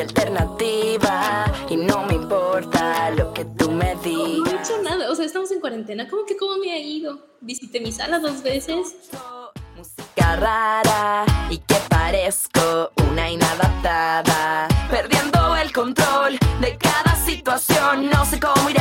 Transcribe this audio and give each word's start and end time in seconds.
alternativa 0.00 1.44
y 1.68 1.76
no 1.76 2.04
me 2.06 2.14
importa 2.14 3.10
lo 3.10 3.32
que 3.32 3.44
tú 3.44 3.70
me 3.70 3.94
No 3.94 4.00
he 4.00 4.04
digas. 4.04 4.70
hecho 4.70 4.82
nada, 4.82 5.10
o 5.10 5.14
sea, 5.14 5.24
estamos 5.24 5.50
en 5.50 5.60
cuarentena. 5.60 6.08
¿Cómo 6.08 6.24
que 6.24 6.36
cómo 6.36 6.56
me 6.56 6.72
ha 6.72 6.78
ido? 6.78 7.18
Visité 7.40 7.80
mi 7.80 7.92
sala 7.92 8.18
dos 8.18 8.42
veces. 8.42 8.96
Música 9.76 10.36
rara 10.36 11.24
y 11.50 11.58
que 11.58 11.76
parezco 11.88 12.90
una 13.10 13.30
inadaptada, 13.30 14.66
perdiendo 14.90 15.56
el 15.56 15.72
control 15.72 16.38
de 16.60 16.76
cada 16.76 17.14
situación. 17.16 18.10
No 18.10 18.24
sé 18.24 18.40
cómo 18.40 18.68
irá 18.70 18.77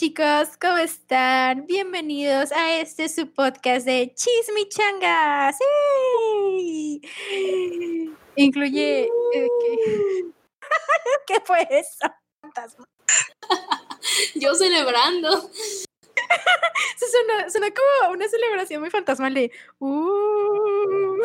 chicos, 0.00 0.56
¿cómo 0.58 0.78
están? 0.78 1.66
Bienvenidos 1.66 2.52
a 2.52 2.76
este 2.76 3.06
su 3.10 3.30
podcast 3.34 3.84
de 3.84 4.14
Chismichangas. 4.14 5.58
¡Sí! 5.58 7.02
Incluye... 8.36 9.02
eh, 9.02 9.48
¿qué? 9.60 9.76
¿Qué 11.26 11.34
fue 11.44 11.68
eso? 11.70 12.10
Fantasma. 12.40 12.86
Yo 14.36 14.54
celebrando. 14.54 15.50
Suena, 16.96 17.50
suena 17.50 17.68
como 17.70 18.14
una 18.14 18.26
celebración 18.26 18.80
muy 18.80 18.88
fantasmal 18.88 19.34
de... 19.34 19.52
"Uh". 19.80 21.18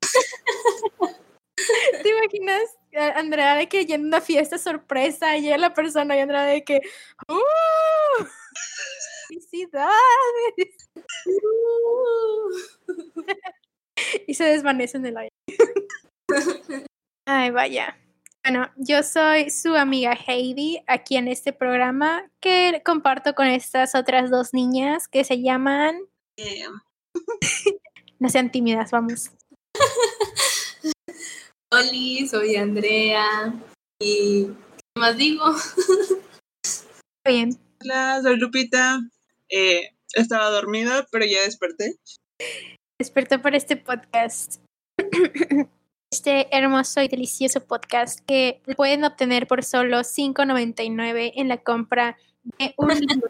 ¿Te 2.02 2.08
imaginas, 2.10 2.62
eh, 2.92 3.12
Andrea, 3.14 3.54
de 3.56 3.68
que 3.68 3.86
ya 3.86 3.94
en 3.94 4.06
una 4.06 4.20
fiesta 4.20 4.58
sorpresa 4.58 5.36
y 5.36 5.42
llega 5.42 5.58
la 5.58 5.74
persona 5.74 6.16
y 6.16 6.20
Andrea 6.20 6.42
de 6.42 6.64
que... 6.64 6.80
"Uh, 7.28 8.24
¡Felicidades! 9.28 9.90
y 14.26 14.34
se 14.34 14.44
desvanece 14.44 14.98
en 14.98 15.06
el 15.06 15.16
aire. 15.16 15.32
Ay, 17.26 17.50
vaya. 17.50 17.98
Bueno, 18.44 18.70
yo 18.76 19.02
soy 19.02 19.50
su 19.50 19.74
amiga 19.74 20.12
Heidi 20.14 20.80
aquí 20.86 21.16
en 21.16 21.26
este 21.26 21.52
programa 21.52 22.30
que 22.40 22.80
comparto 22.84 23.34
con 23.34 23.48
estas 23.48 23.96
otras 23.96 24.30
dos 24.30 24.54
niñas 24.54 25.08
que 25.08 25.24
se 25.24 25.42
llaman... 25.42 25.98
No 28.20 28.28
sean 28.28 28.52
tímidas, 28.52 28.92
vamos. 28.92 29.32
Oli, 31.72 32.28
soy 32.28 32.54
Andrea. 32.56 33.52
Y. 34.00 34.46
¿Qué 34.46 35.00
más 35.00 35.16
digo? 35.16 35.44
Bien. 37.26 37.58
Hola, 37.82 38.20
soy 38.22 38.36
Lupita. 38.36 39.00
Eh, 39.48 39.90
estaba 40.12 40.50
dormida, 40.50 41.06
pero 41.10 41.24
ya 41.24 41.42
desperté. 41.42 41.96
Despertó 43.00 43.42
por 43.42 43.54
este 43.54 43.76
podcast. 43.76 44.60
Este 46.12 46.46
hermoso 46.56 47.02
y 47.02 47.08
delicioso 47.08 47.66
podcast 47.66 48.20
que 48.26 48.62
pueden 48.76 49.02
obtener 49.02 49.48
por 49.48 49.64
solo 49.64 49.98
$5.99 49.98 51.32
en 51.34 51.48
la 51.48 51.58
compra 51.58 52.16
de 52.58 52.74
un 52.78 52.88
libro. 53.00 53.28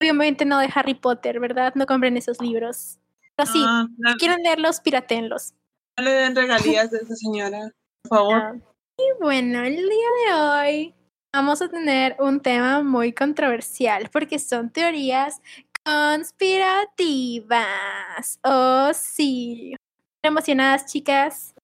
Obviamente 0.00 0.44
no 0.44 0.58
de 0.58 0.68
Harry 0.74 0.94
Potter, 0.94 1.38
¿verdad? 1.38 1.74
No 1.76 1.86
compren 1.86 2.16
esos 2.16 2.40
libros. 2.42 2.98
Pero 3.36 3.50
sí, 3.50 3.60
No, 3.60 3.84
no, 3.96 4.12
si 4.12 4.18
quieren 4.18 4.42
leerlos, 4.42 4.80
piratenlos. 4.80 5.54
No 5.98 6.04
le 6.04 6.12
den 6.12 6.36
regalías 6.36 6.92
a 6.92 6.98
esa 6.98 7.16
señora, 7.16 7.72
por 8.02 8.18
favor. 8.18 8.36
Ah. 8.36 8.54
Y 8.98 9.04
bueno, 9.20 9.64
el 9.64 9.76
día 9.76 10.08
de 10.26 10.34
hoy 10.34 10.94
vamos 11.32 11.62
a 11.62 11.68
tener 11.68 12.16
un 12.18 12.40
tema 12.40 12.82
muy 12.82 13.12
controversial 13.12 14.10
porque 14.12 14.38
son 14.38 14.70
teorías 14.70 15.40
conspirativas. 15.84 18.38
Oh, 18.44 18.90
sí. 18.94 19.74
¿Emocionadas, 20.22 20.86
chicas? 20.86 21.54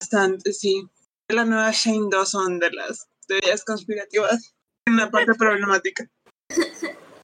Bastante, 0.00 0.52
sí. 0.52 0.88
La 1.28 1.44
nueva 1.44 1.70
Shane 1.72 2.08
Dawson 2.10 2.58
de 2.58 2.70
las 2.70 3.08
teorías 3.26 3.64
conspirativas. 3.64 4.54
En 4.86 4.96
la 4.96 5.10
parte 5.10 5.34
problemática. 5.38 6.08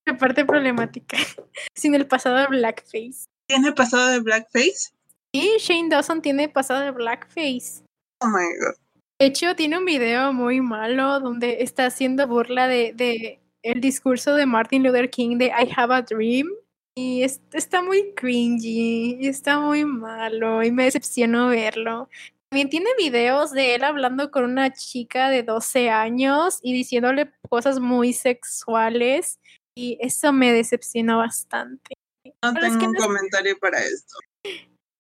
La 0.05 0.19
parte 0.19 0.45
problemática. 0.45 1.17
Sin 1.77 1.95
el 1.95 2.07
pasado 2.07 2.37
de 2.37 2.47
Blackface. 2.47 3.27
¿Tiene 3.49 3.73
pasado 3.73 4.09
de 4.09 4.21
blackface? 4.21 4.93
Sí, 5.35 5.51
Shane 5.59 5.89
Dawson 5.89 6.21
tiene 6.21 6.49
pasado 6.49 6.81
de 6.81 6.91
Blackface. 6.91 7.83
Oh 8.21 8.29
my 8.29 8.45
god. 8.61 8.75
De 9.21 9.27
hecho, 9.27 9.55
tiene 9.57 9.79
un 9.79 9.85
video 9.85 10.33
muy 10.33 10.61
malo 10.61 11.21
donde 11.21 11.63
está 11.63 11.87
haciendo 11.87 12.27
burla 12.27 12.69
de, 12.69 12.93
de 12.95 13.41
el 13.63 13.81
discurso 13.81 14.35
de 14.35 14.47
Martin 14.47 14.83
Luther 14.83 15.09
King 15.11 15.39
de 15.39 15.47
I 15.47 15.73
Have 15.77 15.95
a 15.95 16.03
Dream. 16.03 16.49
Y 16.95 17.23
es- 17.23 17.41
está 17.53 17.83
muy 17.83 18.13
cringy, 18.15 19.17
y 19.21 19.27
está 19.29 19.59
muy 19.59 19.85
malo, 19.87 20.63
y 20.63 20.71
me 20.71 20.85
decepcionó 20.85 21.49
verlo. 21.49 22.11
También 22.51 22.69
tiene 22.69 22.91
videos 22.99 23.51
de 23.53 23.75
él 23.77 23.85
hablando 23.85 24.31
con 24.31 24.45
una 24.45 24.75
chica 24.75 25.31
de 25.31 25.43
12 25.43 25.89
años 25.89 26.59
y 26.63 26.75
diciéndole 26.75 27.33
cosas 27.49 27.81
muy 27.81 28.13
sexuales, 28.13 29.39
y 29.75 29.97
eso 30.03 30.35
me 30.35 30.53
decepcionó 30.53 31.17
bastante. 31.17 31.95
No 32.45 32.53
Pero 32.53 32.67
es 32.67 32.73
tengo 32.73 32.79
que 32.81 32.87
un 32.89 32.93
no 32.93 33.01
comentario 33.07 33.59
para 33.59 33.79
esto. 33.79 34.17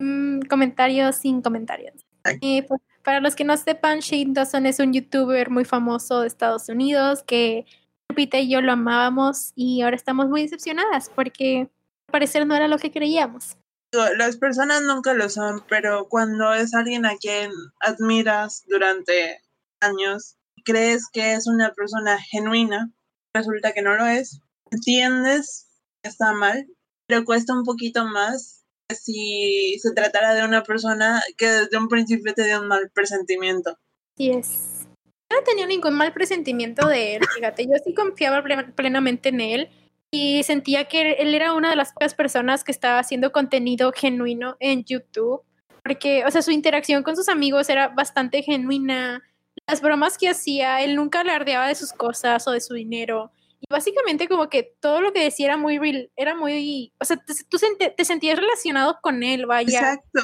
Mm, 0.02 0.40
comentarios 0.48 1.14
sin 1.14 1.42
comentarios. 1.42 1.94
Y, 2.40 2.62
pues, 2.62 2.80
para 3.04 3.20
los 3.20 3.36
que 3.36 3.44
no 3.44 3.56
sepan, 3.56 4.00
Shane 4.00 4.32
Dawson 4.32 4.66
es 4.66 4.80
un 4.80 4.92
youtuber 4.92 5.48
muy 5.48 5.64
famoso 5.64 6.20
de 6.20 6.26
Estados 6.26 6.68
Unidos 6.68 7.22
que 7.22 7.66
Lupita 8.08 8.40
y 8.40 8.50
yo 8.50 8.60
lo 8.60 8.72
amábamos 8.72 9.52
y 9.54 9.82
ahora 9.82 9.94
estamos 9.94 10.28
muy 10.28 10.42
decepcionadas 10.42 11.08
porque 11.08 11.70
al 12.08 12.12
parecer 12.12 12.44
no 12.48 12.56
era 12.56 12.66
lo 12.66 12.78
que 12.78 12.90
creíamos. 12.90 13.56
Las 13.92 14.38
personas 14.38 14.82
nunca 14.82 15.14
lo 15.14 15.28
son, 15.28 15.62
pero 15.68 16.08
cuando 16.08 16.52
es 16.52 16.74
alguien 16.74 17.06
a 17.06 17.16
quien 17.16 17.52
admiras 17.78 18.64
durante 18.66 19.40
años, 19.80 20.36
crees 20.64 21.08
que 21.12 21.34
es 21.34 21.46
una 21.46 21.72
persona 21.74 22.18
genuina, 22.18 22.90
resulta 23.32 23.72
que 23.72 23.82
no 23.82 23.94
lo 23.94 24.06
es, 24.06 24.40
entiendes 24.72 25.68
que 26.02 26.08
está 26.08 26.32
mal, 26.32 26.66
pero 27.06 27.24
cuesta 27.24 27.54
un 27.54 27.64
poquito 27.64 28.04
más 28.04 28.61
si 28.94 29.78
se 29.80 29.92
tratara 29.92 30.34
de 30.34 30.44
una 30.44 30.62
persona 30.62 31.22
que 31.36 31.46
desde 31.46 31.78
un 31.78 31.88
principio 31.88 32.34
te 32.34 32.44
dio 32.44 32.60
un 32.60 32.68
mal 32.68 32.90
presentimiento. 32.90 33.78
Así 34.16 34.30
es. 34.30 34.86
Yo 35.30 35.38
no 35.38 35.44
tenía 35.44 35.66
ningún 35.66 35.94
mal 35.94 36.12
presentimiento 36.12 36.86
de 36.88 37.16
él, 37.16 37.22
fíjate, 37.34 37.64
yo 37.64 37.72
sí 37.84 37.94
confiaba 37.94 38.42
ple- 38.42 38.74
plenamente 38.74 39.30
en 39.30 39.40
él 39.40 39.70
y 40.10 40.42
sentía 40.42 40.84
que 40.84 41.12
él 41.12 41.34
era 41.34 41.54
una 41.54 41.70
de 41.70 41.76
las 41.76 41.92
pocas 41.94 42.14
personas 42.14 42.64
que 42.64 42.72
estaba 42.72 42.98
haciendo 42.98 43.32
contenido 43.32 43.92
genuino 43.92 44.56
en 44.60 44.84
YouTube, 44.84 45.40
porque, 45.82 46.24
o 46.26 46.30
sea, 46.30 46.42
su 46.42 46.50
interacción 46.50 47.02
con 47.02 47.16
sus 47.16 47.30
amigos 47.30 47.70
era 47.70 47.88
bastante 47.88 48.42
genuina, 48.42 49.22
las 49.66 49.80
bromas 49.80 50.18
que 50.18 50.28
hacía, 50.28 50.82
él 50.82 50.96
nunca 50.96 51.20
alardeaba 51.20 51.66
de 51.66 51.74
sus 51.74 51.92
cosas 51.94 52.46
o 52.46 52.50
de 52.50 52.60
su 52.60 52.74
dinero. 52.74 53.32
Básicamente 53.72 54.28
como 54.28 54.48
que 54.48 54.74
todo 54.80 55.00
lo 55.00 55.12
que 55.12 55.24
decía 55.24 55.46
era 55.46 55.56
muy, 55.56 55.78
real- 55.78 56.10
era 56.16 56.36
muy, 56.36 56.92
o 57.00 57.04
sea, 57.04 57.16
te, 57.16 57.34
tú 57.48 57.58
te 57.96 58.04
sentías 58.04 58.38
relacionado 58.38 58.98
con 59.02 59.22
él, 59.22 59.46
vaya. 59.46 59.80
Exacto. 59.80 60.20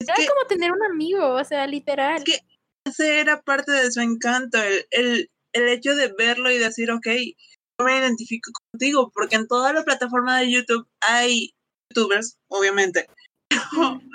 Es 0.00 0.08
Era 0.08 0.14
que, 0.16 0.26
como 0.26 0.46
tener 0.46 0.70
un 0.72 0.82
amigo, 0.84 1.26
o 1.34 1.44
sea, 1.44 1.66
literal. 1.66 2.18
es 2.18 2.24
que 2.24 2.38
ese 2.86 3.20
era 3.20 3.42
parte 3.42 3.72
de 3.72 3.90
su 3.90 4.00
encanto, 4.00 4.58
el, 4.62 4.86
el, 4.90 5.30
el 5.52 5.68
hecho 5.68 5.94
de 5.96 6.12
verlo 6.16 6.50
y 6.50 6.58
decir, 6.58 6.90
ok, 6.90 7.06
yo 7.06 7.84
me 7.84 7.98
identifico 7.98 8.50
contigo, 8.72 9.10
porque 9.14 9.36
en 9.36 9.46
toda 9.48 9.72
la 9.72 9.82
plataforma 9.84 10.38
de 10.38 10.50
YouTube 10.52 10.86
hay 11.00 11.50
youtubers, 11.92 12.36
obviamente, 12.48 13.06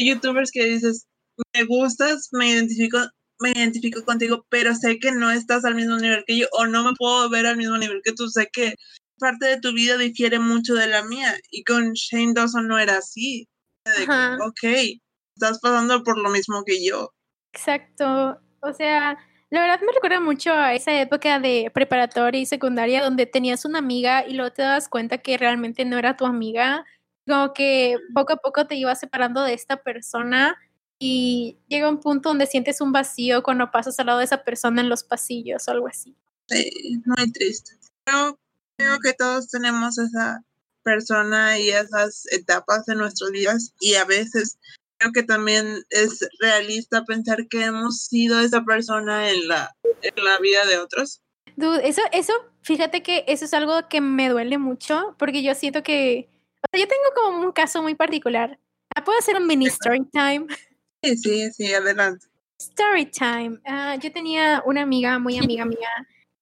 youtubers 0.00 0.50
que 0.50 0.64
dices, 0.64 1.06
me 1.54 1.64
gustas, 1.64 2.28
me 2.32 2.48
identifico, 2.50 2.98
me 3.40 3.50
identifico 3.50 4.04
contigo, 4.04 4.44
pero 4.48 4.74
sé 4.74 4.98
que 4.98 5.12
no 5.12 5.30
estás 5.30 5.64
al 5.64 5.74
mismo 5.74 5.96
nivel 5.96 6.24
que 6.26 6.38
yo, 6.38 6.46
o 6.52 6.66
no 6.66 6.84
me 6.84 6.92
puedo 6.96 7.28
ver 7.30 7.46
al 7.46 7.56
mismo 7.56 7.78
nivel 7.78 8.00
que 8.04 8.12
tú, 8.12 8.28
sé 8.28 8.48
que 8.52 8.74
parte 9.18 9.46
de 9.46 9.60
tu 9.60 9.72
vida 9.72 9.96
difiere 9.96 10.38
mucho 10.38 10.74
de 10.74 10.86
la 10.86 11.02
mía, 11.04 11.34
y 11.50 11.64
con 11.64 11.92
Shane 11.92 12.34
Dawson 12.34 12.68
no 12.68 12.78
era 12.78 12.98
así, 12.98 13.48
de 13.84 14.06
que, 14.06 14.42
ok, 14.44 15.00
estás 15.34 15.58
pasando 15.60 16.02
por 16.02 16.18
lo 16.18 16.30
mismo 16.30 16.62
que 16.64 16.84
yo. 16.84 17.12
Exacto. 17.52 18.40
O 18.60 18.72
sea, 18.72 19.16
la 19.50 19.60
verdad 19.60 19.80
me 19.80 19.92
recuerda 19.92 20.20
mucho 20.20 20.52
a 20.52 20.74
esa 20.74 21.00
época 21.00 21.38
de 21.38 21.70
preparatoria 21.72 22.40
y 22.40 22.46
secundaria 22.46 23.02
donde 23.02 23.26
tenías 23.26 23.64
una 23.64 23.78
amiga 23.78 24.26
y 24.26 24.34
luego 24.34 24.52
te 24.52 24.62
das 24.62 24.88
cuenta 24.88 25.18
que 25.18 25.38
realmente 25.38 25.84
no 25.84 25.98
era 25.98 26.16
tu 26.16 26.26
amiga. 26.26 26.84
Como 27.26 27.52
que 27.52 27.96
poco 28.14 28.34
a 28.34 28.36
poco 28.36 28.66
te 28.66 28.74
ibas 28.74 29.00
separando 29.00 29.42
de 29.42 29.54
esta 29.54 29.82
persona 29.82 30.56
y 30.98 31.58
llega 31.68 31.88
un 31.88 32.00
punto 32.00 32.28
donde 32.28 32.46
sientes 32.46 32.80
un 32.80 32.92
vacío 32.92 33.42
cuando 33.42 33.70
pasas 33.70 33.98
al 34.00 34.06
lado 34.06 34.18
de 34.18 34.24
esa 34.24 34.42
persona 34.42 34.80
en 34.80 34.88
los 34.88 35.04
pasillos 35.04 35.68
o 35.68 35.70
algo 35.70 35.88
así. 35.88 36.16
Sí, 36.48 36.70
muy 37.04 37.30
triste. 37.32 37.72
Creo, 38.04 38.38
creo 38.76 38.98
que 39.00 39.12
todos 39.12 39.48
tenemos 39.48 39.98
esa 39.98 40.42
persona 40.82 41.58
y 41.58 41.70
esas 41.70 42.24
etapas 42.32 42.88
en 42.88 42.98
nuestras 42.98 43.30
vidas 43.30 43.74
y 43.80 43.94
a 43.94 44.04
veces 44.04 44.58
creo 44.98 45.12
que 45.12 45.22
también 45.22 45.84
es 45.90 46.26
realista 46.40 47.04
pensar 47.04 47.46
que 47.48 47.64
hemos 47.64 48.04
sido 48.04 48.40
esa 48.40 48.64
persona 48.64 49.30
en 49.30 49.48
la, 49.48 49.76
en 50.02 50.24
la 50.24 50.38
vida 50.38 50.66
de 50.66 50.78
otros. 50.78 51.20
Dude, 51.56 51.86
eso, 51.88 52.02
eso, 52.12 52.32
fíjate 52.62 53.02
que 53.02 53.24
eso 53.28 53.44
es 53.44 53.54
algo 53.54 53.88
que 53.88 54.00
me 54.00 54.28
duele 54.28 54.58
mucho 54.58 55.14
porque 55.18 55.42
yo 55.42 55.54
siento 55.54 55.82
que, 55.82 56.28
o 56.56 56.66
sea, 56.70 56.80
yo 56.80 56.88
tengo 56.88 57.02
como 57.14 57.40
un 57.40 57.52
caso 57.52 57.82
muy 57.82 57.94
particular. 57.94 58.58
Ah, 58.94 59.04
¿Puedo 59.04 59.18
hacer 59.18 59.36
un 59.36 59.46
mini 59.46 59.66
story 59.66 60.04
time? 60.12 60.46
Sí, 61.02 61.16
sí, 61.16 61.50
sí, 61.52 61.72
adelante. 61.74 62.26
Story 62.60 63.06
time. 63.06 63.60
Ah, 63.64 63.96
yo 63.96 64.10
tenía 64.12 64.62
una 64.66 64.82
amiga, 64.82 65.18
muy 65.18 65.38
amiga 65.38 65.64
mía. 65.64 65.88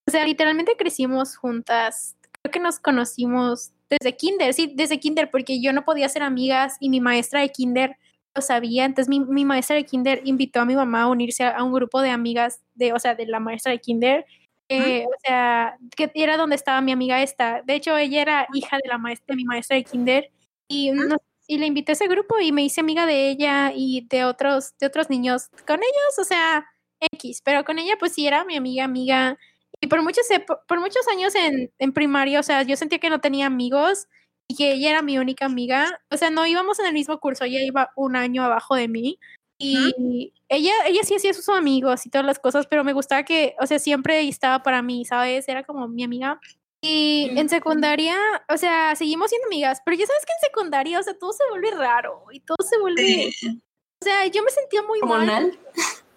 O 0.07 0.11
sea, 0.11 0.25
literalmente 0.25 0.75
crecimos 0.77 1.35
juntas. 1.37 2.15
Creo 2.41 2.51
que 2.51 2.59
nos 2.59 2.79
conocimos 2.79 3.71
desde 3.89 4.15
kinder, 4.15 4.53
sí, 4.53 4.73
desde 4.75 4.99
kinder, 4.99 5.29
porque 5.29 5.61
yo 5.61 5.73
no 5.73 5.83
podía 5.85 6.09
ser 6.09 6.23
amigas 6.23 6.77
y 6.79 6.89
mi 6.89 6.99
maestra 7.01 7.41
de 7.41 7.49
kinder 7.49 7.97
lo 8.35 8.41
sabía. 8.41 8.85
Entonces 8.85 9.09
mi, 9.09 9.19
mi 9.19 9.45
maestra 9.45 9.75
de 9.75 9.85
kinder 9.85 10.21
invitó 10.23 10.59
a 10.61 10.65
mi 10.65 10.75
mamá 10.75 11.03
a 11.03 11.07
unirse 11.07 11.43
a, 11.43 11.51
a 11.51 11.63
un 11.63 11.73
grupo 11.73 12.01
de 12.01 12.09
amigas 12.09 12.61
de, 12.75 12.93
o 12.93 12.99
sea, 12.99 13.15
de 13.15 13.27
la 13.27 13.39
maestra 13.39 13.71
de 13.71 13.79
kinder. 13.79 14.25
Eh, 14.69 15.05
o 15.05 15.15
sea, 15.23 15.77
que 15.95 16.11
era 16.15 16.35
donde 16.35 16.55
estaba 16.55 16.81
mi 16.81 16.91
amiga 16.91 17.21
esta. 17.21 17.61
De 17.61 17.75
hecho, 17.75 17.95
ella 17.97 18.21
era 18.21 18.47
hija 18.53 18.77
de 18.83 18.89
la 18.89 18.97
maestra, 18.97 19.25
de 19.33 19.35
mi 19.35 19.45
maestra 19.45 19.77
de 19.77 19.83
kinder. 19.83 20.31
Y, 20.67 20.91
no- 20.91 21.17
y 21.47 21.57
le 21.57 21.65
invité 21.65 21.93
a 21.93 21.93
ese 21.93 22.07
grupo 22.07 22.39
y 22.39 22.51
me 22.51 22.63
hice 22.63 22.81
amiga 22.81 23.05
de 23.05 23.29
ella 23.29 23.71
y 23.73 24.05
de 24.09 24.25
otros, 24.25 24.73
de 24.79 24.87
otros 24.87 25.09
niños. 25.09 25.49
Con 25.65 25.77
ellos, 25.77 26.19
o 26.19 26.23
sea, 26.25 26.65
X, 27.13 27.41
pero 27.43 27.63
con 27.63 27.79
ella 27.79 27.95
pues 27.99 28.13
sí 28.13 28.27
era 28.27 28.43
mi 28.45 28.57
amiga, 28.57 28.83
amiga. 28.83 29.37
Y 29.79 29.87
por 29.87 30.03
muchos, 30.03 30.25
por 30.67 30.79
muchos 30.79 31.07
años 31.07 31.35
en, 31.35 31.71
en 31.79 31.93
primaria, 31.93 32.39
o 32.39 32.43
sea, 32.43 32.63
yo 32.63 32.75
sentía 32.75 32.99
que 32.99 33.09
no 33.09 33.21
tenía 33.21 33.45
amigos 33.45 34.07
y 34.47 34.55
que 34.55 34.73
ella 34.73 34.89
era 34.91 35.01
mi 35.01 35.17
única 35.17 35.45
amiga. 35.45 36.01
O 36.11 36.17
sea, 36.17 36.29
no 36.29 36.45
íbamos 36.45 36.79
en 36.79 36.87
el 36.87 36.93
mismo 36.93 37.19
curso, 37.19 37.45
ella 37.45 37.63
iba 37.63 37.91
un 37.95 38.15
año 38.15 38.43
abajo 38.43 38.75
de 38.75 38.87
mí. 38.87 39.19
Y 39.59 40.33
ella, 40.49 40.71
ella 40.85 41.01
sí 41.03 41.15
hacía 41.15 41.33
sus 41.33 41.49
amigos 41.49 42.05
y 42.05 42.11
todas 42.11 42.27
las 42.27 42.37
cosas, 42.39 42.67
pero 42.67 42.83
me 42.83 42.93
gustaba 42.93 43.23
que, 43.23 43.55
o 43.59 43.65
sea, 43.65 43.79
siempre 43.79 44.27
estaba 44.27 44.61
para 44.61 44.83
mí, 44.83 45.03
¿sabes? 45.03 45.47
Era 45.49 45.63
como 45.63 45.87
mi 45.87 46.03
amiga. 46.03 46.39
Y 46.81 47.31
en 47.35 47.49
secundaria, 47.49 48.15
o 48.49 48.57
sea, 48.57 48.95
seguimos 48.95 49.29
siendo 49.29 49.47
amigas, 49.47 49.81
pero 49.83 49.97
ya 49.97 50.05
sabes 50.05 50.23
que 50.25 50.33
en 50.33 50.49
secundaria, 50.49 50.99
o 50.99 51.03
sea, 51.03 51.17
todo 51.17 51.33
se 51.33 51.43
vuelve 51.49 51.71
raro 51.71 52.23
y 52.31 52.39
todo 52.41 52.57
se 52.67 52.77
vuelve, 52.79 53.31
Sí. 53.31 53.61
o 54.01 54.05
sea, 54.05 54.25
yo 54.27 54.43
me 54.43 54.51
sentía 54.51 54.83
muy 54.83 54.99
Hormonal. 55.01 55.57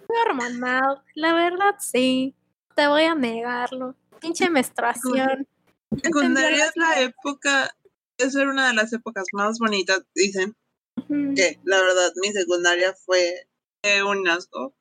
muy 0.09 0.19
hormonal, 0.27 1.03
la 1.15 1.33
verdad, 1.33 1.77
sí, 1.79 2.35
te 2.75 2.87
voy 2.89 3.05
a 3.05 3.15
negarlo. 3.15 3.95
Pinche 4.21 4.51
menstruación. 4.51 5.49
Secundaria 6.05 6.67
es 6.67 6.73
la 6.77 7.01
época, 7.01 7.75
es 8.19 8.35
una 8.35 8.69
de 8.69 8.75
las 8.75 8.93
épocas 8.93 9.25
más 9.33 9.59
bonitas, 9.59 10.03
dicen. 10.15 10.55
Ujú. 10.97 11.35
Que 11.35 11.59
la 11.65 11.81
verdad, 11.81 12.13
mi 12.23 12.33
secundaria 12.33 12.95
fue 13.07 13.47
eh, 13.83 14.03
un 14.03 14.29
asco. 14.29 14.75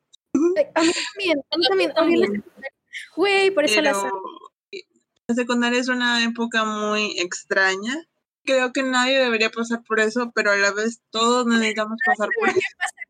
A 0.75 0.81
mí 0.81 0.91
también, 1.13 1.41
a 1.51 1.75
mí 1.75 1.93
también, 1.93 2.43
Güey, 3.15 3.49
por 3.51 3.63
eso 3.63 3.75
Pero 3.75 3.93
sa- 3.93 4.11
la 5.29 5.35
secundaria 5.35 5.79
es 5.79 5.87
una 5.89 6.23
época 6.23 6.65
muy 6.65 7.19
extraña. 7.19 8.03
Creo 8.43 8.73
que 8.73 8.81
nadie 8.81 9.19
debería 9.19 9.51
pasar 9.51 9.83
por 9.83 9.99
eso, 9.99 10.31
pero 10.33 10.51
a 10.51 10.57
la 10.57 10.71
vez 10.71 11.01
todos 11.11 11.45
necesitamos 11.45 11.99
pasar 12.03 12.29
por 12.39 12.49
eso. 12.49 12.59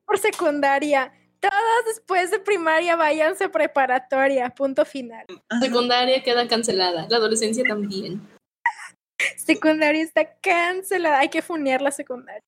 por 0.06 0.18
secundaria. 0.18 1.14
Todos 1.40 1.86
después 1.88 2.30
de 2.30 2.40
primaria 2.40 2.98
váyanse 2.98 3.46
a 3.46 3.50
preparatoria, 3.50 4.50
punto 4.50 4.84
final. 4.84 5.26
Ajá. 5.48 5.62
Secundaria 5.62 6.22
queda 6.22 6.46
cancelada. 6.50 7.08
La 7.10 7.18
adolescencia 7.18 7.64
también. 7.64 8.22
Secundaria 9.38 10.04
está 10.04 10.30
cancelada. 10.42 11.20
Hay 11.20 11.30
que 11.30 11.42
funear 11.42 11.82
la 11.82 11.92
secundaria. 11.92 12.44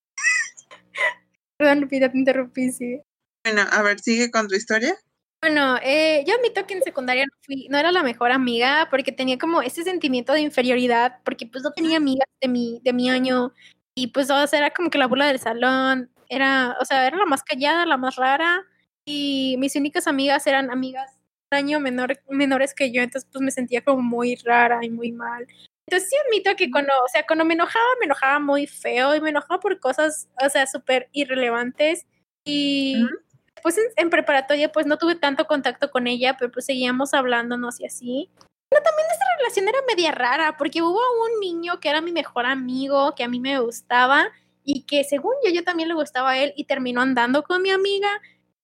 Perdón, 1.56 1.80
Lupita, 1.80 2.12
te 2.12 2.18
interrumpí, 2.18 2.72
sí. 2.72 3.00
Bueno, 3.42 3.62
a 3.72 3.80
ver, 3.80 4.00
sigue 4.00 4.30
con 4.30 4.48
tu 4.48 4.54
historia. 4.54 4.94
Bueno, 5.42 5.76
eh, 5.82 6.22
yo 6.24 6.34
admito 6.36 6.64
que 6.68 6.74
en 6.74 6.82
secundaria 6.84 7.24
no, 7.26 7.32
fui, 7.42 7.66
no 7.68 7.76
era 7.76 7.90
la 7.90 8.04
mejor 8.04 8.30
amiga 8.30 8.86
porque 8.90 9.10
tenía 9.10 9.38
como 9.38 9.60
ese 9.60 9.82
sentimiento 9.82 10.32
de 10.32 10.40
inferioridad 10.40 11.18
porque 11.24 11.46
pues 11.46 11.64
no 11.64 11.72
tenía 11.72 11.96
amigas 11.96 12.28
de 12.40 12.46
mi, 12.46 12.78
de 12.84 12.92
mi 12.92 13.10
año 13.10 13.52
y 13.96 14.06
pues 14.08 14.30
o 14.30 14.46
sea, 14.46 14.60
era 14.60 14.70
como 14.70 14.88
que 14.88 14.98
la 14.98 15.08
burla 15.08 15.26
del 15.26 15.40
salón, 15.40 16.10
era, 16.28 16.76
o 16.80 16.84
sea, 16.84 17.04
era 17.08 17.16
la 17.16 17.26
más 17.26 17.42
callada, 17.42 17.84
la 17.86 17.96
más 17.96 18.14
rara 18.14 18.62
y 19.04 19.56
mis 19.58 19.74
únicas 19.74 20.06
amigas 20.06 20.46
eran 20.46 20.70
amigas 20.70 21.18
un 21.50 21.56
año 21.58 21.80
menor, 21.80 22.20
menores 22.28 22.72
que 22.72 22.92
yo, 22.92 23.02
entonces 23.02 23.28
pues 23.32 23.42
me 23.42 23.50
sentía 23.50 23.82
como 23.82 24.00
muy 24.00 24.36
rara 24.36 24.78
y 24.84 24.90
muy 24.90 25.10
mal. 25.10 25.44
Entonces 25.88 26.08
sí 26.08 26.16
admito 26.24 26.54
que 26.54 26.70
cuando, 26.70 26.92
o 27.04 27.08
sea, 27.12 27.26
cuando 27.26 27.44
me 27.44 27.54
enojaba, 27.54 27.84
me 27.98 28.06
enojaba 28.06 28.38
muy 28.38 28.68
feo 28.68 29.16
y 29.16 29.20
me 29.20 29.30
enojaba 29.30 29.58
por 29.58 29.80
cosas, 29.80 30.28
o 30.40 30.48
sea, 30.48 30.68
súper 30.68 31.08
irrelevantes 31.12 32.06
y 32.44 33.02
Ujú. 33.04 33.21
Pues 33.62 33.76
en, 33.96 34.10
preparatoria 34.10 34.70
pues 34.72 34.86
no 34.86 34.98
tuve 34.98 35.14
tanto 35.14 35.46
contacto 35.46 35.90
con 35.90 36.06
ella, 36.06 36.36
pero 36.38 36.50
pues 36.50 36.66
seguíamos 36.66 37.14
hablándonos 37.14 37.80
y 37.80 37.86
así. 37.86 38.30
Pero 38.68 38.82
también 38.82 39.06
esa 39.10 39.24
relación 39.38 39.68
era 39.68 39.78
media 39.86 40.12
rara 40.12 40.56
porque 40.56 40.82
hubo 40.82 40.98
un 40.98 41.40
niño 41.40 41.78
que 41.80 41.88
era 41.88 42.00
mi 42.00 42.12
mejor 42.12 42.46
amigo, 42.46 43.14
que 43.14 43.24
a 43.24 43.28
mí 43.28 43.40
me 43.40 43.60
gustaba 43.60 44.30
y 44.64 44.84
que 44.84 45.04
según 45.04 45.34
yo 45.44 45.50
yo 45.50 45.64
también 45.64 45.88
le 45.88 45.94
gustaba 45.94 46.30
a 46.30 46.38
él 46.38 46.52
y 46.56 46.64
terminó 46.64 47.00
andando 47.00 47.42
con 47.42 47.62
mi 47.62 47.70
amiga. 47.70 48.08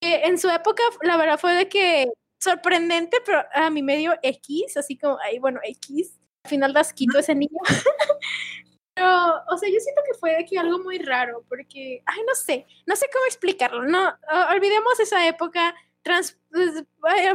Que 0.00 0.26
en 0.26 0.38
su 0.38 0.48
época 0.48 0.82
la 1.02 1.16
verdad 1.16 1.38
fue 1.38 1.54
de 1.54 1.68
que 1.68 2.08
sorprendente, 2.40 3.18
pero 3.26 3.42
a 3.52 3.68
mí 3.70 3.82
me 3.82 3.96
dio 3.96 4.14
X, 4.22 4.76
así 4.76 4.96
como, 4.96 5.18
ay, 5.24 5.38
bueno, 5.38 5.60
X. 5.64 6.18
Al 6.44 6.50
final 6.50 6.72
las 6.72 6.92
quito 6.92 7.18
ese 7.18 7.34
niño. 7.34 7.58
Pero, 8.98 9.44
o 9.48 9.56
sea, 9.56 9.68
yo 9.68 9.78
siento 9.80 10.02
que 10.10 10.18
fue 10.18 10.34
de 10.36 10.44
que 10.44 10.58
algo 10.58 10.78
muy 10.80 10.98
raro, 10.98 11.44
porque, 11.48 12.02
ay, 12.04 12.20
no 12.26 12.34
sé, 12.34 12.66
no 12.86 12.96
sé 12.96 13.06
cómo 13.12 13.24
explicarlo, 13.26 13.84
no, 13.84 14.12
olvidemos 14.52 14.98
esa 14.98 15.26
época, 15.26 15.74
trans, 16.02 16.38
pues, 16.50 16.84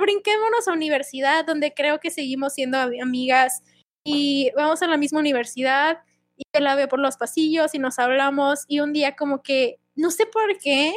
brinquémonos 0.01 0.68
a 0.68 0.74
universidad, 0.74 1.45
donde 1.45 1.74
creo 1.74 2.00
que 2.00 2.12
seguimos 2.12 2.54
siendo 2.54 2.77
ami- 2.77 3.01
amigas 3.01 3.63
y 4.06 4.51
vamos 4.56 4.81
a 4.81 4.88
la 4.88 4.98
misma 4.98 5.19
universidad 5.19 6.00
y 6.36 6.44
la 6.60 6.75
veo 6.75 6.88
por 6.89 7.00
los 7.00 7.15
pasillos 7.18 7.74
y 7.75 7.80
nos 7.80 8.00
hablamos 8.00 8.66
y 8.68 8.80
un 8.81 8.92
día 8.92 9.16
como 9.16 9.42
que, 9.42 9.80
no 9.95 10.12
sé 10.12 10.25
por 10.25 10.57
qué, 10.57 10.94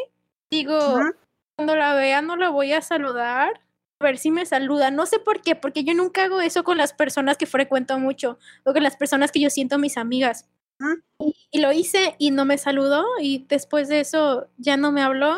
digo, 0.50 0.98
cuando 1.56 1.76
la 1.76 1.94
vea 1.94 2.22
no 2.22 2.36
la 2.36 2.48
voy 2.48 2.72
a 2.72 2.80
saludar, 2.82 3.60
a 4.00 4.04
ver 4.04 4.18
si 4.18 4.30
me 4.30 4.44
saluda, 4.46 4.90
no 4.90 5.06
sé 5.06 5.18
por 5.18 5.40
qué, 5.42 5.54
porque 5.56 5.84
yo 5.84 5.94
nunca 5.94 6.24
hago 6.24 6.40
eso 6.40 6.64
con 6.64 6.76
las 6.78 6.92
personas 6.92 7.36
que 7.38 7.46
frecuento 7.46 7.98
mucho 7.98 8.38
o 8.64 8.72
con 8.72 8.82
las 8.82 8.96
personas 8.96 9.32
que 9.32 9.40
yo 9.40 9.48
siento 9.50 9.78
mis 9.78 9.96
amigas. 9.96 10.48
Y 11.50 11.60
lo 11.60 11.72
hice 11.72 12.14
y 12.18 12.30
no 12.30 12.44
me 12.44 12.58
saludó 12.58 13.04
y 13.20 13.46
después 13.48 13.88
de 13.88 14.00
eso 14.00 14.48
ya 14.58 14.76
no 14.76 14.92
me 14.92 15.02
habló. 15.02 15.36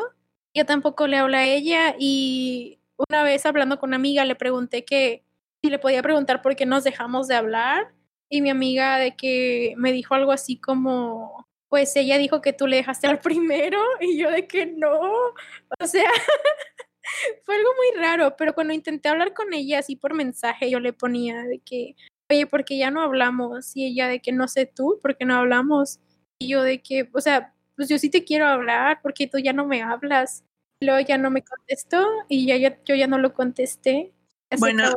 Yo 0.55 0.67
tampoco 0.67 1.07
le 1.07 1.17
hablé 1.19 1.37
a 1.37 1.47
ella 1.47 1.95
y 1.99 2.81
una 2.97 3.23
vez 3.23 3.47
hablando 3.47 3.79
con 3.79 3.91
una 3.91 3.97
amiga 3.97 4.25
le 4.25 4.35
pregunté 4.35 4.85
que 4.85 5.25
si 5.63 5.71
le 5.71 5.79
podía 5.79 6.03
preguntar 6.03 6.43
por 6.43 6.57
qué 6.57 6.67
nos 6.67 6.85
dejamos 6.85 7.29
de 7.29 7.37
hablar 7.37 7.93
y 8.29 8.43
mi 8.43 8.51
amiga 8.51 8.99
de 8.99 9.17
que 9.17 9.75
me 9.77 9.93
dijo 9.93 10.15
algo 10.15 10.33
así 10.33 10.57
como 10.59 11.47
pues 11.69 11.95
ella 11.97 12.19
dijo 12.19 12.41
que 12.41 12.53
tú 12.53 12.67
le 12.67 12.77
dejaste 12.77 13.07
al 13.07 13.21
primero 13.21 13.79
y 14.01 14.19
yo 14.19 14.31
de 14.31 14.47
que 14.47 14.67
no, 14.67 15.01
o 15.01 15.87
sea, 15.87 16.11
fue 17.45 17.57
algo 17.57 17.71
muy 17.77 18.03
raro, 18.03 18.37
pero 18.37 18.55
cuando 18.55 18.75
intenté 18.75 19.09
hablar 19.09 19.35
con 19.35 19.53
ella 19.53 19.79
así 19.79 19.97
por 19.97 20.15
mensaje 20.15 20.71
yo 20.71 20.81
le 20.81 20.93
ponía 20.93 21.43
de 21.45 21.61
que 21.61 21.95
oye, 22.31 22.47
porque 22.47 22.79
ya 22.79 22.91
no 22.91 23.03
hablamos? 23.03 23.77
Y 23.77 23.87
ella 23.87 24.09
de 24.09 24.21
que 24.21 24.33
no 24.33 24.49
sé 24.49 24.67
tú, 24.67 24.99
¿por 25.03 25.17
qué 25.17 25.25
no 25.25 25.37
hablamos? 25.37 26.01
Y 26.39 26.49
yo 26.49 26.63
de 26.63 26.83
que, 26.83 27.09
o 27.13 27.21
sea, 27.21 27.55
pues 27.77 27.89
yo 27.89 27.99
sí 27.99 28.11
te 28.11 28.25
quiero 28.25 28.47
hablar, 28.47 29.01
porque 29.03 29.27
tú 29.27 29.39
ya 29.39 29.53
no 29.53 29.67
me 29.67 29.83
hablas. 29.83 30.45
Y 30.81 30.87
luego 30.87 31.01
ya 31.07 31.19
no 31.19 31.31
me 31.31 31.43
contestó 31.43 32.07
y 32.29 32.47
ya, 32.47 32.57
ya- 32.57 32.79
yo 32.85 32.95
ya 32.95 33.07
no 33.07 33.19
lo 33.19 33.35
contesté. 33.35 34.13
Bueno. 34.59 34.91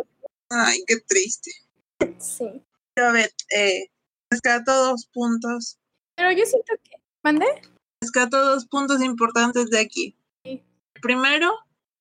Ay, 0.49 0.79
qué 0.87 0.97
triste. 1.07 1.51
Sí. 2.19 2.45
Pero 2.95 3.09
a 3.09 3.11
ver, 3.11 3.29
eh, 3.55 3.87
rescato 4.31 4.73
dos 4.75 5.07
puntos. 5.13 5.77
Pero 6.15 6.31
yo 6.31 6.45
siento 6.45 6.73
que... 6.83 6.91
¿Mandé? 7.23 7.45
Rescato 8.01 8.43
dos 8.43 8.65
puntos 8.65 9.01
importantes 9.03 9.69
de 9.69 9.79
aquí. 9.79 10.17
Sí. 10.43 10.63
Primero, 11.01 11.51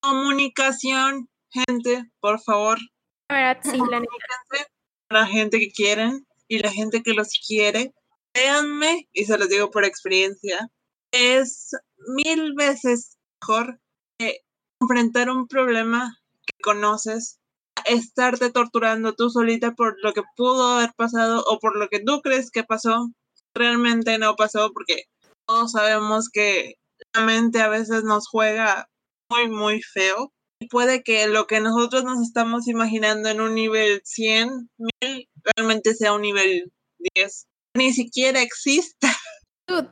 comunicación. 0.00 1.28
Gente, 1.52 2.08
por 2.20 2.40
favor, 2.40 2.78
verdad, 3.28 3.58
sí, 3.64 3.76
la 3.90 3.98
neta. 4.00 4.12
La 5.10 5.26
gente 5.26 5.58
que 5.58 5.70
quieren 5.70 6.26
y 6.48 6.58
la 6.60 6.70
gente 6.70 7.02
que 7.02 7.14
los 7.14 7.30
quiere. 7.46 7.92
Créanme, 8.32 9.08
y 9.12 9.24
se 9.24 9.36
los 9.36 9.48
digo 9.48 9.70
por 9.70 9.84
experiencia, 9.84 10.70
es 11.12 11.72
mil 12.14 12.54
veces 12.54 13.18
mejor 13.42 13.80
que 14.18 14.40
enfrentar 14.80 15.30
un 15.30 15.48
problema 15.48 16.16
que 16.46 16.54
conoces, 16.62 17.40
estarte 17.86 18.50
torturando 18.50 19.14
tú 19.14 19.30
solita 19.30 19.72
por 19.72 19.96
lo 20.02 20.12
que 20.12 20.22
pudo 20.36 20.76
haber 20.76 20.92
pasado 20.96 21.44
o 21.46 21.58
por 21.58 21.76
lo 21.76 21.88
que 21.88 22.00
tú 22.00 22.20
crees 22.22 22.50
que 22.50 22.62
pasó. 22.62 23.08
Realmente 23.54 24.18
no 24.18 24.36
pasó 24.36 24.72
porque 24.72 25.04
todos 25.46 25.72
sabemos 25.72 26.28
que 26.28 26.74
la 27.14 27.22
mente 27.22 27.60
a 27.60 27.68
veces 27.68 28.04
nos 28.04 28.28
juega 28.28 28.88
muy, 29.28 29.48
muy 29.48 29.82
feo. 29.82 30.32
Y 30.60 30.68
puede 30.68 31.02
que 31.02 31.26
lo 31.26 31.46
que 31.46 31.60
nosotros 31.60 32.04
nos 32.04 32.20
estamos 32.20 32.68
imaginando 32.68 33.30
en 33.30 33.40
un 33.40 33.54
nivel 33.54 34.02
100, 34.04 34.70
1000, 35.00 35.28
realmente 35.56 35.94
sea 35.94 36.12
un 36.12 36.22
nivel 36.22 36.70
10. 37.14 37.46
Ni 37.76 37.92
siquiera 37.92 38.42
exista. 38.42 39.08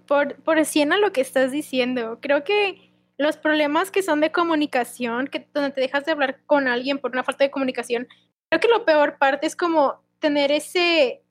Por, 0.06 0.36
por 0.42 0.64
100 0.64 0.92
a 0.92 0.98
lo 0.98 1.12
que 1.12 1.22
estás 1.22 1.52
diciendo, 1.52 2.18
creo 2.20 2.44
que 2.44 2.92
los 3.16 3.36
problemas 3.36 3.90
que 3.90 4.02
son 4.02 4.20
de 4.20 4.30
comunicación, 4.30 5.26
que 5.26 5.48
donde 5.54 5.70
te 5.70 5.80
dejas 5.80 6.04
de 6.04 6.12
hablar 6.12 6.42
con 6.46 6.68
alguien 6.68 6.98
por 6.98 7.12
una 7.12 7.24
falta 7.24 7.44
de 7.44 7.50
comunicación, 7.50 8.06
creo 8.50 8.60
que 8.60 8.68
lo 8.68 8.84
peor 8.84 9.18
parte 9.18 9.46
es 9.46 9.56
como 9.56 10.02
tener 10.18 10.52
ese, 10.52 11.22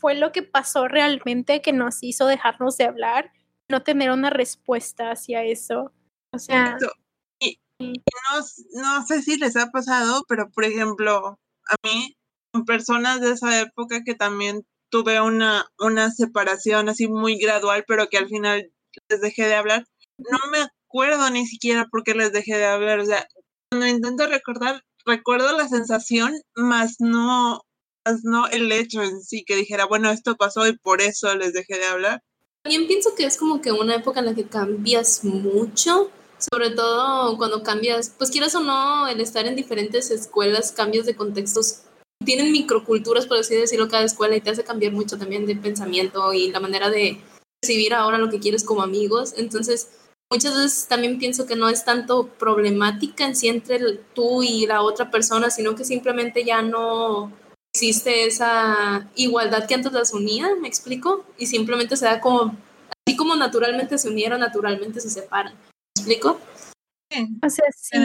fue 0.00 0.14
lo 0.14 0.32
que 0.32 0.42
pasó 0.42 0.86
realmente 0.88 1.62
que 1.62 1.72
nos 1.72 2.02
hizo 2.02 2.26
dejarnos 2.26 2.76
de 2.76 2.84
hablar, 2.84 3.32
no 3.68 3.82
tener 3.82 4.10
una 4.10 4.30
respuesta 4.30 5.10
hacia 5.10 5.44
eso. 5.44 5.92
O 6.32 6.38
sea, 6.38 6.72
Exacto. 6.72 6.92
No, 7.82 8.82
no 8.82 9.06
sé 9.06 9.22
si 9.22 9.36
les 9.36 9.56
ha 9.56 9.70
pasado, 9.70 10.24
pero 10.28 10.50
por 10.50 10.64
ejemplo, 10.64 11.38
a 11.68 11.74
mí, 11.82 12.16
con 12.52 12.64
personas 12.64 13.20
de 13.20 13.32
esa 13.32 13.60
época 13.60 14.02
que 14.04 14.14
también 14.14 14.66
tuve 14.90 15.20
una, 15.20 15.66
una 15.78 16.10
separación 16.10 16.88
así 16.88 17.08
muy 17.08 17.38
gradual, 17.38 17.84
pero 17.88 18.08
que 18.08 18.18
al 18.18 18.28
final 18.28 18.70
les 19.08 19.20
dejé 19.20 19.46
de 19.46 19.54
hablar, 19.54 19.86
no 20.18 20.38
me 20.50 20.68
acuerdo 20.86 21.30
ni 21.30 21.46
siquiera 21.46 21.88
por 21.90 22.04
qué 22.04 22.14
les 22.14 22.32
dejé 22.32 22.58
de 22.58 22.66
hablar. 22.66 23.00
O 23.00 23.06
sea, 23.06 23.26
cuando 23.70 23.86
intento 23.86 24.26
recordar, 24.26 24.82
recuerdo 25.06 25.56
la 25.56 25.68
sensación, 25.68 26.34
más 26.54 26.96
no, 26.98 27.62
más 28.06 28.20
no 28.22 28.46
el 28.48 28.70
hecho 28.70 29.02
en 29.02 29.22
sí, 29.22 29.44
que 29.46 29.56
dijera, 29.56 29.86
bueno, 29.86 30.10
esto 30.10 30.36
pasó 30.36 30.66
y 30.66 30.76
por 30.76 31.00
eso 31.00 31.34
les 31.34 31.54
dejé 31.54 31.78
de 31.78 31.86
hablar. 31.86 32.22
También 32.62 32.86
pienso 32.86 33.14
que 33.16 33.24
es 33.24 33.36
como 33.36 33.60
que 33.60 33.72
una 33.72 33.96
época 33.96 34.20
en 34.20 34.26
la 34.26 34.34
que 34.34 34.46
cambias 34.46 35.24
mucho, 35.24 36.10
sobre 36.50 36.70
todo 36.70 37.36
cuando 37.36 37.62
cambias, 37.62 38.12
pues 38.16 38.30
quieras 38.30 38.54
o 38.54 38.60
no, 38.60 39.06
el 39.06 39.20
estar 39.20 39.46
en 39.46 39.56
diferentes 39.56 40.10
escuelas, 40.10 40.72
cambios 40.72 41.06
de 41.06 41.14
contextos, 41.14 41.82
tienen 42.24 42.52
microculturas, 42.52 43.26
por 43.26 43.38
así 43.38 43.54
decirlo, 43.54 43.88
cada 43.88 44.04
escuela 44.04 44.36
y 44.36 44.40
te 44.40 44.50
hace 44.50 44.64
cambiar 44.64 44.92
mucho 44.92 45.18
también 45.18 45.46
de 45.46 45.56
pensamiento 45.56 46.32
y 46.32 46.50
la 46.50 46.60
manera 46.60 46.90
de 46.90 47.20
recibir 47.62 47.94
ahora 47.94 48.18
lo 48.18 48.30
que 48.30 48.40
quieres 48.40 48.64
como 48.64 48.82
amigos. 48.82 49.34
Entonces, 49.36 49.90
muchas 50.30 50.54
veces 50.54 50.86
también 50.88 51.18
pienso 51.18 51.46
que 51.46 51.56
no 51.56 51.68
es 51.68 51.84
tanto 51.84 52.26
problemática 52.26 53.24
en 53.24 53.36
sí 53.36 53.48
entre 53.48 53.78
tú 54.14 54.42
y 54.42 54.66
la 54.66 54.82
otra 54.82 55.10
persona, 55.10 55.50
sino 55.50 55.74
que 55.74 55.84
simplemente 55.84 56.44
ya 56.44 56.62
no 56.62 57.32
existe 57.74 58.26
esa 58.26 59.08
igualdad 59.14 59.66
que 59.66 59.74
antes 59.74 59.92
las 59.92 60.12
unía, 60.12 60.54
¿me 60.60 60.68
explico? 60.68 61.24
Y 61.38 61.46
simplemente 61.46 61.96
se 61.96 62.04
da 62.04 62.20
como, 62.20 62.56
así 63.06 63.16
como 63.16 63.34
naturalmente 63.34 63.98
se 63.98 64.08
unieron, 64.08 64.40
naturalmente 64.40 65.00
se 65.00 65.10
separan. 65.10 65.54
¿Me 65.96 66.02
explico? 66.02 66.40
Sí, 67.10 67.28
o 67.42 67.50
sea, 67.50 67.64
sí. 67.76 67.98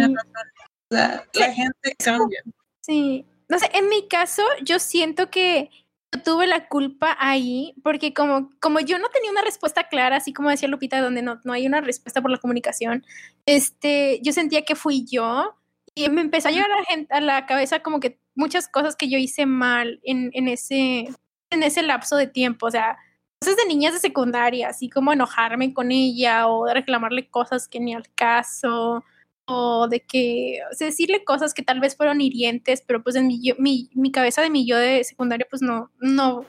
sea, 0.89 1.25
la 1.33 1.53
gente 1.53 1.95
cambia. 2.03 2.41
Sí, 2.81 3.25
no 3.49 3.59
sé, 3.59 3.69
en 3.73 3.89
mi 3.89 4.07
caso 4.07 4.43
yo 4.63 4.79
siento 4.79 5.29
que 5.29 5.69
yo 6.13 6.21
tuve 6.23 6.47
la 6.47 6.67
culpa 6.67 7.15
ahí 7.19 7.73
porque 7.83 8.13
como, 8.13 8.49
como 8.59 8.79
yo 8.79 8.97
no 8.99 9.09
tenía 9.09 9.31
una 9.31 9.41
respuesta 9.41 9.87
clara, 9.87 10.17
así 10.17 10.33
como 10.33 10.49
decía 10.49 10.69
Lupita, 10.69 11.01
donde 11.01 11.21
no, 11.21 11.41
no 11.43 11.53
hay 11.53 11.67
una 11.67 11.81
respuesta 11.81 12.21
por 12.21 12.31
la 12.31 12.37
comunicación, 12.37 13.05
este, 13.45 14.19
yo 14.23 14.33
sentía 14.33 14.63
que 14.63 14.75
fui 14.75 15.05
yo 15.05 15.55
y 15.95 16.09
me 16.09 16.21
empezó 16.21 16.49
a 16.49 16.51
llegar 16.51 16.71
a 16.71 16.77
la, 16.77 16.85
gente, 16.85 17.13
a 17.13 17.21
la 17.21 17.45
cabeza 17.45 17.81
como 17.81 17.99
que 17.99 18.19
muchas 18.35 18.67
cosas 18.67 18.95
que 18.95 19.09
yo 19.09 19.17
hice 19.17 19.45
mal 19.45 19.99
en, 20.03 20.29
en, 20.33 20.47
ese, 20.47 21.09
en 21.49 21.63
ese 21.63 21.81
lapso 21.81 22.15
de 22.15 22.27
tiempo, 22.27 22.67
o 22.67 22.71
sea, 22.71 22.97
cosas 23.39 23.57
de 23.57 23.65
niñas 23.65 23.93
de 23.93 23.99
secundaria, 23.99 24.69
así 24.69 24.89
como 24.89 25.13
enojarme 25.13 25.73
con 25.73 25.91
ella 25.91 26.47
o 26.47 26.65
reclamarle 26.71 27.29
cosas 27.29 27.67
que 27.67 27.79
ni 27.79 27.93
al 27.93 28.09
caso 28.15 29.03
o 29.45 29.87
de 29.87 30.01
que, 30.01 30.59
decirle 30.79 31.23
cosas 31.23 31.53
que 31.53 31.63
tal 31.63 31.79
vez 31.79 31.95
fueron 31.95 32.19
hirientes, 32.19 32.81
pero 32.85 33.01
pues 33.03 33.15
en 33.15 33.27
mi, 33.27 33.41
yo- 33.41 33.55
mi, 33.59 33.89
mi 33.93 34.11
cabeza 34.11 34.41
de 34.41 34.49
mi 34.49 34.65
yo 34.67 34.77
de 34.77 35.03
secundaria 35.03 35.47
pues 35.49 35.61
no, 35.61 35.89
no, 35.99 36.45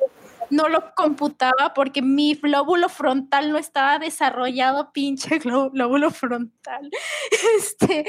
no 0.50 0.68
lo 0.68 0.92
computaba 0.96 1.74
porque 1.74 2.02
mi 2.02 2.34
lóbulo 2.42 2.88
frontal 2.88 3.52
no 3.52 3.58
estaba 3.58 3.98
desarrollado, 3.98 4.92
pinche 4.92 5.38
gló- 5.40 5.70
lóbulo 5.74 6.10
frontal. 6.10 6.90
Este, 7.58 8.04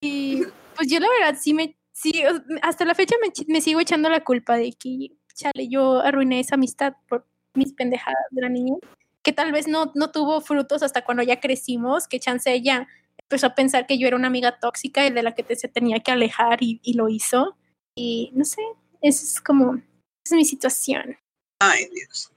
y 0.00 0.42
pues 0.76 0.88
yo 0.88 1.00
la 1.00 1.08
verdad 1.08 1.38
sí 1.40 1.52
me, 1.52 1.76
sí, 1.92 2.22
hasta 2.62 2.84
la 2.84 2.94
fecha 2.94 3.16
me, 3.20 3.30
me 3.52 3.60
sigo 3.60 3.80
echando 3.80 4.08
la 4.08 4.24
culpa 4.24 4.56
de 4.56 4.72
que, 4.72 5.10
chale, 5.34 5.68
yo 5.68 5.98
arruiné 6.00 6.40
esa 6.40 6.54
amistad 6.54 6.94
por 7.08 7.26
mis 7.54 7.72
pendejadas 7.72 8.24
de 8.30 8.42
la 8.42 8.48
niña, 8.48 8.76
que 9.22 9.32
tal 9.32 9.52
vez 9.52 9.66
no, 9.68 9.92
no 9.94 10.10
tuvo 10.10 10.40
frutos 10.40 10.82
hasta 10.82 11.04
cuando 11.04 11.22
ya 11.22 11.40
crecimos, 11.40 12.06
que 12.08 12.20
chance 12.20 12.52
ella 12.52 12.86
empezó 13.22 13.46
a 13.46 13.54
pensar 13.54 13.86
que 13.86 13.98
yo 13.98 14.06
era 14.06 14.16
una 14.16 14.26
amiga 14.28 14.58
tóxica 14.58 15.06
y 15.06 15.10
de 15.10 15.22
la 15.22 15.34
que 15.34 15.42
te- 15.42 15.56
se 15.56 15.68
tenía 15.68 16.00
que 16.00 16.10
alejar 16.12 16.62
y, 16.62 16.80
y 16.82 16.94
lo 16.94 17.08
hizo. 17.08 17.56
Y 17.96 18.30
no 18.34 18.44
sé, 18.44 18.60
esa 19.00 19.24
es 19.24 19.40
como, 19.40 19.76
es 20.24 20.32
mi 20.32 20.44
situación. 20.44 21.16
Ay, 21.60 21.88
Dios. 21.94 22.30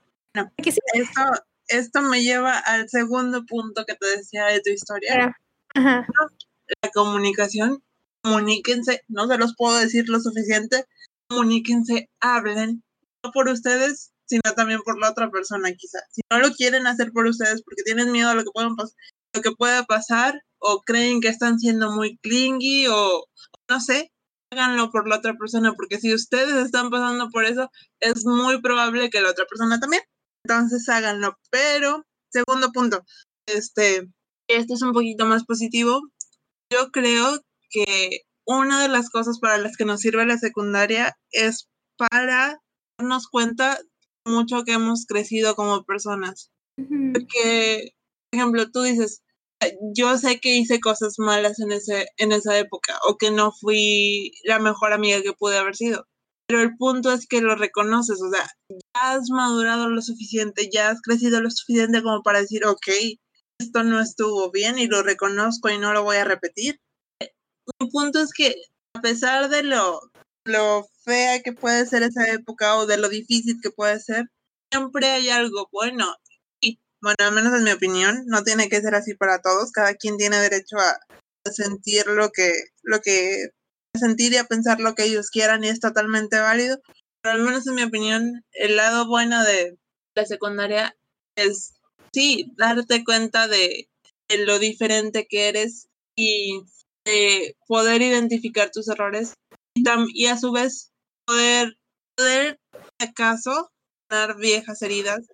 Sí, 0.63 0.79
Esto, 0.93 1.21
esto 1.67 2.01
me 2.03 2.21
lleva 2.21 2.59
al 2.59 2.87
segundo 2.89 3.45
punto 3.45 3.83
que 3.85 3.95
te 3.95 4.05
decía 4.17 4.45
de 4.45 4.61
tu 4.61 4.69
historia. 4.69 5.35
Ajá. 5.73 6.07
La 6.83 6.89
comunicación. 6.91 7.81
Comuníquense. 8.23 9.03
No 9.07 9.27
se 9.27 9.37
los 9.37 9.55
puedo 9.55 9.77
decir 9.77 10.07
lo 10.09 10.19
suficiente. 10.19 10.85
Comuníquense, 11.29 12.09
hablen. 12.21 12.83
No 13.23 13.31
por 13.31 13.47
ustedes, 13.49 14.11
sino 14.27 14.41
también 14.55 14.81
por 14.83 14.99
la 14.99 15.09
otra 15.09 15.31
persona, 15.31 15.71
quizás. 15.73 16.03
Si 16.11 16.21
no 16.31 16.39
lo 16.39 16.51
quieren 16.53 16.85
hacer 16.87 17.11
por 17.11 17.25
ustedes 17.25 17.63
porque 17.63 17.83
tienen 17.83 18.11
miedo 18.11 18.29
a 18.29 18.35
lo 18.35 18.43
que, 18.43 18.51
puedan 18.53 18.75
lo 18.75 19.41
que 19.41 19.51
pueda 19.51 19.83
pasar 19.85 20.39
o 20.59 20.81
creen 20.81 21.21
que 21.21 21.29
están 21.29 21.59
siendo 21.59 21.91
muy 21.91 22.17
clingy 22.17 22.87
o 22.87 23.25
no 23.69 23.79
sé, 23.79 24.11
háganlo 24.51 24.91
por 24.91 25.07
la 25.07 25.17
otra 25.17 25.35
persona 25.35 25.73
porque 25.73 25.99
si 25.99 26.13
ustedes 26.13 26.55
están 26.55 26.89
pasando 26.89 27.29
por 27.29 27.45
eso, 27.45 27.69
es 27.99 28.25
muy 28.25 28.61
probable 28.61 29.09
que 29.09 29.21
la 29.21 29.31
otra 29.31 29.45
persona 29.45 29.79
también. 29.79 30.03
Entonces 30.45 30.87
háganlo. 30.89 31.37
Pero, 31.49 32.05
segundo 32.31 32.71
punto, 32.71 33.03
este, 33.47 34.07
este 34.47 34.73
es 34.73 34.81
un 34.81 34.93
poquito 34.93 35.25
más 35.25 35.45
positivo. 35.45 36.01
Yo 36.71 36.91
creo 36.91 37.39
que 37.69 38.21
una 38.45 38.81
de 38.81 38.87
las 38.87 39.09
cosas 39.09 39.39
para 39.39 39.57
las 39.57 39.75
que 39.77 39.85
nos 39.85 40.01
sirve 40.01 40.25
la 40.25 40.37
secundaria 40.37 41.17
es 41.31 41.67
para 41.97 42.59
darnos 42.97 43.27
cuenta 43.27 43.77
mucho 44.27 44.63
que 44.63 44.73
hemos 44.73 45.05
crecido 45.05 45.55
como 45.55 45.83
personas. 45.83 46.51
Porque, 46.77 47.93
por 48.29 48.39
ejemplo, 48.39 48.71
tú 48.71 48.83
dices, 48.83 49.23
yo 49.95 50.17
sé 50.17 50.39
que 50.39 50.55
hice 50.55 50.79
cosas 50.79 51.15
malas 51.17 51.59
en, 51.59 51.71
ese, 51.71 52.07
en 52.17 52.31
esa 52.31 52.57
época 52.57 52.99
o 53.07 53.17
que 53.17 53.31
no 53.31 53.51
fui 53.51 54.31
la 54.43 54.59
mejor 54.59 54.93
amiga 54.93 55.21
que 55.21 55.33
pude 55.33 55.57
haber 55.57 55.75
sido. 55.75 56.05
Pero 56.47 56.61
el 56.61 56.77
punto 56.77 57.11
es 57.11 57.27
que 57.27 57.41
lo 57.41 57.55
reconoces, 57.55 58.21
o 58.21 58.31
sea, 58.31 58.47
ya 58.69 59.11
has 59.13 59.29
madurado 59.29 59.89
lo 59.89 60.01
suficiente, 60.01 60.69
ya 60.71 60.89
has 60.89 61.01
crecido 61.01 61.41
lo 61.41 61.49
suficiente 61.49 62.01
como 62.01 62.21
para 62.23 62.39
decir, 62.39 62.65
ok, 62.65 62.87
esto 63.59 63.83
no 63.83 63.99
estuvo 63.99 64.49
bien 64.51 64.79
y 64.79 64.87
lo 64.87 65.03
reconozco 65.03 65.69
y 65.69 65.77
no 65.77 65.91
lo 65.91 66.03
voy 66.03 66.17
a 66.17 66.23
repetir. 66.23 66.79
Mi 67.81 67.89
punto 67.89 68.19
es 68.19 68.31
que 68.31 68.55
a 68.95 69.01
pesar 69.01 69.49
de 69.49 69.63
lo, 69.63 69.99
lo 70.47 70.87
fea 71.03 71.41
que 71.41 71.53
puede 71.53 71.85
ser 71.85 72.03
esa 72.03 72.31
época 72.31 72.77
o 72.77 72.85
de 72.85 72.97
lo 72.97 73.09
difícil 73.09 73.59
que 73.61 73.71
puede 73.71 73.99
ser, 73.99 74.25
siempre 74.71 75.07
hay 75.07 75.29
algo 75.29 75.69
bueno. 75.71 76.15
Y 76.61 76.79
bueno, 77.01 77.17
al 77.19 77.33
menos 77.33 77.53
en 77.53 77.63
mi 77.63 77.71
opinión, 77.71 78.23
no 78.27 78.43
tiene 78.43 78.69
que 78.69 78.81
ser 78.81 78.95
así 78.95 79.13
para 79.15 79.41
todos. 79.41 79.71
Cada 79.71 79.95
quien 79.95 80.17
tiene 80.17 80.37
derecho 80.37 80.77
a, 80.77 80.99
sentir 81.51 82.07
lo 82.07 82.29
que, 82.31 82.51
lo 82.83 82.99
que 82.99 83.51
a 83.95 83.99
sentir 83.99 84.33
y 84.33 84.37
a 84.37 84.43
pensar 84.43 84.81
lo 84.81 84.95
que 84.95 85.05
ellos 85.05 85.29
quieran 85.29 85.63
y 85.63 85.69
es 85.69 85.79
totalmente 85.79 86.39
válido. 86.39 86.79
Pero 87.21 87.35
al 87.35 87.41
menos 87.43 87.65
en 87.67 87.75
mi 87.75 87.83
opinión, 87.83 88.45
el 88.51 88.75
lado 88.75 89.07
bueno 89.07 89.43
de 89.43 89.77
la 90.15 90.25
secundaria 90.25 90.97
es 91.35 91.73
sí 92.13 92.53
darte 92.57 93.05
cuenta 93.05 93.47
de, 93.47 93.89
de 94.27 94.45
lo 94.45 94.59
diferente 94.59 95.27
que 95.27 95.47
eres 95.47 95.87
y 96.15 96.63
de 97.05 97.55
poder 97.67 98.01
identificar 98.01 98.71
tus 98.71 98.89
errores 98.89 99.33
y, 100.09 100.25
a 100.27 100.37
su 100.37 100.51
vez 100.51 100.91
poder, 101.25 101.77
poder 102.15 102.59
acaso, 102.99 103.71
dar 104.09 104.37
viejas 104.37 104.81
heridas, 104.81 105.27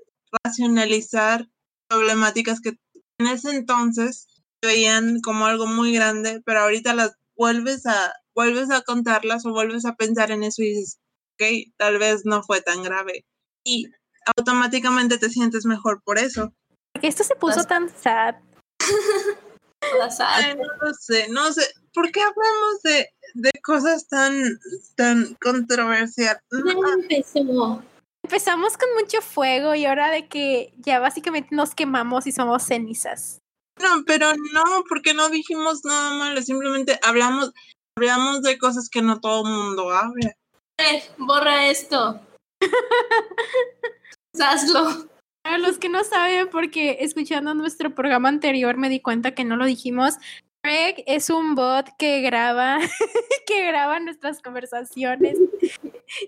racionalizar 0.44 1.48
problemáticas 1.88 2.60
que 2.62 2.74
en 3.20 3.28
ese 3.28 3.52
entonces 3.52 4.28
veían 4.62 5.20
como 5.22 5.46
algo 5.46 5.68
muy 5.68 5.94
grande, 5.94 6.42
pero 6.46 6.62
ahorita 6.62 6.94
las 6.94 7.14
vuelves 7.36 7.86
a, 7.86 8.14
vuelves 8.36 8.72
a 8.72 8.82
contarlas 8.82 9.46
o 9.46 9.52
vuelves 9.52 9.86
a 9.86 9.96
pensar 9.96 10.32
en 10.32 10.44
eso 10.44 10.64
y 10.64 10.70
dices, 10.70 11.00
ok, 11.36 11.74
tal 11.78 12.00
vez 12.00 12.22
no 12.26 12.44
fue 12.44 12.62
tan 12.62 12.84
grave. 12.84 13.26
Y 13.66 13.88
automáticamente 14.38 15.18
te 15.18 15.30
sientes 15.30 15.66
mejor 15.66 16.02
por 16.04 16.18
eso. 16.18 16.54
Esto 17.02 17.24
se 17.24 17.36
puso 17.36 17.64
tan 17.66 17.90
sad. 17.90 18.36
Ay, 20.20 20.56
no 20.56 20.64
lo 20.86 20.94
sé, 20.94 21.28
no 21.30 21.52
sé. 21.52 21.64
¿Por 21.94 22.12
qué 22.12 22.22
hablamos 22.22 22.82
de, 22.84 23.10
de 23.36 23.52
cosas 23.64 24.08
tan, 24.08 24.60
tan 24.96 25.36
controversiales? 25.36 26.42
Ya 26.52 26.94
empezó. 26.94 27.84
Empezamos 28.24 28.78
con 28.78 28.90
mucho 28.94 29.22
fuego 29.22 29.76
y 29.76 29.86
ahora 29.86 30.10
de 30.10 30.28
que 30.28 30.74
ya 30.78 31.00
básicamente 31.00 31.56
nos 31.56 31.76
quemamos 31.76 32.26
y 32.26 32.32
somos 32.32 32.64
cenizas. 32.64 33.40
No, 33.82 34.04
pero 34.06 34.34
no, 34.54 34.64
porque 34.88 35.14
no 35.14 35.30
dijimos 35.30 35.84
nada 35.84 36.12
malo, 36.12 36.42
simplemente 36.42 37.00
hablamos, 37.04 37.52
hablamos 37.98 38.42
de 38.42 38.58
cosas 38.58 38.90
que 38.90 39.02
no 39.02 39.20
todo 39.20 39.46
el 39.48 39.54
mundo 39.54 39.92
habla. 39.92 40.34
Eh, 40.78 41.04
borra 41.18 41.68
esto. 41.68 42.20
Hazlo. 44.40 45.13
Para 45.44 45.58
los 45.58 45.78
que 45.78 45.90
no 45.90 46.04
saben, 46.04 46.50
porque 46.50 46.98
escuchando 47.02 47.54
nuestro 47.54 47.94
programa 47.94 48.30
anterior 48.30 48.78
me 48.78 48.90
di 48.90 49.02
cuenta 49.02 49.36
que 49.36 49.44
no 49.44 49.58
lo 49.58 49.66
dijimos, 49.66 50.16
Greg 50.64 51.04
es 51.06 51.30
un 51.30 51.56
bot 51.56 51.90
que 51.98 52.22
graba, 52.22 52.80
que 53.46 53.66
graba 53.66 54.00
nuestras 54.00 54.42
conversaciones. 54.42 55.38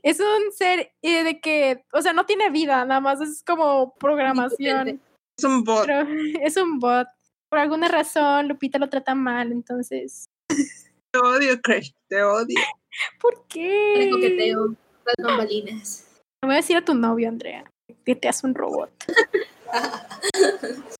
Es 0.03 0.19
un 0.19 0.51
ser 0.51 0.91
eh, 1.01 1.23
de 1.23 1.39
que, 1.39 1.85
o 1.93 2.01
sea, 2.01 2.11
no 2.11 2.25
tiene 2.25 2.49
vida, 2.49 2.83
nada 2.83 2.99
más 2.99 3.21
es 3.21 3.43
como 3.43 3.95
programación. 3.95 5.01
Es 5.37 5.45
un 5.45 5.63
bot. 5.63 5.85
Pero 5.85 6.05
es 6.43 6.57
un 6.57 6.79
bot. 6.79 7.07
Por 7.49 7.59
alguna 7.59 7.87
razón, 7.87 8.49
Lupita 8.49 8.77
lo 8.77 8.89
trata 8.89 9.15
mal, 9.15 9.53
entonces. 9.53 10.25
Te 10.49 11.19
odio, 11.19 11.61
Craig. 11.61 11.93
Te 12.09 12.21
odio. 12.21 12.59
¿Por 13.21 13.47
qué? 13.47 13.93
Le 13.97 14.09
coqueteo 14.09 14.75
las 15.05 15.15
bambalinas. 15.25 16.21
Le 16.41 16.47
voy 16.47 16.53
a 16.55 16.57
decir 16.57 16.75
a 16.75 16.83
tu 16.83 16.93
novio, 16.93 17.29
Andrea, 17.29 17.63
que 18.05 18.15
te 18.15 18.29
hace 18.29 18.45
un 18.45 18.55
robot. 18.55 18.91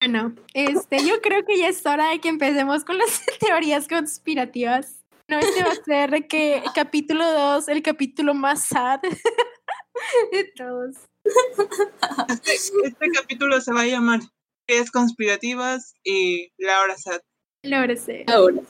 bueno, 0.00 0.34
este, 0.52 1.06
yo 1.06 1.20
creo 1.22 1.44
que 1.44 1.58
ya 1.58 1.68
es 1.68 1.86
hora 1.86 2.10
de 2.10 2.20
que 2.20 2.28
empecemos 2.28 2.84
con 2.84 2.98
las 2.98 3.22
teorías 3.40 3.88
conspirativas. 3.88 5.04
No, 5.28 5.38
este 5.38 5.62
va 5.62 5.70
a 5.70 5.84
ser 5.84 6.28
que 6.28 6.62
capítulo 6.74 7.30
2, 7.30 7.68
el 7.68 7.82
capítulo 7.82 8.34
más 8.34 8.66
sad 8.66 9.00
de 10.32 10.44
todos. 10.56 10.96
Este, 12.28 12.54
este 12.84 13.10
capítulo 13.14 13.58
se 13.60 13.72
va 13.72 13.82
a 13.82 13.86
llamar 13.86 14.20
Teorías 14.66 14.90
conspirativas 14.90 15.94
y 16.02 16.52
la 16.58 16.80
hora 16.82 16.96
sad. 16.98 17.20
Lo 17.62 17.96
sé. 17.96 18.24
Ahora. 18.26 18.60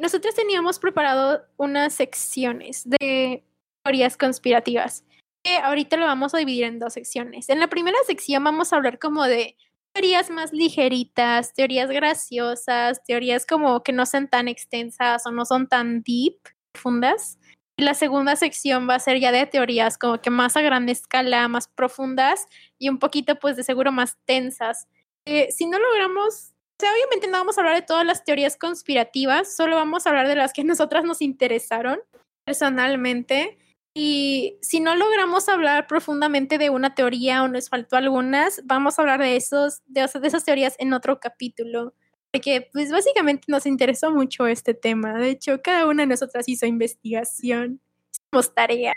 Nosotros 0.00 0.34
teníamos 0.34 0.78
preparado 0.78 1.42
unas 1.56 1.94
secciones 1.94 2.88
de 2.88 3.44
teorías 3.84 4.16
conspirativas. 4.16 5.04
Que 5.42 5.56
ahorita 5.56 5.96
lo 5.96 6.06
vamos 6.06 6.34
a 6.34 6.38
dividir 6.38 6.64
en 6.64 6.78
dos 6.78 6.94
secciones. 6.94 7.48
En 7.48 7.60
la 7.60 7.68
primera 7.68 7.96
sección 8.06 8.42
vamos 8.44 8.72
a 8.72 8.76
hablar 8.76 8.98
como 8.98 9.24
de 9.24 9.56
teorías 9.92 10.30
más 10.30 10.52
ligeritas, 10.52 11.54
teorías 11.54 11.90
graciosas, 11.90 13.02
teorías 13.04 13.46
como 13.46 13.82
que 13.82 13.92
no 13.92 14.06
sean 14.06 14.28
tan 14.28 14.48
extensas 14.48 15.26
o 15.26 15.32
no 15.32 15.44
son 15.44 15.68
tan 15.68 16.02
deep, 16.02 16.38
profundas. 16.72 17.38
Y 17.76 17.84
la 17.84 17.94
segunda 17.94 18.34
sección 18.36 18.88
va 18.88 18.96
a 18.96 19.00
ser 19.00 19.20
ya 19.20 19.32
de 19.32 19.46
teorías 19.46 19.98
como 19.98 20.20
que 20.20 20.30
más 20.30 20.56
a 20.56 20.62
gran 20.62 20.88
escala, 20.88 21.46
más 21.48 21.68
profundas 21.68 22.46
y 22.78 22.88
un 22.88 22.98
poquito 22.98 23.38
pues 23.38 23.56
de 23.56 23.62
seguro 23.62 23.92
más 23.92 24.16
tensas. 24.24 24.88
Eh, 25.24 25.52
si 25.52 25.66
no 25.66 25.78
logramos 25.78 26.54
o 26.78 26.80
sea, 26.80 26.92
obviamente 26.92 27.26
no 27.26 27.38
vamos 27.38 27.58
a 27.58 27.60
hablar 27.62 27.74
de 27.74 27.82
todas 27.82 28.06
las 28.06 28.24
teorías 28.24 28.56
conspirativas, 28.56 29.54
solo 29.54 29.74
vamos 29.76 30.06
a 30.06 30.10
hablar 30.10 30.28
de 30.28 30.36
las 30.36 30.52
que 30.52 30.60
a 30.60 30.64
nosotras 30.64 31.04
nos 31.04 31.20
interesaron 31.22 31.98
personalmente. 32.46 33.58
Y 33.96 34.58
si 34.62 34.78
no 34.78 34.94
logramos 34.94 35.48
hablar 35.48 35.86
profundamente 35.88 36.56
de 36.56 36.70
una 36.70 36.94
teoría 36.94 37.42
o 37.42 37.48
nos 37.48 37.68
faltó 37.68 37.96
algunas, 37.96 38.60
vamos 38.64 38.96
a 38.98 39.02
hablar 39.02 39.18
de, 39.20 39.34
esos, 39.36 39.80
de, 39.86 40.04
esas- 40.04 40.22
de 40.22 40.28
esas 40.28 40.44
teorías 40.44 40.76
en 40.78 40.92
otro 40.92 41.18
capítulo. 41.18 41.94
Porque 42.32 42.68
pues 42.72 42.92
básicamente 42.92 43.44
nos 43.48 43.66
interesó 43.66 44.12
mucho 44.12 44.46
este 44.46 44.74
tema. 44.74 45.14
De 45.18 45.30
hecho, 45.30 45.60
cada 45.62 45.86
una 45.86 46.02
de 46.02 46.08
nosotras 46.08 46.46
hizo 46.48 46.66
investigación. 46.66 47.80
Hicimos 48.12 48.54
tarea. 48.54 48.92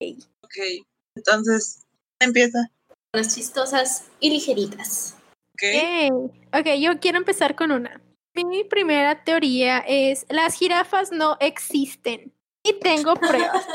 Ok. 0.00 0.86
Entonces, 1.16 1.84
empieza. 2.20 2.70
Unas 3.12 3.34
chistosas 3.34 4.04
y 4.20 4.30
ligeritas. 4.30 5.15
Ok. 5.56 5.62
Yay. 5.62 6.10
Ok, 6.10 6.66
yo 6.78 7.00
quiero 7.00 7.16
empezar 7.16 7.56
con 7.56 7.72
una. 7.72 8.02
Mi 8.34 8.64
primera 8.64 9.24
teoría 9.24 9.78
es 9.78 10.26
las 10.28 10.54
jirafas 10.54 11.12
no 11.12 11.38
existen. 11.40 12.34
Y 12.62 12.74
tengo 12.74 13.14
pruebas. 13.14 13.66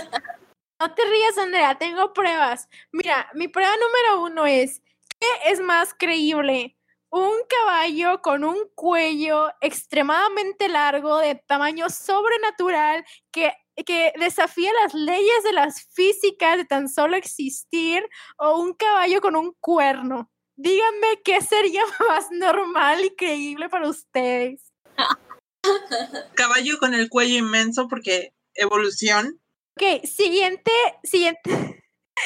No 0.80 0.94
te 0.94 1.04
rías, 1.04 1.38
Andrea, 1.40 1.76
tengo 1.80 2.14
pruebas. 2.14 2.70
Mira, 2.92 3.28
mi 3.34 3.48
prueba 3.48 3.72
número 3.72 4.24
uno 4.24 4.46
es, 4.46 4.84
¿qué 5.20 5.28
es 5.52 5.60
más 5.60 5.96
creíble? 5.98 6.78
Un 7.10 7.32
caballo 7.50 8.22
con 8.22 8.44
un 8.44 8.58
cuello 8.76 9.50
extremadamente 9.60 10.70
largo, 10.70 11.18
de 11.18 11.36
tamaño 11.48 11.90
sobrenatural, 11.90 13.04
que, 13.32 13.54
que 13.88 14.14
desafía 14.20 14.72
las 14.84 14.94
leyes 14.94 15.44
de 15.44 15.54
las 15.54 15.84
físicas 15.94 16.58
de 16.58 16.66
tan 16.66 16.88
solo 16.88 17.16
existir, 17.16 18.08
o 18.38 18.60
un 18.60 18.74
caballo 18.74 19.22
con 19.22 19.36
un 19.36 19.56
cuerno. 19.60 20.30
Díganme 20.62 21.20
qué 21.24 21.42
sería 21.42 21.82
más 22.08 22.30
normal 22.30 23.04
y 23.04 23.16
creíble 23.16 23.68
para 23.68 23.90
ustedes. 23.90 24.72
Caballo 26.36 26.78
con 26.78 26.94
el 26.94 27.10
cuello 27.10 27.36
inmenso 27.36 27.88
porque 27.88 28.34
evolución. 28.54 29.42
Ok, 29.76 30.06
siguiente, 30.06 30.72
siguiente, 31.04 31.42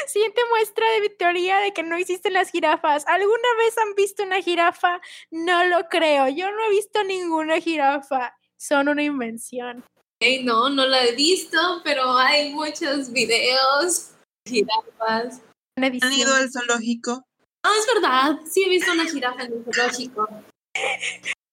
siguiente 0.07 0.41
muestra 0.49 0.85
de 0.91 1.01
mi 1.01 1.09
teoría 1.09 1.59
de 1.59 1.71
que 1.71 1.83
no 1.83 1.95
existen 1.95 2.33
las 2.33 2.51
jirafas. 2.51 3.07
¿Alguna 3.07 3.47
vez 3.57 3.77
han 3.77 3.95
visto 3.95 4.23
una 4.23 4.41
jirafa? 4.41 4.99
No 5.31 5.63
lo 5.65 5.87
creo. 5.87 6.27
Yo 6.27 6.51
no 6.51 6.65
he 6.65 6.69
visto 6.71 7.03
ninguna 7.05 7.61
jirafa. 7.61 8.35
Son 8.57 8.89
una 8.89 9.03
invención. 9.03 9.85
Ok, 10.21 10.43
no, 10.43 10.69
no 10.69 10.85
la 10.85 11.05
he 11.05 11.15
visto, 11.15 11.57
pero 11.85 12.17
hay 12.17 12.53
muchos 12.53 13.13
videos. 13.13 14.11
Jirafas. 14.45 15.41
¿Han 15.77 16.13
ido 16.13 16.33
al 16.35 16.51
zoológico? 16.51 17.25
No, 17.65 17.73
es 17.73 17.87
verdad. 17.93 18.39
Sí 18.45 18.63
he 18.63 18.69
visto 18.69 18.91
una 18.91 19.05
jirafa 19.05 19.43
en 19.43 19.53
el 19.53 19.63
zoológico. 19.73 20.29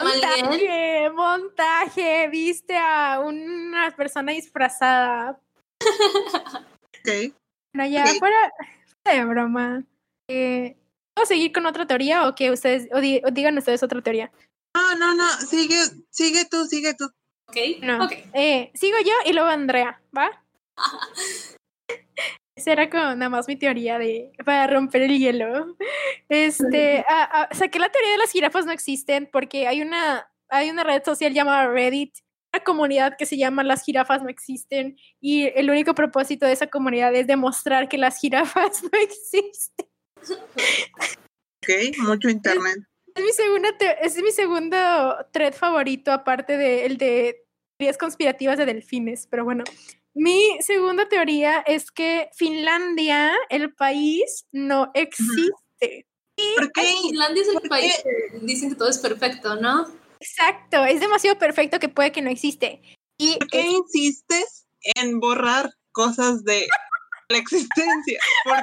Montaje, 0.01 1.11
montaje. 1.11 2.29
Viste 2.29 2.77
a 2.77 3.20
una 3.20 3.90
persona 3.96 4.33
disfrazada. 4.33 5.40
Ok. 5.81 7.33
Bueno, 7.75 7.90
ya, 7.90 8.07
fuera, 8.18 8.53
de 9.05 9.25
broma. 9.25 9.85
Eh, 10.29 10.77
¿Puedo 11.14 11.27
seguir 11.27 11.53
con 11.53 11.66
otra 11.66 11.87
teoría 11.87 12.27
o 12.29 12.35
que 12.35 12.51
ustedes, 12.51 12.88
o, 12.92 13.01
di- 13.01 13.22
o 13.25 13.31
digan 13.31 13.57
ustedes 13.59 13.83
otra 13.83 14.03
teoría? 14.03 14.31
No, 14.77 14.94
no, 14.96 15.14
no. 15.14 15.29
Sigue, 15.40 15.77
sigue 16.11 16.44
tú, 16.51 16.64
sigue 16.66 16.94
tú. 16.94 17.07
ok. 17.48 17.57
No. 17.83 18.05
Ok. 18.05 18.12
Eh, 18.35 18.70
sigo 18.75 18.96
yo 19.05 19.12
y 19.25 19.33
luego 19.33 19.48
Andrea, 19.48 20.01
¿va? 20.16 20.31
Esa 22.62 22.70
era 22.70 22.88
como 22.88 23.03
nada 23.03 23.29
más 23.29 23.48
mi 23.48 23.57
teoría 23.57 23.98
de 23.98 24.31
para 24.44 24.68
romper 24.68 25.03
el 25.03 25.18
hielo. 25.18 25.77
Este, 26.29 27.05
ah, 27.09 27.29
ah, 27.33 27.48
saqué 27.53 27.81
la 27.81 27.88
teoría 27.90 28.12
de 28.12 28.18
las 28.18 28.31
jirafas 28.31 28.64
no 28.64 28.70
existen 28.70 29.29
porque 29.33 29.66
hay 29.66 29.83
una, 29.83 30.31
hay 30.48 30.70
una 30.70 30.85
red 30.85 31.03
social 31.03 31.35
llamada 31.35 31.66
Reddit, 31.66 32.14
una 32.55 32.62
comunidad 32.62 33.16
que 33.18 33.27
se 33.27 33.37
llama 33.37 33.64
Las 33.64 33.85
jirafas 33.85 34.22
no 34.22 34.29
existen 34.29 34.96
y 35.20 35.48
el 35.57 35.70
único 35.70 35.96
propósito 35.96 36.46
de 36.46 36.53
esa 36.53 36.68
comunidad 36.68 37.12
es 37.16 37.27
demostrar 37.27 37.88
que 37.88 37.98
las 37.98 38.20
jirafas 38.20 38.81
no 38.92 38.96
existen. 39.01 39.87
Ok. 40.20 41.98
Mucho 41.98 42.29
internet. 42.29 42.79
Es 43.16 43.25
mi 43.25 43.33
segunda 43.33 43.68
es 44.01 44.16
mi 44.22 44.31
segundo 44.31 45.16
thread 45.33 45.53
favorito, 45.53 46.12
aparte 46.12 46.57
del 46.57 46.96
de 46.96 47.44
teorías 47.77 47.98
conspirativas 47.98 48.57
de 48.57 48.66
delfines. 48.66 49.27
Pero 49.27 49.44
bueno, 49.44 49.64
mi 50.14 50.59
segunda 50.61 51.09
teoría 51.09 51.61
es 51.61 51.90
que 51.90 52.31
Finlandia, 52.35 53.33
el 53.48 53.72
país, 53.75 54.46
no 54.53 54.90
existe. 54.94 56.07
¿Por 56.57 56.72
qué? 56.72 56.83
Finlandia 57.03 57.42
es 57.42 57.48
el 57.48 57.55
¿Por 57.55 57.68
país 57.68 58.03
que 58.03 58.38
dicen 58.40 58.70
que 58.70 58.77
todo 58.77 58.88
es 58.88 58.98
perfecto, 58.98 59.57
¿no? 59.57 59.87
Exacto, 60.20 60.85
es 60.85 61.01
demasiado 61.01 61.38
perfecto 61.38 61.79
que 61.79 61.88
puede 61.88 62.12
que 62.12 62.22
no 62.22 62.31
existe. 62.31 62.83
Y 63.18 63.37
¿Por 63.38 63.48
qué 63.48 63.62
insistes 63.62 64.66
en 64.96 65.20
borrar 65.20 65.70
cosas 65.92 66.44
de 66.44 66.68
la 67.29 67.38
existencia? 67.38 68.20
¿Por 68.44 68.59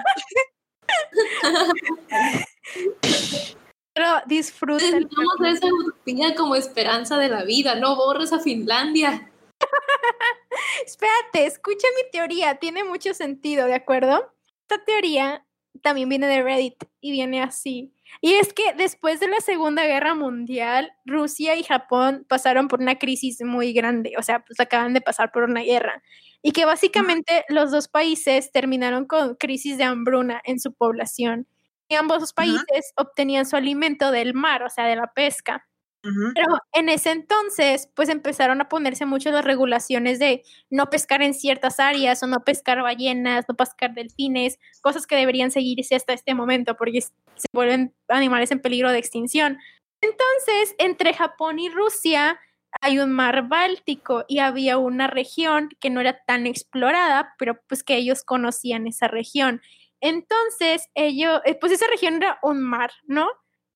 pero 3.93 4.07
disfruta 4.27 4.83
Necesitamos 4.83 5.35
esa 5.45 5.67
utopía 5.67 6.35
como 6.35 6.55
esperanza 6.55 7.17
de 7.17 7.27
la 7.27 7.43
vida. 7.43 7.75
No 7.75 7.95
borres 7.95 8.31
a 8.31 8.39
Finlandia. 8.39 9.28
Espérate, 10.85 11.45
escucha 11.45 11.87
mi 11.95 12.09
teoría, 12.11 12.55
tiene 12.55 12.83
mucho 12.83 13.13
sentido, 13.13 13.67
¿de 13.67 13.75
acuerdo? 13.75 14.33
Esta 14.61 14.83
teoría 14.85 15.45
también 15.81 16.09
viene 16.09 16.27
de 16.27 16.43
Reddit 16.43 16.83
y 17.01 17.11
viene 17.11 17.41
así. 17.41 17.93
Y 18.21 18.33
es 18.33 18.53
que 18.53 18.73
después 18.73 19.19
de 19.19 19.27
la 19.27 19.39
Segunda 19.39 19.85
Guerra 19.85 20.15
Mundial, 20.15 20.91
Rusia 21.05 21.55
y 21.55 21.63
Japón 21.63 22.25
pasaron 22.27 22.67
por 22.67 22.81
una 22.81 22.97
crisis 22.97 23.41
muy 23.43 23.71
grande, 23.71 24.13
o 24.17 24.23
sea, 24.23 24.43
pues 24.43 24.59
acaban 24.59 24.93
de 24.93 25.01
pasar 25.01 25.31
por 25.31 25.43
una 25.43 25.61
guerra. 25.61 26.01
Y 26.41 26.51
que 26.51 26.65
básicamente 26.65 27.43
los 27.49 27.71
dos 27.71 27.87
países 27.87 28.51
terminaron 28.51 29.05
con 29.05 29.35
crisis 29.35 29.77
de 29.77 29.83
hambruna 29.83 30.41
en 30.45 30.59
su 30.59 30.73
población. 30.73 31.47
Y 31.89 31.95
ambos 31.95 32.33
países 32.33 32.93
obtenían 32.95 33.45
su 33.45 33.55
alimento 33.55 34.11
del 34.11 34.33
mar, 34.33 34.63
o 34.63 34.69
sea, 34.69 34.85
de 34.85 34.95
la 34.95 35.11
pesca. 35.13 35.67
Pero 36.01 36.47
en 36.73 36.87
ese 36.87 37.11
entonces, 37.11 37.89
pues 37.93 38.07
empezaron 38.09 38.61
a 38.61 38.69
ponerse 38.69 39.05
mucho 39.05 39.31
las 39.31 39.43
regulaciones 39.43 40.17
de 40.17 40.43
no 40.69 40.89
pescar 40.89 41.21
en 41.21 41.33
ciertas 41.33 41.79
áreas 41.79 42.23
o 42.23 42.27
no 42.27 42.43
pescar 42.45 42.81
ballenas, 42.81 43.45
no 43.49 43.55
pescar 43.55 43.93
delfines, 43.93 44.59
cosas 44.81 45.05
que 45.07 45.17
deberían 45.17 45.51
seguirse 45.51 45.95
hasta 45.95 46.13
este 46.13 46.33
momento 46.35 46.75
porque 46.77 47.01
se 47.01 47.11
vuelven 47.53 47.93
animales 48.07 48.51
en 48.51 48.61
peligro 48.61 48.91
de 48.91 48.99
extinción. 48.99 49.57
Entonces, 50.01 50.75
entre 50.77 51.13
Japón 51.13 51.59
y 51.59 51.69
Rusia 51.69 52.39
hay 52.81 52.99
un 52.99 53.11
mar 53.11 53.47
Báltico 53.47 54.23
y 54.27 54.39
había 54.39 54.77
una 54.77 55.07
región 55.07 55.69
que 55.79 55.89
no 55.89 56.01
era 56.01 56.19
tan 56.25 56.47
explorada, 56.47 57.35
pero 57.37 57.59
pues 57.67 57.83
que 57.83 57.97
ellos 57.97 58.23
conocían 58.23 58.87
esa 58.87 59.07
región. 59.07 59.61
Entonces, 60.01 60.87
ellos, 60.95 61.41
eh, 61.45 61.55
pues 61.55 61.73
esa 61.73 61.87
región 61.87 62.15
era 62.15 62.39
un 62.43 62.61
mar, 62.61 62.91
¿no? 63.05 63.27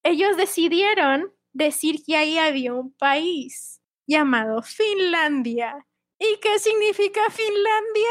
Ellos 0.04 0.38
decidieron 0.38 1.34
decir 1.54 2.04
que 2.06 2.18
ahí 2.18 2.38
había 2.38 2.74
un 2.74 2.92
país 2.92 3.82
llamado 4.08 4.62
Finlandia. 4.62 5.86
¿Y 6.20 6.40
qué 6.42 6.60
significa 6.60 7.22
Finlandia? 7.30 8.10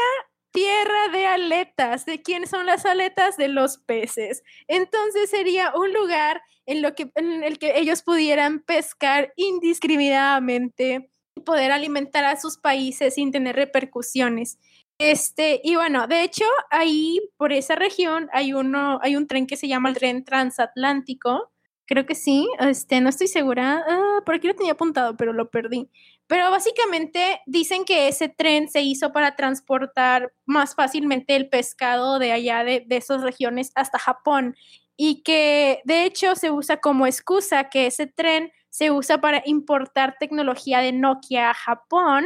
Tierra 0.51 1.09
de 1.11 1.25
aletas. 1.25 2.05
¿De 2.05 2.21
quién 2.21 2.47
son 2.47 2.65
las 2.65 2.85
aletas? 2.85 3.37
De 3.37 3.47
los 3.47 3.77
peces. 3.77 4.43
Entonces 4.67 5.29
sería 5.29 5.73
un 5.75 5.93
lugar 5.93 6.41
en, 6.65 6.81
lo 6.81 6.95
que, 6.95 7.11
en 7.15 7.43
el 7.43 7.59
que 7.59 7.79
ellos 7.79 8.03
pudieran 8.03 8.59
pescar 8.59 9.33
indiscriminadamente 9.35 11.09
y 11.35 11.41
poder 11.41 11.71
alimentar 11.71 12.23
a 12.23 12.39
sus 12.39 12.57
países 12.57 13.15
sin 13.15 13.31
tener 13.31 13.55
repercusiones. 13.55 14.59
Este, 14.99 15.59
y 15.63 15.75
bueno, 15.75 16.07
de 16.07 16.23
hecho, 16.23 16.45
ahí 16.69 17.19
por 17.37 17.51
esa 17.51 17.75
región 17.75 18.29
hay 18.31 18.53
uno, 18.53 18.99
hay 19.01 19.15
un 19.15 19.27
tren 19.27 19.47
que 19.47 19.57
se 19.57 19.67
llama 19.67 19.89
el 19.89 19.95
tren 19.95 20.23
transatlántico. 20.23 21.51
Creo 21.85 22.05
que 22.05 22.15
sí, 22.15 22.47
este, 22.59 23.01
no 23.01 23.09
estoy 23.09 23.27
segura. 23.27 23.83
Ah, 23.87 24.21
por 24.25 24.35
aquí 24.35 24.47
lo 24.47 24.55
tenía 24.55 24.73
apuntado, 24.73 25.17
pero 25.17 25.33
lo 25.33 25.49
perdí. 25.49 25.89
Pero 26.27 26.49
básicamente 26.49 27.41
dicen 27.45 27.83
que 27.85 28.07
ese 28.07 28.29
tren 28.29 28.69
se 28.69 28.81
hizo 28.81 29.11
para 29.11 29.35
transportar 29.35 30.33
más 30.45 30.75
fácilmente 30.75 31.35
el 31.35 31.49
pescado 31.49 32.19
de 32.19 32.31
allá 32.31 32.63
de, 32.63 32.83
de 32.87 32.97
esas 32.97 33.21
regiones 33.21 33.71
hasta 33.75 33.99
Japón 33.99 34.55
y 34.95 35.23
que 35.23 35.81
de 35.85 36.05
hecho 36.05 36.35
se 36.35 36.51
usa 36.51 36.77
como 36.77 37.07
excusa 37.07 37.69
que 37.69 37.87
ese 37.87 38.07
tren 38.07 38.51
se 38.69 38.91
usa 38.91 39.19
para 39.21 39.41
importar 39.45 40.15
tecnología 40.19 40.79
de 40.79 40.91
Nokia 40.93 41.51
a 41.51 41.53
Japón, 41.53 42.25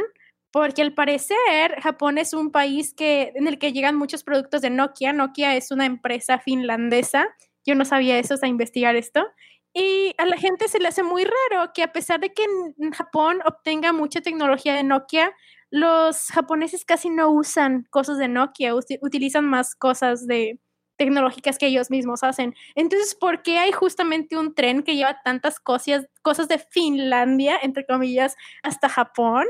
porque 0.50 0.82
al 0.82 0.94
parecer 0.94 1.36
Japón 1.82 2.16
es 2.18 2.32
un 2.32 2.50
país 2.50 2.94
que, 2.94 3.32
en 3.34 3.48
el 3.48 3.58
que 3.58 3.72
llegan 3.72 3.96
muchos 3.96 4.24
productos 4.24 4.62
de 4.62 4.70
Nokia. 4.70 5.12
Nokia 5.12 5.56
es 5.56 5.70
una 5.70 5.84
empresa 5.84 6.38
finlandesa. 6.38 7.28
Yo 7.68 7.74
no 7.74 7.84
sabía 7.84 8.18
eso 8.18 8.32
hasta 8.32 8.46
investigar 8.46 8.96
esto. 8.96 9.26
Y 9.74 10.14
a 10.16 10.24
la 10.24 10.38
gente 10.38 10.68
se 10.68 10.78
le 10.80 10.88
hace 10.88 11.02
muy 11.02 11.24
raro 11.24 11.70
que 11.74 11.82
a 11.82 11.92
pesar 11.92 12.18
de 12.18 12.32
que 12.32 12.44
en 12.78 12.92
Japón 12.92 13.40
obtenga 13.44 13.92
mucha 13.92 14.22
tecnología 14.22 14.74
de 14.74 14.84
Nokia, 14.84 15.32
los 15.70 16.28
japoneses 16.28 16.86
casi 16.86 17.10
no 17.10 17.28
usan 17.30 17.86
cosas 17.90 18.16
de 18.16 18.26
Nokia, 18.28 18.74
utilizan 18.74 19.44
más 19.44 19.74
cosas 19.74 20.26
de 20.26 20.58
tecnológicas 20.96 21.58
que 21.58 21.66
ellos 21.66 21.90
mismos 21.90 22.24
hacen. 22.24 22.54
Entonces, 22.74 23.14
¿por 23.14 23.42
qué 23.42 23.58
hay 23.58 23.70
justamente 23.72 24.38
un 24.38 24.54
tren 24.54 24.82
que 24.82 24.96
lleva 24.96 25.20
tantas 25.22 25.60
cosas, 25.60 26.06
cosas 26.22 26.48
de 26.48 26.58
Finlandia, 26.58 27.58
entre 27.62 27.84
comillas, 27.84 28.34
hasta 28.62 28.88
Japón? 28.88 29.44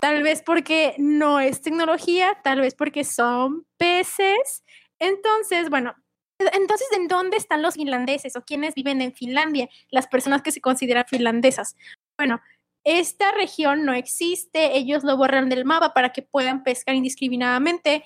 Tal 0.00 0.24
vez 0.24 0.42
porque 0.44 0.96
no 0.98 1.38
es 1.38 1.62
tecnología, 1.62 2.36
tal 2.42 2.60
vez 2.62 2.74
porque 2.74 3.04
son 3.04 3.64
peces. 3.76 4.64
Entonces, 4.98 5.70
bueno, 5.70 5.94
entonces, 6.52 6.88
¿en 6.96 7.08
dónde 7.08 7.36
están 7.36 7.62
los 7.62 7.74
finlandeses 7.74 8.36
o 8.36 8.42
quiénes 8.42 8.74
viven 8.74 9.00
en 9.00 9.12
Finlandia? 9.12 9.68
Las 9.90 10.06
personas 10.06 10.42
que 10.42 10.52
se 10.52 10.60
consideran 10.60 11.04
finlandesas. 11.06 11.76
Bueno, 12.18 12.40
esta 12.84 13.32
región 13.32 13.84
no 13.84 13.92
existe, 13.92 14.76
ellos 14.76 15.04
lo 15.04 15.16
borran 15.16 15.48
del 15.48 15.64
mapa 15.64 15.92
para 15.92 16.10
que 16.12 16.22
puedan 16.22 16.62
pescar 16.62 16.94
indiscriminadamente, 16.94 18.04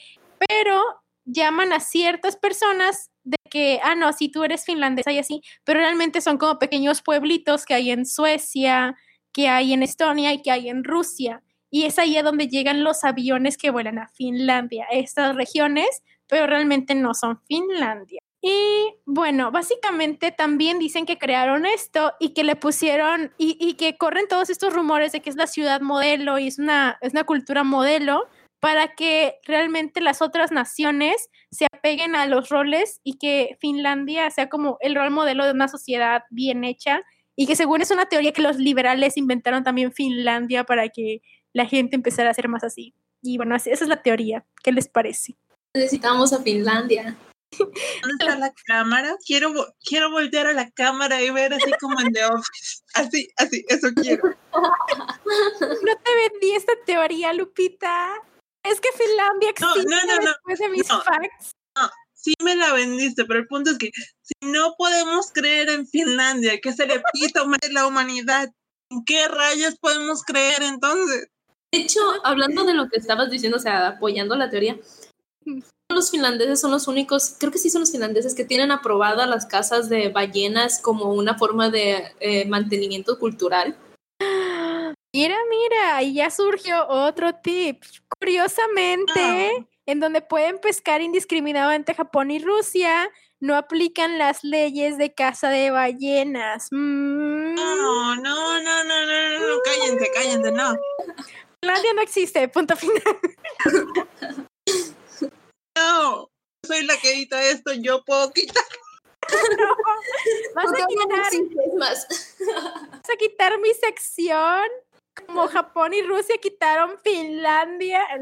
pero 0.49 0.83
llaman 1.25 1.73
a 1.73 1.81
ciertas 1.81 2.37
personas 2.37 3.11
de 3.23 3.37
que, 3.51 3.81
ah, 3.83 3.95
no, 3.95 4.13
si 4.13 4.29
tú 4.29 4.45
eres 4.45 4.65
finlandesa 4.65 5.13
y 5.13 5.19
así, 5.19 5.43
pero 5.65 5.81
realmente 5.81 6.21
son 6.21 6.39
como 6.39 6.59
pequeños 6.59 7.03
pueblitos 7.03 7.65
que 7.65 7.75
hay 7.75 7.91
en 7.91 8.05
Suecia, 8.05 8.97
que 9.33 9.49
hay 9.49 9.73
en 9.73 9.83
Estonia 9.83 10.33
y 10.33 10.43
que 10.43 10.51
hay 10.51 10.69
en 10.69 10.85
Rusia. 10.85 11.43
Y 11.71 11.85
es 11.85 11.99
ahí 11.99 12.17
a 12.17 12.23
donde 12.23 12.49
llegan 12.49 12.85
los 12.85 13.05
aviones 13.05 13.57
que 13.57 13.71
vuelan 13.71 13.99
a 13.99 14.09
Finlandia, 14.09 14.87
estas 14.91 15.35
regiones, 15.35 16.03
pero 16.29 16.47
realmente 16.47 16.95
no 16.95 17.15
son 17.15 17.41
Finlandia. 17.47 18.21
Y 18.47 18.95
bueno, 19.07 19.51
básicamente 19.51 20.31
también 20.31 20.79
dicen 20.79 21.07
que 21.07 21.17
crearon 21.17 21.65
esto 21.65 22.13
y 22.21 22.35
que 22.35 22.45
le 22.45 22.57
pusieron, 22.57 23.33
y, 23.39 23.57
y 23.59 23.73
que 23.73 23.97
corren 23.97 24.29
todos 24.29 24.51
estos 24.51 24.75
rumores 24.75 25.13
de 25.13 25.23
que 25.23 25.31
es 25.31 25.37
la 25.37 25.47
ciudad 25.47 25.81
modelo 25.81 26.39
y 26.39 26.49
es 26.49 26.59
una, 26.59 26.99
es 27.01 27.15
una 27.15 27.25
cultura 27.25 27.65
modelo 27.65 28.29
para 28.61 28.95
que 28.95 29.37
realmente 29.47 30.03
las 30.03 30.21
otras 30.21 30.53
naciones 30.53 31.31
se 31.51 31.67
apeguen 31.75 32.17
a 32.17 32.27
los 32.27 32.51
roles 32.51 33.01
y 33.03 33.17
que 33.17 33.57
Finlandia 33.61 34.31
sea 34.31 34.51
como 34.51 34.77
el 34.81 34.95
rol 34.95 35.11
modelo 35.11 35.47
de 35.47 35.53
una 35.53 35.69
sociedad 35.69 36.25
bien 36.29 36.65
hecha 36.65 37.01
y 37.37 37.47
que 37.47 37.57
según 37.57 37.81
es 37.81 37.91
una 37.93 38.11
teoría 38.11 38.33
que 38.33 38.43
los 38.43 38.59
liberales 38.59 39.17
inventaron 39.17 39.65
también 39.65 39.91
Finlandia 39.91 40.65
para 40.65 40.91
que 40.91 41.23
la 41.55 41.65
gente 41.65 41.97
empezara 41.97 42.29
a 42.29 42.35
ser 42.35 42.49
más 42.49 42.63
así. 42.63 42.93
Y 43.23 43.39
bueno, 43.39 43.57
esa 43.57 43.71
es 43.71 43.89
la 43.89 44.03
teoría. 44.03 44.45
¿Qué 44.63 44.71
les 44.71 44.87
parece? 44.87 45.35
Necesitamos 45.75 46.35
a 46.35 46.43
Finlandia. 46.43 47.17
¿Dónde 47.59 48.17
está 48.21 48.39
la 48.39 48.53
cámara? 48.67 49.17
Quiero, 49.27 49.53
quiero 49.85 50.11
voltear 50.11 50.47
a 50.47 50.53
la 50.53 50.71
cámara 50.71 51.23
y 51.23 51.31
ver 51.31 51.55
así 51.55 51.71
como 51.81 52.01
en 52.01 52.13
The 52.13 52.25
Office. 52.27 52.83
Así, 52.95 53.29
así, 53.39 53.65
eso 53.69 53.89
quiero. 54.01 54.23
No 54.53 55.97
te 56.05 56.15
vendí 56.15 56.53
esta 56.55 56.73
teoría, 56.87 57.33
Lupita. 57.33 58.23
Es 58.63 58.81
que 58.81 58.89
Finlandia 58.97 59.53
No, 59.61 59.75
existe 59.75 59.91
no, 59.91 60.15
no, 60.15 60.21
no, 60.21 60.31
después 60.31 60.59
de 60.61 60.69
mis 60.69 60.89
no. 60.89 61.03
facts. 61.03 61.51
Sí 62.15 62.35
me 62.43 62.57
la 62.57 62.73
vendiste, 62.73 63.25
pero 63.27 63.41
el 63.41 63.47
punto 63.49 63.73
es 63.73 63.79
que 63.79 63.91
si 64.23 64.33
no 64.49 64.75
podemos 64.79 65.31
creer 65.33 65.69
en 65.69 65.87
Finlandia, 65.87 66.59
que 66.61 66.71
es 66.71 66.79
el 66.79 66.93
epítome 66.93 67.59
de 67.61 67.73
la 67.73 67.87
humanidad, 67.87 68.49
¿en 68.91 69.05
qué 69.05 69.29
rayos 69.29 69.77
podemos 69.79 70.23
creer 70.23 70.63
entonces? 70.63 71.27
De 71.73 71.81
hecho, 71.81 72.01
hablando 72.25 72.65
de 72.65 72.73
lo 72.73 72.89
que 72.89 72.99
estabas 72.99 73.29
diciendo, 73.31 73.59
o 73.59 73.61
sea, 73.61 73.89
apoyando 73.89 74.37
la 74.37 74.49
teoría, 74.49 74.79
los 75.95 76.11
finlandeses 76.11 76.61
son 76.61 76.71
los 76.71 76.89
únicos, 76.89 77.37
creo 77.39 77.53
que 77.53 77.59
sí 77.59 77.71
son 77.71 77.81
los 77.81 77.93
finlandeses 77.93 78.35
que 78.35 78.45
tienen 78.45 78.71
aprobadas 78.71 79.29
las 79.29 79.47
casas 79.47 79.89
de 79.89 80.09
ballenas 80.09 80.81
como 80.81 81.13
una 81.13 81.39
forma 81.39 81.71
de 81.71 82.13
eh, 82.21 82.45
mantenimiento 82.47 83.19
cultural. 83.19 83.77
Mira, 85.15 85.37
mira, 85.49 86.03
y 86.03 86.15
ya 86.15 86.29
surgió 86.31 86.89
otro 86.89 87.35
tip. 87.37 87.85
Curiosamente, 88.19 89.67
en 89.87 90.01
donde 90.01 90.21
pueden 90.21 90.59
pescar 90.59 91.03
indiscriminadamente 91.03 91.95
Japón 91.95 92.33
y 92.33 92.41
Rusia, 92.41 93.09
no 93.39 93.57
aplican 93.57 94.19
las 94.19 94.43
leyes 94.43 94.99
de 94.99 95.15
caza 95.15 95.51
de 95.51 95.71
ballenas. 95.71 96.69
Mm, 96.73 97.55
No, 97.55 97.77
no, 97.77 98.17
no, 98.17 98.61
no, 98.61 98.85
no, 98.85 99.07
no, 99.07 99.39
no, 99.39 99.63
cállense, 99.65 100.11
cállense, 100.15 100.51
no. 100.51 100.75
Finlandia 101.61 101.93
no 101.95 102.03
existe, 102.03 102.49
punto 102.49 102.75
final. 102.75 103.03
No, 105.77 106.31
soy 106.67 106.85
la 106.85 106.97
que 106.97 107.13
edita 107.13 107.43
esto, 107.43 107.73
yo 107.75 108.05
puedo 108.05 108.31
quitar. 108.33 108.65
Vas 110.55 110.67
a, 110.67 110.87
quitar, 110.87 111.09
más. 111.79 112.37
vas 112.93 113.11
a 113.11 113.17
quitar 113.19 113.59
mi 113.59 113.73
sección. 113.73 114.63
Como 115.27 115.49
Japón 115.49 115.95
y 115.95 116.03
Rusia 116.03 116.37
quitaron 116.41 116.99
Finlandia. 117.03 118.03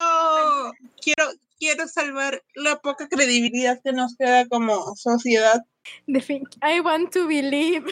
No, 0.00 0.72
quiero, 1.02 1.30
quiero 1.58 1.86
salvar 1.86 2.42
la 2.54 2.80
poca 2.80 3.06
credibilidad 3.06 3.78
que 3.84 3.92
nos 3.92 4.16
queda 4.16 4.48
como 4.48 4.96
sociedad. 4.96 5.62
I 6.06 6.80
want 6.80 7.12
to 7.12 7.26
believe. 7.26 7.84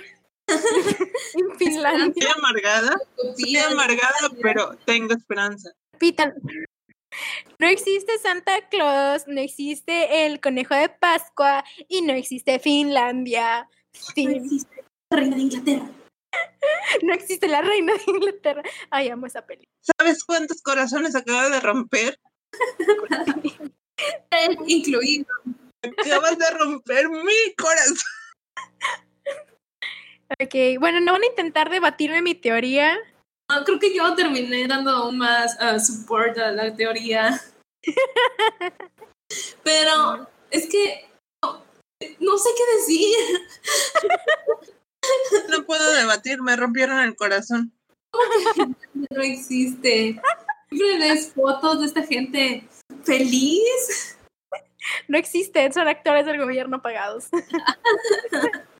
en 0.48 1.58
Finlandia. 1.58 2.06
Estoy 2.16 2.34
amargada, 2.34 2.94
estoy 3.36 3.56
amargada, 3.58 4.30
pero 4.40 4.74
tengo 4.86 5.12
esperanza. 5.12 5.70
Repitan. 5.92 6.34
No 7.58 7.66
existe 7.68 8.18
Santa 8.18 8.68
Claus, 8.68 9.26
no 9.26 9.40
existe 9.40 10.26
el 10.26 10.40
conejo 10.40 10.74
de 10.74 10.88
Pascua 10.88 11.64
y 11.88 12.02
no 12.02 12.12
existe 12.12 12.58
Finlandia. 12.58 13.68
Fin. 14.14 14.60
Reina 15.10 15.36
de 15.36 15.42
Inglaterra. 15.42 15.90
No 17.02 17.14
existe 17.14 17.48
la 17.48 17.62
reina 17.62 17.92
de 17.94 18.02
Inglaterra. 18.06 18.62
Ay, 18.90 19.08
amo 19.08 19.26
esa 19.26 19.46
peli. 19.46 19.66
¿Sabes 19.98 20.24
cuántos 20.24 20.60
corazones 20.62 21.14
acaba 21.14 21.48
de 21.48 21.60
romper? 21.60 22.18
Incluido. 24.66 25.26
Acabas 25.82 26.38
de 26.38 26.50
romper 26.50 27.08
mi 27.08 27.54
corazón. 27.56 27.96
Ok, 30.40 30.78
bueno, 30.78 31.00
no 31.00 31.12
van 31.12 31.22
a 31.22 31.26
intentar 31.26 31.70
debatirme 31.70 32.20
mi 32.20 32.34
teoría. 32.34 32.98
Ah, 33.50 33.62
creo 33.64 33.78
que 33.78 33.94
yo 33.94 34.14
terminé 34.14 34.66
dando 34.66 34.90
aún 34.90 35.18
más 35.18 35.56
ah, 35.58 35.78
support 35.78 36.36
a 36.38 36.52
la 36.52 36.74
teoría. 36.74 37.40
Pero 39.62 40.28
es 40.50 40.68
que 40.68 41.08
no, 41.42 41.62
no 42.20 42.38
sé 42.38 42.50
qué 42.56 42.76
decir. 42.76 43.16
debatir, 45.96 46.42
me 46.42 46.56
rompieron 46.56 47.00
el 47.00 47.16
corazón. 47.16 47.72
no 49.10 49.22
existe. 49.22 50.20
Siempre 50.70 50.98
ves 50.98 51.32
fotos 51.32 51.80
de 51.80 51.86
esta 51.86 52.02
gente 52.02 52.68
feliz. 53.04 54.16
No 55.06 55.16
existen, 55.18 55.72
son 55.72 55.88
actores 55.88 56.26
del 56.26 56.38
gobierno 56.38 56.82
pagados. 56.82 57.28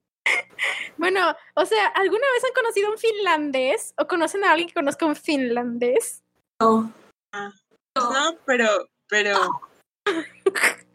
bueno, 0.99 1.35
o 1.55 1.65
sea, 1.65 1.87
¿alguna 1.89 2.27
vez 2.35 2.45
han 2.45 2.55
conocido 2.55 2.91
un 2.91 2.99
finlandés 2.99 3.95
o 3.99 4.07
conocen 4.07 4.45
a 4.45 4.53
alguien 4.53 4.69
que 4.69 4.75
conozca 4.75 5.07
un 5.07 5.17
finlandés? 5.17 6.23
No. 6.61 6.93
No, 7.97 8.39
pero, 8.45 8.89
pero, 9.09 9.35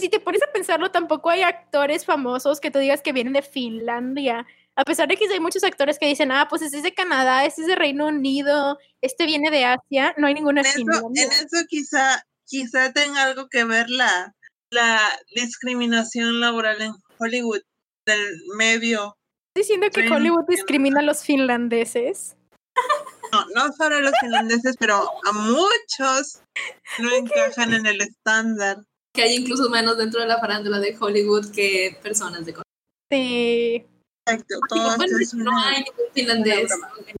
Si 0.00 0.08
te 0.08 0.20
pones 0.20 0.42
a 0.42 0.52
pensarlo, 0.52 0.90
tampoco 0.90 1.30
hay 1.30 1.42
actores 1.42 2.04
famosos 2.04 2.60
que 2.60 2.70
tú 2.70 2.78
digas 2.78 3.02
que 3.02 3.12
vienen 3.12 3.34
de 3.34 3.42
Finlandia. 3.42 4.46
A 4.76 4.84
pesar 4.84 5.08
de 5.08 5.16
que 5.16 5.26
hay 5.30 5.40
muchos 5.40 5.62
actores 5.62 5.98
que 5.98 6.06
dicen, 6.06 6.32
ah, 6.32 6.46
pues 6.48 6.62
este 6.62 6.78
es 6.78 6.82
de 6.82 6.94
Canadá, 6.94 7.44
este 7.44 7.62
es 7.62 7.66
de 7.68 7.76
Reino 7.76 8.06
Unido, 8.06 8.78
este 9.02 9.26
viene 9.26 9.50
de 9.50 9.64
Asia, 9.64 10.14
no 10.16 10.26
hay 10.26 10.34
ninguno 10.34 10.60
en 10.60 10.64
de 10.64 10.70
eso, 10.70 10.78
Finlandia. 10.78 11.24
en 11.24 11.30
eso 11.30 11.64
quizá, 11.68 12.26
quizá 12.46 12.92
tenga 12.92 13.22
algo 13.24 13.48
que 13.48 13.64
ver 13.64 13.88
la, 13.90 14.34
la 14.70 15.00
discriminación 15.34 16.40
laboral 16.40 16.80
en 16.80 16.94
Hollywood 17.18 17.62
del 18.06 18.40
medio. 18.56 19.16
¿Estás 19.56 19.68
diciendo 19.68 19.86
que 19.90 20.10
Hollywood 20.12 20.46
discrimina 20.48 20.98
a 21.00 21.02
los 21.04 21.22
finlandeses? 21.24 22.36
No, 23.32 23.44
no 23.52 23.72
solo 23.72 23.96
a 23.96 24.00
los 24.00 24.12
finlandeses, 24.20 24.76
pero 24.78 24.94
a 25.24 25.32
muchos 25.32 26.40
no 27.00 27.10
encajan 27.16 27.72
en 27.74 27.84
el 27.84 28.00
estándar. 28.00 28.84
Que 29.12 29.22
hay 29.22 29.34
incluso 29.34 29.68
menos 29.70 29.96
dentro 29.98 30.20
de 30.20 30.28
la 30.28 30.38
farándula 30.38 30.78
de 30.78 30.96
Hollywood 30.96 31.50
que 31.52 31.98
personas 32.00 32.46
de 32.46 32.52
Colombia. 32.52 32.62
Sí. 33.10 33.84
Exacto, 34.28 34.54
todo 34.68 34.96
Bueno, 34.96 35.18
es 35.18 35.34
no 35.34 35.50
una- 35.50 35.68
hay 35.68 35.76
ningún 35.82 36.12
finlandés. 36.12 36.70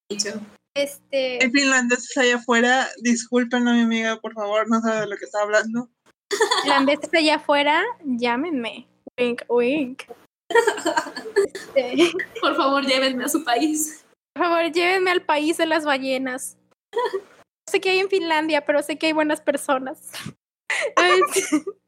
dicho. 0.08 0.40
Este, 0.76 1.40
Hay 1.42 1.50
finlandeses 1.50 2.16
allá 2.16 2.36
afuera, 2.36 2.88
disculpen 3.00 3.66
a 3.66 3.72
mi 3.72 3.80
amiga, 3.80 4.20
por 4.20 4.34
favor, 4.34 4.68
no 4.70 4.80
sabe 4.82 5.00
de 5.00 5.06
lo 5.08 5.16
que 5.16 5.24
está 5.24 5.40
hablando. 5.42 5.88
finlandeses 6.62 7.12
allá 7.12 7.36
afuera, 7.36 7.82
llámenme. 8.04 8.86
Wink, 9.18 9.42
wink. 9.48 10.02
Este, 11.74 12.12
Por 12.40 12.56
favor, 12.56 12.86
llévenme 12.86 13.24
a 13.24 13.28
su 13.28 13.42
país. 13.42 14.04
por 14.34 14.44
favor, 14.46 14.70
llévenme 14.70 15.10
al 15.10 15.22
país 15.22 15.56
de 15.56 15.66
las 15.66 15.84
ballenas. 15.84 16.56
No 16.92 17.70
sé 17.70 17.80
qué 17.80 17.90
hay 17.90 17.98
en 17.98 18.08
Finlandia, 18.08 18.64
pero 18.64 18.82
sé 18.82 18.96
que 18.96 19.06
hay 19.06 19.12
buenas 19.12 19.40
personas. 19.40 20.12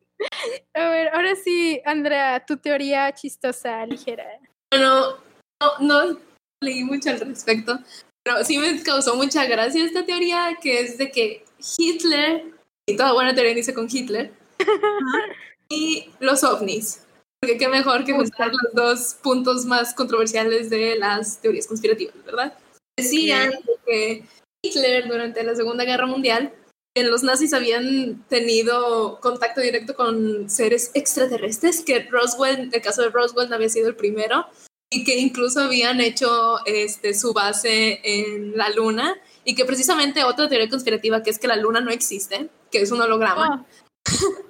A 0.74 0.88
ver, 0.88 1.08
ahora 1.14 1.36
sí, 1.36 1.80
Andrea, 1.84 2.44
tu 2.44 2.56
teoría 2.56 3.12
chistosa, 3.12 3.84
ligera. 3.86 4.24
Bueno, 4.72 5.18
no, 5.60 5.78
no 5.80 6.18
leí 6.62 6.84
mucho 6.84 7.10
al 7.10 7.20
respecto, 7.20 7.78
pero 8.24 8.42
sí 8.44 8.58
me 8.58 8.82
causó 8.82 9.14
mucha 9.16 9.44
gracia 9.44 9.84
esta 9.84 10.04
teoría 10.04 10.56
que 10.60 10.80
es 10.80 10.98
de 10.98 11.10
que 11.10 11.44
Hitler, 11.78 12.44
y 12.88 12.96
toda 12.96 13.12
buena 13.12 13.34
teoría 13.34 13.52
inicia 13.52 13.74
con 13.74 13.88
Hitler, 13.90 14.32
y 15.68 16.10
los 16.20 16.42
ovnis. 16.44 17.05
Porque 17.46 17.58
qué 17.58 17.68
mejor 17.68 18.04
que 18.04 18.12
juntar 18.12 18.50
los 18.50 18.74
dos 18.74 19.14
puntos 19.22 19.66
más 19.66 19.94
controversiales 19.94 20.68
de 20.68 20.96
las 20.96 21.40
teorías 21.40 21.68
conspirativas, 21.68 22.16
¿verdad? 22.24 22.58
Decían 22.98 23.52
que 23.86 24.24
Hitler 24.64 25.06
durante 25.06 25.44
la 25.44 25.54
Segunda 25.54 25.84
Guerra 25.84 26.06
Mundial, 26.06 26.52
los 26.96 27.22
nazis 27.22 27.54
habían 27.54 28.24
tenido 28.28 29.20
contacto 29.20 29.60
directo 29.60 29.94
con 29.94 30.50
seres 30.50 30.90
extraterrestres, 30.94 31.84
que 31.84 32.00
Roswell, 32.10 32.68
el 32.72 32.82
caso 32.82 33.02
de 33.02 33.10
Roswell 33.10 33.52
había 33.52 33.68
sido 33.68 33.86
el 33.86 33.94
primero, 33.94 34.46
y 34.90 35.04
que 35.04 35.16
incluso 35.16 35.60
habían 35.60 36.00
hecho 36.00 36.58
este, 36.66 37.14
su 37.14 37.32
base 37.32 38.00
en 38.02 38.56
la 38.56 38.70
luna, 38.70 39.20
y 39.44 39.54
que 39.54 39.64
precisamente 39.64 40.24
otra 40.24 40.48
teoría 40.48 40.68
conspirativa, 40.68 41.22
que 41.22 41.30
es 41.30 41.38
que 41.38 41.46
la 41.46 41.54
luna 41.54 41.80
no 41.80 41.92
existe, 41.92 42.48
que 42.72 42.80
es 42.80 42.90
un 42.90 43.00
holograma. 43.00 43.64
Oh, 43.64 44.04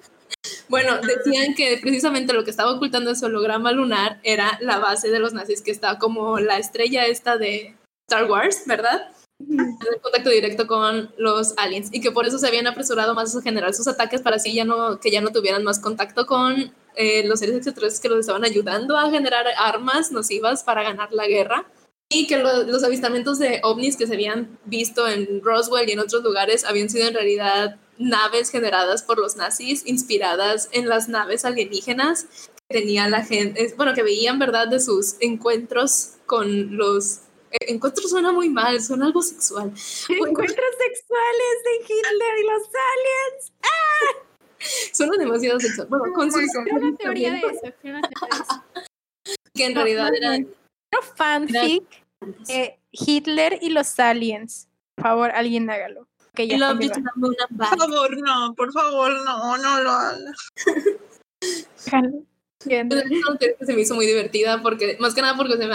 Bueno, 0.69 0.99
decían 1.01 1.55
que 1.55 1.79
precisamente 1.81 2.33
lo 2.33 2.45
que 2.45 2.51
estaba 2.51 2.73
ocultando 2.73 3.11
ese 3.11 3.27
holograma 3.27 3.73
lunar 3.73 4.21
era 4.23 4.59
la 4.61 4.79
base 4.79 5.11
de 5.11 5.19
los 5.19 5.33
nazis, 5.33 5.63
que 5.63 5.71
está 5.71 5.99
como 5.99 6.39
la 6.41 6.59
estrella 6.59 7.07
esta 7.07 7.37
de 7.39 7.75
Star 8.09 8.31
Wars, 8.31 8.63
¿verdad? 8.67 9.09
En 9.39 9.77
contacto 10.03 10.31
directo 10.31 10.67
con 10.67 11.13
los 11.19 11.53
aliens 11.59 11.91
y 11.93 12.01
que 12.01 12.11
por 12.11 12.27
eso 12.27 12.39
se 12.39 12.47
habían 12.47 12.67
apresurado 12.67 13.15
más 13.15 13.37
a 13.37 13.43
generar 13.43 13.75
sus 13.75 13.87
ataques 13.87 14.23
para 14.23 14.37
así 14.37 14.55
ya 14.55 14.65
no 14.65 14.99
que 14.99 15.11
ya 15.11 15.21
no 15.21 15.31
tuvieran 15.31 15.63
más 15.63 15.79
contacto 15.79 16.25
con 16.25 16.73
eh, 16.97 17.23
los 17.27 17.41
seres 17.41 17.57
extraterrestres 17.57 18.01
que 18.01 18.09
los 18.09 18.21
estaban 18.21 18.45
ayudando 18.45 18.97
a 18.97 19.11
generar 19.11 19.45
armas 19.59 20.11
nocivas 20.11 20.65
para 20.65 20.83
ganar 20.83 21.13
la 21.13 21.27
guerra 21.27 21.67
y 22.11 22.27
que 22.29 22.39
lo- 22.39 22.63
los 22.63 22.83
avistamientos 22.83 23.39
de 23.39 23.61
ovnis 23.63 23.97
que 23.99 24.07
se 24.07 24.15
habían 24.15 24.59
visto 24.65 25.07
en 25.07 25.43
Roswell 25.43 25.87
y 25.89 25.93
en 25.93 26.01
otros 26.01 26.23
lugares 26.23 26.65
habían 26.65 26.89
sido 26.89 27.07
en 27.07 27.13
realidad 27.15 27.77
naves 27.99 28.51
generadas 28.51 29.03
por 29.03 29.19
los 29.19 29.37
nazis 29.37 29.83
inspiradas 29.87 30.69
en 30.73 30.89
las 30.89 31.09
naves 31.09 31.45
alienígenas 31.45 32.27
que 32.69 32.79
tenía 32.81 33.09
la 33.09 33.25
gente, 33.25 33.73
bueno, 33.77 33.95
que 33.95 34.03
veían, 34.03 34.39
¿verdad?, 34.39 34.69
de 34.69 34.81
sus 34.81 35.17
encuentros 35.21 36.15
con 36.27 36.77
los... 36.77 37.21
eh, 37.53 37.67
Encuentros 37.69 38.11
suena 38.11 38.33
muy 38.33 38.49
mal, 38.49 38.81
suena 38.83 39.07
algo 39.07 39.23
sexual. 39.23 39.73
Encuentros 40.09 40.75
sexuales 40.79 41.57
de 41.65 41.85
Hitler 41.85 42.39
y 42.39 42.47
los 42.47 42.63
aliens. 42.93 43.53
Suena 44.93 45.17
demasiado 45.19 45.61
sexual. 45.61 45.87
Bueno, 45.89 46.13
con 46.15 46.33
sus 46.33 46.43
una 46.73 46.97
teoría 46.97 47.33
de 47.33 47.39
eso. 47.39 47.75
quiero 47.81 47.99
una 47.99 48.09
teoría 48.09 48.39
de 48.39 48.43
eso. 48.43 49.35
que 49.55 49.65
en 49.65 49.75
realidad 49.75 50.15
eran 50.15 50.49
fanfic 51.15 51.85
eh, 52.49 52.79
Hitler 52.91 53.59
y 53.61 53.71
los 53.71 53.99
aliens. 54.01 54.69
Por 54.97 55.05
favor, 55.05 55.31
alguien 55.31 55.69
hágalo. 55.71 56.09
Que 56.37 56.45
I 56.45 56.59
love 56.59 56.79
you 56.79 56.91
Por 57.19 57.79
favor, 57.79 58.19
no, 58.19 58.55
por 58.55 58.73
favor, 58.73 59.25
no, 59.25 59.57
no 59.57 59.81
lo 59.81 59.91
haga. 59.91 60.33
Hágalo. 61.87 62.27
Bien. 62.65 62.89
Es 62.93 63.05
una 63.11 63.39
teoría 63.39 63.57
que 63.59 63.67
se 63.67 63.73
me 63.75 63.81
hizo 63.81 63.95
muy 63.95 64.07
divertida 64.07 64.63
porque, 64.63 64.97
más 65.01 65.15
que 65.15 65.23
nada 65.23 65.37
porque 65.37 65.57
se 65.57 65.67
me 65.67 65.75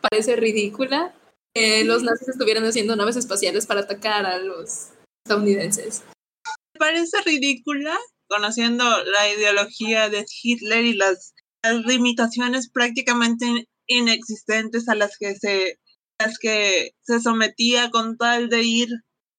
parece 0.00 0.36
ridícula 0.36 1.14
que 1.54 1.84
los 1.84 2.02
nazis 2.02 2.28
estuvieran 2.28 2.64
haciendo 2.64 2.96
naves 2.96 3.16
espaciales 3.16 3.66
para 3.66 3.80
atacar 3.80 4.26
a 4.26 4.38
los 4.38 4.90
estadounidenses. 5.24 6.02
Me 6.74 6.78
parece 6.78 7.20
ridícula 7.24 7.96
conociendo 8.28 8.84
la 9.04 9.32
ideología 9.32 10.08
de 10.08 10.24
Hitler 10.42 10.84
y 10.84 10.94
las, 10.94 11.34
las 11.62 11.84
limitaciones 11.84 12.70
prácticamente 12.70 13.68
inexistentes 13.86 14.88
a 14.88 14.94
las 14.94 15.18
que 15.18 15.34
se 15.34 15.78
las 16.20 16.38
que 16.38 16.92
se 17.00 17.20
sometía 17.20 17.90
con 17.90 18.16
tal 18.18 18.50
de 18.50 18.62
ir 18.62 18.88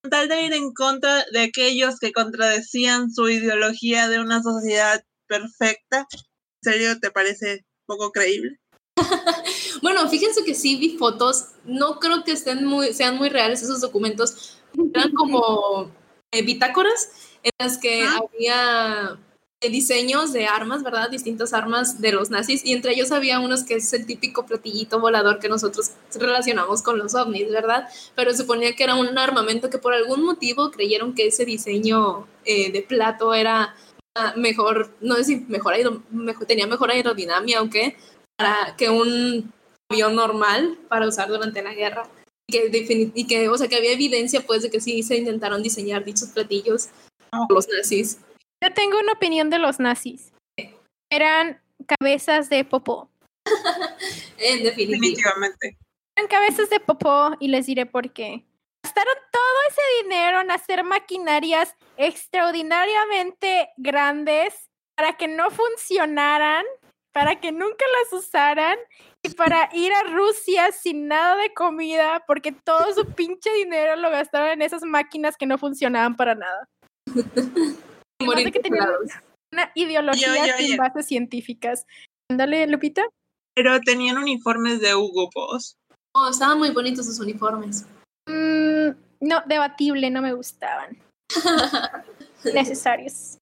tal 0.09 0.27
de 0.27 0.41
ir 0.41 0.53
en 0.53 0.73
contra 0.73 1.25
de 1.31 1.41
aquellos 1.41 1.99
que 1.99 2.11
contradecían 2.11 3.11
su 3.11 3.29
ideología 3.29 4.07
de 4.09 4.19
una 4.19 4.41
sociedad 4.41 5.03
perfecta. 5.27 6.07
¿En 6.11 6.71
serio 6.73 6.99
te 6.99 7.11
parece 7.11 7.65
poco 7.85 8.11
creíble? 8.11 8.59
Bueno, 9.81 10.07
fíjense 10.09 10.43
que 10.43 10.53
sí 10.53 10.75
vi 10.75 10.97
fotos, 10.97 11.53
no 11.65 11.99
creo 11.99 12.23
que 12.23 12.33
estén 12.33 12.65
muy, 12.65 12.93
sean 12.93 13.17
muy 13.17 13.29
reales 13.29 13.63
esos 13.63 13.81
documentos, 13.81 14.59
eran 14.93 15.11
como 15.13 15.89
eh, 16.31 16.43
bitácoras 16.43 17.09
en 17.41 17.51
las 17.57 17.79
que 17.79 18.03
Ah. 18.03 18.19
había 18.35 19.19
diseños 19.69 20.33
de 20.33 20.47
armas, 20.47 20.81
¿verdad? 20.83 21.09
Distintas 21.09 21.53
armas 21.53 22.01
de 22.01 22.11
los 22.11 22.29
nazis 22.31 22.65
y 22.65 22.73
entre 22.73 22.93
ellos 22.93 23.11
había 23.11 23.39
unos 23.39 23.63
que 23.63 23.75
es 23.75 23.93
el 23.93 24.05
típico 24.05 24.45
platillito 24.45 24.99
volador 24.99 25.39
que 25.39 25.49
nosotros 25.49 25.91
relacionamos 26.15 26.81
con 26.81 26.97
los 26.97 27.13
ovnis, 27.13 27.49
¿verdad? 27.51 27.87
Pero 28.15 28.33
suponía 28.33 28.75
que 28.75 28.83
era 28.83 28.95
un 28.95 29.17
armamento 29.17 29.69
que 29.69 29.77
por 29.77 29.93
algún 29.93 30.23
motivo 30.23 30.71
creyeron 30.71 31.13
que 31.13 31.27
ese 31.27 31.45
diseño 31.45 32.27
eh, 32.45 32.71
de 32.71 32.81
plato 32.81 33.33
era 33.35 33.75
ah, 34.15 34.33
mejor, 34.35 34.89
no 34.99 35.15
sé 35.15 35.23
si 35.25 35.35
mejor, 35.47 35.75
mejor- 36.11 36.47
tenía 36.47 36.65
mejor 36.67 36.89
aerodinámica 36.91 37.61
o 37.61 37.69
qué, 37.69 37.95
para 38.37 38.75
que 38.77 38.89
un 38.89 39.53
avión 39.91 40.15
normal 40.15 40.79
para 40.87 41.07
usar 41.07 41.29
durante 41.29 41.61
la 41.61 41.73
guerra. 41.73 42.09
Y 42.47 42.53
que, 42.53 43.11
y 43.13 43.27
que, 43.27 43.47
o 43.47 43.57
sea, 43.57 43.67
que 43.69 43.77
había 43.77 43.93
evidencia, 43.93 44.41
pues, 44.45 44.61
de 44.63 44.69
que 44.69 44.81
sí 44.81 45.03
se 45.03 45.15
intentaron 45.15 45.63
diseñar 45.63 46.03
dichos 46.03 46.29
platillos 46.29 46.87
por 47.29 47.53
los 47.53 47.67
nazis. 47.69 48.17
Yo 48.63 48.71
tengo 48.73 48.99
una 48.99 49.13
opinión 49.13 49.49
de 49.49 49.57
los 49.57 49.79
nazis. 49.79 50.33
Eran 51.11 51.61
cabezas 51.87 52.49
de 52.49 52.63
popó. 52.63 53.09
En 54.37 54.63
definitiva. 54.63 54.97
Definitivamente. 54.97 55.77
Eran 56.15 56.27
cabezas 56.27 56.69
de 56.69 56.79
popó 56.79 57.35
y 57.39 57.47
les 57.47 57.65
diré 57.65 57.85
por 57.85 58.11
qué. 58.11 58.43
Gastaron 58.83 59.13
todo 59.31 59.41
ese 59.69 60.03
dinero 60.03 60.41
en 60.41 60.51
hacer 60.51 60.83
maquinarias 60.83 61.75
extraordinariamente 61.97 63.69
grandes 63.77 64.69
para 64.95 65.13
que 65.13 65.27
no 65.27 65.51
funcionaran, 65.51 66.65
para 67.13 67.39
que 67.39 67.51
nunca 67.51 67.85
las 67.99 68.13
usaran 68.19 68.77
y 69.23 69.29
para 69.29 69.69
ir 69.73 69.93
a 69.93 70.03
Rusia 70.03 70.71
sin 70.71 71.07
nada 71.07 71.35
de 71.35 71.53
comida 71.53 72.23
porque 72.25 72.51
todo 72.51 72.93
su 72.93 73.05
pinche 73.13 73.51
dinero 73.53 73.95
lo 73.95 74.09
gastaron 74.09 74.49
en 74.49 74.61
esas 74.63 74.81
máquinas 74.81 75.37
que 75.37 75.45
no 75.45 75.57
funcionaban 75.57 76.15
para 76.15 76.35
nada. 76.35 76.67
Morir 78.21 78.45
de 78.45 78.51
que 78.51 78.59
tenían 78.59 78.85
congelados. 78.85 79.11
una 79.53 79.71
ideología 79.75 80.57
sin 80.57 80.77
bases 80.77 81.05
científicas. 81.05 81.85
Ándale, 82.29 82.67
Lupita. 82.67 83.03
Pero 83.55 83.79
tenían 83.81 84.17
uniformes 84.17 84.79
de 84.79 84.95
Hugo 84.95 85.29
Boss. 85.33 85.75
Oh, 86.13 86.29
estaban 86.29 86.57
muy 86.57 86.71
bonitos 86.71 87.05
sus 87.05 87.19
uniformes. 87.19 87.85
Mm, 88.27 88.91
no, 89.21 89.43
debatible, 89.45 90.09
no 90.09 90.21
me 90.21 90.33
gustaban. 90.33 90.97
Necesarios. 92.53 93.37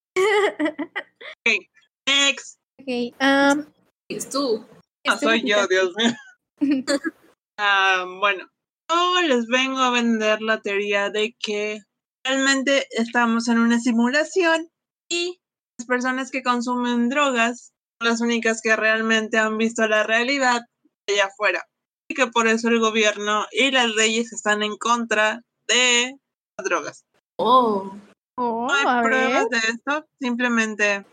Next. 1.46 2.58
Ok, 2.80 3.13
um, 3.22 3.65
Es 4.10 4.30
tú. 4.30 4.65
No 5.06 5.18
soy 5.18 5.44
yo, 5.48 5.68
Dios 5.68 5.94
mío. 5.96 6.12
Ah, 7.62 8.06
bueno, 8.22 8.48
yo 8.89 9.22
les 9.24 9.46
vengo 9.48 9.80
a 9.80 9.92
vender 9.92 10.42
la 10.42 10.62
teoría 10.62 11.10
de 11.10 11.36
que 11.38 11.82
realmente 12.30 12.88
estamos 12.92 13.48
en 13.48 13.60
una 13.60 13.80
simulación 13.80 14.70
y 15.10 15.39
las 15.78 15.88
personas 15.88 16.32
que 16.32 16.44
consumen 16.44 17.10
drogas 17.10 17.72
son 18.00 18.10
las 18.10 18.22
únicas 18.22 18.62
que 18.62 18.76
realmente 18.76 19.38
han 19.38 19.58
visto 19.58 19.88
la 19.88 20.04
realidad 20.04 20.62
allá 21.08 21.26
afuera. 21.26 21.65
Y 22.08 22.15
que 22.15 22.28
por 22.28 22.48
eso 22.48 22.70
el 22.70 22.80
gobierno 22.80 23.46
y 23.52 23.72
las 23.72 23.89
leyes 23.96 24.32
están 24.32 24.63
en 24.63 24.78
contra 24.78 25.42
de 25.68 26.18
las 26.58 26.65
drogas. 26.65 27.04
Oh. 27.38 27.96
oh, 28.38 28.68
No 28.68 28.74
hay 28.74 28.86
a 28.88 29.02
pruebas 29.02 29.50
ver. 29.50 29.62
de 29.62 29.68
esto, 29.70 30.06
simplemente 30.22 31.06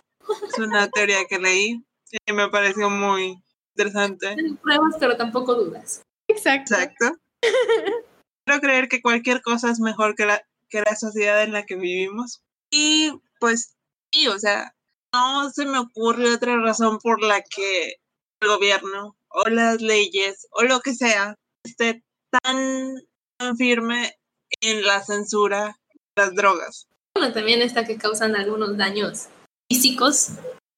es 0.49 0.59
una 0.59 0.89
teoría 0.95 1.25
que 1.29 1.39
leí 1.39 1.83
y 2.27 2.33
me 2.33 2.49
pareció 2.49 2.91
muy 2.91 3.43
interesante. 3.75 4.35
Tienes 4.35 4.59
pruebas, 4.61 4.97
pero 4.99 5.17
tampoco 5.17 5.55
dudas. 5.55 6.03
Exacto. 6.29 6.75
Exacto. 6.75 7.19
Quiero 8.47 8.61
creer 8.61 8.89
que 8.89 9.03
cualquier 9.03 9.43
cosa 9.43 9.71
es 9.71 9.81
mejor 9.81 10.15
que 10.15 10.25
la, 10.25 10.41
que 10.77 10.91
la 10.91 10.97
sociedad 10.97 11.43
en 11.43 11.53
la 11.53 11.65
que 11.65 11.77
vivimos. 11.77 12.43
Y 12.71 13.13
pues 13.41 13.77
sí, 14.13 14.29
o 14.29 14.39
sea, 14.39 14.75
no 15.13 15.51
se 15.51 15.65
me 15.65 15.79
ocurre 15.79 16.35
otra 16.35 16.57
razón 16.59 16.99
por 16.99 17.23
la 17.23 17.43
que 17.43 17.95
el 18.41 18.49
gobierno 18.49 19.17
o 19.29 19.49
las 19.49 19.81
leyes 19.81 20.47
o 20.51 20.63
lo 20.65 20.81
que 20.81 20.95
sea 20.95 21.35
esté 21.65 22.03
tan, 22.31 22.95
tan 23.39 23.57
firme 23.57 24.15
en 24.61 24.85
la 24.85 25.03
censura 25.03 25.79
de 25.89 26.23
las 26.23 26.35
drogas. 26.35 26.89
Bueno, 27.15 27.33
también 27.33 27.63
está 27.63 27.87
que 27.87 27.97
causan 27.97 28.37
algunos 28.37 28.77
daños 28.77 29.29
físicos. 29.71 30.33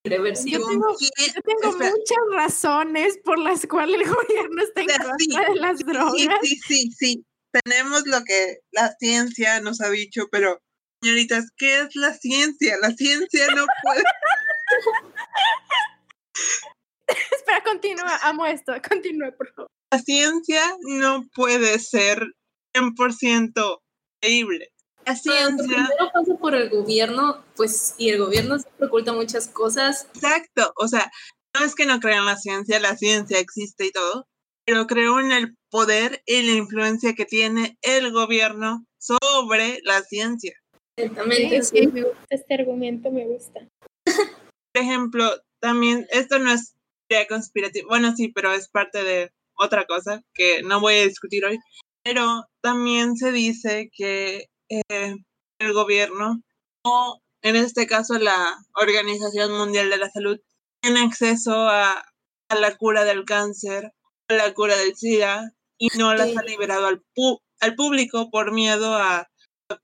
Yo 0.05 0.23
tengo-. 0.67 0.97
Yo 0.99 1.43
tengo 1.45 1.73
muchas 1.73 2.19
razones 2.31 3.19
por 3.25 3.39
las 3.39 3.67
cuales 3.67 4.01
el 4.01 4.15
gobierno 4.15 4.63
está 4.63 4.81
en 4.81 4.89
sea, 4.89 5.13
sí, 5.19 5.29
contra 5.29 5.53
de 5.53 5.61
las 5.61 5.79
drogas. 5.81 6.15
Sí, 6.15 6.29
sí, 6.43 6.61
sí, 6.67 6.91
sí. 6.93 7.25
Tenemos 7.53 8.07
lo 8.07 8.23
que 8.25 8.59
la 8.73 8.95
ciencia 8.99 9.61
nos 9.61 9.81
ha 9.81 9.91
dicho, 9.91 10.29
pero 10.31 10.61
señoritas, 11.03 11.47
¿qué 11.57 11.81
es 11.81 11.97
la 11.97 12.15
ciencia? 12.15 12.77
La 12.81 12.91
ciencia 12.93 13.47
no 13.55 13.65
puede. 13.83 14.03
Espera, 17.07 17.63
continúa, 17.65 18.17
amo 18.23 18.47
esto. 18.47 18.73
Continúa, 18.87 19.31
por 19.33 19.53
favor. 19.55 19.69
La 19.91 19.99
ciencia 19.99 20.63
no 20.83 21.25
puede 21.35 21.79
ser 21.79 22.27
100% 22.77 23.79
creíble. 24.21 24.69
La 25.07 25.17
Cuando 25.19 25.23
ciencia, 25.23 25.87
primero 25.87 26.11
pasa 26.13 26.35
por 26.39 26.55
el 26.55 26.69
gobierno, 26.69 27.43
pues, 27.57 27.95
y 27.97 28.11
el 28.11 28.19
gobierno 28.19 28.59
siempre 28.59 28.87
oculta 28.89 29.15
muchas 29.15 29.49
cosas. 29.49 30.07
exacto. 30.15 30.73
O 30.77 30.87
sea, 30.87 31.11
no 31.59 31.65
es 31.65 31.75
que 31.75 31.87
no 31.87 31.99
crean 31.99 32.27
la 32.27 32.37
ciencia, 32.37 32.79
la 32.79 32.97
ciencia 32.97 33.39
existe 33.39 33.87
y 33.87 33.91
todo, 33.91 34.27
pero 34.69 34.87
creo 34.87 35.19
en 35.19 35.33
el 35.33 35.57
poder 35.71 36.23
y 36.27 36.43
la 36.43 36.53
influencia 36.53 37.15
que 37.15 37.25
tiene 37.25 37.79
el 37.81 38.13
gobierno 38.13 38.85
sobre 38.99 39.81
la 39.83 40.03
ciencia. 40.03 40.61
Exactamente, 40.99 41.63
sí. 41.63 41.87
me 41.87 42.03
gusta 42.03 42.27
este 42.29 42.55
argumento, 42.55 43.11
me 43.11 43.25
gusta. 43.25 43.67
por 44.05 44.83
ejemplo, 44.83 45.25
también, 45.59 46.07
esto 46.11 46.39
no 46.39 46.53
es 46.53 46.75
teoría 47.09 47.27
conspirativa, 47.29 47.89
bueno, 47.89 48.15
sí, 48.15 48.29
pero 48.29 48.53
es 48.53 48.69
parte 48.69 49.03
de 49.05 49.33
otra 49.55 49.87
cosa 49.87 50.23
que 50.35 50.63
no 50.63 50.83
voy 50.83 50.97
a 50.97 51.07
discutir 51.07 51.47
hoy, 51.47 51.59
pero 52.05 52.45
también 52.61 53.17
se 53.17 53.33
dice 53.33 53.89
que 53.91 54.51
eh, 54.69 55.15
el 55.61 55.73
gobierno, 55.73 56.43
o 56.85 57.23
en 57.41 57.57
este 57.57 57.87
caso 57.87 58.19
la 58.19 58.59
Organización 58.75 59.51
Mundial 59.57 59.89
de 59.89 59.97
la 59.97 60.11
Salud, 60.11 60.39
tiene 60.83 61.01
acceso 61.01 61.55
a, 61.55 62.05
a 62.51 62.55
la 62.55 62.77
cura 62.77 63.05
del 63.05 63.25
cáncer, 63.25 63.95
la 64.29 64.53
cura 64.55 64.77
del 64.77 64.97
SIDA, 64.97 65.55
y 65.79 65.89
no 65.97 66.15
las 66.15 66.37
ha 66.37 66.43
liberado 66.43 66.87
al, 66.87 67.03
pu- 67.15 67.41
al 67.61 67.75
público 67.75 68.31
por 68.31 68.53
miedo 68.53 68.95
a, 68.95 69.29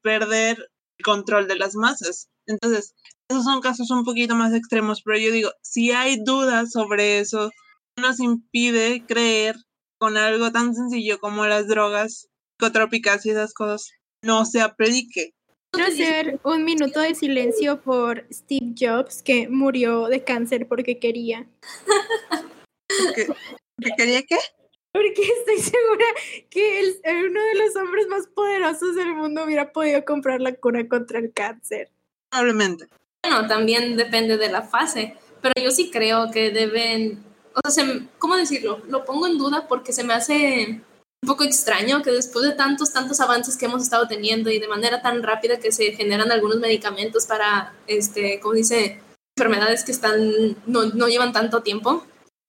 perder 0.03 0.57
el 0.99 1.05
control 1.05 1.47
de 1.47 1.57
las 1.57 1.75
masas. 1.75 2.29
Entonces, 2.47 2.95
esos 3.31 3.45
son 3.45 3.61
casos 3.61 3.91
un 3.91 4.05
poquito 4.05 4.35
más 4.35 4.55
extremos, 4.55 5.03
pero 5.03 5.19
yo 5.19 5.31
digo, 5.31 5.51
si 5.63 5.93
hay 5.93 6.23
dudas 6.25 6.71
sobre 6.73 7.19
eso, 7.19 7.51
no 7.99 8.09
nos 8.09 8.19
impide 8.19 9.05
creer 9.07 9.57
con 10.01 10.17
algo 10.17 10.51
tan 10.53 10.75
sencillo 10.75 11.19
como 11.19 11.47
las 11.47 11.69
drogas 11.69 12.29
psicotrópicas 12.59 13.27
y 13.27 13.31
esas 13.31 13.53
cosas 13.53 13.93
no 14.23 14.47
se 14.47 14.63
aplique. 14.63 15.35
Quiero 15.75 15.93
hacer 15.93 16.41
un 16.45 16.65
minuto 16.65 17.01
de 17.01 17.15
silencio 17.15 17.83
por 17.83 18.27
Steve 18.33 18.75
Jobs, 18.79 19.23
que 19.23 19.49
murió 19.49 20.07
de 20.07 20.25
cáncer 20.25 20.67
porque 20.69 20.99
quería. 20.99 21.47
Porque, 23.05 23.27
porque 23.77 23.93
quería 23.97 24.23
que 24.23 24.37
Porque 24.93 25.23
estoy 25.23 25.59
segura 25.59 26.05
que 26.51 26.81
el- 26.81 27.01
uno 27.27 27.41
de 27.43 27.55
los 27.57 27.77
hombres 27.77 28.07
más 28.09 28.27
poderosos 28.29 28.95
del 28.95 29.13
mundo 29.15 29.45
hubiera 29.45 29.73
podido 29.73 30.05
comprar 30.05 30.41
la 30.41 30.55
cura 30.55 30.87
contra 30.89 31.19
el 31.19 31.33
cáncer. 31.33 31.91
probablemente. 32.31 32.87
Bueno, 33.23 33.47
también 33.47 33.97
depende 33.97 34.37
de 34.37 34.49
la 34.51 34.63
fase, 34.63 35.17
pero 35.41 35.55
yo 35.63 35.71
sí 35.71 35.91
creo 35.91 36.31
que 36.31 36.51
deben, 36.51 37.23
o 37.55 37.71
sea, 37.71 37.85
se- 37.85 38.03
¿cómo 38.19 38.37
decirlo? 38.37 38.83
Lo 38.89 39.05
pongo 39.05 39.27
en 39.27 39.39
duda 39.39 39.67
porque 39.69 39.93
se 39.93 40.05
me 40.05 40.15
hace 40.15 40.81
un 41.23 41.27
poco 41.29 41.43
extraño 41.45 42.03
que 42.03 42.11
después 42.11 42.45
de 42.45 42.53
tantos, 42.55 42.93
tantos 42.93 43.21
avances 43.21 43.57
que 43.57 43.65
hemos 43.67 43.83
estado 43.83 44.07
teniendo 44.07 44.51
y 44.51 44.59
de 44.59 44.69
manera 44.69 45.01
tan 45.01 45.23
rápida 45.23 45.59
que 45.59 45.73
se 45.73 45.93
generan 45.93 46.31
algunos 46.33 46.59
medicamentos 46.59 47.27
para, 47.27 47.73
este, 47.87 48.41
¿cómo 48.41 48.55
dice? 48.55 49.01
Enfermedades 49.37 49.85
que 49.85 49.93
están, 49.93 50.57
no, 50.67 50.85
no 50.87 51.09
llevan 51.09 51.33
tanto 51.33 51.63
tiempo, 51.63 52.05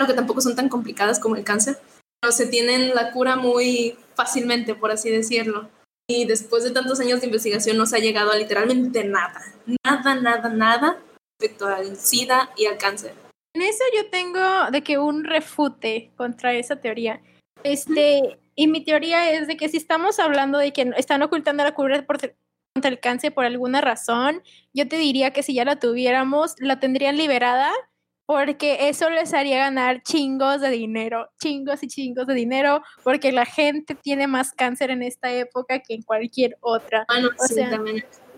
que 0.06 0.14
tampoco 0.14 0.42
son 0.42 0.56
tan 0.56 0.68
complicadas 0.68 1.20
como 1.20 1.36
el 1.36 1.44
cáncer, 1.44 1.78
pero 2.22 2.32
se 2.34 2.48
tienen 2.48 2.94
la 2.94 3.12
cura 3.12 3.38
muy 3.38 3.98
fácilmente, 4.16 4.76
por 4.76 4.92
así 4.92 5.10
decirlo. 5.10 5.70
Y 6.08 6.26
después 6.26 6.64
de 6.64 6.72
tantos 6.72 7.00
años 7.00 7.22
de 7.22 7.28
investigación 7.28 7.78
no 7.78 7.86
se 7.86 7.96
ha 7.96 8.00
llegado 8.00 8.32
a 8.32 8.36
literalmente 8.38 9.04
nada 9.06 9.42
nada, 9.84 10.16
nada, 10.16 10.50
nada 10.50 11.00
respecto 11.40 11.68
al 11.68 11.96
SIDA 11.98 12.52
y 12.58 12.66
al 12.66 12.78
cáncer. 12.78 13.14
En 13.56 13.62
eso 13.62 13.84
yo 13.96 14.10
tengo 14.10 14.40
de 14.72 14.84
que 14.84 14.98
un 14.98 15.24
refute 15.24 16.12
contra 16.18 16.54
esa 16.54 16.76
teoría. 16.76 17.22
Este, 17.64 18.38
y 18.56 18.68
mi 18.68 18.84
teoría 18.84 19.32
es 19.32 19.48
de 19.48 19.58
que 19.58 19.70
si 19.70 19.78
estamos 19.78 20.20
hablando 20.20 20.58
de 20.60 20.74
que 20.74 20.92
están 20.98 21.24
ocultando 21.24 21.64
la 21.64 21.74
cura 21.74 22.06
por- 22.06 22.36
contra 22.76 22.92
el 22.92 23.00
cáncer 23.00 23.34
por 23.34 23.46
alguna 23.46 23.82
razón, 23.82 24.44
yo 24.74 24.88
te 24.88 24.98
diría 24.98 25.32
que 25.32 25.42
si 25.42 25.54
ya 25.56 25.66
la 25.66 25.80
tuviéramos, 25.80 26.56
la 26.60 26.80
tendrían 26.80 27.18
liberada 27.18 27.72
porque 28.26 28.90
eso 28.90 29.10
les 29.10 29.34
haría 29.34 29.60
ganar 29.60 30.02
chingos 30.04 30.62
de 30.62 30.70
dinero, 30.70 31.30
chingos 31.42 31.84
y 31.84 31.88
chingos 31.88 32.28
de 32.28 32.34
dinero, 32.34 32.82
porque 33.04 33.32
la 33.32 33.46
gente 33.46 33.96
tiene 33.96 34.28
más 34.28 34.52
cáncer 34.52 34.90
en 34.92 35.04
esta 35.04 35.32
época 35.32 35.80
que 35.80 35.94
en 35.94 36.02
cualquier 36.02 36.58
otra. 36.62 37.06
Bueno, 37.08 37.30
O 37.40 37.48
sí, 37.48 37.56
sea. 37.56 37.82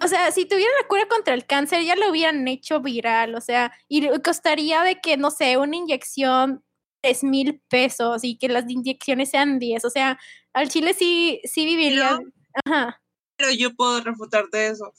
O 0.04 0.08
sea, 0.08 0.32
si 0.32 0.46
tuvieran 0.46 0.74
la 0.80 0.88
cura 0.88 1.08
contra 1.08 1.34
el 1.34 1.46
cáncer, 1.46 1.84
ya 1.84 1.96
lo 1.96 2.12
hubieran 2.12 2.48
hecho 2.48 2.82
viral, 2.82 3.34
o 3.34 3.42
sea, 3.42 3.72
y 3.88 4.08
costaría 4.20 4.84
de 4.84 5.00
que, 5.02 5.18
no 5.18 5.32
sé, 5.32 5.58
una 5.58 5.76
inyección 5.76 6.64
tres 7.02 7.24
mil 7.24 7.62
pesos 7.70 8.24
y 8.24 8.38
que 8.38 8.50
las 8.50 8.70
inyecciones 8.70 9.30
sean 9.30 9.60
10, 9.60 9.86
o 9.86 9.90
sea, 9.90 10.20
al 10.54 10.70
chile 10.70 10.94
sí, 10.94 11.42
sí 11.44 11.66
viviría. 11.66 12.20
Ajá. 12.66 13.02
Pero 13.38 13.52
yo 13.52 13.74
puedo 13.76 14.02
refutarte 14.02 14.68
eso. 14.68 14.92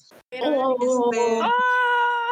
Oh. 0.42 1.10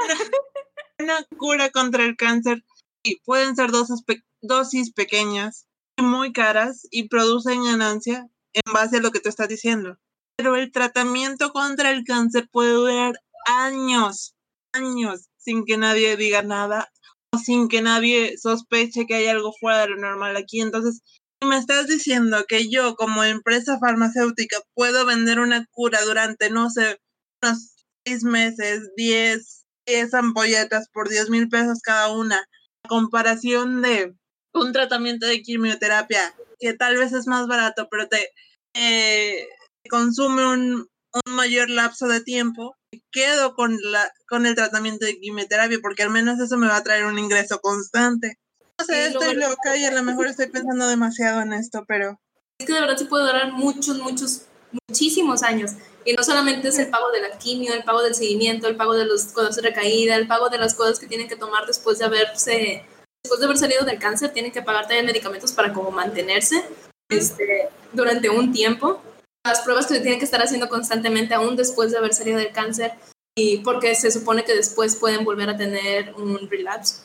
Este, 0.09 0.29
una 0.99 1.25
cura 1.37 1.71
contra 1.71 2.05
el 2.05 2.17
cáncer 2.17 2.65
sí, 3.05 3.21
pueden 3.25 3.57
ser 3.57 3.71
dosis, 3.71 4.03
pe- 4.03 4.23
dosis 4.43 4.93
pequeñas 4.93 5.67
y 5.99 6.03
muy 6.03 6.33
caras 6.33 6.87
y 6.91 7.09
producen 7.09 7.65
ganancia 7.65 8.29
en 8.53 8.73
base 8.73 8.99
a 8.99 9.01
lo 9.01 9.11
que 9.11 9.21
tú 9.21 9.29
estás 9.29 9.49
diciendo. 9.49 9.99
Pero 10.37 10.57
el 10.57 10.71
tratamiento 10.73 11.51
contra 11.53 11.91
el 11.91 12.05
cáncer 12.05 12.49
puede 12.51 12.73
durar 12.73 13.15
años, 13.47 14.35
años, 14.73 15.29
sin 15.39 15.65
que 15.65 15.77
nadie 15.79 16.17
diga 16.17 16.43
nada 16.43 16.91
o 17.33 17.39
sin 17.39 17.69
que 17.69 17.81
nadie 17.83 18.37
sospeche 18.39 19.07
que 19.07 19.15
hay 19.15 19.27
algo 19.27 19.53
fuera 19.59 19.81
de 19.81 19.89
lo 19.89 19.97
normal 19.97 20.37
aquí. 20.37 20.61
Entonces, 20.61 21.01
si 21.41 21.49
me 21.49 21.59
estás 21.59 21.87
diciendo 21.87 22.45
que 22.49 22.69
yo 22.71 22.97
como 22.97 23.25
empresa 23.25 23.79
farmacéutica 23.79 24.59
puedo 24.75 25.07
vender 25.07 25.39
una 25.41 25.67
cura 25.71 26.03
durante, 26.05 26.51
no 26.51 26.71
sé, 26.71 26.99
unos 27.43 27.75
seis 28.07 28.25
meses, 28.25 28.91
10, 28.97 29.65
10 29.87 30.15
ampolletas 30.15 30.89
por 30.89 31.09
10 31.09 31.31
mil 31.31 31.49
pesos 31.49 31.81
cada 31.83 32.13
una, 32.13 32.37
a 32.37 32.89
comparación 32.89 33.83
de 33.83 34.15
un 34.53 34.73
tratamiento 34.73 35.27
de 35.27 35.43
quimioterapia 35.43 36.35
que 36.59 36.73
tal 36.73 36.97
vez 36.97 37.13
es 37.13 37.27
más 37.27 37.47
barato, 37.47 37.89
pero 37.91 38.09
te 38.09 38.33
eh, 38.75 39.47
consume 39.89 40.47
un, 40.47 40.89
un 41.25 41.35
mayor 41.35 41.71
lapso 41.71 42.09
de 42.09 42.21
tiempo, 42.21 42.77
quedo 43.11 43.55
con, 43.55 43.77
la, 43.83 44.11
con 44.29 44.47
el 44.47 44.55
tratamiento 44.55 45.07
de 45.07 45.19
quimioterapia 45.19 45.79
porque 45.81 46.03
al 46.03 46.11
menos 46.11 46.41
eso 46.41 46.57
me 46.57 46.69
va 46.69 46.77
a 46.77 46.83
traer 46.83 47.05
un 47.05 47.19
ingreso 47.19 47.61
constante. 47.61 48.39
No 48.79 48.85
sé, 48.85 49.07
estoy 49.07 49.35
loca 49.35 49.77
y 49.77 49.85
a 49.85 49.93
lo 49.93 50.03
mejor 50.03 50.27
estoy 50.27 50.49
pensando 50.49 50.87
demasiado 50.87 51.41
en 51.41 51.55
esto, 51.55 51.85
pero 51.89 52.21
Es 52.59 52.67
que 52.67 52.75
de 52.75 52.81
verdad 52.81 52.97
sí 52.99 53.05
puede 53.07 53.27
durar 53.27 53.53
muchos, 53.53 53.99
muchos, 53.99 54.43
muchísimos 54.89 55.43
años. 55.43 55.73
Y 56.05 56.13
no 56.13 56.23
solamente 56.23 56.69
es 56.69 56.79
el 56.79 56.89
pago 56.89 57.11
de 57.11 57.21
la 57.21 57.39
quimio, 57.39 57.75
el 57.75 57.83
pago 57.83 58.03
del 58.03 58.15
seguimiento, 58.15 58.69
el 58.69 58.77
pago 58.77 58.95
de 58.95 59.05
los 59.05 59.25
cosas 59.27 59.57
de 59.57 59.63
recaída, 59.63 60.17
el 60.17 60.29
pago 60.29 60.49
de 60.49 60.59
las 60.59 60.75
cosas 60.75 60.99
que 60.99 61.07
tienen 61.07 61.29
que 61.29 61.37
tomar 61.37 61.67
después 61.67 61.99
de 61.99 62.05
haberse, 62.05 62.85
después 63.25 63.41
de 63.41 63.47
haber 63.47 63.59
salido 63.59 63.85
del 63.85 63.99
cáncer, 63.99 64.33
tienen 64.33 64.53
que 64.53 64.63
pagar 64.63 64.87
también 64.87 65.07
medicamentos 65.07 65.53
para 65.53 65.73
como 65.73 65.91
mantenerse 65.91 66.65
este, 67.09 67.69
durante 67.93 68.31
un 68.31 68.53
tiempo. 68.53 69.03
Las 69.45 69.63
pruebas 69.63 69.87
que 69.87 69.95
se 69.95 70.01
tienen 70.01 70.19
que 70.19 70.25
estar 70.25 70.43
haciendo 70.43 70.69
constantemente 70.69 71.35
aún 71.35 71.57
después 71.57 71.91
de 71.91 71.99
haber 71.99 72.15
salido 72.15 72.39
del 72.39 72.53
cáncer 72.53 72.93
y 73.37 73.59
porque 73.59 73.95
se 73.95 74.11
supone 74.11 74.45
que 74.45 74.55
después 74.55 74.97
pueden 74.97 75.25
volver 75.25 75.51
a 75.51 75.57
tener 75.57 76.15
un 76.15 76.49
relapse. 76.49 77.03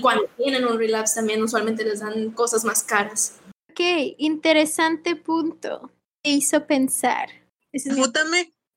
Cuando 0.00 0.24
tienen 0.36 0.64
un 0.64 0.78
relapse 0.78 1.16
también 1.16 1.42
usualmente 1.42 1.84
les 1.84 2.00
dan 2.00 2.30
cosas 2.32 2.64
más 2.64 2.82
caras. 2.82 3.36
Ok, 3.70 3.80
interesante 4.18 5.14
punto. 5.14 5.90
Me 6.24 6.32
hizo 6.32 6.66
pensar. 6.66 7.30
Ese 7.72 7.90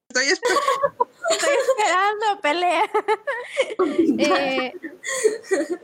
Estoy, 0.09 0.27
Estoy 1.31 1.53
esperando 1.67 2.41
pelea. 2.41 2.83
eh, 4.19 4.73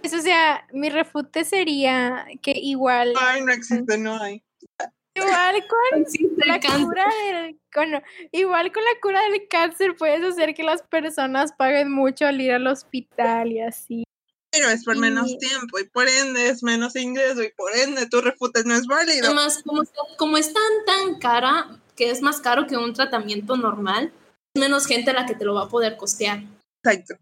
eso, 0.03 0.18
o 0.18 0.22
sea, 0.22 0.68
mi 0.72 0.89
refute 0.89 1.43
sería 1.43 2.28
que 2.41 2.53
igual. 2.55 3.14
Ay, 3.18 3.41
no 3.41 3.51
existe, 3.51 3.97
no 3.97 4.22
hay. 4.22 4.43
Igual 5.16 5.68
con 5.68 6.47
la 6.47 6.60
cura 6.60 7.05
del, 7.26 7.60
igual 8.32 8.72
con 8.72 8.84
la 8.84 9.01
cura 9.01 9.22
del 9.24 9.47
cáncer 9.49 9.95
puedes 9.97 10.24
hacer 10.24 10.53
que 10.53 10.64
las 10.64 10.84
personas 10.84 11.51
paguen 11.53 11.91
mucho 11.91 12.26
al 12.26 12.39
ir 12.39 12.53
al 12.53 12.68
hospital 12.68 13.51
y 13.51 13.60
así. 13.60 14.03
Pero 14.52 14.70
es 14.70 14.84
por 14.84 14.97
menos 14.97 15.38
tiempo 15.38 15.80
y 15.80 15.84
por 15.86 16.08
ende 16.08 16.50
es 16.50 16.64
menos 16.64 16.95
ingreso 16.95 17.43
y 17.43 17.52
por 17.52 17.76
ende 17.76 18.08
tu 18.08 18.20
refute 18.20 18.64
no 18.64 18.76
es 18.76 18.88
válido. 18.88 19.26
Además, 19.26 19.62
como, 19.64 19.84
como 20.18 20.38
es 20.38 20.52
tan, 20.52 20.86
tan 20.86 21.20
cara, 21.20 21.80
que 21.95 22.10
es 22.10 22.22
más 22.22 22.41
caro 22.41 22.66
que 22.66 22.76
un 22.76 22.93
tratamiento 22.93 23.58
normal, 23.58 24.12
es 24.56 24.60
menos 24.60 24.88
gente 24.88 25.14
la 25.14 25.26
que 25.26 25.36
te 25.36 25.45
lo 25.45 25.54
va 25.54 25.66
a 25.66 25.70
poder 25.70 25.97
costear. 25.97 26.43
Exacto. 26.84 27.16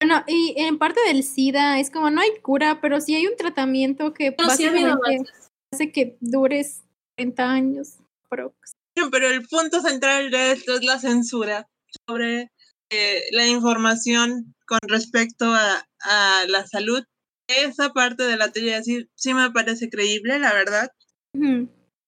Bueno, 0.00 0.22
y 0.28 0.54
en 0.56 0.78
parte 0.78 1.00
del 1.06 1.24
SIDA 1.24 1.80
es 1.80 1.90
como 1.90 2.10
no 2.10 2.20
hay 2.20 2.38
cura, 2.40 2.80
pero 2.80 3.00
sí 3.00 3.14
hay 3.14 3.26
un 3.26 3.36
tratamiento 3.36 4.12
que 4.12 4.30
básicamente 4.30 5.24
hace 5.72 5.90
que 5.90 6.16
dures 6.20 6.82
30 7.16 7.50
años. 7.50 7.94
Pero 8.30 9.28
el 9.28 9.46
punto 9.48 9.80
central 9.80 10.30
de 10.30 10.52
esto 10.52 10.74
es 10.74 10.84
la 10.84 10.98
censura 10.98 11.68
sobre 12.06 12.52
eh, 12.90 13.22
la 13.32 13.46
información 13.46 14.54
con 14.66 14.78
respecto 14.88 15.46
a, 15.52 15.84
la 16.48 16.66
salud. 16.66 17.02
Esa 17.48 17.92
parte 17.92 18.22
de 18.22 18.36
la 18.36 18.50
teoría 18.50 18.82
sí, 18.82 19.08
sí 19.14 19.34
me 19.34 19.50
parece 19.50 19.90
creíble, 19.90 20.38
la 20.38 20.52
verdad. 20.52 20.88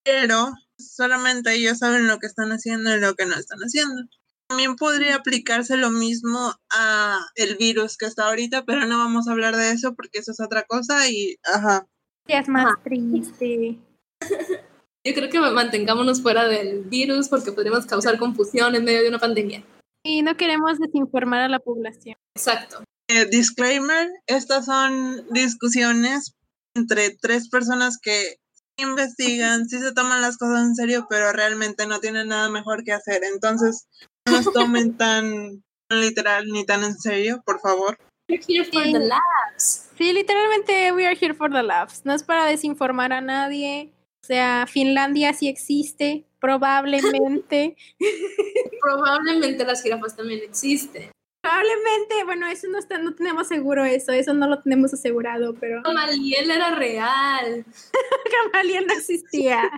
Pero 0.05 0.53
solamente 0.78 1.53
ellos 1.55 1.78
saben 1.78 2.07
lo 2.07 2.18
que 2.18 2.26
están 2.26 2.51
haciendo 2.53 2.95
y 2.95 3.01
lo 3.01 3.14
que 3.14 3.26
no 3.26 3.35
están 3.35 3.59
haciendo. 3.61 4.03
También 4.49 4.76
podría 4.76 5.16
aplicarse 5.16 5.76
lo 5.76 5.91
mismo 5.91 6.55
a 6.70 7.20
el 7.37 7.57
virus 7.57 7.97
que 7.97 8.07
está 8.07 8.26
ahorita, 8.26 8.64
pero 8.64 8.87
no 8.87 8.99
vamos 8.99 9.28
a 9.28 9.33
hablar 9.33 9.57
de 9.57 9.70
eso 9.72 9.95
porque 9.95 10.18
eso 10.18 10.33
es 10.33 10.41
otra 10.41 10.64
cosa 10.64 11.09
y 11.09 11.39
ajá. 11.45 11.87
Es 12.26 12.49
más 12.49 12.74
triste. 12.83 13.78
Yo 15.05 15.14
creo 15.14 15.31
que 15.31 15.41
mantengámonos 15.41 16.20
fuera 16.20 16.47
del 16.47 16.83
virus 16.83 17.28
porque 17.28 17.53
podríamos 17.53 17.87
causar 17.87 18.18
confusión 18.18 18.74
en 18.74 18.85
medio 18.85 19.03
de 19.03 19.09
una 19.09 19.18
pandemia. 19.18 19.64
Y 20.05 20.23
no 20.23 20.37
queremos 20.37 20.79
desinformar 20.79 21.43
a 21.43 21.49
la 21.49 21.59
población. 21.59 22.17
Exacto. 22.37 22.83
Eh, 23.09 23.27
disclaimer, 23.27 24.09
estas 24.27 24.67
son 24.67 25.27
discusiones 25.31 26.35
entre 26.75 27.11
tres 27.21 27.49
personas 27.49 27.99
que 28.01 28.37
investigan, 28.79 29.69
sí 29.69 29.79
se 29.79 29.93
toman 29.93 30.23
las 30.23 30.39
cosas 30.39 30.65
en 30.65 30.75
serio, 30.75 31.07
pero 31.09 31.33
realmente 31.33 31.87
no 31.87 32.01
tienen 32.01 32.29
nada 32.29 32.49
mejor 32.49 32.85
que 32.85 32.93
hacer. 32.93 33.23
Entonces, 33.25 33.87
no 34.27 34.37
nos 34.37 34.53
tomen 34.53 34.97
tan 34.97 35.63
literal 35.91 36.47
ni 36.47 36.65
tan 36.65 36.85
en 36.85 36.97
serio, 36.97 37.43
por 37.45 37.61
favor. 37.61 37.97
We're 38.29 38.41
here 38.47 38.65
for 38.65 38.85
the 38.85 39.01
laughs. 39.01 39.91
Sí, 39.99 40.13
literalmente 40.13 40.93
we 40.93 41.05
are 41.05 41.17
here 41.21 41.35
for 41.35 41.51
the 41.51 41.63
laughs. 41.63 42.03
No 42.05 42.15
es 42.15 42.23
para 42.23 42.47
desinformar 42.47 43.13
a 43.13 43.21
nadie. 43.21 43.93
O 44.23 44.27
sea, 44.27 44.67
Finlandia 44.69 45.33
sí 45.33 45.49
existe, 45.49 46.27
probablemente. 46.41 47.76
probablemente 48.80 49.64
las 49.64 49.82
jirafas 49.82 50.16
también 50.16 50.41
existen. 50.43 51.11
Probablemente, 51.43 52.24
bueno, 52.24 52.47
eso 52.49 52.68
no 52.68 52.78
está, 52.78 52.99
no 52.99 53.14
tenemos 53.14 53.49
seguro 53.49 53.84
eso, 53.84 54.12
eso 54.12 54.34
no 54.34 54.47
lo 54.47 54.61
tenemos 54.61 54.93
asegurado, 54.93 55.55
pero. 55.55 55.82
Gamaliel 55.84 56.51
era 56.51 56.74
real. 56.74 57.64
Gamaliel 58.53 58.86
no 58.86 58.95
existía. 58.95 59.70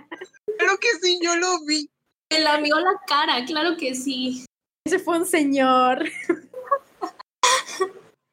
Creo 0.57 0.77
que 0.77 0.89
sí, 1.01 1.19
yo 1.21 1.35
lo 1.35 1.63
vi. 1.65 1.89
Me 2.31 2.39
la 2.39 2.57
vio 2.57 2.79
la 2.79 2.99
cara, 3.07 3.45
claro 3.45 3.77
que 3.77 3.95
sí. 3.95 4.45
Ese 4.85 4.99
fue 4.99 5.19
un 5.19 5.25
señor. 5.25 6.03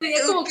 Tenía 0.00 0.26
como 0.26 0.44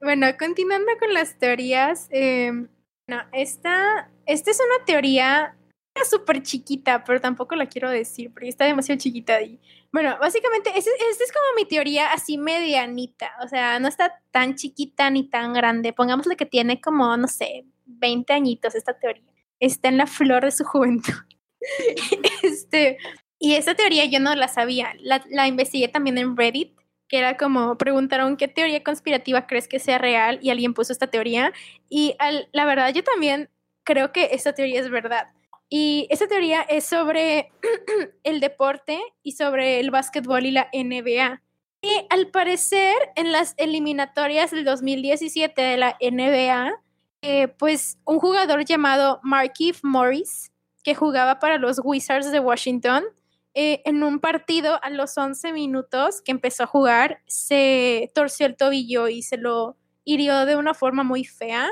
bueno, 0.00 0.26
continuando 0.38 0.92
con 0.98 1.12
las 1.12 1.38
teorías, 1.38 2.08
eh, 2.10 2.66
no, 3.10 3.22
esta, 3.32 4.10
esta 4.24 4.50
es 4.50 4.60
una 4.60 4.84
teoría 4.84 5.56
súper 6.08 6.42
chiquita, 6.42 7.04
pero 7.04 7.20
tampoco 7.20 7.56
la 7.56 7.66
quiero 7.66 7.90
decir 7.90 8.32
porque 8.32 8.48
está 8.48 8.64
demasiado 8.64 9.00
chiquita 9.00 9.34
ahí. 9.36 9.60
Bueno, 9.92 10.16
básicamente, 10.20 10.70
esta 10.76 10.90
es 10.90 11.32
como 11.32 11.46
mi 11.56 11.66
teoría 11.66 12.12
así 12.12 12.38
medianita, 12.38 13.32
o 13.42 13.48
sea, 13.48 13.80
no 13.80 13.88
está 13.88 14.22
tan 14.30 14.54
chiquita 14.54 15.10
ni 15.10 15.28
tan 15.28 15.52
grande. 15.52 15.92
Pongámosle 15.92 16.36
que 16.36 16.46
tiene 16.46 16.80
como, 16.80 17.16
no 17.16 17.26
sé, 17.26 17.64
20 17.84 18.32
añitos 18.32 18.74
esta 18.76 18.98
teoría. 18.98 19.24
Está 19.58 19.88
en 19.88 19.98
la 19.98 20.06
flor 20.06 20.44
de 20.44 20.52
su 20.52 20.64
juventud. 20.64 21.12
este, 22.42 22.98
y 23.38 23.54
esta 23.54 23.74
teoría 23.74 24.04
yo 24.04 24.20
no 24.20 24.34
la 24.36 24.48
sabía, 24.48 24.94
la, 25.00 25.22
la 25.28 25.48
investigué 25.48 25.88
también 25.88 26.16
en 26.18 26.36
Reddit 26.36 26.79
que 27.10 27.18
era 27.18 27.36
como 27.36 27.76
preguntaron 27.76 28.36
qué 28.36 28.46
teoría 28.46 28.84
conspirativa 28.84 29.48
crees 29.48 29.66
que 29.66 29.80
sea 29.80 29.98
real 29.98 30.38
y 30.40 30.50
alguien 30.50 30.74
puso 30.74 30.92
esta 30.92 31.08
teoría 31.08 31.52
y 31.88 32.16
la 32.52 32.64
verdad 32.64 32.94
yo 32.94 33.02
también 33.02 33.50
creo 33.82 34.12
que 34.12 34.28
esta 34.32 34.54
teoría 34.54 34.80
es 34.80 34.88
verdad. 34.88 35.28
Y 35.68 36.06
esta 36.10 36.28
teoría 36.28 36.62
es 36.62 36.84
sobre 36.84 37.52
el 38.22 38.40
deporte 38.40 39.00
y 39.22 39.32
sobre 39.32 39.80
el 39.80 39.90
básquetbol 39.90 40.46
y 40.46 40.52
la 40.52 40.68
NBA. 40.72 41.42
Y 41.82 42.06
al 42.10 42.28
parecer 42.28 42.96
en 43.16 43.32
las 43.32 43.54
eliminatorias 43.56 44.52
del 44.52 44.64
2017 44.64 45.60
de 45.60 45.76
la 45.76 45.96
NBA, 46.00 46.72
eh, 47.22 47.48
pues 47.48 47.98
un 48.04 48.20
jugador 48.20 48.64
llamado 48.64 49.20
Markif 49.22 49.80
Morris, 49.82 50.52
que 50.84 50.94
jugaba 50.94 51.38
para 51.40 51.58
los 51.58 51.80
Wizards 51.82 52.30
de 52.30 52.40
Washington, 52.40 53.04
eh, 53.54 53.82
en 53.84 54.02
un 54.02 54.20
partido 54.20 54.78
a 54.82 54.90
los 54.90 55.16
11 55.18 55.52
minutos 55.52 56.22
que 56.22 56.30
empezó 56.30 56.64
a 56.64 56.66
jugar, 56.66 57.20
se 57.26 58.10
torció 58.14 58.46
el 58.46 58.56
tobillo 58.56 59.08
y 59.08 59.22
se 59.22 59.36
lo 59.36 59.76
hirió 60.04 60.46
de 60.46 60.56
una 60.56 60.74
forma 60.74 61.02
muy 61.02 61.24
fea. 61.24 61.68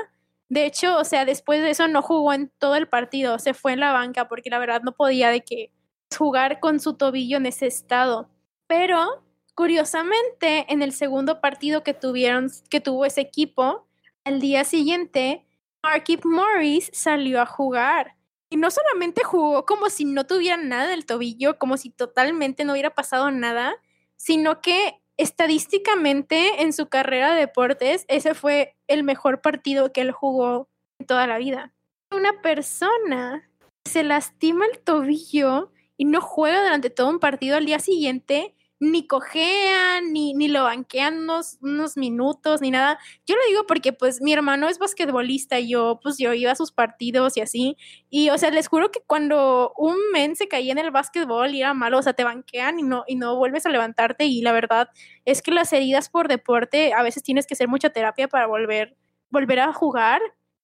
De 0.49 0.65
hecho, 0.65 0.97
o 0.97 1.05
sea, 1.05 1.25
después 1.25 1.61
de 1.61 1.69
eso 1.69 1.87
no 1.87 2.01
jugó 2.01 2.33
en 2.33 2.51
todo 2.57 2.75
el 2.75 2.87
partido, 2.87 3.39
se 3.39 3.53
fue 3.53 3.73
en 3.73 3.79
la 3.79 3.93
banca 3.93 4.27
porque 4.27 4.49
la 4.49 4.59
verdad 4.59 4.81
no 4.83 4.93
podía 4.93 5.29
de 5.29 5.41
que 5.41 5.71
jugar 6.17 6.59
con 6.59 6.79
su 6.79 6.95
tobillo 6.95 7.37
en 7.37 7.45
ese 7.45 7.67
estado. 7.67 8.29
Pero 8.67 9.23
curiosamente, 9.55 10.65
en 10.69 10.81
el 10.81 10.91
segundo 10.93 11.39
partido 11.39 11.83
que 11.83 11.93
tuvieron, 11.93 12.49
que 12.69 12.81
tuvo 12.81 13.05
ese 13.05 13.21
equipo, 13.21 13.87
al 14.23 14.41
día 14.41 14.63
siguiente, 14.63 15.45
Markip 15.83 16.25
Morris 16.25 16.89
salió 16.93 17.41
a 17.41 17.45
jugar 17.45 18.15
y 18.49 18.57
no 18.57 18.71
solamente 18.71 19.23
jugó 19.23 19.65
como 19.65 19.89
si 19.89 20.05
no 20.05 20.25
tuviera 20.25 20.57
nada 20.57 20.87
del 20.87 21.05
tobillo, 21.05 21.57
como 21.59 21.77
si 21.77 21.91
totalmente 21.91 22.65
no 22.65 22.73
hubiera 22.73 22.95
pasado 22.95 23.31
nada, 23.31 23.75
sino 24.15 24.61
que 24.61 24.99
estadísticamente 25.17 26.63
en 26.63 26.73
su 26.73 26.87
carrera 26.87 27.33
de 27.33 27.41
deportes, 27.41 28.05
ese 28.07 28.33
fue 28.33 28.75
el 28.87 29.03
mejor 29.03 29.41
partido 29.41 29.91
que 29.91 30.01
él 30.01 30.11
jugó 30.11 30.69
en 30.97 31.05
toda 31.07 31.27
la 31.27 31.37
vida. 31.37 31.73
Una 32.11 32.41
persona 32.41 33.49
se 33.85 34.03
lastima 34.03 34.65
el 34.65 34.79
tobillo 34.79 35.71
y 35.97 36.05
no 36.05 36.21
juega 36.21 36.63
durante 36.63 36.89
todo 36.89 37.09
un 37.09 37.19
partido 37.19 37.57
al 37.57 37.65
día 37.65 37.79
siguiente, 37.79 38.55
ni 38.79 39.05
cojean, 39.07 40.13
ni, 40.13 40.33
ni 40.33 40.47
lo 40.47 40.63
banquean 40.63 41.19
unos, 41.19 41.57
unos, 41.61 41.97
minutos, 41.97 42.61
ni 42.61 42.71
nada. 42.71 42.97
Yo 43.25 43.35
lo 43.35 43.41
digo 43.49 43.65
porque 43.67 43.91
pues 43.93 44.21
mi 44.21 44.31
hermano 44.31 44.69
es 44.69 44.79
basquetbolista 44.79 45.59
y 45.59 45.69
yo 45.69 45.99
pues 46.01 46.17
yo 46.17 46.33
iba 46.33 46.51
a 46.51 46.55
sus 46.55 46.71
partidos 46.71 47.35
y 47.37 47.41
así. 47.41 47.77
Y 48.09 48.29
o 48.29 48.37
sea, 48.37 48.51
les 48.51 48.67
juro 48.67 48.91
que 48.91 49.01
cuando 49.05 49.73
un 49.77 49.97
men 50.13 50.35
se 50.35 50.47
caía 50.47 50.71
en 50.71 50.77
el 50.77 50.91
básquetbol 50.91 51.53
y 51.53 51.61
era 51.61 51.73
malo, 51.73 51.99
o 51.99 52.03
sea, 52.03 52.13
te 52.13 52.23
banquean 52.23 52.79
y 52.79 52.83
no, 52.83 53.03
y 53.07 53.15
no 53.15 53.35
vuelves 53.35 53.65
a 53.65 53.69
levantarte. 53.69 54.25
Y 54.25 54.41
la 54.41 54.53
verdad 54.53 54.89
es 55.25 55.41
que 55.41 55.51
las 55.51 55.73
heridas 55.73 56.09
por 56.09 56.27
deporte, 56.27 56.93
a 56.93 57.03
veces 57.03 57.23
tienes 57.23 57.47
que 57.47 57.55
hacer 57.55 57.67
mucha 57.67 57.89
terapia 57.89 58.27
para 58.29 58.47
volver, 58.47 58.95
volver 59.29 59.59
a 59.59 59.73
jugar. 59.73 60.21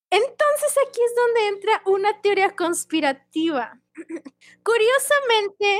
Entonces 0.10 0.76
aquí 0.88 1.00
es 1.06 1.16
donde 1.16 1.48
entra 1.50 1.82
una 1.86 2.22
teoría 2.22 2.56
conspirativa. 2.56 3.82
Curiosamente, 4.64 5.80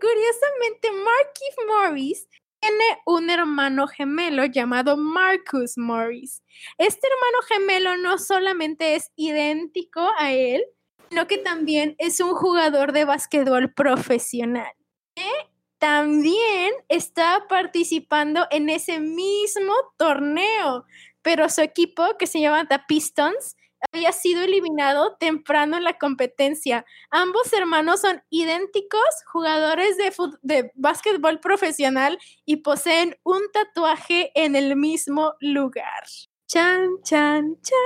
Curiosamente, 0.00 0.90
Marquis 0.90 1.56
Morris 1.66 2.28
tiene 2.60 2.84
un 3.06 3.30
hermano 3.30 3.86
gemelo 3.86 4.46
llamado 4.46 4.96
Marcus 4.96 5.76
Morris. 5.76 6.42
Este 6.78 7.06
hermano 7.06 7.42
gemelo 7.48 7.96
no 7.96 8.18
solamente 8.18 8.94
es 8.94 9.12
idéntico 9.16 10.08
a 10.18 10.32
él, 10.32 10.64
sino 11.08 11.26
que 11.26 11.38
también 11.38 11.94
es 11.98 12.20
un 12.20 12.34
jugador 12.34 12.92
de 12.92 13.04
básquetbol 13.04 13.72
profesional. 13.72 14.72
Que 15.14 15.30
también 15.78 16.72
está 16.88 17.46
participando 17.48 18.46
en 18.50 18.70
ese 18.70 19.00
mismo 19.00 19.74
torneo, 19.96 20.84
pero 21.22 21.48
su 21.48 21.60
equipo, 21.60 22.16
que 22.18 22.26
se 22.26 22.40
llama 22.40 22.66
The 22.66 22.80
Pistons, 22.88 23.56
había 23.92 24.12
sido 24.12 24.42
eliminado 24.42 25.16
temprano 25.16 25.76
en 25.76 25.84
la 25.84 25.98
competencia. 25.98 26.84
Ambos 27.10 27.52
hermanos 27.52 28.00
son 28.00 28.22
idénticos 28.30 29.00
jugadores 29.26 29.96
de, 29.96 30.12
de 30.42 30.72
básquetbol 30.74 31.40
profesional 31.40 32.18
y 32.44 32.56
poseen 32.56 33.16
un 33.24 33.42
tatuaje 33.52 34.30
en 34.34 34.56
el 34.56 34.76
mismo 34.76 35.34
lugar. 35.40 36.04
Chan, 36.48 36.88
chan, 37.02 37.56
chan. 37.62 37.76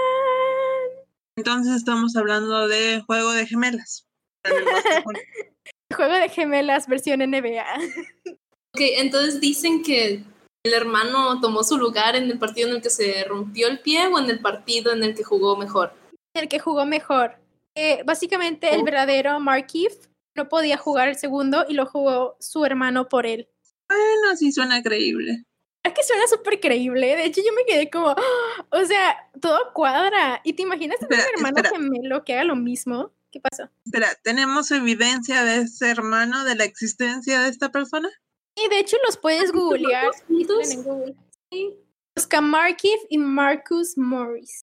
Entonces 1.36 1.76
estamos 1.76 2.16
hablando 2.16 2.68
de 2.68 3.02
juego 3.06 3.32
de 3.32 3.46
gemelas. 3.46 4.06
juego 5.96 6.14
de 6.14 6.28
gemelas 6.28 6.86
versión 6.86 7.20
NBA. 7.20 7.66
Ok, 8.74 8.80
entonces 8.96 9.40
dicen 9.40 9.82
que 9.82 10.22
el 10.62 10.74
hermano 10.74 11.40
tomó 11.40 11.64
su 11.64 11.78
lugar 11.78 12.16
en 12.16 12.24
el 12.24 12.38
partido 12.38 12.68
en 12.68 12.76
el 12.76 12.82
que 12.82 12.90
se 12.90 13.24
rompió 13.24 13.68
el 13.68 13.80
pie 13.80 14.06
o 14.08 14.18
en 14.18 14.28
el 14.28 14.40
partido 14.40 14.92
en 14.92 15.02
el 15.02 15.14
que 15.14 15.24
jugó 15.24 15.56
mejor. 15.56 15.92
En 16.34 16.42
el 16.42 16.48
que 16.48 16.58
jugó 16.58 16.84
mejor. 16.84 17.36
Eh, 17.74 18.02
básicamente 18.04 18.74
el 18.74 18.82
verdadero 18.82 19.40
Markif 19.40 19.94
no 20.34 20.48
podía 20.48 20.76
jugar 20.76 21.08
el 21.08 21.16
segundo 21.16 21.64
y 21.68 21.74
lo 21.74 21.86
jugó 21.86 22.36
su 22.40 22.64
hermano 22.64 23.08
por 23.08 23.26
él. 23.26 23.48
Bueno, 23.88 24.36
sí 24.36 24.52
suena 24.52 24.82
creíble. 24.82 25.44
Es 25.82 25.94
que 25.94 26.02
suena 26.02 26.26
súper 26.26 26.60
creíble. 26.60 27.16
De 27.16 27.24
hecho, 27.24 27.40
yo 27.44 27.52
me 27.54 27.64
quedé 27.64 27.88
como, 27.88 28.14
o 28.70 28.84
sea, 28.84 29.30
todo 29.40 29.72
cuadra. 29.72 30.40
¿Y 30.44 30.52
te 30.52 30.62
imaginas 30.62 30.98
tener 30.98 31.24
un 31.36 31.46
hermano 31.46 31.68
gemelo 31.68 32.24
que 32.24 32.34
haga 32.34 32.44
lo 32.44 32.56
mismo? 32.56 33.12
¿Qué 33.32 33.40
pasó? 33.40 33.70
Espera, 33.86 34.08
¿tenemos 34.22 34.70
evidencia 34.72 35.42
de 35.44 35.62
ese 35.62 35.90
hermano, 35.90 36.44
de 36.44 36.56
la 36.56 36.64
existencia 36.64 37.40
de 37.40 37.48
esta 37.48 37.70
persona? 37.70 38.10
Y 38.56 38.68
de 38.68 38.78
hecho 38.78 38.96
los 39.06 39.16
puedes 39.16 39.52
googlear 39.52 40.10
en 40.28 40.82
Google. 40.82 41.14
Sí. 41.52 41.74
Busca 42.16 42.40
Markif 42.40 43.00
y 43.08 43.18
Marcus 43.18 43.96
Morris. 43.96 44.62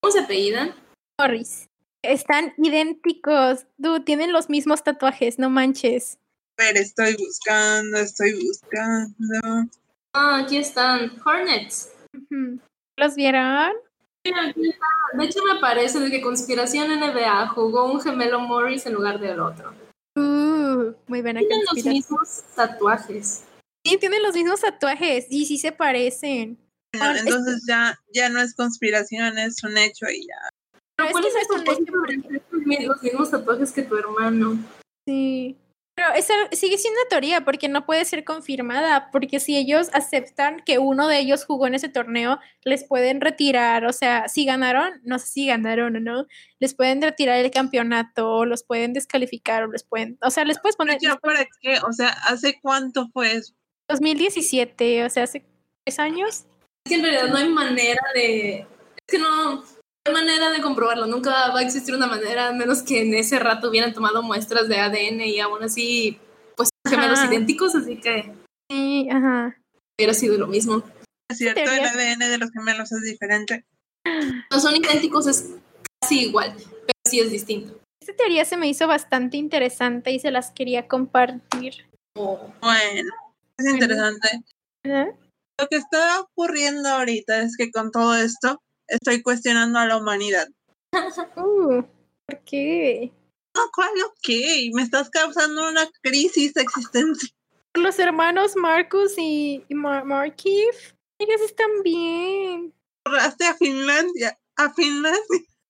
¿Cómo 0.00 0.12
se 0.12 0.20
apellidan? 0.20 0.74
Morris. 1.18 1.68
Están 2.02 2.54
idénticos. 2.56 3.66
Tú, 3.82 4.02
tienen 4.02 4.32
los 4.32 4.48
mismos 4.48 4.82
tatuajes, 4.82 5.38
no 5.38 5.50
manches. 5.50 6.18
A 6.58 6.64
ver, 6.64 6.76
estoy 6.78 7.16
buscando, 7.16 7.98
estoy 7.98 8.32
buscando. 8.32 9.70
Ah, 10.14 10.42
aquí 10.44 10.56
están. 10.56 11.12
Hornets. 11.24 11.92
¿Los 12.96 13.14
vieron? 13.14 13.72
De 14.24 15.24
hecho, 15.24 15.40
me 15.44 15.60
parece 15.60 16.00
de 16.00 16.10
que 16.10 16.20
Conspiración 16.20 16.88
NBA 16.88 17.48
jugó 17.48 17.90
un 17.90 18.00
gemelo 18.00 18.40
Morris 18.40 18.86
en 18.86 18.94
lugar 18.94 19.18
del 19.20 19.40
otro. 19.40 19.72
Uh, 20.16 20.49
muy 21.06 21.22
buena 21.22 21.40
Tienen 21.40 21.64
los 21.72 21.84
mismos 21.84 22.44
tatuajes. 22.54 23.44
Sí, 23.84 23.96
tienen 23.98 24.22
los 24.22 24.34
mismos 24.34 24.60
tatuajes 24.60 25.26
y 25.30 25.46
sí 25.46 25.58
se 25.58 25.72
parecen. 25.72 26.58
entonces 26.92 27.64
ya, 27.66 27.98
ya 28.12 28.28
no 28.28 28.40
es 28.40 28.54
conspiración, 28.54 29.38
es 29.38 29.62
un 29.64 29.76
hecho 29.78 30.06
y 30.10 30.26
ya. 30.26 30.80
Pero 30.96 31.10
¿cuál 31.12 31.24
es, 31.24 31.34
es 31.34 32.86
los 32.86 33.02
mismos 33.02 33.30
tatuajes 33.30 33.72
que 33.72 33.82
tu 33.82 33.96
hermano? 33.96 34.58
Sí. 35.06 35.56
Pero 36.00 36.14
esa 36.14 36.32
sigue 36.52 36.78
siendo 36.78 36.98
una 36.98 37.10
teoría 37.10 37.44
porque 37.44 37.68
no 37.68 37.84
puede 37.84 38.06
ser 38.06 38.24
confirmada, 38.24 39.10
porque 39.12 39.38
si 39.38 39.58
ellos 39.58 39.90
aceptan 39.92 40.62
que 40.64 40.78
uno 40.78 41.08
de 41.08 41.18
ellos 41.18 41.44
jugó 41.44 41.66
en 41.66 41.74
ese 41.74 41.90
torneo, 41.90 42.38
les 42.64 42.84
pueden 42.84 43.20
retirar, 43.20 43.84
o 43.84 43.92
sea, 43.92 44.26
si 44.26 44.46
ganaron, 44.46 44.94
no 45.04 45.18
sé 45.18 45.26
si 45.26 45.46
ganaron 45.46 45.96
o 45.96 46.00
no, 46.00 46.26
les 46.58 46.74
pueden 46.74 47.02
retirar 47.02 47.36
el 47.36 47.50
campeonato, 47.50 48.30
o 48.30 48.46
los 48.46 48.64
pueden 48.64 48.94
descalificar, 48.94 49.64
o 49.64 49.72
les 49.72 49.84
pueden, 49.84 50.16
o 50.22 50.30
sea, 50.30 50.46
les 50.46 50.58
puedes 50.58 50.76
poner... 50.76 50.96
¿Ya 51.02 51.16
para 51.16 51.46
qué? 51.60 51.76
O 51.86 51.92
sea, 51.92 52.16
¿hace 52.28 52.58
cuánto 52.62 53.10
fue 53.12 53.32
eso? 53.34 53.52
2017, 53.88 55.04
o 55.04 55.10
sea, 55.10 55.24
hace 55.24 55.44
tres 55.84 55.98
años. 55.98 56.46
Es 56.86 56.88
que 56.88 56.94
en 56.94 57.02
realidad 57.02 57.26
no 57.26 57.36
hay 57.36 57.48
manera 57.50 58.02
de... 58.14 58.60
Es 58.60 58.66
que 59.06 59.18
no, 59.18 59.62
manera 60.10 60.50
de 60.50 60.60
comprobarlo, 60.60 61.06
nunca 61.06 61.50
va 61.50 61.60
a 61.60 61.62
existir 61.62 61.94
una 61.94 62.06
manera, 62.06 62.48
a 62.48 62.52
menos 62.52 62.82
que 62.82 63.02
en 63.02 63.14
ese 63.14 63.38
rato 63.38 63.68
hubieran 63.68 63.92
tomado 63.92 64.22
muestras 64.22 64.68
de 64.68 64.78
ADN 64.78 65.20
y 65.22 65.40
aún 65.40 65.62
así, 65.62 66.18
pues 66.56 66.68
gemelos 66.88 67.24
idénticos, 67.24 67.74
así 67.74 67.96
que. 67.96 68.32
Sí, 68.70 69.08
ajá. 69.10 69.56
Hubiera 69.98 70.14
sido 70.14 70.38
lo 70.38 70.46
mismo. 70.46 70.82
Es 71.30 71.38
cierto, 71.38 71.60
el 71.60 71.84
ADN 71.84 72.18
de 72.18 72.38
los 72.38 72.50
gemelos 72.50 72.90
es 72.92 73.02
diferente. 73.02 73.64
No 74.50 74.60
son 74.60 74.76
idénticos, 74.76 75.26
es 75.26 75.50
casi 76.00 76.20
igual, 76.22 76.54
pero 76.56 76.98
sí 77.06 77.20
es 77.20 77.30
distinto. 77.30 77.78
Esta 78.02 78.16
teoría 78.16 78.44
se 78.44 78.56
me 78.56 78.68
hizo 78.68 78.86
bastante 78.86 79.36
interesante 79.36 80.10
y 80.10 80.18
se 80.18 80.30
las 80.30 80.50
quería 80.50 80.88
compartir. 80.88 81.86
Oh. 82.16 82.52
Bueno, 82.60 83.12
es 83.58 83.66
interesante. 83.66 84.42
Lo 84.84 85.68
que 85.68 85.76
está 85.76 86.20
ocurriendo 86.20 86.88
ahorita 86.88 87.42
es 87.42 87.56
que 87.56 87.70
con 87.70 87.92
todo 87.92 88.16
esto, 88.16 88.62
estoy 88.90 89.22
cuestionando 89.22 89.78
a 89.78 89.86
la 89.86 89.96
humanidad. 89.96 90.48
Uh, 91.36 91.82
¿Por 92.26 92.40
qué? 92.44 93.12
No, 93.54 93.62
¿cuál 93.74 93.90
ok? 94.06 94.28
Me 94.74 94.82
estás 94.82 95.10
causando 95.10 95.68
una 95.68 95.88
crisis 96.02 96.56
existencial. 96.56 97.32
Los 97.74 97.98
hermanos 97.98 98.56
Marcus 98.56 99.14
y, 99.16 99.64
y 99.68 99.74
ellos 101.18 101.40
están 101.44 101.70
bien. 101.84 102.74
Borraste 103.04 103.46
a 103.46 103.54
Finlandia, 103.54 104.38
a 104.56 104.72
Finlandia. 104.72 105.20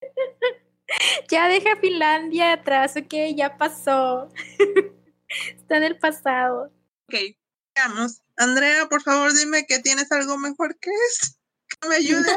ya 1.29 1.49
deja 1.49 1.77
Finlandia 1.77 2.55
atrás, 2.55 2.97
ok, 2.97 3.15
ya 3.37 3.57
pasó. 3.59 4.29
Está 5.29 5.77
en 5.77 5.85
el 5.85 5.99
pasado. 5.99 6.73
Ok, 7.09 7.37
veamos. 7.77 8.23
Andrea, 8.37 8.89
por 8.89 9.03
favor, 9.03 9.33
dime 9.35 9.67
que 9.67 9.79
tienes 9.81 10.11
algo 10.11 10.39
mejor 10.39 10.79
que 10.79 10.91
eso 10.91 11.40
me 11.89 11.97
ayude 11.97 12.31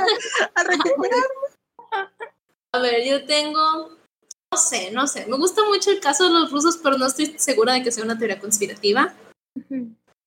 a, 0.56 0.64
recuperarme. 0.64 1.28
A 2.74 2.80
ver, 2.80 3.06
yo 3.06 3.26
tengo, 3.26 3.98
no 4.52 4.58
sé, 4.58 4.91
no 4.91 5.08
sé, 5.08 5.26
me 5.28 5.38
gusta 5.38 5.64
mucho 5.66 5.91
el 5.91 6.00
caso 6.00 6.26
de 6.26 6.32
los 6.32 6.52
rusos, 6.52 6.78
pero 6.78 6.98
no 6.98 7.06
estoy 7.06 7.36
segura 7.38 7.74
de 7.74 7.84
que 7.84 7.91
sea 7.91 8.04
una 8.04 8.18
teoría 8.18 8.39
conspirativa. 8.39 9.14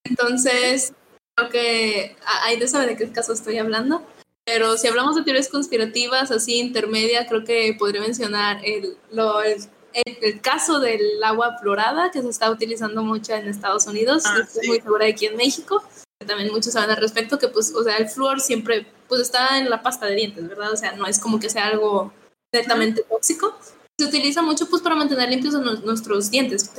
Entonces, 0.05 0.93
creo 1.35 1.51
que 1.51 2.17
hay 2.43 2.59
de 2.59 2.69
saber 2.69 2.91
de 2.91 2.97
qué 2.97 3.11
caso 3.11 3.33
estoy 3.33 3.59
hablando. 3.59 4.07
Pero 4.45 4.77
si 4.77 4.87
hablamos 4.87 5.17
de 5.17 5.25
teorías 5.25 5.49
conspirativas 5.49 6.31
así 6.31 6.61
intermedia, 6.61 7.27
creo 7.27 7.43
que 7.43 7.75
podría 7.77 8.01
mencionar 8.01 8.61
el, 8.65 8.97
lo, 9.11 9.43
el, 9.43 9.57
el, 10.05 10.41
caso 10.41 10.79
del 10.79 11.21
agua 11.25 11.59
florada 11.59 12.13
que 12.13 12.23
se 12.23 12.29
está 12.29 12.49
utilizando 12.49 13.03
mucho 13.03 13.33
en 13.33 13.49
Estados 13.49 13.89
Unidos. 13.89 14.23
Ah, 14.25 14.39
estoy 14.45 14.69
muy 14.69 14.81
segura 14.81 15.07
de 15.07 15.11
aquí 15.11 15.27
en 15.27 15.37
México 15.37 15.83
también 16.25 16.53
muchos 16.53 16.73
saben 16.73 16.91
al 16.91 16.97
respecto, 16.97 17.39
que 17.39 17.49
pues, 17.49 17.75
o 17.75 17.83
sea, 17.83 17.97
el 17.97 18.09
flúor 18.09 18.41
siempre, 18.41 18.87
pues 19.09 19.21
está 19.21 19.59
en 19.59 19.69
la 19.69 19.83
pasta 19.83 20.07
de 20.07 20.15
dientes, 20.15 20.49
¿verdad? 20.49 20.73
O 20.73 20.77
sea, 20.77 20.93
no 20.93 21.07
es 21.07 21.19
como 21.19 21.39
que 21.39 21.51
sea 21.51 21.67
algo 21.67 22.13
netamente 22.53 23.03
tóxico. 23.03 23.57
Se 23.99 24.07
utiliza 24.07 24.43
mucho 24.43 24.69
pues 24.69 24.83
para 24.83 24.95
mantener 24.95 25.29
limpios 25.29 25.55
nuestros 25.83 26.31
dientes, 26.31 26.71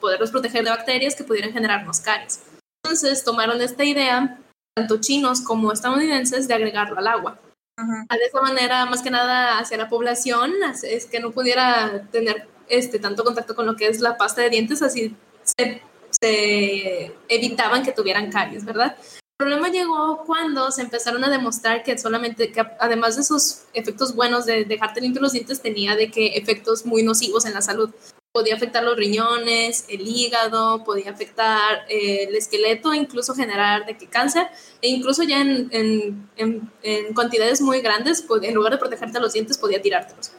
poderlos 0.00 0.30
proteger 0.30 0.64
de 0.64 0.70
bacterias 0.70 1.14
que 1.14 1.24
pudieran 1.24 1.52
generarnos 1.52 2.00
caries. 2.00 2.40
Entonces 2.82 3.22
tomaron 3.24 3.60
esta 3.60 3.84
idea, 3.84 4.38
tanto 4.74 4.98
chinos 4.98 5.40
como 5.40 5.72
estadounidenses, 5.72 6.48
de 6.48 6.54
agregarlo 6.54 6.98
al 6.98 7.06
agua. 7.06 7.40
De 7.76 8.24
esa 8.24 8.40
manera, 8.40 8.86
más 8.86 9.02
que 9.02 9.10
nada 9.10 9.58
hacia 9.58 9.76
la 9.76 9.88
población, 9.88 10.52
es 10.82 11.06
que 11.06 11.20
no 11.20 11.32
pudiera 11.32 12.06
tener 12.10 12.48
este, 12.68 12.98
tanto 12.98 13.24
contacto 13.24 13.54
con 13.54 13.66
lo 13.66 13.76
que 13.76 13.88
es 13.88 14.00
la 14.00 14.16
pasta 14.16 14.42
de 14.42 14.50
dientes, 14.50 14.80
así 14.80 15.14
se 15.42 15.82
se 16.24 17.12
evitaban 17.28 17.82
que 17.84 17.92
tuvieran 17.92 18.30
caries, 18.30 18.64
¿verdad? 18.64 18.96
El 19.36 19.36
problema 19.36 19.68
llegó 19.68 20.24
cuando 20.24 20.70
se 20.70 20.80
empezaron 20.80 21.22
a 21.24 21.28
demostrar 21.28 21.82
que 21.82 21.98
solamente, 21.98 22.50
que 22.50 22.62
además 22.80 23.16
de 23.16 23.24
sus 23.24 23.64
efectos 23.74 24.14
buenos 24.14 24.46
de 24.46 24.64
dejarte 24.64 25.00
limpios 25.02 25.22
los 25.22 25.32
dientes, 25.32 25.60
tenía 25.60 25.96
de 25.96 26.10
que 26.10 26.28
efectos 26.28 26.86
muy 26.86 27.02
nocivos 27.02 27.44
en 27.44 27.52
la 27.52 27.60
salud. 27.60 27.90
Podía 28.32 28.54
afectar 28.54 28.82
los 28.82 28.96
riñones, 28.96 29.84
el 29.88 30.08
hígado, 30.08 30.82
podía 30.82 31.10
afectar 31.10 31.84
eh, 31.88 32.26
el 32.28 32.34
esqueleto, 32.36 32.94
incluso 32.94 33.34
generar 33.34 33.84
de 33.86 33.96
que 33.98 34.08
cáncer, 34.08 34.46
e 34.80 34.88
incluso 34.88 35.22
ya 35.24 35.40
en, 35.40 35.68
en, 35.72 36.28
en, 36.36 36.72
en 36.82 37.12
cantidades 37.14 37.60
muy 37.60 37.80
grandes, 37.80 38.24
en 38.42 38.54
lugar 38.54 38.72
de 38.72 38.78
protegerte 38.78 39.20
los 39.20 39.32
dientes, 39.34 39.58
podía 39.58 39.82
tirártelos. 39.82 40.32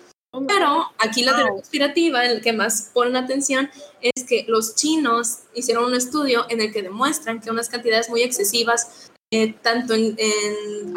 Pero 0.48 0.92
aquí 0.98 1.24
la 1.24 1.34
teoría 1.34 1.54
conspirativa, 1.54 2.26
el 2.26 2.42
que 2.42 2.52
más 2.52 2.92
ponen 2.94 3.16
atención, 3.16 3.70
es 4.02 4.15
que 4.26 4.46
los 4.48 4.76
chinos 4.76 5.40
hicieron 5.54 5.86
un 5.86 5.96
estudio 5.96 6.46
en 6.50 6.62
el 6.62 6.72
que 6.72 6.82
demuestran 6.82 7.42
que 7.42 7.52
unas 7.52 7.70
cantidades 7.70 8.10
muy 8.10 8.24
excesivas, 8.24 9.12
eh, 9.32 9.54
tanto 9.62 9.94
en, 9.94 10.18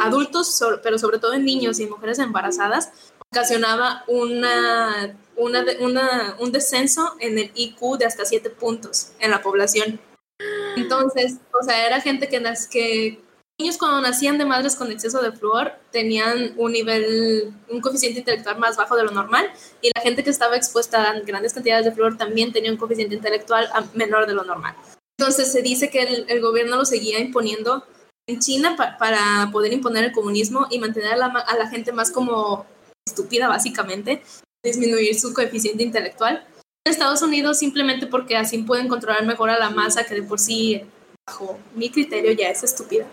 adultos, 0.00 0.62
pero 0.82 0.98
sobre 0.98 1.18
todo 1.18 1.34
en 1.34 1.44
niños 1.44 1.78
y 1.78 1.84
en 1.84 1.90
mujeres 1.90 2.18
embarazadas, 2.18 2.90
ocasionaba 3.30 4.04
una, 4.06 5.16
un 5.36 6.52
descenso 6.52 7.14
en 7.20 7.38
el 7.38 7.50
IQ 7.54 7.98
de 7.98 8.06
hasta 8.06 8.24
7 8.24 8.50
puntos 8.50 9.12
en 9.20 9.30
la 9.30 9.42
población. 9.42 10.00
Entonces, 10.76 11.36
o 11.52 11.64
sea, 11.64 11.86
era 11.86 12.00
gente 12.00 12.28
que, 12.28 12.42
que 12.70 13.20
niños 13.60 13.76
cuando 13.76 14.00
nacían 14.00 14.38
de 14.38 14.44
madres 14.44 14.76
con 14.76 14.90
exceso 14.92 15.20
de 15.20 15.32
flúor 15.32 15.72
tenían 15.90 16.54
un 16.56 16.72
nivel, 16.72 17.52
un 17.68 17.80
coeficiente 17.80 18.20
intelectual 18.20 18.58
más 18.58 18.76
bajo 18.76 18.96
de 18.96 19.02
lo 19.02 19.10
normal 19.10 19.50
y 19.82 19.90
la 19.94 20.00
gente 20.00 20.22
que 20.22 20.30
estaba 20.30 20.56
expuesta 20.56 21.10
a 21.10 21.20
grandes 21.20 21.54
cantidades 21.54 21.84
de 21.84 21.92
flúor 21.92 22.16
también 22.16 22.52
tenía 22.52 22.70
un 22.70 22.76
coeficiente 22.76 23.16
intelectual 23.16 23.68
menor 23.94 24.26
de 24.26 24.34
lo 24.34 24.44
normal. 24.44 24.76
Entonces 25.18 25.50
se 25.50 25.62
dice 25.62 25.90
que 25.90 26.02
el, 26.02 26.26
el 26.28 26.40
gobierno 26.40 26.76
lo 26.76 26.84
seguía 26.84 27.18
imponiendo 27.18 27.84
en 28.28 28.38
China 28.38 28.76
pa- 28.76 28.96
para 28.96 29.50
poder 29.50 29.72
imponer 29.72 30.04
el 30.04 30.12
comunismo 30.12 30.68
y 30.70 30.78
mantener 30.78 31.14
a 31.14 31.16
la, 31.16 31.26
a 31.26 31.56
la 31.56 31.68
gente 31.68 31.90
más 31.90 32.12
como 32.12 32.64
estúpida 33.04 33.48
básicamente, 33.48 34.22
disminuir 34.64 35.18
su 35.18 35.34
coeficiente 35.34 35.82
intelectual. 35.82 36.46
En 36.86 36.92
Estados 36.92 37.22
Unidos 37.22 37.58
simplemente 37.58 38.06
porque 38.06 38.36
así 38.36 38.58
pueden 38.58 38.86
controlar 38.86 39.26
mejor 39.26 39.50
a 39.50 39.58
la 39.58 39.70
masa 39.70 40.04
que 40.04 40.14
de 40.14 40.22
por 40.22 40.38
sí, 40.38 40.82
bajo 41.26 41.58
mi 41.74 41.90
criterio, 41.90 42.30
ya 42.32 42.48
es 42.50 42.62
estúpida. 42.62 43.06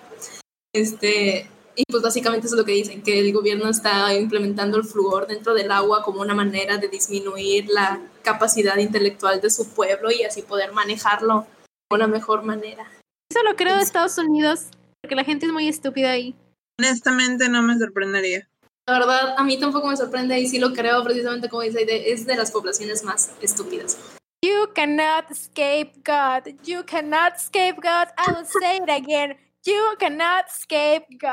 Este, 0.75 1.49
y 1.73 1.83
pues 1.89 2.03
básicamente 2.03 2.47
eso 2.47 2.55
es 2.57 2.59
lo 2.59 2.65
que 2.65 2.73
dicen, 2.73 3.01
que 3.01 3.17
el 3.17 3.31
gobierno 3.31 3.69
está 3.69 4.13
implementando 4.13 4.75
el 4.75 4.83
flúor 4.83 5.25
dentro 5.25 5.53
del 5.53 5.71
agua 5.71 6.03
como 6.03 6.19
una 6.19 6.35
manera 6.35 6.77
de 6.77 6.89
disminuir 6.89 7.69
la 7.69 8.01
capacidad 8.23 8.75
intelectual 8.75 9.39
de 9.39 9.49
su 9.49 9.69
pueblo 9.69 10.11
y 10.11 10.23
así 10.23 10.41
poder 10.41 10.73
manejarlo 10.73 11.47
de 11.89 11.95
una 11.95 12.07
mejor 12.07 12.43
manera. 12.43 12.91
Eso 13.31 13.41
lo 13.43 13.55
creo 13.55 13.77
de 13.77 13.83
Estados 13.83 14.17
Unidos, 14.17 14.65
porque 15.01 15.15
la 15.15 15.23
gente 15.23 15.45
es 15.45 15.53
muy 15.53 15.69
estúpida 15.69 16.11
ahí. 16.11 16.35
Honestamente 16.77 17.47
no 17.47 17.61
me 17.61 17.79
sorprendería. 17.79 18.49
La 18.85 18.99
verdad, 18.99 19.35
a 19.37 19.43
mí 19.45 19.57
tampoco 19.57 19.87
me 19.87 19.95
sorprende 19.95 20.37
y 20.37 20.47
sí 20.47 20.59
lo 20.59 20.73
creo 20.73 21.05
precisamente 21.05 21.47
como 21.47 21.61
dice, 21.61 21.79
Aide, 21.79 22.11
es 22.11 22.25
de 22.25 22.35
las 22.35 22.51
poblaciones 22.51 23.05
más 23.05 23.31
estúpidas. 23.41 23.97
You 24.43 24.67
cannot 24.75 25.31
escape 25.31 25.93
God. 26.03 26.53
You 26.65 26.83
cannot 26.85 27.37
escape 27.37 27.77
God. 27.77 28.09
I 28.17 28.33
will 28.33 28.45
say 28.45 28.77
it 28.77 28.89
again. 28.89 29.37
You 29.65 29.95
cannot 29.97 30.45
escape 30.47 31.07
God. 31.19 31.31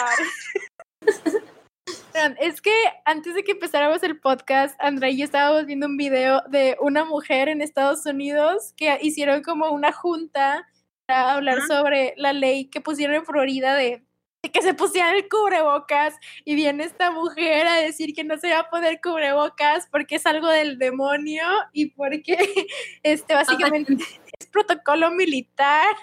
Oigan, 2.14 2.36
Es 2.40 2.62
que 2.62 2.72
antes 3.04 3.34
de 3.34 3.44
que 3.44 3.52
empezáramos 3.52 4.02
el 4.02 4.20
podcast, 4.20 4.74
Andrea 4.80 5.10
y 5.10 5.18
yo 5.18 5.24
estábamos 5.24 5.66
viendo 5.66 5.86
un 5.86 5.98
video 5.98 6.42
de 6.48 6.78
una 6.80 7.04
mujer 7.04 7.48
en 7.48 7.60
Estados 7.60 8.06
Unidos 8.06 8.72
que 8.76 8.98
hicieron 9.02 9.42
como 9.42 9.68
una 9.70 9.92
junta 9.92 10.66
para 11.06 11.34
hablar 11.34 11.60
sobre 11.66 12.14
la 12.16 12.32
ley 12.32 12.70
que 12.70 12.80
pusieron 12.80 13.16
en 13.16 13.26
Florida 13.26 13.74
de, 13.74 14.02
de 14.42 14.50
que 14.50 14.62
se 14.62 14.72
pusieran 14.72 15.14
el 15.14 15.28
cubrebocas 15.28 16.14
y 16.46 16.54
viene 16.54 16.84
esta 16.84 17.10
mujer 17.10 17.66
a 17.66 17.74
decir 17.76 18.14
que 18.14 18.24
no 18.24 18.38
se 18.38 18.50
va 18.50 18.60
a 18.60 18.70
poner 18.70 19.00
cubrebocas 19.02 19.88
porque 19.90 20.16
es 20.16 20.24
algo 20.24 20.48
del 20.48 20.78
demonio 20.78 21.44
y 21.74 21.90
porque 21.90 22.36
este 23.02 23.34
básicamente 23.34 23.92
es 24.38 24.46
protocolo 24.46 25.10
militar 25.10 25.96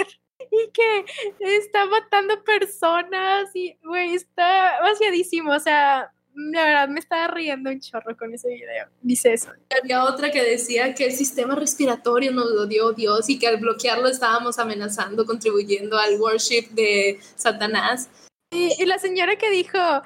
y 0.52 0.72
que 0.72 1.06
está 1.40 1.86
matando 1.86 2.44
personas 2.44 3.50
y 3.54 3.78
güey 3.84 4.16
está 4.16 4.80
vaciadísimo, 4.82 5.54
o 5.54 5.60
sea, 5.60 6.12
la 6.34 6.64
verdad 6.64 6.88
me 6.88 7.00
estaba 7.00 7.28
riendo 7.28 7.70
un 7.70 7.80
chorro 7.80 8.16
con 8.18 8.34
ese 8.34 8.50
video. 8.50 8.88
Dice 9.02 9.34
eso. 9.34 9.52
Había 9.82 10.04
otra 10.04 10.32
que 10.32 10.42
decía 10.44 10.94
que 10.94 11.06
el 11.08 11.12
sistema 11.12 11.56
respiratorio 11.56 12.32
nos 12.32 12.50
lo 12.52 12.66
dio 12.66 12.94
Dios 12.94 13.30
y 13.30 13.38
que 13.40 13.48
al 13.48 13.58
bloquearlo 13.58 14.08
estábamos 14.08 14.58
amenazando, 14.60 15.26
contribuyendo 15.26 15.98
al 15.98 16.20
worship 16.20 16.70
de 16.72 17.20
Satanás. 17.36 18.10
Y, 18.52 18.74
y 18.82 18.86
la 18.86 18.98
señora 19.00 19.36
que 19.38 19.50
dijo, 19.50 19.78
no 19.78 20.02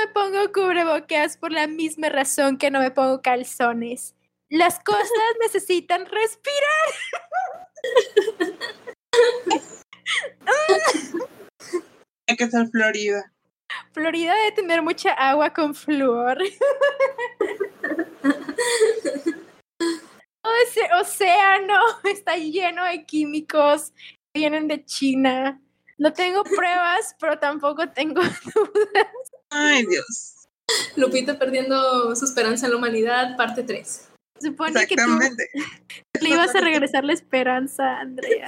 me 0.00 0.12
pongo 0.12 0.52
cubrebocas 0.52 1.36
por 1.36 1.52
la 1.52 1.66
misma 1.66 2.08
razón 2.08 2.58
que 2.58 2.70
no 2.70 2.80
me 2.80 2.90
pongo 2.90 3.22
calzones. 3.22 4.14
Las 4.50 4.80
cosas 4.80 5.08
necesitan 5.40 6.06
respirar. 6.06 6.88
Hay 12.28 12.36
que 12.36 12.50
ser 12.50 12.68
Florida. 12.68 13.32
Florida 13.92 14.34
debe 14.34 14.52
tener 14.52 14.82
mucha 14.82 15.12
agua 15.12 15.52
con 15.52 15.74
flúor. 15.74 16.38
Todo 20.42 20.54
ese 20.66 20.82
océano 21.00 21.78
está 22.04 22.36
lleno 22.36 22.84
de 22.84 23.04
químicos 23.04 23.92
que 24.32 24.40
vienen 24.40 24.68
de 24.68 24.84
China. 24.84 25.60
No 25.98 26.12
tengo 26.12 26.44
pruebas, 26.44 27.16
pero 27.18 27.38
tampoco 27.38 27.88
tengo 27.90 28.20
dudas. 28.54 29.06
Ay, 29.50 29.84
Dios. 29.86 30.34
Lupita 30.96 31.38
perdiendo 31.38 32.14
su 32.14 32.24
esperanza 32.24 32.66
en 32.66 32.72
la 32.72 32.78
humanidad, 32.78 33.36
parte 33.36 33.62
3. 33.62 33.86
Se 34.38 34.48
supone 34.48 34.72
que 34.86 34.94
tú 34.94 35.02
Exactamente. 35.02 35.50
le 36.20 36.28
ibas 36.28 36.54
a 36.54 36.60
regresar 36.60 37.04
la 37.04 37.14
esperanza, 37.14 37.98
Andrea. 37.98 38.46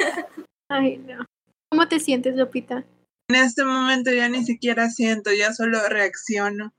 Ay, 0.71 0.99
no. 0.99 1.27
¿Cómo 1.68 1.89
te 1.89 1.99
sientes, 1.99 2.37
Lupita? 2.37 2.85
En 3.29 3.37
este 3.37 3.64
momento 3.64 4.12
ya 4.12 4.29
ni 4.29 4.45
siquiera 4.45 4.89
siento, 4.89 5.33
ya 5.33 5.53
solo 5.53 5.81
reacciono. 5.89 6.73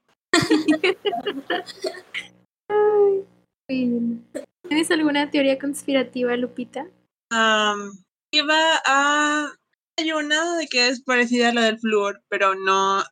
¿Tienes 3.68 4.92
alguna 4.92 5.30
teoría 5.30 5.60
conspirativa, 5.60 6.38
Lupita? 6.38 6.88
Am, 7.32 7.92
iba 8.34 8.56
a... 8.86 9.54
Hay 10.00 10.12
una 10.14 10.56
de 10.56 10.68
que 10.68 10.88
es 10.88 11.04
parecida 11.04 11.50
a 11.50 11.54
la 11.54 11.64
del 11.64 11.80
flúor, 11.80 12.24
pero 12.30 12.56
no 12.56 13.04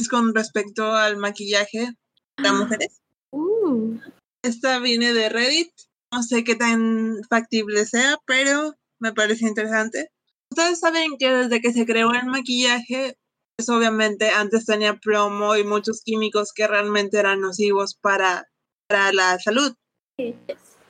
es 0.00 0.08
con 0.08 0.32
respecto 0.36 0.94
al 0.94 1.16
maquillaje 1.16 1.94
de 2.40 2.52
mujeres. 2.52 3.00
Uh, 3.32 3.98
Esta 4.44 4.78
viene 4.78 5.12
de 5.12 5.28
Reddit. 5.28 5.72
No 6.14 6.22
sé 6.22 6.44
qué 6.44 6.54
tan 6.54 7.16
factible 7.28 7.84
sea, 7.86 8.18
pero 8.24 8.74
me 9.00 9.12
parece 9.12 9.46
interesante. 9.46 10.10
Ustedes 10.58 10.80
saben 10.80 11.18
que 11.20 11.30
desde 11.30 11.60
que 11.60 11.72
se 11.72 11.86
creó 11.86 12.12
el 12.12 12.26
maquillaje, 12.26 13.16
pues 13.56 13.68
obviamente 13.68 14.30
antes 14.30 14.66
tenía 14.66 14.96
plomo 14.96 15.54
y 15.54 15.62
muchos 15.62 16.02
químicos 16.04 16.52
que 16.52 16.66
realmente 16.66 17.16
eran 17.16 17.40
nocivos 17.40 17.94
para, 17.94 18.48
para 18.88 19.12
la 19.12 19.38
salud. 19.38 19.72
sí. 20.18 20.34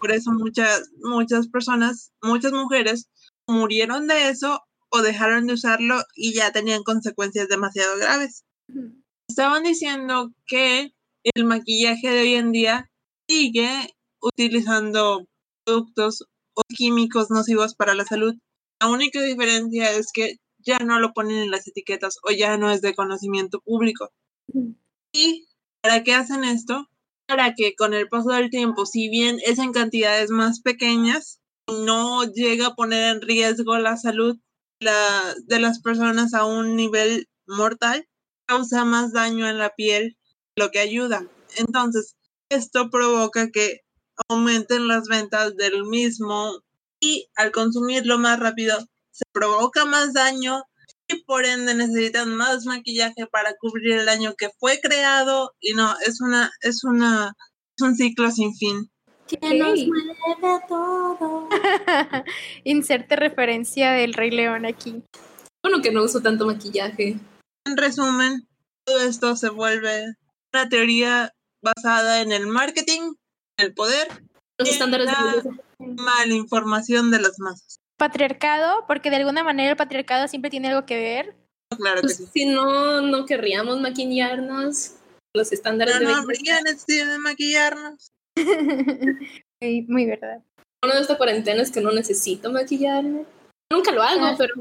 Por 0.01 0.12
eso 0.12 0.31
muchas, 0.31 0.89
muchas 1.03 1.49
personas, 1.49 2.12
muchas 2.23 2.53
mujeres 2.53 3.11
murieron 3.47 4.07
de 4.07 4.31
eso 4.31 4.62
o 4.89 5.03
dejaron 5.03 5.47
de 5.47 5.53
usarlo 5.53 6.03
y 6.14 6.33
ya 6.33 6.51
tenían 6.51 6.83
consecuencias 6.83 7.49
demasiado 7.49 7.99
graves. 7.99 8.47
Estaban 9.29 9.64
diciendo 9.64 10.33
que 10.47 10.95
el 11.25 11.45
maquillaje 11.45 12.09
de 12.09 12.21
hoy 12.23 12.35
en 12.37 12.53
día 12.53 12.91
sigue 13.29 13.95
utilizando 14.23 15.27
productos 15.66 16.25
o 16.55 16.62
químicos 16.75 17.29
nocivos 17.29 17.75
para 17.75 17.93
la 17.93 18.07
salud. 18.07 18.35
La 18.81 18.89
única 18.89 19.22
diferencia 19.22 19.91
es 19.93 20.11
que 20.12 20.37
ya 20.59 20.79
no 20.79 20.99
lo 21.01 21.12
ponen 21.12 21.39
en 21.39 21.51
las 21.51 21.66
etiquetas 21.66 22.18
o 22.22 22.31
ya 22.33 22.57
no 22.59 22.70
es 22.70 22.81
de 22.81 22.95
conocimiento 22.95 23.61
público. 23.61 24.11
¿Y 25.12 25.47
para 25.83 26.03
qué 26.05 26.14
hacen 26.14 26.45
esto? 26.45 26.87
Para 27.26 27.55
que 27.55 27.74
con 27.74 27.95
el 27.95 28.09
paso 28.09 28.31
del 28.31 28.51
tiempo, 28.51 28.87
si 28.87 29.09
bien 29.09 29.39
es 29.45 29.59
en 29.59 29.72
cantidades 29.72 30.31
más 30.31 30.61
pequeñas, 30.61 31.41
no 31.68 32.24
llega 32.24 32.68
a 32.68 32.74
poner 32.74 33.14
en 33.16 33.22
riesgo 33.22 33.76
la 33.79 33.97
salud 33.97 34.39
la- 34.81 35.35
de 35.45 35.59
las 35.59 35.81
personas 35.81 36.33
a 36.35 36.45
un 36.47 36.76
nivel 36.76 37.29
mortal, 37.47 38.07
causa 38.47 38.85
más 38.85 39.12
daño 39.12 39.49
en 39.49 39.59
la 39.59 39.70
piel, 39.74 40.16
lo 40.57 40.70
que 40.70 40.79
ayuda. 40.79 41.26
Entonces, 41.57 42.16
esto 42.51 42.91
provoca 42.91 43.51
que 43.51 43.81
aumenten 44.29 44.89
las 44.89 45.09
ventas 45.09 45.57
del 45.57 45.85
mismo 45.85 46.62
y 47.01 47.29
al 47.37 47.53
consumirlo 47.53 48.19
más 48.19 48.39
rápido 48.39 48.79
se 49.11 49.25
provoca 49.33 49.85
más 49.85 50.13
daño 50.13 50.63
y 51.09 51.23
por 51.25 51.45
ende 51.45 51.75
necesitan 51.75 52.35
más 52.35 52.67
maquillaje 52.67 53.27
para 53.27 53.55
cubrir 53.59 53.99
el 53.99 54.07
daño 54.07 54.35
que 54.37 54.51
fue 54.59 54.81
creado 54.81 55.55
y 55.61 55.73
no, 55.73 55.95
es 56.07 56.21
una, 56.21 56.51
es 56.61 56.85
una, 56.85 57.35
es 57.77 57.83
un 57.83 57.97
ciclo 57.97 58.31
sin 58.31 58.55
fin. 58.55 58.91
Que 59.27 59.59
nos 59.59 59.79
mueve 59.87 60.61
todo. 60.69 61.49
Inserte 62.65 63.17
referencia 63.17 63.93
del 63.93 64.15
Rey 64.15 64.31
León 64.31 64.65
aquí. 64.65 65.03
Bueno, 65.63 65.83
que 65.83 65.91
no 65.91 66.05
uso 66.05 66.21
tanto 66.21 66.47
maquillaje. 66.47 67.19
En 67.67 67.77
resumen, 67.77 68.49
todo 68.85 69.01
esto 69.01 69.37
se 69.37 69.51
vuelve 69.51 70.15
una 70.53 70.69
teoría 70.69 71.35
basada 71.61 72.23
en 72.23 72.33
el 72.33 72.47
marketing, 72.47 73.15
el 73.59 73.75
poder, 73.75 74.09
Los 74.59 74.69
estándares 74.69 75.07
de 75.07 75.13
la 75.13 75.25
belleza. 75.25 75.68
Mala 75.79 76.35
información 76.35 77.11
de 77.11 77.20
las 77.20 77.39
masas. 77.39 77.79
Patriarcado, 77.97 78.85
porque 78.87 79.11
de 79.11 79.16
alguna 79.16 79.43
manera 79.43 79.70
el 79.70 79.76
patriarcado 79.76 80.29
siempre 80.29 80.51
tiene 80.51 80.68
algo 80.68 80.87
que 80.87 80.97
ver. 80.97 81.37
Claro 81.76 81.97
que 81.97 82.03
Pues, 82.03 82.16
sí. 82.16 82.29
si 82.33 82.47
no, 82.47 83.01
no 83.03 83.26
querríamos 83.26 83.81
maquillarnos. 83.81 84.93
Los 85.35 85.53
estándares 85.53 85.97
Pero 85.97 86.09
de 86.09 86.14
no 86.14 86.20
habría 86.20 86.61
necesidad 86.62 87.12
de 87.12 87.18
maquillarnos. 87.18 88.12
muy, 89.61 89.83
muy 89.89 90.07
verdad. 90.07 90.43
Uno 90.83 90.95
de 90.95 91.01
esta 91.01 91.16
cuarentena 91.18 91.61
es 91.62 91.70
que 91.70 91.81
no 91.81 91.91
necesito 91.91 92.53
maquillarme. 92.53 93.24
Nunca 93.70 93.91
lo 93.93 94.03
hago, 94.03 94.24
Ah, 94.24 94.35
pero 94.39 94.55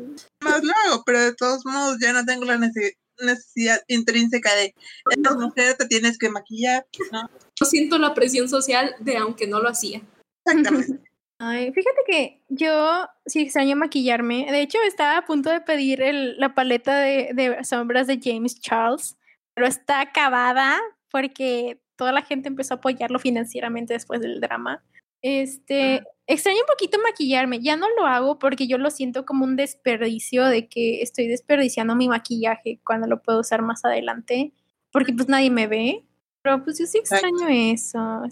Más 0.44 0.64
lo 0.64 0.74
hago, 0.86 1.04
pero 1.06 1.22
de 1.22 1.34
todos 1.34 1.66
modos 1.66 1.98
ya 2.02 2.12
no 2.12 2.26
tengo 2.26 2.44
la 2.46 2.58
nece- 2.58 2.98
necesidad 3.20 3.80
intrínseca 3.88 4.54
de 4.56 4.74
eres 5.10 5.36
mujer, 5.38 5.78
te 5.78 5.88
tienes 5.88 6.18
que 6.18 6.30
maquillar. 6.30 6.86
¿no? 7.12 7.22
no 7.22 7.66
siento 7.66 7.98
la 8.00 8.14
presión 8.14 8.50
social 8.50 8.96
de 9.00 9.18
aunque 9.18 9.48
no 9.48 9.60
lo 9.62 9.70
hacía. 9.70 10.02
Exactamente. 10.48 11.04
Ay, 11.40 11.72
fíjate 11.72 12.00
que 12.08 12.42
yo 12.50 13.06
sí 13.28 13.42
extraño 13.42 13.76
maquillarme. 13.76 14.48
De 14.52 14.62
hecho, 14.62 14.80
estaba 14.88 15.18
a 15.18 15.26
punto 15.26 15.52
de 15.52 15.62
pedir 15.62 16.02
el- 16.02 16.36
la 16.40 16.56
paleta 16.56 16.98
de, 16.98 17.30
de 17.36 17.64
sombras 17.64 18.08
de 18.08 18.20
James 18.22 18.60
Charles, 18.60 19.18
pero 19.54 19.68
está 19.68 20.02
acabada 20.02 20.80
porque 21.12 21.80
toda 21.96 22.12
la 22.12 22.24
gente 22.24 22.48
empezó 22.48 22.74
a 22.74 22.78
apoyarlo 22.78 23.20
financieramente 23.20 23.94
después 23.94 24.20
del 24.20 24.40
drama. 24.42 24.84
Este, 25.22 26.04
extraño 26.26 26.60
un 26.62 26.68
poquito 26.68 26.98
maquillarme. 27.04 27.60
Ya 27.62 27.76
no 27.76 27.88
lo 28.00 28.06
hago 28.08 28.40
porque 28.40 28.68
yo 28.68 28.78
lo 28.80 28.90
siento 28.90 29.26
como 29.26 29.46
un 29.46 29.56
desperdicio 29.56 30.46
de 30.46 30.68
que 30.68 31.02
estoy 31.02 31.28
desperdiciando 31.28 31.96
mi 31.96 32.08
maquillaje 32.08 32.80
cuando 32.84 33.08
lo 33.08 33.22
puedo 33.22 33.42
usar 33.42 33.62
más 33.62 33.86
adelante, 33.86 34.54
porque 34.92 35.14
pues 35.14 35.28
nadie 35.28 35.52
me 35.52 35.68
ve. 35.68 36.04
Pero 36.42 36.64
pues 36.64 36.80
yo 36.80 36.86
sí 36.86 36.98
Exacto. 37.00 37.28
extraño 37.28 37.50
eso. 37.74 38.24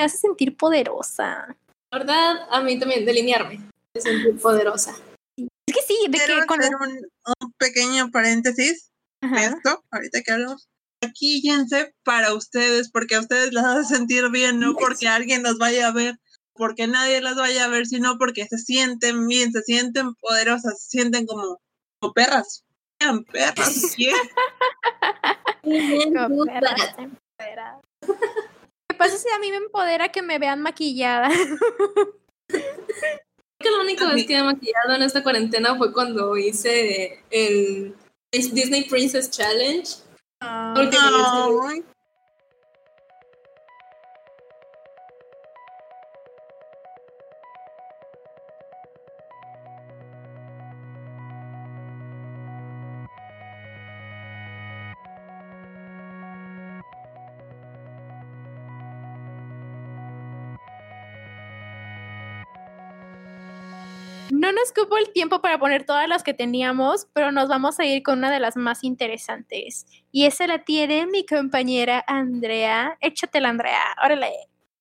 Me 0.00 0.06
hace 0.06 0.16
sentir 0.16 0.56
poderosa. 0.56 1.54
La 1.92 1.98
verdad, 1.98 2.48
a 2.48 2.62
mí 2.62 2.78
también, 2.78 3.04
delinearme, 3.04 3.60
me 3.94 4.00
sentir 4.00 4.40
poderosa. 4.40 4.94
Es 5.36 5.74
que 5.74 5.82
sí, 5.86 6.06
de 6.08 6.16
Quiero 6.16 6.40
que 6.40 6.46
con 6.46 6.58
hacer 6.58 6.74
un, 6.74 7.06
un 7.38 7.52
pequeño 7.58 8.10
paréntesis 8.10 8.90
de 9.20 9.44
esto, 9.44 9.84
ahorita 9.90 10.22
que 10.22 10.32
hablamos. 10.32 10.70
Maquíllense 11.04 11.92
para 12.02 12.32
ustedes, 12.32 12.90
porque 12.90 13.16
a 13.16 13.20
ustedes 13.20 13.52
las 13.52 13.66
hace 13.66 13.94
sentir 13.94 14.30
bien, 14.30 14.58
no 14.58 14.74
porque 14.74 15.06
alguien 15.06 15.42
los 15.42 15.58
vaya 15.58 15.88
a 15.88 15.92
ver, 15.92 16.16
porque 16.54 16.86
nadie 16.86 17.20
las 17.20 17.36
vaya 17.36 17.66
a 17.66 17.68
ver, 17.68 17.84
sino 17.84 18.16
porque 18.16 18.46
se 18.46 18.56
sienten 18.56 19.28
bien, 19.28 19.52
se 19.52 19.60
sienten 19.60 20.14
poderosas, 20.14 20.82
se 20.82 20.88
sienten 20.96 21.26
como, 21.26 21.60
como 22.00 22.14
perras. 22.14 22.64
Sean 22.98 23.22
perras. 23.24 23.96
Cooperadas, 25.62 26.94
empoderadas. 26.96 27.82
¿Qué 29.00 29.06
pasa 29.06 29.16
si 29.16 29.30
a 29.30 29.38
mí 29.38 29.50
me 29.50 29.56
empodera 29.56 30.10
que 30.10 30.20
me 30.20 30.38
vean 30.38 30.60
maquillada? 30.60 31.30
Creo 32.48 32.60
que 33.58 33.70
la 33.70 33.80
única 33.80 34.12
vez 34.12 34.26
que 34.26 34.34
me 34.34 34.40
he 34.40 34.42
maquillado 34.42 34.92
en 34.94 35.00
esta 35.00 35.22
cuarentena 35.22 35.74
fue 35.76 35.90
cuando 35.90 36.36
hice 36.36 37.24
el 37.30 37.94
Disney 38.30 38.84
Princess 38.90 39.30
Challenge. 39.30 39.90
Porque 40.74 40.98
Ay, 41.00 41.82
No 41.82 41.84
nos 64.60 64.72
cupo 64.72 64.96
el 64.96 65.10
tiempo 65.12 65.40
para 65.40 65.58
poner 65.58 65.84
todas 65.84 66.08
las 66.08 66.22
que 66.22 66.34
teníamos, 66.34 67.06
pero 67.12 67.32
nos 67.32 67.48
vamos 67.48 67.78
a 67.80 67.84
ir 67.84 68.02
con 68.02 68.18
una 68.18 68.30
de 68.30 68.40
las 68.40 68.56
más 68.56 68.84
interesantes. 68.84 69.86
Y 70.12 70.26
esa 70.26 70.46
la 70.46 70.64
tiene 70.64 71.06
mi 71.06 71.24
compañera 71.24 72.04
Andrea. 72.06 72.96
Échatela, 73.00 73.48
Andrea. 73.48 73.96
Órale. 74.04 74.30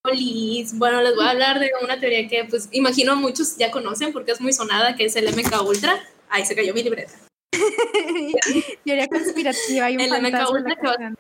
Polis. 0.02 0.78
Bueno, 0.78 1.02
les 1.02 1.16
voy 1.16 1.26
a 1.26 1.32
hablar 1.32 1.60
de 1.60 1.72
una 1.82 2.00
teoría 2.00 2.28
que, 2.28 2.46
pues, 2.46 2.70
imagino 2.72 3.16
muchos 3.16 3.58
ya 3.58 3.72
conocen 3.72 4.14
porque 4.14 4.32
es 4.32 4.42
muy 4.42 4.54
sonada, 4.54 4.96
que 4.96 5.06
es 5.06 5.16
el 5.16 5.28
MK 5.28 5.62
Ultra. 5.62 6.00
Ay, 6.30 6.46
se 6.46 6.56
cayó 6.56 6.74
mi 6.74 6.84
libreta. 6.84 7.14
Teoría 8.86 9.08
conspirativa 9.08 9.90
y 9.92 9.96
un 9.96 10.02
El 10.02 10.22
MK 10.22 10.50
Ultra 10.52 10.76
que 10.76 10.88
va-. 10.88 11.16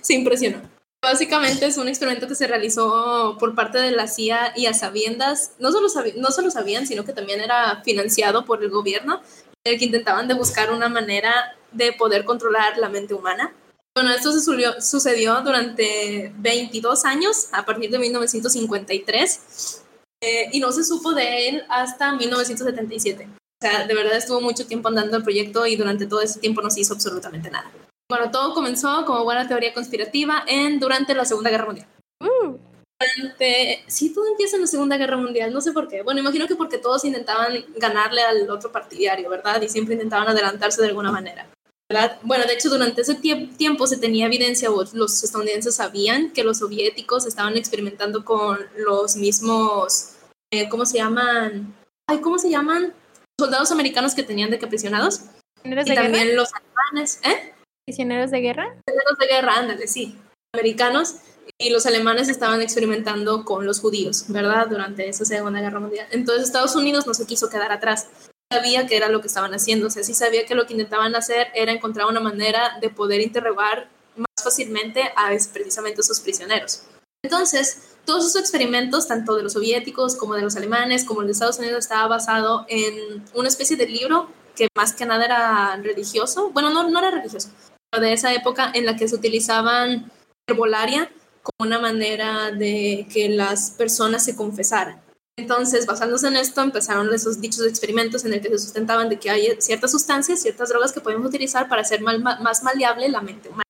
Se 0.00 0.14
impresionó. 0.14 0.77
Básicamente 1.00 1.66
es 1.66 1.78
un 1.78 1.86
experimento 1.86 2.26
que 2.26 2.34
se 2.34 2.48
realizó 2.48 3.36
por 3.38 3.54
parte 3.54 3.78
de 3.78 3.92
la 3.92 4.08
CIA 4.08 4.52
y 4.56 4.66
a 4.66 4.74
sabiendas, 4.74 5.52
no 5.60 5.70
solo, 5.70 5.88
no 6.16 6.30
solo 6.32 6.50
sabían, 6.50 6.86
sino 6.86 7.04
que 7.04 7.12
también 7.12 7.40
era 7.40 7.82
financiado 7.84 8.44
por 8.44 8.62
el 8.64 8.70
gobierno, 8.70 9.22
el 9.64 9.78
que 9.78 9.84
intentaban 9.84 10.26
de 10.26 10.34
buscar 10.34 10.72
una 10.72 10.88
manera 10.88 11.56
de 11.70 11.92
poder 11.92 12.24
controlar 12.24 12.78
la 12.78 12.88
mente 12.88 13.14
humana. 13.14 13.54
Bueno, 13.94 14.10
esto 14.12 14.32
sucedió 14.32 15.40
durante 15.42 16.32
22 16.36 17.04
años, 17.04 17.48
a 17.52 17.64
partir 17.64 17.90
de 17.90 17.98
1953, 17.98 19.84
eh, 20.20 20.48
y 20.52 20.60
no 20.60 20.72
se 20.72 20.84
supo 20.84 21.12
de 21.12 21.48
él 21.48 21.64
hasta 21.68 22.12
1977. 22.12 23.28
O 23.60 23.66
sea, 23.66 23.86
de 23.86 23.94
verdad 23.94 24.16
estuvo 24.16 24.40
mucho 24.40 24.66
tiempo 24.66 24.88
andando 24.88 25.16
el 25.16 25.22
proyecto 25.22 25.66
y 25.66 25.76
durante 25.76 26.06
todo 26.06 26.20
ese 26.20 26.40
tiempo 26.40 26.60
no 26.60 26.70
se 26.70 26.80
hizo 26.80 26.94
absolutamente 26.94 27.50
nada. 27.50 27.70
Bueno, 28.10 28.30
todo 28.30 28.54
comenzó 28.54 29.04
como 29.04 29.24
buena 29.24 29.46
teoría 29.46 29.74
conspirativa 29.74 30.44
en, 30.46 30.80
durante 30.80 31.14
la 31.14 31.24
Segunda 31.24 31.50
Guerra 31.50 31.66
Mundial. 31.66 31.86
Uh, 32.20 32.56
Durante, 33.00 33.84
sí, 33.86 34.12
todo 34.12 34.26
empieza 34.26 34.56
en 34.56 34.62
la 34.62 34.66
Segunda 34.66 34.96
Guerra 34.96 35.16
Mundial, 35.16 35.52
no 35.52 35.60
sé 35.60 35.72
por 35.72 35.86
qué. 35.88 36.02
Bueno, 36.02 36.18
imagino 36.20 36.48
que 36.48 36.56
porque 36.56 36.78
todos 36.78 37.04
intentaban 37.04 37.64
ganarle 37.76 38.22
al 38.22 38.50
otro 38.50 38.72
partidario, 38.72 39.30
¿verdad? 39.30 39.62
Y 39.62 39.68
siempre 39.68 39.94
intentaban 39.94 40.26
adelantarse 40.26 40.80
de 40.82 40.88
alguna 40.88 41.12
manera. 41.12 41.46
¿verdad? 41.90 42.18
Bueno, 42.22 42.44
de 42.44 42.54
hecho, 42.54 42.68
durante 42.70 43.02
ese 43.02 43.18
tie- 43.20 43.56
tiempo 43.56 43.86
se 43.86 43.98
tenía 43.98 44.26
evidencia, 44.26 44.70
o 44.70 44.84
los 44.92 45.22
estadounidenses 45.22 45.76
sabían 45.76 46.32
que 46.32 46.44
los 46.44 46.58
soviéticos 46.58 47.24
estaban 47.24 47.56
experimentando 47.56 48.24
con 48.24 48.58
los 48.76 49.16
mismos, 49.16 50.14
eh, 50.52 50.68
¿cómo 50.68 50.84
se 50.84 50.98
llaman? 50.98 51.74
Ay, 52.08 52.20
¿cómo 52.20 52.38
se 52.38 52.50
llaman? 52.50 52.92
Soldados 53.38 53.70
americanos 53.70 54.14
que 54.14 54.22
tenían 54.22 54.50
de 54.50 54.58
que 54.58 54.66
prisionados. 54.66 55.20
¿Prisioneros 55.62 55.86
Y 55.86 55.90
guerra? 55.90 56.02
también 56.02 56.36
los 56.36 56.50
alemanes, 56.52 57.20
¿eh? 57.22 57.54
¿Prisioneros 57.88 58.30
de 58.30 58.40
guerra? 58.40 58.76
Prisioneros 58.84 59.18
de 59.18 59.26
guerra, 59.28 59.56
ándale, 59.56 59.88
sí, 59.88 60.14
americanos, 60.54 61.20
y 61.56 61.70
los 61.70 61.86
alemanes 61.86 62.28
estaban 62.28 62.60
experimentando 62.60 63.46
con 63.46 63.64
los 63.64 63.80
judíos, 63.80 64.26
¿verdad? 64.28 64.66
Durante 64.68 65.08
esa 65.08 65.24
Segunda 65.24 65.62
Guerra 65.62 65.80
Mundial. 65.80 66.06
Entonces 66.10 66.44
Estados 66.44 66.76
Unidos 66.76 67.06
no 67.06 67.14
se 67.14 67.24
quiso 67.24 67.48
quedar 67.48 67.72
atrás. 67.72 68.08
Sabía 68.52 68.86
que 68.86 68.98
era 68.98 69.08
lo 69.08 69.22
que 69.22 69.28
estaban 69.28 69.54
haciendo, 69.54 69.86
o 69.86 69.90
sea, 69.90 70.02
sí 70.02 70.12
sabía 70.12 70.44
que 70.44 70.54
lo 70.54 70.66
que 70.66 70.74
intentaban 70.74 71.16
hacer 71.16 71.46
era 71.54 71.72
encontrar 71.72 72.08
una 72.08 72.20
manera 72.20 72.76
de 72.78 72.90
poder 72.90 73.22
interrogar 73.22 73.88
más 74.16 74.44
fácilmente 74.44 75.04
a 75.16 75.30
precisamente 75.50 76.02
esos 76.02 76.20
prisioneros. 76.20 76.82
Entonces, 77.24 77.96
todos 78.04 78.26
esos 78.26 78.38
experimentos, 78.38 79.08
tanto 79.08 79.34
de 79.34 79.44
los 79.44 79.54
soviéticos 79.54 80.14
como 80.14 80.34
de 80.34 80.42
los 80.42 80.56
alemanes, 80.56 81.06
como 81.06 81.22
el 81.22 81.28
de 81.28 81.32
Estados 81.32 81.58
Unidos, 81.58 81.78
estaba 81.78 82.06
basado 82.06 82.66
en 82.68 83.24
una 83.32 83.48
especie 83.48 83.78
de 83.78 83.86
libro 83.86 84.28
que 84.54 84.68
más 84.76 84.92
que 84.92 85.06
nada 85.06 85.24
era 85.24 85.76
religioso. 85.76 86.50
Bueno, 86.50 86.68
no, 86.68 86.90
no 86.90 86.98
era 86.98 87.12
religioso, 87.12 87.48
de 87.96 88.12
esa 88.12 88.34
época 88.34 88.70
en 88.74 88.84
la 88.84 88.96
que 88.96 89.08
se 89.08 89.14
utilizaban 89.14 90.10
herbolaria 90.46 91.10
como 91.42 91.68
una 91.68 91.78
manera 91.78 92.50
de 92.50 93.06
que 93.12 93.28
las 93.30 93.70
personas 93.70 94.24
se 94.24 94.36
confesaran. 94.36 95.00
Entonces, 95.38 95.86
basándose 95.86 96.26
en 96.26 96.36
esto, 96.36 96.60
empezaron 96.60 97.12
esos 97.14 97.40
dichos 97.40 97.66
experimentos 97.66 98.24
en 98.24 98.34
el 98.34 98.40
que 98.40 98.48
se 98.50 98.58
sustentaban 98.58 99.08
de 99.08 99.18
que 99.18 99.30
hay 99.30 99.56
ciertas 99.60 99.92
sustancias, 99.92 100.42
ciertas 100.42 100.68
drogas 100.68 100.92
que 100.92 101.00
podemos 101.00 101.26
utilizar 101.26 101.68
para 101.68 101.82
hacer 101.82 102.02
más 102.02 102.62
maleable 102.62 103.08
la 103.08 103.20
mente 103.22 103.48
humana. 103.48 103.64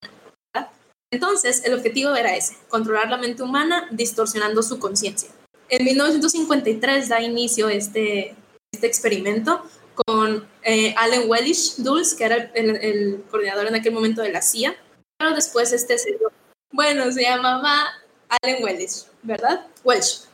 Entonces, 1.11 1.65
el 1.65 1.75
objetivo 1.75 2.15
era 2.15 2.37
ese, 2.37 2.57
controlar 2.69 3.09
la 3.09 3.19
mente 3.19 3.43
humana 3.43 3.87
distorsionando 3.91 4.63
su 4.63 4.79
conciencia. 4.79 5.31
En 5.69 5.85
1953 5.85 7.09
da 7.09 7.21
inicio 7.21 7.69
este, 7.69 8.35
este 8.73 8.87
experimento 8.87 9.63
eh, 10.69 10.95
Allen 10.99 11.29
Welsh 11.29 11.77
Dulles, 11.79 12.15
que 12.15 12.25
era 12.25 12.37
el, 12.55 12.77
el- 12.77 13.25
coordinador 13.31 13.67
en 13.67 13.75
aquel 13.77 13.93
momento 13.93 14.23
de 14.23 14.31
la 14.33 14.43
CIA, 14.43 14.77
pero 15.19 15.35
después 15.35 15.73
este 15.73 15.97
se 15.99 16.11
dio- 16.11 16.31
bueno, 16.73 17.11
se 17.11 17.23
llamaba 17.23 17.87
Allen 18.43 18.63
Welsh, 18.63 19.05
¿verdad? 19.23 19.67
Welsh. 19.85 20.25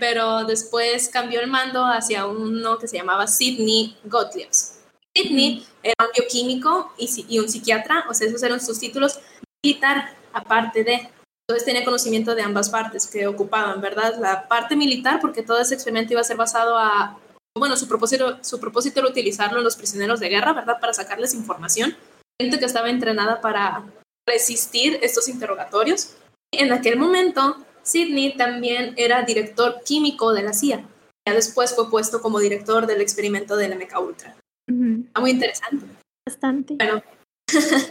Pero 0.00 0.44
después 0.44 1.08
cambió 1.08 1.40
el 1.40 1.46
mando 1.46 1.84
hacia 1.86 2.26
uno 2.26 2.78
que 2.78 2.86
se 2.88 2.98
llamaba 2.98 3.26
Sidney 3.26 3.96
Gottlieb. 4.04 4.50
Sidney 5.16 5.66
era 5.82 5.94
un 6.04 6.10
bioquímico 6.14 6.92
y, 6.98 7.08
y 7.28 7.38
un 7.38 7.48
psiquiatra, 7.48 8.04
o 8.08 8.12
sea, 8.14 8.28
esos 8.28 8.42
eran 8.42 8.60
sus 8.60 8.78
títulos 8.78 9.18
militar, 9.64 10.14
aparte 10.32 10.84
de. 10.84 11.08
Entonces 11.48 11.64
tenía 11.64 11.84
conocimiento 11.86 12.34
de 12.34 12.42
ambas 12.42 12.68
partes 12.68 13.06
que 13.06 13.26
ocupaban, 13.26 13.80
¿verdad? 13.80 14.16
La 14.20 14.46
parte 14.46 14.76
militar, 14.76 15.18
porque 15.22 15.42
todo 15.42 15.58
ese 15.58 15.74
experimento 15.74 16.12
iba 16.12 16.20
a 16.20 16.24
ser 16.24 16.36
basado 16.36 16.76
a, 16.76 17.18
bueno, 17.58 17.76
su 17.76 17.88
propósito, 17.88 18.38
su 18.42 18.60
propósito 18.60 19.00
era 19.00 19.08
utilizarlo 19.08 19.58
en 19.58 19.64
los 19.64 19.76
prisioneros 19.76 20.20
de 20.20 20.28
guerra, 20.28 20.52
¿verdad? 20.52 20.78
Para 20.80 20.92
sacarles 20.94 21.34
información. 21.34 21.96
Gente 22.40 22.58
que 22.58 22.64
estaba 22.66 22.90
entrenada 22.90 23.40
para 23.40 23.84
resistir 24.26 24.98
estos 25.02 25.28
interrogatorios. 25.28 26.14
En 26.52 26.72
aquel 26.72 26.98
momento, 26.98 27.56
Sidney 27.82 28.36
también 28.36 28.94
era 28.96 29.22
director 29.22 29.82
químico 29.84 30.32
de 30.32 30.42
la 30.42 30.52
CIA. 30.52 30.86
Ya 31.26 31.34
después 31.34 31.74
fue 31.74 31.90
puesto 31.90 32.20
como 32.22 32.38
director 32.38 32.86
del 32.86 33.00
experimento 33.00 33.56
del 33.56 33.74
MK 33.76 34.00
Ultra. 34.00 34.36
Está 34.68 35.20
muy 35.20 35.30
interesante. 35.30 35.86
Bastante. 36.26 36.74
Bueno, 36.76 37.02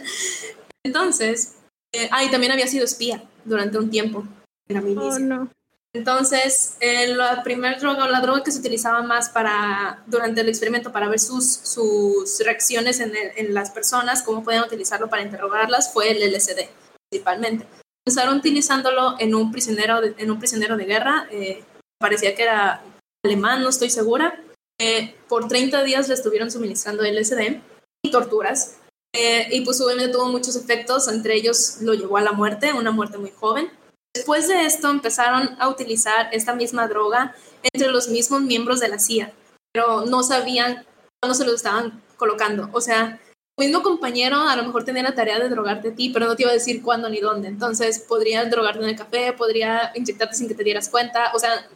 entonces, 0.84 1.56
eh, 1.92 2.08
ah, 2.12 2.24
y 2.24 2.30
también 2.30 2.52
había 2.52 2.66
sido 2.66 2.84
espía 2.84 3.22
durante 3.44 3.78
un 3.78 3.90
tiempo 3.90 4.24
en 4.68 4.74
la 4.76 4.80
Oh, 4.80 4.84
milicia. 4.84 5.18
no. 5.20 5.50
Entonces, 5.98 6.76
eh, 6.78 7.08
la 7.08 7.42
primera 7.42 7.76
droga, 7.76 8.04
o 8.04 8.08
la 8.08 8.20
droga 8.20 8.44
que 8.44 8.52
se 8.52 8.60
utilizaba 8.60 9.02
más 9.02 9.30
para, 9.30 10.02
durante 10.06 10.42
el 10.42 10.48
experimento 10.48 10.92
para 10.92 11.08
ver 11.08 11.18
sus, 11.18 11.44
sus 11.52 12.38
reacciones 12.44 13.00
en, 13.00 13.16
el- 13.16 13.32
en 13.34 13.52
las 13.52 13.70
personas, 13.72 14.22
cómo 14.22 14.44
podían 14.44 14.62
utilizarlo 14.62 15.08
para 15.10 15.22
interrogarlas, 15.22 15.92
fue 15.92 16.12
el 16.12 16.22
LSD, 16.32 16.68
principalmente. 17.10 17.66
Empezaron 18.06 18.38
utilizándolo 18.38 19.16
en 19.18 19.34
un 19.34 19.50
prisionero 19.50 20.00
de, 20.00 20.14
en 20.18 20.30
un 20.30 20.38
prisionero 20.38 20.76
de 20.76 20.84
guerra, 20.84 21.26
eh, 21.32 21.64
parecía 22.00 22.34
que 22.36 22.44
era 22.44 22.80
alemán, 23.26 23.60
no 23.62 23.68
estoy 23.68 23.90
segura. 23.90 24.40
Eh, 24.80 25.16
por 25.28 25.48
30 25.48 25.82
días 25.82 26.06
le 26.06 26.14
estuvieron 26.14 26.52
suministrando 26.52 27.02
LSD 27.02 27.60
y 28.04 28.10
torturas. 28.12 28.76
Eh, 29.12 29.48
y 29.50 29.62
pues 29.62 29.80
obviamente 29.80 30.12
tuvo 30.12 30.26
muchos 30.26 30.54
efectos, 30.54 31.08
entre 31.08 31.34
ellos 31.34 31.78
lo 31.80 31.94
llevó 31.94 32.18
a 32.18 32.22
la 32.22 32.30
muerte, 32.32 32.72
una 32.72 32.92
muerte 32.92 33.18
muy 33.18 33.32
joven. 33.32 33.68
Después 34.14 34.48
de 34.48 34.64
esto 34.64 34.90
empezaron 34.90 35.56
a 35.60 35.68
utilizar 35.68 36.28
esta 36.32 36.54
misma 36.54 36.88
droga 36.88 37.34
entre 37.62 37.90
los 37.90 38.08
mismos 38.08 38.40
miembros 38.42 38.80
de 38.80 38.88
la 38.88 38.98
CIA, 38.98 39.32
pero 39.72 40.06
no 40.06 40.22
sabían 40.22 40.86
cuándo 41.20 41.34
se 41.34 41.44
lo 41.44 41.54
estaban 41.54 42.02
colocando. 42.16 42.68
O 42.72 42.80
sea, 42.80 43.20
tu 43.56 43.64
mismo 43.64 43.82
compañero 43.82 44.40
a 44.40 44.56
lo 44.56 44.64
mejor 44.64 44.84
tenía 44.84 45.02
la 45.02 45.14
tarea 45.14 45.38
de 45.38 45.48
drogarte 45.48 45.90
a 45.90 45.94
ti, 45.94 46.10
pero 46.10 46.26
no 46.26 46.36
te 46.36 46.42
iba 46.42 46.50
a 46.50 46.54
decir 46.54 46.82
cuándo 46.82 47.08
ni 47.08 47.20
dónde. 47.20 47.48
Entonces, 47.48 48.00
podrían 48.00 48.50
drogarte 48.50 48.82
en 48.82 48.90
el 48.90 48.96
café, 48.96 49.32
podría 49.32 49.92
inyectarte 49.94 50.34
sin 50.34 50.48
que 50.48 50.54
te 50.54 50.64
dieras 50.64 50.88
cuenta. 50.88 51.32
O 51.34 51.38
sea, 51.38 51.68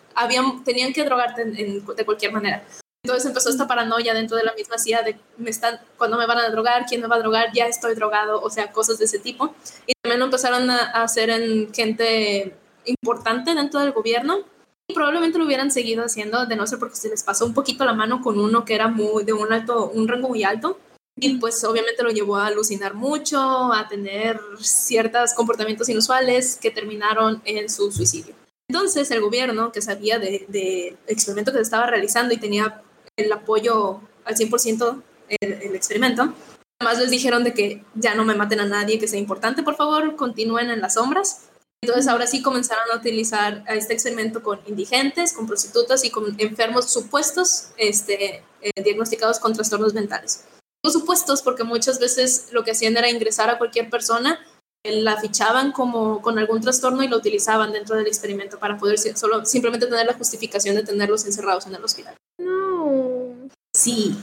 tenían 0.64 0.92
que 0.92 1.04
drogarte 1.04 1.44
de 1.44 2.04
cualquier 2.04 2.32
manera. 2.32 2.64
Entonces 3.04 3.26
empezó 3.26 3.50
esta 3.50 3.66
paranoia 3.66 4.14
dentro 4.14 4.36
de 4.36 4.44
la 4.44 4.54
misma 4.54 4.78
CIA 4.78 5.02
de 5.02 5.18
me 5.36 5.50
están, 5.50 5.80
cuándo 5.98 6.16
me 6.16 6.26
van 6.26 6.38
a 6.38 6.48
drogar, 6.50 6.86
quién 6.86 7.00
me 7.00 7.08
va 7.08 7.16
a 7.16 7.18
drogar, 7.18 7.50
ya 7.52 7.66
estoy 7.66 7.96
drogado, 7.96 8.40
o 8.40 8.48
sea, 8.48 8.70
cosas 8.70 8.98
de 8.98 9.06
ese 9.06 9.18
tipo. 9.18 9.56
También 10.12 10.20
lo 10.20 10.26
empezaron 10.26 10.70
a, 10.70 11.02
hacer 11.02 11.30
en 11.30 11.72
gente 11.72 12.54
importante 12.84 13.54
dentro 13.54 13.80
del 13.80 13.92
gobierno 13.92 14.40
y 14.86 14.92
probablemente 14.92 15.38
lo 15.38 15.46
hubieran 15.46 15.70
seguido 15.70 16.04
haciendo 16.04 16.44
de 16.44 16.54
no 16.54 16.66
ser 16.66 16.78
porque 16.78 16.96
se 16.96 17.08
les 17.08 17.22
pasó 17.22 17.46
un 17.46 17.54
poquito 17.54 17.86
la 17.86 17.94
mano 17.94 18.20
con 18.20 18.38
uno 18.38 18.66
que 18.66 18.74
era 18.74 18.88
muy 18.88 19.24
de 19.24 19.32
un 19.32 19.50
alto, 19.50 19.88
un 19.88 20.06
rango 20.06 20.28
muy 20.28 20.44
alto 20.44 20.78
y 21.16 21.36
pues 21.36 21.64
obviamente 21.64 22.02
lo 22.02 22.10
llevó 22.10 22.36
a 22.36 22.48
alucinar 22.48 22.92
mucho, 22.92 23.38
a 23.72 23.88
tener 23.88 24.38
ciertos 24.60 25.32
comportamientos 25.32 25.88
inusuales 25.88 26.58
que 26.60 26.70
terminaron 26.70 27.40
en 27.46 27.70
su 27.70 27.90
suicidio. 27.90 28.34
Entonces 28.68 29.10
el 29.12 29.22
gobierno, 29.22 29.72
que 29.72 29.80
sabía 29.80 30.18
del 30.18 30.44
de 30.48 30.96
experimento 31.06 31.52
que 31.52 31.58
se 31.58 31.62
estaba 31.62 31.86
realizando 31.86 32.34
y 32.34 32.38
tenía 32.38 32.82
el 33.16 33.32
apoyo 33.32 34.00
al 34.24 34.34
100% 34.34 35.02
el, 35.40 35.52
el 35.52 35.74
experimento. 35.74 36.34
Además 36.82 36.98
les 36.98 37.10
dijeron 37.12 37.44
de 37.44 37.54
que 37.54 37.84
ya 37.94 38.16
no 38.16 38.24
me 38.24 38.34
maten 38.34 38.58
a 38.58 38.66
nadie 38.66 38.98
que 38.98 39.06
sea 39.06 39.20
importante, 39.20 39.62
por 39.62 39.76
favor, 39.76 40.16
continúen 40.16 40.68
en 40.68 40.80
las 40.80 40.94
sombras. 40.94 41.48
Entonces 41.80 42.08
ahora 42.08 42.26
sí 42.26 42.42
comenzaron 42.42 42.90
a 42.92 42.96
utilizar 42.96 43.62
este 43.68 43.92
experimento 43.92 44.42
con 44.42 44.58
indigentes, 44.66 45.32
con 45.32 45.46
prostitutas 45.46 46.04
y 46.04 46.10
con 46.10 46.34
enfermos 46.40 46.90
supuestos 46.92 47.68
este, 47.76 48.42
eh, 48.62 48.82
diagnosticados 48.82 49.38
con 49.38 49.52
trastornos 49.52 49.94
mentales. 49.94 50.44
Los 50.82 50.94
supuestos 50.94 51.40
porque 51.42 51.62
muchas 51.62 52.00
veces 52.00 52.48
lo 52.50 52.64
que 52.64 52.72
hacían 52.72 52.96
era 52.96 53.08
ingresar 53.08 53.48
a 53.48 53.58
cualquier 53.58 53.88
persona, 53.88 54.40
la 54.82 55.20
fichaban 55.20 55.70
como 55.70 56.20
con 56.20 56.36
algún 56.40 56.62
trastorno 56.62 57.04
y 57.04 57.08
lo 57.08 57.18
utilizaban 57.18 57.72
dentro 57.72 57.94
del 57.94 58.08
experimento 58.08 58.58
para 58.58 58.76
poder 58.76 58.98
solo 59.16 59.44
simplemente 59.44 59.86
tener 59.86 60.06
la 60.06 60.14
justificación 60.14 60.74
de 60.74 60.82
tenerlos 60.82 61.26
encerrados 61.26 61.64
en 61.68 61.76
el 61.76 61.84
hospital. 61.84 62.16
Sí. 63.72 64.16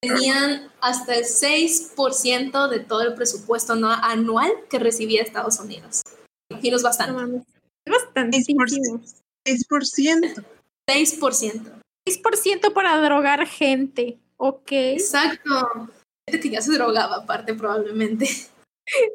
Tenían 0.00 0.70
hasta 0.80 1.16
el 1.16 1.24
6% 1.24 2.68
de 2.68 2.80
todo 2.80 3.02
el 3.02 3.14
presupuesto 3.14 3.72
anual 3.72 4.52
que 4.70 4.78
recibía 4.78 5.22
Estados 5.22 5.58
Unidos. 5.58 6.02
Imaginos 6.50 6.82
bastante. 6.82 7.44
bastante. 7.84 8.38
6%. 8.38 9.00
6%. 9.44 10.44
6%. 10.88 11.82
6% 12.08 12.72
para 12.72 13.00
drogar 13.00 13.46
gente. 13.46 14.18
Ok. 14.36 14.70
Exacto. 14.70 15.90
Gente 16.28 16.40
que 16.40 16.50
ya 16.50 16.62
se 16.62 16.72
drogaba 16.72 17.16
aparte 17.16 17.54
probablemente. 17.54 18.28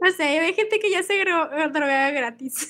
O 0.07 0.11
sea, 0.15 0.27
hay 0.27 0.53
gente 0.53 0.79
que 0.79 0.91
ya 0.91 1.01
se 1.01 1.17
drogaba 1.17 2.11
gratis. 2.11 2.69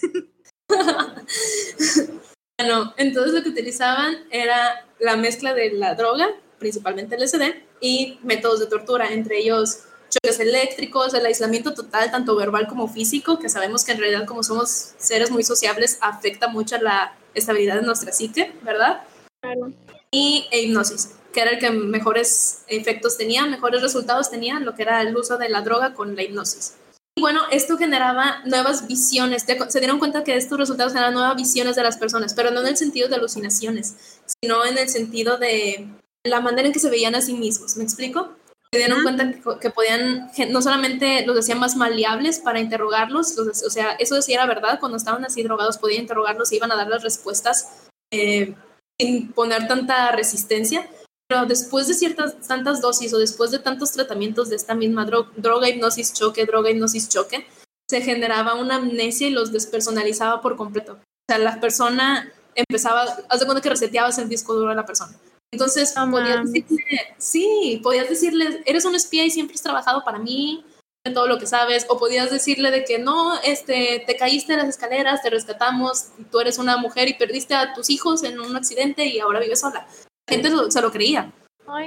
bueno, 2.58 2.94
entonces 2.96 3.34
lo 3.34 3.44
que 3.44 3.50
utilizaban 3.50 4.20
era 4.32 4.88
la 5.00 5.18
mezcla 5.18 5.54
de 5.54 5.74
la 5.74 5.96
droga 5.96 6.34
principalmente 6.64 7.16
el 7.18 7.28
SD, 7.28 7.62
y 7.84 8.18
métodos 8.24 8.62
de 8.62 8.68
tortura, 8.68 9.12
entre 9.12 9.40
ellos 9.40 9.80
choques 10.10 10.40
eléctricos, 10.40 11.14
el 11.14 11.26
aislamiento 11.26 11.74
total, 11.74 12.10
tanto 12.12 12.36
verbal 12.36 12.68
como 12.68 12.88
físico, 12.88 13.40
que 13.40 13.50
sabemos 13.50 13.84
que 13.84 13.92
en 13.92 14.00
realidad 14.00 14.26
como 14.26 14.42
somos 14.42 14.94
seres 14.98 15.32
muy 15.32 15.44
sociables, 15.44 15.98
afecta 16.02 16.48
mucho 16.48 16.78
la 16.78 17.14
estabilidad 17.34 17.76
de 17.76 17.82
nuestra 17.82 18.14
psique, 18.14 18.54
¿verdad? 18.62 19.02
Claro. 19.42 19.74
Y 20.12 20.48
e 20.52 20.62
hipnosis, 20.62 21.16
que 21.34 21.42
era 21.42 21.52
el 21.52 21.60
que 21.60 21.72
mejores 21.72 22.64
efectos 22.68 23.18
tenía, 23.18 23.46
mejores 23.48 23.82
resultados 23.82 24.30
tenía, 24.30 24.60
lo 24.62 24.76
que 24.76 24.84
era 24.84 25.02
el 25.02 25.16
uso 25.18 25.38
de 25.38 25.50
la 25.50 25.62
droga 25.62 25.94
con 25.94 26.16
la 26.16 26.24
hipnosis. 26.24 26.76
Y 27.18 27.22
bueno, 27.22 27.42
esto 27.52 27.78
generaba 27.78 28.44
nuevas 28.46 28.88
visiones. 28.88 29.46
Se 29.68 29.80
dieron 29.80 30.00
cuenta 30.00 30.24
que 30.24 30.38
estos 30.38 30.58
resultados 30.58 30.96
eran 30.96 31.14
nuevas 31.14 31.36
visiones 31.36 31.76
de 31.76 31.84
las 31.84 31.98
personas, 31.98 32.34
pero 32.34 32.50
no 32.50 32.62
en 32.62 32.68
el 32.68 32.78
sentido 32.78 33.10
de 33.10 33.16
alucinaciones, 33.16 34.22
sino 34.42 34.66
en 34.66 34.78
el 34.78 34.88
sentido 34.88 35.38
de 35.38 35.90
la 36.26 36.42
manera 36.42 36.68
en 36.68 36.74
que 36.74 36.80
se 36.80 36.90
veían 36.90 37.16
a 37.16 37.22
sí 37.22 37.34
mismos, 37.34 37.76
¿me 37.78 37.84
explico? 37.84 38.36
Se 38.72 38.80
dieron 38.80 39.04
cuenta 39.04 39.32
que, 39.60 39.70
podían, 39.70 40.32
no 40.50 40.62
solamente 40.62 41.26
los 41.28 41.38
hacían 41.38 41.60
más 41.60 41.76
maleables 41.76 42.40
para 42.40 42.60
interrogarlos, 42.60 43.38
o 43.38 43.70
sea, 43.70 43.92
eso 44.00 44.16
decía 44.16 44.36
era 44.36 44.48
verdad, 44.48 44.80
cuando 44.80 44.98
estaban 44.98 45.24
así 45.26 45.44
drogados 45.44 45.78
podían 45.78 46.02
interrogarlos 46.02 46.52
y 46.52 46.56
iban 46.56 46.72
a 46.72 46.76
dar 46.76 46.88
las 46.88 47.04
respuestas 47.04 47.88
eh, 48.12 48.56
sin 49.00 49.32
poner 49.32 49.68
tanta 49.68 50.12
resistencia, 50.12 50.90
pero 51.28 51.46
después 51.46 51.88
de 51.88 51.94
ciertas 51.94 52.40
tantas 52.48 52.82
dosis 52.82 53.14
o 53.14 53.18
después 53.18 53.52
de 53.52 53.60
tantos 53.60 53.92
tratamientos 53.92 54.50
de 54.50 54.56
esta 54.56 54.74
misma 54.74 55.06
droga, 55.06 55.70
hipnosis, 55.70 56.14
choque, 56.14 56.46
droga, 56.46 56.72
hipnosis, 56.72 57.10
choque, 57.10 57.46
se 57.90 58.02
generaba 58.02 58.56
una 58.56 58.76
amnesia 58.76 59.28
y 59.28 59.32
los 59.32 59.52
despersonalizaba 59.52 60.42
por 60.42 60.56
completo. 60.56 60.94
O 60.94 61.26
sea, 61.30 61.38
la 61.38 61.60
persona 61.60 62.32
empezaba, 62.56 63.04
haz 63.30 63.40
de 63.40 63.46
cuenta 63.46 63.62
que 63.62 63.70
reseteabas 63.70 64.18
el 64.18 64.30
disco 64.30 64.54
duro 64.54 64.70
de 64.70 64.76
la 64.76 64.86
persona. 64.86 65.14
Entonces, 65.54 65.94
podías 65.94 66.52
decirle, 66.52 67.16
sí, 67.20 67.80
podías 67.84 68.10
decirle, 68.10 68.64
eres 68.66 68.86
un 68.86 68.96
espía 68.96 69.24
y 69.24 69.30
siempre 69.30 69.54
has 69.54 69.62
trabajado 69.62 70.04
para 70.04 70.18
mí, 70.18 70.66
de 71.06 71.14
todo 71.14 71.28
lo 71.28 71.38
que 71.38 71.46
sabes, 71.46 71.86
o 71.90 72.00
podías 72.00 72.32
decirle 72.32 72.72
de 72.72 72.84
que 72.84 72.98
no, 72.98 73.40
este, 73.42 74.04
te 74.08 74.16
caíste 74.16 74.54
de 74.54 74.58
las 74.58 74.70
escaleras, 74.70 75.22
te 75.22 75.30
rescatamos, 75.30 76.08
tú 76.32 76.40
eres 76.40 76.58
una 76.58 76.78
mujer 76.78 77.08
y 77.08 77.14
perdiste 77.14 77.54
a 77.54 77.74
tus 77.74 77.92
hijos 77.92 78.24
en 78.24 78.40
un 78.40 78.56
accidente 78.56 79.06
y 79.06 79.20
ahora 79.20 79.40
vives 79.40 79.60
sola. 79.60 79.88
La 80.28 80.36
gente 80.36 80.50
se 80.70 80.82
lo 80.82 80.92
creía. 80.92 81.32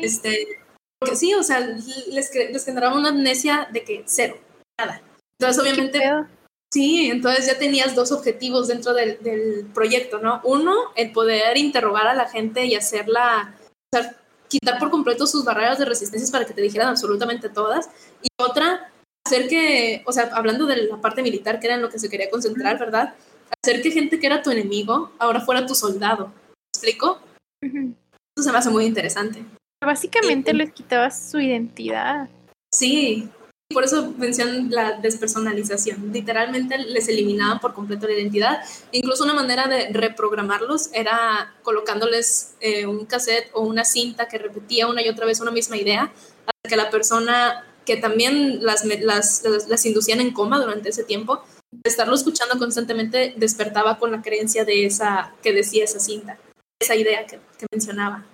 Este, 0.00 0.46
porque 1.00 1.16
sí, 1.16 1.34
o 1.34 1.42
sea, 1.42 1.58
les, 1.58 2.32
les 2.32 2.64
generaba 2.64 2.96
una 2.96 3.08
amnesia 3.08 3.68
de 3.72 3.82
que 3.82 4.04
cero, 4.06 4.38
nada. 4.78 5.02
Entonces, 5.40 5.60
obviamente, 5.60 6.00
Sí, 6.72 7.08
entonces 7.10 7.46
ya 7.46 7.58
tenías 7.58 7.94
dos 7.94 8.10
objetivos 8.10 8.68
dentro 8.68 8.92
del, 8.92 9.18
del, 9.22 9.66
proyecto, 9.72 10.18
¿no? 10.18 10.40
Uno, 10.44 10.74
el 10.96 11.12
poder 11.12 11.56
interrogar 11.56 12.08
a 12.08 12.14
la 12.14 12.28
gente 12.28 12.66
y 12.66 12.74
hacerla, 12.74 13.54
sea, 13.94 14.16
quitar 14.48 14.78
por 14.78 14.90
completo 14.90 15.26
sus 15.26 15.44
barreras 15.44 15.78
de 15.78 15.84
resistencia 15.84 16.30
para 16.32 16.44
que 16.44 16.54
te 16.54 16.62
dijeran 16.62 16.88
absolutamente 16.88 17.48
todas. 17.48 17.88
Y 18.22 18.28
otra, 18.40 18.90
hacer 19.26 19.48
que, 19.48 20.02
o 20.06 20.12
sea, 20.12 20.30
hablando 20.32 20.66
de 20.66 20.86
la 20.86 21.00
parte 21.00 21.22
militar, 21.22 21.60
que 21.60 21.66
era 21.66 21.76
en 21.76 21.82
lo 21.82 21.90
que 21.90 21.98
se 21.98 22.08
quería 22.08 22.30
concentrar, 22.30 22.78
¿verdad? 22.78 23.14
Hacer 23.62 23.82
que 23.82 23.90
gente 23.90 24.18
que 24.18 24.26
era 24.26 24.42
tu 24.42 24.50
enemigo 24.50 25.12
ahora 25.18 25.40
fuera 25.40 25.66
tu 25.66 25.74
soldado. 25.74 26.28
¿Me 26.28 26.68
explico? 26.74 27.20
Eso 27.60 28.42
se 28.42 28.52
me 28.52 28.58
hace 28.58 28.70
muy 28.70 28.84
interesante. 28.84 29.44
Básicamente 29.84 30.52
les 30.52 30.72
quitabas 30.72 31.30
su 31.30 31.38
identidad. 31.38 32.28
Sí, 32.72 33.28
por 33.76 33.84
eso 33.84 34.14
mencionan 34.16 34.70
la 34.70 34.92
despersonalización. 34.92 36.10
Literalmente 36.10 36.78
les 36.78 37.08
eliminaban 37.08 37.60
por 37.60 37.74
completo 37.74 38.06
la 38.06 38.14
identidad. 38.14 38.60
Incluso 38.90 39.22
una 39.22 39.34
manera 39.34 39.68
de 39.68 39.88
reprogramarlos 39.92 40.88
era 40.94 41.54
colocándoles 41.62 42.54
eh, 42.60 42.86
un 42.86 43.04
cassette 43.04 43.50
o 43.52 43.60
una 43.60 43.84
cinta 43.84 44.28
que 44.28 44.38
repetía 44.38 44.86
una 44.86 45.02
y 45.02 45.10
otra 45.10 45.26
vez 45.26 45.40
una 45.40 45.50
misma 45.50 45.76
idea, 45.76 46.10
hasta 46.46 46.68
que 46.70 46.76
la 46.76 46.88
persona 46.88 47.66
que 47.84 47.98
también 47.98 48.64
las, 48.64 48.82
las, 48.86 49.44
las, 49.44 49.84
inducían 49.84 50.22
en 50.22 50.32
coma 50.32 50.58
durante 50.58 50.88
ese 50.88 51.04
tiempo, 51.04 51.44
estarlo 51.84 52.14
escuchando 52.14 52.58
constantemente, 52.58 53.34
despertaba 53.36 53.98
con 53.98 54.10
la 54.10 54.22
creencia 54.22 54.64
de 54.64 54.86
esa 54.86 55.34
que 55.42 55.52
decía 55.52 55.84
esa 55.84 56.00
cinta, 56.00 56.38
esa 56.80 56.96
idea 56.96 57.26
que, 57.26 57.40
que 57.58 57.66
mencionaba 57.70 58.24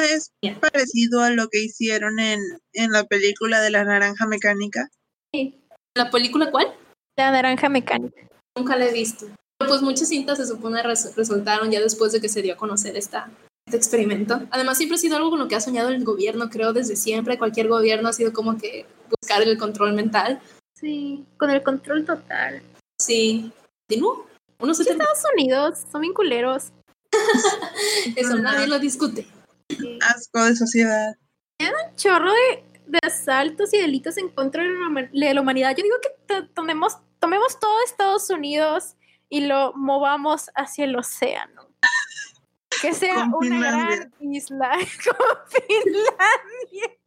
es 0.00 0.32
parecido 0.60 1.20
a 1.20 1.30
lo 1.30 1.48
que 1.48 1.62
hicieron 1.62 2.18
en, 2.18 2.40
en 2.72 2.92
la 2.92 3.04
película 3.04 3.60
de 3.60 3.70
la 3.70 3.84
naranja 3.84 4.26
mecánica. 4.26 4.88
Sí. 5.32 5.62
¿La 5.94 6.10
película 6.10 6.50
cuál? 6.50 6.74
La 7.16 7.30
naranja 7.30 7.68
mecánica. 7.68 8.28
Nunca 8.56 8.76
la 8.76 8.86
he 8.86 8.92
visto. 8.92 9.26
Pero 9.58 9.70
pues 9.70 9.82
muchas 9.82 10.08
cintas 10.08 10.38
se 10.38 10.46
supone 10.46 10.82
resultaron 10.82 11.70
ya 11.70 11.80
después 11.80 12.12
de 12.12 12.20
que 12.20 12.28
se 12.28 12.42
dio 12.42 12.54
a 12.54 12.56
conocer 12.56 12.96
esta, 12.96 13.30
este 13.66 13.76
experimento. 13.76 14.42
Además 14.50 14.78
siempre 14.78 14.96
ha 14.96 14.98
sido 14.98 15.16
algo 15.16 15.30
con 15.30 15.38
lo 15.38 15.48
que 15.48 15.54
ha 15.54 15.60
soñado 15.60 15.90
el 15.90 16.04
gobierno, 16.04 16.50
creo, 16.50 16.72
desde 16.72 16.96
siempre. 16.96 17.38
Cualquier 17.38 17.68
gobierno 17.68 18.08
ha 18.08 18.12
sido 18.12 18.32
como 18.32 18.58
que 18.58 18.86
buscar 19.08 19.42
el 19.42 19.58
control 19.58 19.92
mental. 19.92 20.40
Sí, 20.74 21.24
con 21.36 21.50
el 21.50 21.62
control 21.62 22.04
total. 22.04 22.62
Sí. 22.98 23.52
¿Continúo? 23.88 24.26
Uno 24.58 24.74
se 24.74 24.82
Estados 24.82 25.22
Unidos, 25.34 25.80
son 25.90 26.00
bien 26.00 26.14
culeros. 26.14 26.72
Eso 28.16 28.36
nadie 28.36 28.66
lo 28.66 28.78
discute 28.78 29.26
asco 30.02 30.44
de 30.44 30.56
sociedad. 30.56 31.14
Hay 31.58 31.66
un 31.68 31.96
chorro 31.96 32.30
de, 32.30 32.64
de, 32.86 32.98
asaltos 33.02 33.72
y 33.74 33.78
delitos 33.78 34.16
en 34.18 34.28
contra 34.28 34.62
de 34.62 34.70
la, 35.12 35.40
humanidad. 35.40 35.74
Yo 35.76 35.82
digo 35.82 35.96
que 36.00 36.42
tomemos, 36.54 36.98
tomemos 37.18 37.58
todo 37.58 37.82
Estados 37.84 38.28
Unidos 38.30 38.96
y 39.28 39.46
lo 39.46 39.72
movamos 39.74 40.50
hacia 40.54 40.84
el 40.84 40.96
océano. 40.96 41.68
que 42.80 42.92
sea 42.92 43.14
Con 43.14 43.34
una 43.34 43.40
Finlandia. 43.40 43.96
gran 43.96 44.32
isla 44.32 44.70
como 45.04 45.28
Finlandia. 45.48 46.98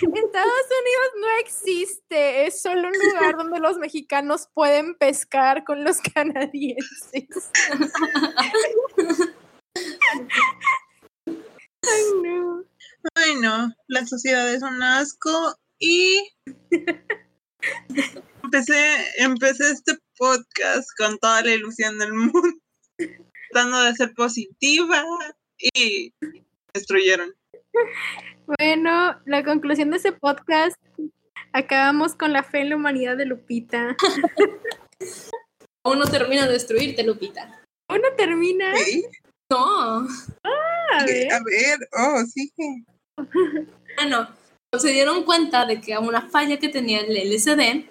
Estados 0.00 0.66
Unidos 0.80 1.10
no 1.20 1.38
existe, 1.40 2.46
es 2.46 2.62
solo 2.62 2.88
un 2.88 2.94
lugar 2.94 3.36
donde 3.36 3.58
los 3.58 3.78
mexicanos 3.78 4.48
pueden 4.54 4.94
pescar 4.94 5.64
con 5.64 5.84
los 5.84 5.98
canadienses. 6.00 7.50
Ay, 11.26 12.02
no. 12.22 12.64
Ay, 13.14 13.34
no, 13.36 13.72
la 13.86 14.06
sociedad 14.06 14.52
es 14.52 14.62
un 14.62 14.82
asco 14.82 15.56
y 15.78 16.28
empecé, 18.42 18.96
empecé 19.18 19.70
este 19.70 19.98
podcast 20.16 20.88
con 20.96 21.18
toda 21.18 21.42
la 21.42 21.54
ilusión 21.54 21.98
del 21.98 22.12
mundo, 22.12 22.40
tratando 23.50 23.82
de 23.82 23.94
ser 23.94 24.12
positiva 24.14 25.04
y 25.58 26.12
destruyeron. 26.74 27.34
Bueno, 28.46 29.20
la 29.26 29.44
conclusión 29.44 29.90
de 29.90 29.98
ese 29.98 30.12
podcast, 30.12 30.76
acabamos 31.52 32.14
con 32.14 32.32
la 32.32 32.42
fe 32.42 32.60
en 32.60 32.70
la 32.70 32.76
humanidad 32.76 33.16
de 33.16 33.26
Lupita. 33.26 33.96
Aún 35.84 35.98
no 35.98 36.06
termina 36.06 36.46
de 36.46 36.52
destruirte, 36.52 37.04
Lupita. 37.04 37.62
Uno 37.88 38.08
termina. 38.16 38.74
¿Sí? 38.76 39.04
No. 39.50 40.06
A 40.44 41.04
ver. 41.04 41.32
A 41.32 41.40
ver, 41.42 41.88
oh, 41.92 42.22
sí. 42.24 42.52
Bueno, 43.96 44.28
se 44.78 44.92
dieron 44.92 45.24
cuenta 45.24 45.66
de 45.66 45.80
que 45.80 45.98
una 45.98 46.28
falla 46.28 46.60
que 46.60 46.68
tenía 46.68 47.00
el 47.00 47.16
LSD, 47.16 47.88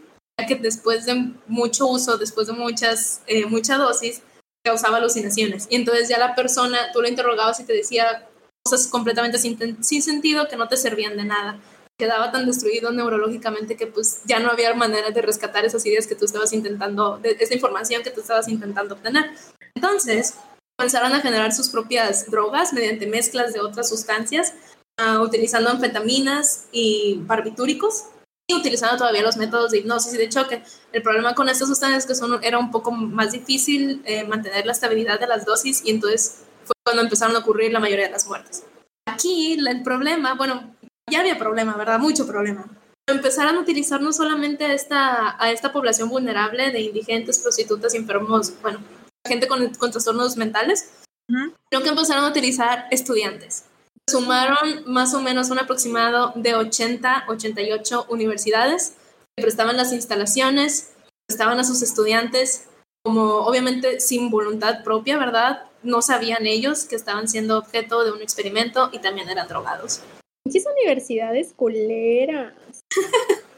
que 0.48 0.56
después 0.56 1.06
de 1.06 1.34
mucho 1.48 1.88
uso, 1.88 2.18
después 2.18 2.48
de 2.48 2.54
muchas, 2.54 3.22
eh, 3.28 3.46
mucha 3.46 3.76
dosis, 3.76 4.22
causaba 4.64 4.98
alucinaciones. 4.98 5.68
Y 5.70 5.76
entonces 5.76 6.08
ya 6.08 6.18
la 6.18 6.36
persona, 6.36 6.78
tú 6.94 7.02
lo 7.02 7.10
interrogabas 7.10 7.60
y 7.60 7.66
te 7.66 7.74
decía 7.74 8.28
cosas 8.64 8.88
completamente 8.88 9.38
sin, 9.38 9.84
sin 9.84 10.02
sentido 10.02 10.48
que 10.48 10.56
no 10.56 10.68
te 10.68 10.78
servían 10.78 11.18
de 11.18 11.26
nada. 11.26 11.60
Quedaba 11.98 12.32
tan 12.32 12.46
destruido 12.46 12.92
neurológicamente 12.92 13.76
que 13.76 13.88
pues 13.88 14.22
ya 14.26 14.40
no 14.40 14.52
había 14.52 14.74
manera 14.76 15.10
de 15.10 15.22
rescatar 15.22 15.66
esas 15.66 15.86
ideas 15.86 16.06
que 16.06 16.16
tú 16.16 16.26
estabas 16.26 16.54
intentando, 16.54 17.18
de, 17.18 17.36
esa 17.40 17.56
información 17.56 18.04
que 18.04 18.12
tú 18.12 18.22
estabas 18.22 18.48
intentando 18.48 18.96
obtener. 18.96 19.32
Entonces, 19.74 20.36
comenzaron 20.78 21.14
a 21.14 21.22
generar 21.22 21.54
sus 21.54 21.70
propias 21.70 22.30
drogas 22.30 22.72
mediante 22.74 23.08
mezclas 23.08 23.54
de 23.54 23.60
otras 23.60 23.90
sustancias 23.90 24.54
Uh, 25.00 25.22
utilizando 25.22 25.70
anfetaminas 25.70 26.70
y 26.72 27.20
barbitúricos 27.22 28.06
y 28.50 28.56
utilizando 28.56 28.98
todavía 28.98 29.22
los 29.22 29.38
métodos 29.38 29.70
de 29.70 29.78
hipnosis 29.78 30.16
y 30.16 30.18
de 30.18 30.28
choque. 30.28 30.64
El 30.92 31.04
problema 31.04 31.36
con 31.36 31.50
estas 31.50 31.68
sustancias 31.68 32.04
es 32.04 32.08
que 32.08 32.16
son, 32.16 32.44
era 32.44 32.58
un 32.58 32.72
poco 32.72 32.90
más 32.92 33.32
difícil 33.32 34.02
eh, 34.06 34.24
mantener 34.24 34.66
la 34.66 34.72
estabilidad 34.72 35.20
de 35.20 35.28
las 35.28 35.46
dosis 35.46 35.84
y 35.86 35.92
entonces 35.92 36.46
fue 36.66 36.74
cuando 36.84 37.04
empezaron 37.04 37.36
a 37.36 37.40
ocurrir 37.40 37.72
la 37.72 37.80
mayoría 37.80 38.06
de 38.06 38.12
las 38.12 38.26
muertes. 38.26 38.64
Aquí 39.08 39.54
el 39.54 39.84
problema, 39.84 40.34
bueno, 40.34 40.74
ya 41.08 41.20
había 41.20 41.38
problema, 41.38 41.78
¿verdad? 41.78 42.00
Mucho 42.00 42.26
problema. 42.26 42.66
Empezaron 43.08 43.56
a 43.58 43.60
utilizar 43.60 44.02
no 44.02 44.12
solamente 44.12 44.66
a 44.66 44.74
esta, 44.74 45.40
a 45.40 45.52
esta 45.52 45.72
población 45.72 46.10
vulnerable 46.10 46.72
de 46.72 46.82
indigentes, 46.82 47.38
prostitutas, 47.38 47.94
enfermos, 47.94 48.52
bueno, 48.64 48.80
gente 49.28 49.48
con, 49.48 49.74
con 49.76 49.92
trastornos 49.92 50.38
mentales, 50.38 50.92
Uh 51.30 51.34
-huh. 51.34 51.54
sino 51.70 51.84
que 51.84 51.90
empezaron 51.90 52.24
a 52.24 52.30
utilizar 52.30 52.88
estudiantes 52.90 53.66
sumaron 54.10 54.84
más 54.86 55.14
o 55.14 55.22
menos 55.22 55.50
un 55.50 55.60
aproximado 55.60 56.32
de 56.36 56.56
80, 56.56 57.26
88 57.28 58.08
universidades 58.10 58.96
que 59.36 59.44
prestaban 59.44 59.76
las 59.76 59.92
instalaciones, 59.92 60.94
prestaban 61.28 61.60
a 61.60 61.64
sus 61.64 61.82
estudiantes, 61.82 62.68
como 63.04 63.46
obviamente 63.46 64.00
sin 64.00 64.30
voluntad 64.30 64.84
propia, 64.84 65.18
¿verdad? 65.18 65.64
No 65.84 66.02
sabían 66.02 66.46
ellos 66.46 66.86
que 66.86 66.96
estaban 66.96 67.28
siendo 67.28 67.58
objeto 67.58 68.04
de 68.04 68.12
un 68.12 68.22
experimento 68.22 68.90
y 68.94 69.00
también 69.00 69.30
eran 69.30 69.48
drogados. 69.48 70.02
Muchas 70.46 70.64
universidades 70.66 71.54
culeras. 71.54 72.54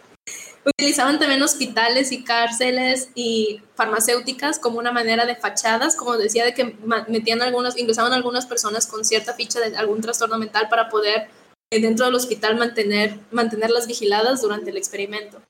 Utilizaban 0.77 1.19
también 1.19 1.41
hospitales 1.41 2.11
y 2.11 2.23
cárceles 2.23 3.09
y 3.15 3.61
farmacéuticas 3.75 4.59
como 4.59 4.79
una 4.79 4.91
manera 4.91 5.25
de 5.25 5.35
fachadas, 5.35 5.95
como 5.95 6.17
decía, 6.17 6.45
de 6.45 6.53
que 6.53 6.75
metían 7.07 7.41
algunos, 7.41 7.77
ingresaban 7.77 8.13
algunas 8.13 8.45
personas 8.45 8.87
con 8.87 9.05
cierta 9.05 9.33
ficha 9.33 9.59
de 9.59 9.75
algún 9.77 10.01
trastorno 10.01 10.37
mental 10.37 10.67
para 10.69 10.89
poder 10.89 11.29
eh, 11.71 11.81
dentro 11.81 12.05
del 12.05 12.15
hospital 12.15 12.57
mantener, 12.57 13.19
mantenerlas 13.31 13.87
vigiladas 13.87 14.41
durante 14.41 14.71
el 14.71 14.77
experimento. 14.77 15.41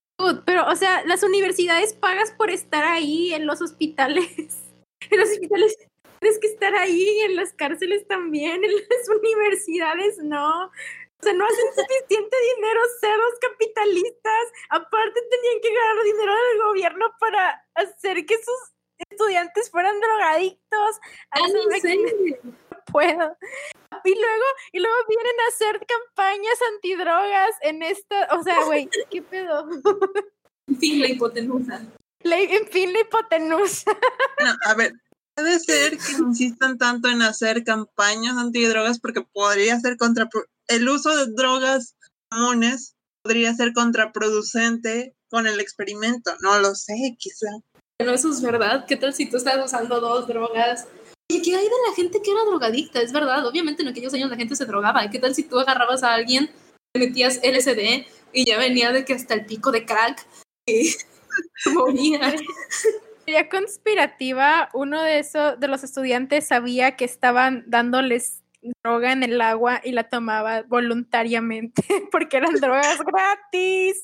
Pero, 0.45 0.67
o 0.67 0.75
sea, 0.75 1.03
las 1.05 1.23
universidades 1.23 1.93
pagas 1.93 2.31
por 2.31 2.49
estar 2.49 2.83
ahí 2.83 3.33
en 3.33 3.45
los 3.45 3.61
hospitales. 3.61 4.65
En 5.11 5.17
los 5.17 5.29
hospitales 5.29 5.77
tienes 6.19 6.39
que 6.39 6.47
estar 6.47 6.75
ahí, 6.75 7.19
en 7.21 7.37
las 7.37 7.53
cárceles 7.53 8.05
también, 8.05 8.63
en 8.63 8.71
las 8.71 9.09
universidades 9.23 10.17
no. 10.21 10.71
O 11.19 11.23
sea, 11.23 11.33
no 11.33 11.45
hacen 11.45 11.67
suficiente 11.75 12.37
dinero 12.55 12.81
cerdos 13.01 13.33
capitalistas. 13.41 14.43
Aparte 14.69 15.19
tenían 15.29 15.61
que 15.61 15.73
ganar 15.73 16.03
dinero 16.03 16.33
del 16.33 16.61
gobierno 16.63 17.05
para 17.19 17.61
hacer 17.75 18.25
que 18.25 18.35
sus 18.37 18.73
estudiantes 19.09 19.69
fueran 19.69 19.99
drogadictos. 19.99 20.99
Ay, 21.31 21.53
no, 21.53 21.77
sé. 21.79 21.97
no 22.43 22.83
puedo. 22.91 23.37
Y 24.03 24.15
luego, 24.15 24.45
y 24.71 24.79
luego 24.79 24.95
vienen 25.07 25.39
a 25.41 25.47
hacer 25.49 25.85
campañas 25.85 26.59
antidrogas 26.73 27.51
en 27.61 27.83
esta, 27.83 28.27
o 28.37 28.43
sea, 28.43 28.63
güey, 28.63 28.89
¿qué 29.09 29.21
pedo? 29.21 29.67
En 30.67 30.77
fin, 30.77 31.01
la 31.01 31.07
hipotenusa. 31.07 31.81
La, 32.21 32.39
en 32.39 32.67
fin, 32.67 32.93
la 32.93 33.01
hipotenusa. 33.01 33.91
No, 34.43 34.55
a 34.65 34.73
ver, 34.75 34.93
puede 35.35 35.59
ser 35.59 35.97
que 35.97 36.11
insistan 36.13 36.77
tanto 36.77 37.09
en 37.09 37.21
hacer 37.21 37.63
campañas 37.63 38.37
antidrogas 38.37 38.99
porque 38.99 39.21
podría 39.21 39.79
ser 39.79 39.97
contra 39.97 40.29
el 40.69 40.87
uso 40.87 41.15
de 41.15 41.33
drogas 41.33 41.95
comunes 42.31 42.95
podría 43.23 43.53
ser 43.53 43.73
contraproducente 43.73 45.15
con 45.29 45.47
el 45.47 45.59
experimento. 45.59 46.31
No 46.41 46.59
lo 46.59 46.75
sé, 46.75 47.15
quizá. 47.17 47.47
Bueno, 47.99 48.13
eso 48.13 48.29
es 48.29 48.41
verdad. 48.41 48.85
¿Qué 48.87 48.95
tal 48.95 49.13
si 49.13 49.29
tú 49.29 49.37
estás 49.37 49.63
usando 49.63 49.99
dos 49.99 50.27
drogas? 50.27 50.87
Oye, 51.31 51.41
¿qué 51.41 51.55
hay 51.55 51.65
de 51.65 51.89
la 51.89 51.95
gente 51.95 52.21
que 52.21 52.31
era 52.31 52.45
drogadicta? 52.45 53.01
Es 53.01 53.11
verdad, 53.11 53.45
obviamente 53.45 53.81
en 53.81 53.89
aquellos 53.89 54.13
años 54.13 54.29
la 54.29 54.37
gente 54.37 54.55
se 54.55 54.65
drogaba. 54.65 55.09
¿Qué 55.09 55.19
tal 55.19 55.35
si 55.35 55.43
tú 55.43 55.59
agarrabas 55.59 56.03
a 56.03 56.13
alguien, 56.13 56.49
le 56.95 57.07
metías 57.07 57.39
LSD 57.43 58.05
y 58.31 58.45
ya 58.45 58.57
venía 58.57 58.91
de 58.91 59.05
que 59.05 59.13
hasta 59.13 59.33
el 59.33 59.45
pico 59.45 59.71
de 59.71 59.85
crack 59.85 60.25
y 60.65 60.95
moría? 61.73 62.35
Sería 63.25 63.49
conspirativa. 63.49 64.69
Uno 64.73 65.01
de 65.01 65.19
esos 65.19 65.59
de 65.59 65.67
los 65.67 65.83
estudiantes 65.83 66.47
sabía 66.47 66.95
que 66.95 67.05
estaban 67.05 67.63
dándoles 67.67 68.43
droga 68.83 69.11
en 69.11 69.23
el 69.23 69.39
agua 69.41 69.81
y 69.83 69.91
la 69.91 70.09
tomaba 70.09 70.63
voluntariamente 70.63 71.83
porque 72.11 72.37
eran 72.37 72.55
drogas 72.55 72.99
gratis. 72.99 74.03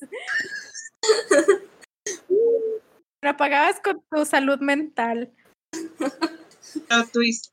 La 3.22 3.36
pagabas 3.36 3.80
con 3.80 4.00
tu 4.08 4.24
salud 4.24 4.60
mental. 4.60 5.32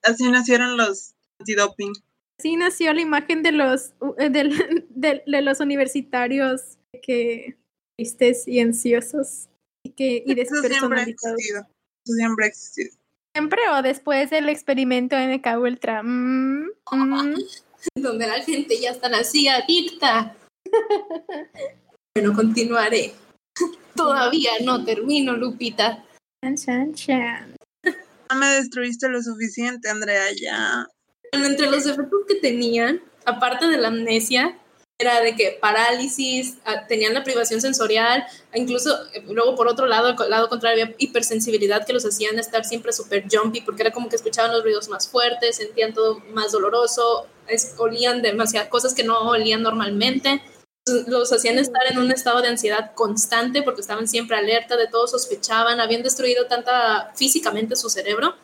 Así 0.03 0.29
nacieron 0.29 0.77
los 0.77 1.15
antidoping. 1.39 1.93
Así 2.39 2.55
nació 2.55 2.93
la 2.93 3.01
imagen 3.01 3.41
de 3.41 3.53
los 3.53 3.93
de, 4.17 4.29
de, 4.29 5.23
de 5.25 5.41
los 5.41 5.59
universitarios 5.59 6.77
que 7.01 7.57
tristes 7.97 8.47
y 8.47 8.59
ansiosos 8.59 9.49
y 9.83 9.91
que 9.91 10.23
y 10.25 10.39
Eso 10.39 10.55
siempre 10.61 10.99
ha 10.99 11.03
existido. 11.03 11.61
Eso 12.05 12.13
siempre 12.15 12.45
ha 12.45 12.47
existido. 12.49 12.95
Siempre 13.35 13.61
o 13.71 13.81
después 13.81 14.29
del 14.29 14.47
experimento 14.49 15.15
MK 15.15 15.57
Ultra. 15.59 16.03
Mm, 16.03 16.67
mm. 16.91 17.35
Donde 17.95 18.27
la 18.27 18.41
gente 18.41 18.79
ya 18.79 18.91
está 18.91 19.07
así 19.07 19.47
adicta. 19.47 20.35
bueno, 22.15 22.33
continuaré. 22.33 23.13
Todavía 23.95 24.51
no 24.63 24.83
termino, 24.85 25.33
Lupita. 25.35 26.05
Chan, 26.43 26.55
chan, 26.57 26.93
chan. 26.93 27.55
No 28.29 28.39
me 28.39 28.47
destruiste 28.47 29.09
lo 29.09 29.21
suficiente, 29.21 29.89
Andrea, 29.89 30.25
ya. 30.39 30.87
Bueno, 31.31 31.47
entre 31.47 31.69
los 31.69 31.85
efectos 31.85 32.19
que 32.27 32.35
tenían, 32.35 33.01
aparte 33.25 33.67
de 33.67 33.77
la 33.77 33.87
amnesia, 33.87 34.57
era 34.99 35.21
de 35.21 35.35
que 35.35 35.57
parálisis, 35.59 36.57
tenían 36.87 37.13
la 37.13 37.23
privación 37.23 37.61
sensorial, 37.61 38.25
incluso 38.53 38.97
luego 39.27 39.55
por 39.55 39.67
otro 39.67 39.85
lado, 39.85 40.15
al 40.17 40.29
lado 40.29 40.49
contrario, 40.49 40.83
había 40.83 40.95
hipersensibilidad 40.97 41.85
que 41.85 41.93
los 41.93 42.05
hacían 42.05 42.39
estar 42.39 42.63
siempre 42.63 42.93
súper 42.93 43.25
jumpy, 43.29 43.61
porque 43.61 43.81
era 43.81 43.91
como 43.91 44.09
que 44.09 44.15
escuchaban 44.15 44.51
los 44.51 44.63
ruidos 44.63 44.89
más 44.89 45.07
fuertes, 45.07 45.57
sentían 45.57 45.93
todo 45.93 46.19
más 46.31 46.51
doloroso, 46.51 47.27
es, 47.47 47.75
olían 47.77 48.21
demasiadas 48.21 48.69
cosas 48.69 48.93
que 48.93 49.03
no 49.03 49.19
olían 49.29 49.61
normalmente, 49.63 50.41
los 51.07 51.31
hacían 51.31 51.59
estar 51.59 51.81
en 51.89 51.97
un 51.97 52.11
estado 52.11 52.41
de 52.41 52.49
ansiedad 52.49 52.93
constante 52.93 53.63
porque 53.63 53.81
estaban 53.81 54.07
siempre 54.07 54.37
alerta 54.37 54.77
de 54.77 54.87
todo, 54.87 55.07
sospechaban, 55.07 55.79
habían 55.79 56.03
destruido 56.03 56.47
tanta 56.47 57.11
físicamente 57.15 57.75
su 57.75 57.89
cerebro, 57.89 58.35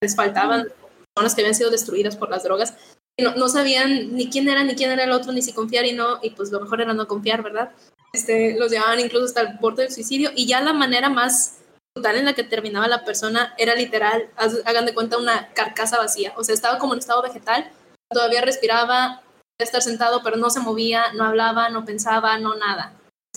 les 0.00 0.14
faltaban 0.14 0.68
personas 1.14 1.34
que 1.34 1.42
habían 1.42 1.54
sido 1.54 1.70
destruidas 1.70 2.16
por 2.16 2.30
las 2.30 2.42
drogas, 2.42 2.74
no, 3.20 3.34
no, 3.36 3.48
sabían 3.48 4.14
ni 4.14 4.28
quién 4.28 4.48
era, 4.48 4.64
ni 4.64 4.74
quién 4.74 4.90
era 4.90 5.04
el 5.04 5.12
otro, 5.12 5.32
ni 5.32 5.42
si 5.42 5.52
confiar 5.52 5.84
y 5.86 5.92
no, 5.92 6.18
y 6.22 6.30
pues 6.30 6.50
lo 6.50 6.60
mejor 6.60 6.80
era 6.80 6.94
no 6.94 7.06
confiar, 7.06 7.42
¿verdad? 7.42 7.70
Este, 8.12 8.56
los 8.58 8.70
llevaban 8.70 9.00
incluso 9.00 9.26
hasta 9.26 9.40
el 9.42 9.58
borde 9.58 9.84
del 9.84 9.92
suicidio, 9.92 10.30
y 10.34 10.46
ya 10.46 10.60
la 10.60 10.72
manera 10.72 11.08
más 11.08 11.58
brutal 11.94 12.16
en 12.16 12.24
la 12.24 12.34
que 12.34 12.42
terminaba 12.42 12.88
la 12.88 13.04
persona 13.04 13.54
era 13.56 13.74
literal, 13.74 14.28
hagan 14.36 14.86
de 14.86 14.94
cuenta, 14.94 15.18
una 15.18 15.48
carcasa 15.54 15.98
vacía. 15.98 16.32
O 16.36 16.42
sea, 16.42 16.54
estaba 16.54 16.78
como 16.78 16.94
en 16.94 16.98
estado 16.98 17.22
vegetal, 17.22 17.70
todavía 18.10 18.40
respiraba, 18.40 19.22
estar 19.58 19.82
sentado, 19.82 20.22
pero 20.22 20.36
no 20.36 20.50
se 20.50 20.60
movía, 20.60 21.12
no 21.14 21.24
hablaba, 21.24 21.68
no 21.68 21.84
pensaba, 21.84 22.38
no 22.38 22.56
nada. 22.56 22.94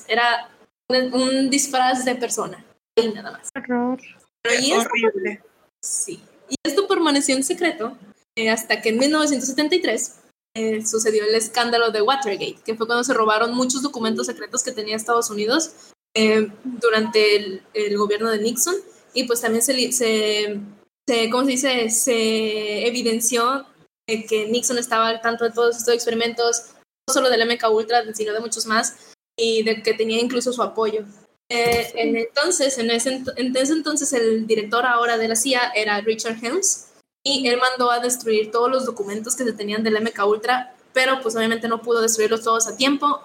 Era 0.08 0.50
un, 0.90 1.50
disfraz 1.50 2.06
de 2.06 2.16
persona 2.16 2.64
y 2.96 3.10
nada 3.10 3.32
más. 3.32 3.50
Horror. 3.56 4.00
horrible. 4.44 5.44
Sí. 5.82 6.24
Y 6.50 6.56
esto 6.64 6.88
permaneció 6.88 7.36
en 7.36 7.44
secreto 7.44 7.98
eh, 8.38 8.52
hasta 8.52 8.82
que 8.82 8.90
en 8.90 9.00
1973 9.00 10.16
eh, 10.56 10.86
sucedió 10.86 11.24
el 11.24 11.34
escándalo 11.34 11.90
de 11.90 12.04
Watergate, 12.04 12.60
que 12.64 12.76
fue 12.76 12.86
cuando 12.86 13.04
se 13.04 13.16
robaron 13.16 13.56
muchos 13.56 13.82
documentos 13.82 14.28
secretos 14.28 14.64
que 14.64 14.72
tenía 14.72 14.96
Estados 14.96 15.32
Unidos 15.32 15.72
eh, 16.16 16.48
durante 16.64 17.62
el, 17.74 17.98
gobierno 17.98 18.30
de 18.30 18.40
Nixon. 18.40 18.76
Y 19.14 19.24
pues 19.24 19.42
también 19.42 19.64
se, 19.64 19.92
se, 19.92 20.60
se 21.08 21.30
¿cómo 21.32 21.46
se 21.46 21.52
dice? 21.52 21.90
Se 21.90 22.88
evidenció 22.88 23.66
que 24.06 24.48
Nixon 24.50 24.78
estaba 24.78 25.10
al 25.10 25.22
tanto 25.22 25.44
de 25.44 25.52
todos 25.52 25.76
estos 25.76 25.96
experimentos, 25.96 26.76
no 27.08 27.14
solo 27.14 27.30
del 27.30 27.46
MK 27.46 27.72
Ultra, 27.72 28.14
sino 28.14 28.34
de 28.34 28.40
muchos 28.40 28.68
más, 28.68 29.16
y 29.36 29.64
de 29.64 29.82
que 29.82 29.94
tenía 29.96 30.22
incluso 30.22 30.54
su 30.54 30.62
apoyo. 30.62 31.06
Eh, 31.50 31.92
en 31.96 32.18
entonces, 32.18 32.78
en 32.78 32.92
ese, 32.92 33.24
en 33.36 33.56
ese 33.56 33.74
entonces, 33.74 34.14
el 34.14 34.46
director 34.46 34.86
ahora 34.86 35.18
de 35.18 35.28
la 35.28 35.36
CIA 35.36 35.72
era 35.76 36.02
Richard 36.02 36.38
Helms, 36.44 36.87
y 37.28 37.48
él 37.48 37.60
mandó 37.60 37.92
a 37.92 38.00
destruir 38.00 38.52
todos 38.52 38.70
los 38.70 38.86
documentos 38.86 39.36
que 39.36 39.44
se 39.44 39.54
tenían 39.54 39.84
del 39.84 40.02
MK 40.02 40.26
Ultra, 40.26 40.74
pero 40.94 41.20
pues 41.22 41.36
obviamente 41.36 41.68
no 41.68 41.82
pudo 41.82 42.02
destruirlos 42.02 42.44
todos 42.44 42.68
a 42.68 42.78
tiempo 42.78 43.22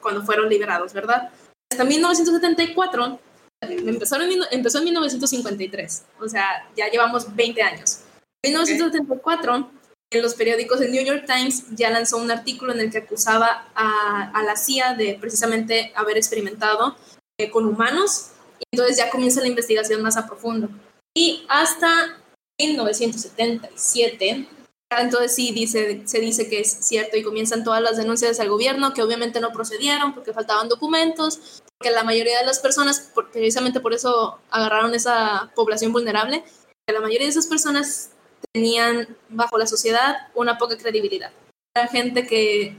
cuando 0.00 0.22
fueron 0.22 0.48
liberados, 0.48 0.92
¿verdad? 0.92 1.30
Hasta 1.72 1.84
1974, 1.84 3.18
empezó 3.62 4.20
en, 4.20 4.42
empezó 4.50 4.78
en 4.78 4.84
1953, 4.84 6.04
o 6.20 6.28
sea, 6.28 6.68
ya 6.76 6.88
llevamos 6.88 7.34
20 7.34 7.62
años. 7.62 8.00
En 8.44 8.52
1974, 8.52 9.70
en 10.12 10.22
los 10.22 10.34
periódicos, 10.34 10.80
el 10.80 10.92
New 10.92 11.04
York 11.04 11.24
Times 11.26 11.64
ya 11.74 11.90
lanzó 11.90 12.18
un 12.18 12.30
artículo 12.30 12.72
en 12.72 12.80
el 12.80 12.90
que 12.92 12.98
acusaba 12.98 13.68
a, 13.74 14.30
a 14.32 14.42
la 14.44 14.56
CIA 14.56 14.94
de 14.94 15.18
precisamente 15.20 15.92
haber 15.96 16.16
experimentado 16.16 16.96
eh, 17.38 17.50
con 17.50 17.66
humanos, 17.66 18.30
y 18.60 18.64
entonces 18.72 18.96
ya 18.96 19.10
comienza 19.10 19.40
la 19.40 19.48
investigación 19.48 20.02
más 20.02 20.16
a 20.16 20.26
profundo. 20.26 20.68
Y 21.14 21.44
hasta 21.48 22.18
1977, 22.58 24.48
entonces 24.90 25.34
sí 25.34 25.52
dice, 25.52 26.02
se 26.06 26.20
dice 26.20 26.48
que 26.48 26.60
es 26.60 26.70
cierto 26.70 27.16
y 27.16 27.22
comienzan 27.22 27.64
todas 27.64 27.82
las 27.82 27.96
denuncias 27.96 28.38
al 28.38 28.48
gobierno 28.48 28.94
que 28.94 29.02
obviamente 29.02 29.40
no 29.40 29.52
procedieron 29.52 30.14
porque 30.14 30.32
faltaban 30.32 30.68
documentos, 30.68 31.62
porque 31.78 31.92
la 31.92 32.04
mayoría 32.04 32.38
de 32.38 32.46
las 32.46 32.60
personas, 32.60 33.12
precisamente 33.32 33.80
por 33.80 33.92
eso 33.94 34.38
agarraron 34.50 34.94
esa 34.94 35.52
población 35.54 35.92
vulnerable, 35.92 36.44
que 36.86 36.94
la 36.94 37.00
mayoría 37.00 37.26
de 37.26 37.32
esas 37.32 37.46
personas 37.46 38.10
tenían 38.52 39.16
bajo 39.28 39.58
la 39.58 39.66
sociedad 39.66 40.28
una 40.34 40.56
poca 40.56 40.78
credibilidad. 40.78 41.32
Era 41.74 41.88
gente 41.88 42.26
que, 42.26 42.76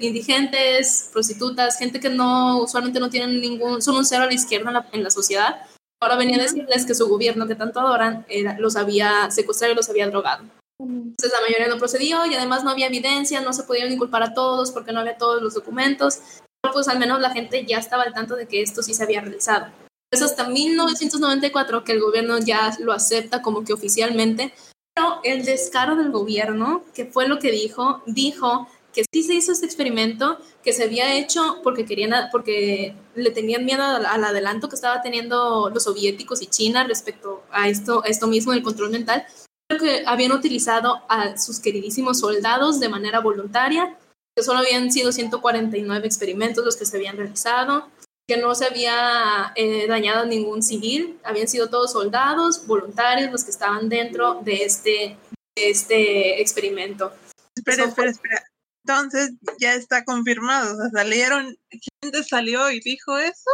indigentes, 0.00 1.10
prostitutas, 1.12 1.78
gente 1.78 2.00
que 2.00 2.08
no, 2.08 2.62
usualmente 2.62 2.98
no 2.98 3.10
tienen 3.10 3.40
ningún, 3.40 3.82
son 3.82 3.96
un 3.96 4.04
cero 4.04 4.24
a 4.24 4.26
la 4.26 4.34
izquierda 4.34 4.88
en 4.92 5.02
la, 5.02 5.10
sociedad. 5.10 5.66
Ahora 6.04 6.16
venía 6.16 6.36
a 6.36 6.42
decirles 6.42 6.84
que 6.84 6.94
su 6.94 7.08
gobierno 7.08 7.46
que 7.46 7.54
tanto 7.54 7.80
adoran 7.80 8.26
era, 8.28 8.58
los 8.58 8.76
había 8.76 9.30
secuestrado 9.30 9.72
y 9.72 9.76
los 9.76 9.88
había 9.88 10.06
drogado. 10.06 10.44
Entonces 10.78 11.32
la 11.32 11.40
mayoría 11.40 11.66
no 11.66 11.78
procedió 11.78 12.26
y 12.26 12.34
además 12.34 12.62
no 12.62 12.68
había 12.68 12.88
evidencia, 12.88 13.40
no 13.40 13.54
se 13.54 13.62
podían 13.62 13.90
inculpar 13.90 14.22
a 14.22 14.34
todos 14.34 14.70
porque 14.70 14.92
no 14.92 15.00
había 15.00 15.16
todos 15.16 15.40
los 15.40 15.54
documentos. 15.54 16.18
Pero 16.60 16.74
pues 16.74 16.88
al 16.88 16.98
menos 16.98 17.22
la 17.22 17.30
gente 17.30 17.64
ya 17.64 17.78
estaba 17.78 18.02
al 18.02 18.12
tanto 18.12 18.36
de 18.36 18.46
que 18.46 18.60
esto 18.60 18.82
sí 18.82 18.92
se 18.92 19.02
había 19.02 19.22
realizado. 19.22 19.68
Es 20.12 20.20
hasta 20.20 20.46
1994 20.46 21.84
que 21.84 21.92
el 21.92 22.00
gobierno 22.00 22.38
ya 22.38 22.76
lo 22.80 22.92
acepta 22.92 23.40
como 23.40 23.64
que 23.64 23.72
oficialmente, 23.72 24.52
pero 24.94 25.20
el 25.24 25.46
descaro 25.46 25.96
del 25.96 26.10
gobierno, 26.10 26.84
que 26.92 27.06
fue 27.06 27.28
lo 27.28 27.38
que 27.38 27.50
dijo, 27.50 28.02
dijo 28.04 28.68
que 28.94 29.04
sí 29.12 29.24
se 29.24 29.34
hizo 29.34 29.52
este 29.52 29.66
experimento, 29.66 30.38
que 30.62 30.72
se 30.72 30.84
había 30.84 31.16
hecho 31.16 31.60
porque 31.62 31.84
querían, 31.84 32.28
porque 32.30 32.94
le 33.16 33.30
tenían 33.30 33.64
miedo 33.64 33.82
al, 33.82 34.24
adelanto 34.24 34.68
que 34.68 34.76
estaba 34.76 35.02
teniendo 35.02 35.68
los 35.70 35.82
soviéticos 35.82 36.40
y 36.40 36.46
China 36.46 36.84
respecto 36.84 37.42
a 37.50 37.68
esto, 37.68 38.04
a 38.04 38.08
esto 38.08 38.28
mismo 38.28 38.52
del 38.52 38.62
control 38.62 38.90
mental, 38.90 39.26
pero 39.68 39.82
que 39.82 40.04
habían 40.06 40.32
utilizado 40.32 41.02
a 41.08 41.36
sus 41.36 41.58
queridísimos 41.58 42.20
soldados 42.20 42.78
de 42.78 42.88
manera 42.88 43.18
voluntaria, 43.18 43.98
que 44.36 44.44
solo 44.44 44.60
habían 44.60 44.90
sido 44.92 45.10
149 45.10 46.06
experimentos 46.06 46.64
los 46.64 46.76
que 46.76 46.86
se 46.86 46.96
habían 46.96 47.16
realizado, 47.16 47.88
que 48.28 48.36
no 48.36 48.54
se 48.54 48.66
había 48.66 49.52
eh, 49.56 49.86
dañado 49.88 50.24
ningún 50.24 50.62
civil, 50.62 51.18
habían 51.24 51.48
sido 51.48 51.68
todos 51.68 51.92
soldados, 51.92 52.66
voluntarios, 52.66 53.32
los 53.32 53.44
que 53.44 53.50
estaban 53.50 53.88
dentro 53.88 54.40
de 54.44 54.64
este, 54.64 55.16
este 55.56 56.40
experimento. 56.40 57.12
Espera, 57.56 57.84
espera, 57.84 58.10
espera. 58.10 58.44
Entonces 58.86 59.32
ya 59.58 59.74
está 59.74 60.04
confirmado, 60.04 60.74
o 60.74 60.76
sea, 60.76 60.90
salieron, 60.90 61.56
gente 62.02 62.22
salió 62.24 62.70
y 62.70 62.80
dijo 62.80 63.16
eso. 63.18 63.50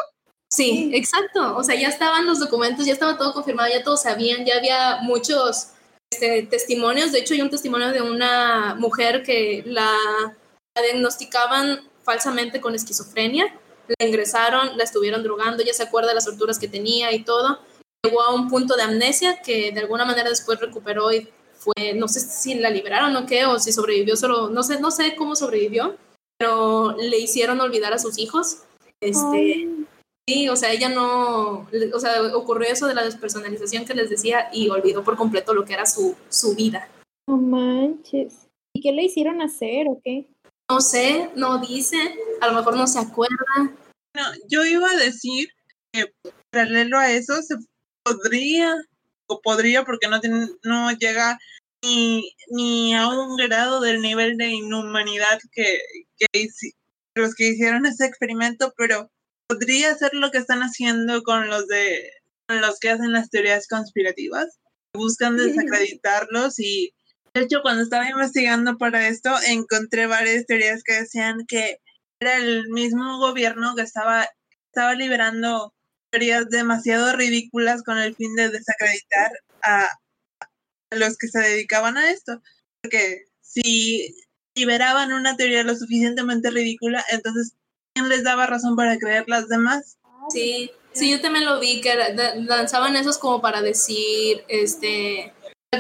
Sí, 0.53 0.91
exacto, 0.93 1.57
o 1.57 1.63
sea, 1.63 1.77
ya 1.77 1.89
estaban 1.89 2.27
los 2.27 2.41
documentos, 2.41 2.85
ya 2.85 2.93
estaba 2.93 3.17
todo 3.17 3.33
confirmado, 3.33 3.71
ya 3.71 3.85
todos 3.85 4.03
sabían, 4.03 4.45
ya 4.45 4.57
había 4.57 4.99
muchos 5.03 5.69
este, 6.13 6.43
testimonios, 6.43 7.13
de 7.13 7.21
hecho 7.21 7.35
hay 7.35 7.43
un 7.43 7.51
testimonio 7.51 7.93
de 7.93 8.03
una 8.03 8.75
mujer 8.75 9.23
que 9.23 9.63
la 9.67 9.97
diagnosticaban 10.75 11.89
falsamente 12.03 12.61
con 12.61 12.75
esquizofrenia 12.75 13.55
la 13.99 14.07
ingresaron, 14.07 14.77
la 14.77 14.85
estuvieron 14.85 15.23
drogando, 15.23 15.63
ya 15.63 15.75
se 15.75 15.83
acuerda 15.83 16.11
de 16.11 16.15
las 16.15 16.25
torturas 16.25 16.59
que 16.59 16.69
tenía 16.69 17.13
y 17.13 17.25
todo. 17.25 17.61
Llegó 18.05 18.23
a 18.23 18.35
un 18.35 18.49
punto 18.49 18.77
de 18.77 18.83
amnesia 18.83 19.43
que 19.43 19.73
de 19.73 19.81
alguna 19.81 20.05
manera 20.05 20.29
después 20.29 20.61
recuperó 20.61 21.13
y 21.13 21.29
fue, 21.61 21.95
no 21.95 22.09
sé 22.09 22.21
si 22.21 22.55
la 22.55 22.71
liberaron 22.71 23.15
o 23.17 23.27
qué, 23.27 23.45
o 23.45 23.59
si 23.59 23.71
sobrevivió 23.71 24.17
solo, 24.17 24.49
no 24.49 24.63
sé, 24.63 24.81
no 24.81 24.91
sé 24.91 25.15
cómo 25.15 25.37
sobrevivió, 25.37 25.97
pero 26.39 26.97
le 26.97 27.19
hicieron 27.19 27.61
olvidar 27.61 27.93
a 27.93 27.99
sus 27.99 28.19
hijos. 28.19 28.63
Este, 29.01 29.69
sí, 30.27 30.49
o 30.49 30.57
sea, 30.57 30.73
ella 30.73 30.89
no, 30.89 31.69
o 31.95 32.01
sea, 32.01 32.23
ocurrió 32.35 32.69
eso 32.69 32.87
de 32.87 32.95
la 32.95 33.05
despersonalización 33.05 33.85
que 33.85 33.95
les 33.95 34.09
decía 34.09 34.49
y 34.53 34.71
olvidó 34.71 35.05
por 35.05 35.17
completo 35.17 35.53
lo 35.53 35.65
que 35.65 35.75
era 35.75 35.85
su, 35.85 36.17
su 36.31 36.55
vida. 36.55 36.89
No 37.29 37.37
manches. 37.37 38.49
¿Y 38.75 38.81
qué 38.81 38.93
le 38.93 39.05
hicieron 39.05 39.43
hacer 39.43 39.87
o 39.89 40.01
qué? 40.03 40.27
No 40.71 40.81
sé, 40.81 41.31
no 41.35 41.59
dice, 41.59 41.97
a 42.41 42.47
lo 42.47 42.55
mejor 42.55 42.77
no 42.77 42.87
se 42.87 43.01
acuerda. 43.01 43.37
No, 44.15 44.23
yo 44.49 44.65
iba 44.65 44.89
a 44.91 44.97
decir 44.97 45.49
que 45.93 46.13
paralelo 46.51 46.99
a 46.99 47.11
eso 47.11 47.43
se 47.43 47.57
podría, 48.03 48.75
podría 49.43 49.85
porque 49.85 50.09
no, 50.09 50.21
tiene, 50.21 50.49
no 50.65 50.91
llega 50.93 51.39
ni, 51.83 52.35
ni 52.49 52.95
a 52.95 53.09
un 53.09 53.37
grado 53.37 53.81
del 53.81 54.01
nivel 54.01 54.37
de 54.37 54.49
inhumanidad 54.49 55.39
que, 55.53 55.81
que 56.19 56.49
los 57.15 57.35
que 57.35 57.49
hicieron 57.49 57.87
ese 57.87 58.07
experimento, 58.07 58.73
pero 58.77 59.11
podría 59.49 59.95
ser 59.95 60.15
lo 60.15 60.31
que 60.31 60.39
están 60.39 60.61
haciendo 60.61 61.23
con 61.23 61.49
los 61.49 61.67
de 61.67 62.11
con 62.49 62.61
los 62.61 62.81
que 62.81 62.91
hacen 62.91 63.13
las 63.13 63.31
teorías 63.31 63.69
conspirativas. 63.69 64.59
Buscan 64.93 65.37
desacreditarlos 65.37 66.59
y 66.59 66.93
de 67.35 67.43
hecho, 67.43 67.63
cuando 67.63 67.83
estaba 67.83 68.09
investigando 68.09 68.77
para 68.77 69.07
esto, 69.07 69.31
encontré 69.47 70.07
varias 70.07 70.47
teorías 70.47 70.83
que 70.83 70.95
decían 70.95 71.47
que 71.47 71.79
era 72.21 72.37
el 72.37 72.69
mismo 72.71 73.19
gobierno 73.19 73.75
que 73.77 73.83
estaba, 73.83 74.29
estaba 74.67 74.95
liberando 74.95 75.73
teorías 76.11 76.49
demasiado 76.51 77.15
ridículas 77.17 77.83
con 77.83 77.99
el 77.99 78.15
fin 78.15 78.35
de 78.35 78.51
desacreditar 78.51 79.33
a, 79.63 79.89
los 80.91 81.17
que 81.17 81.29
se 81.29 81.39
dedicaban 81.39 81.97
a 81.97 82.11
esto. 82.11 82.43
Porque 82.83 83.25
si 83.41 84.15
liberaban 84.57 85.13
una 85.13 85.37
teoría 85.37 85.63
lo 85.63 85.77
suficientemente 85.77 86.51
ridícula, 86.51 87.05
entonces, 87.11 87.55
¿quién 87.95 88.09
les 88.09 88.25
daba 88.25 88.47
razón 88.47 88.77
para 88.77 88.99
creer 88.99 89.25
las 89.29 89.49
demás? 89.49 89.99
Sí, 90.31 90.71
sí, 90.93 91.11
yo 91.11 91.21
también 91.21 91.45
lo 91.45 91.61
vi, 91.61 91.81
que 91.81 91.95
lanzaban 92.47 92.97
esos 92.97 93.19
como 93.19 93.41
para 93.41 93.63
decir, 93.63 94.45
este, 94.49 95.33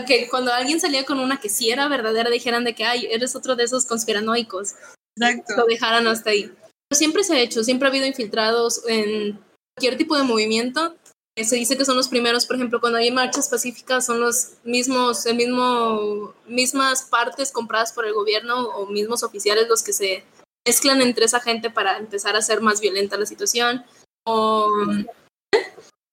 que 0.06 0.28
cuando 0.28 0.52
alguien 0.52 0.80
salía 0.80 1.04
con 1.04 1.18
una 1.18 1.40
que 1.40 1.48
sí 1.48 1.70
era 1.70 1.88
verdadera, 1.88 2.30
dijeran 2.30 2.64
de 2.64 2.74
que, 2.74 2.84
ay, 2.84 3.08
eres 3.10 3.34
otro 3.34 3.56
de 3.56 3.64
esos 3.64 3.86
conspiranoicos. 3.86 4.74
Exacto. 5.16 5.56
Lo 5.56 5.66
dejaran 5.66 6.06
hasta 6.06 6.30
ahí. 6.30 6.52
Pero 6.88 6.98
siempre 6.98 7.24
se 7.24 7.34
ha 7.34 7.40
hecho, 7.40 7.64
siempre 7.64 7.88
ha 7.88 7.90
habido 7.90 8.06
infiltrados 8.06 8.82
en 8.86 9.40
cualquier 9.80 9.96
tipo 9.96 10.16
de 10.16 10.24
movimiento. 10.24 10.94
Se 11.36 11.56
dice 11.56 11.78
que 11.78 11.86
son 11.86 11.96
los 11.96 12.08
primeros, 12.08 12.44
por 12.44 12.56
ejemplo, 12.56 12.80
cuando 12.80 12.98
hay 12.98 13.10
marchas 13.10 13.48
pacíficas, 13.48 14.04
son 14.04 14.20
los 14.20 14.58
mismos, 14.62 15.24
el 15.24 15.36
mismo, 15.36 16.34
mismas 16.46 17.04
partes 17.04 17.50
compradas 17.50 17.92
por 17.92 18.04
el 18.04 18.12
gobierno 18.12 18.68
o 18.68 18.86
mismos 18.86 19.22
oficiales 19.22 19.66
los 19.66 19.82
que 19.82 19.94
se 19.94 20.22
mezclan 20.66 21.00
entre 21.00 21.24
esa 21.24 21.40
gente 21.40 21.70
para 21.70 21.96
empezar 21.96 22.36
a 22.36 22.40
hacer 22.40 22.60
más 22.60 22.82
violenta 22.82 23.16
la 23.16 23.24
situación. 23.24 23.84
O... 24.26 24.68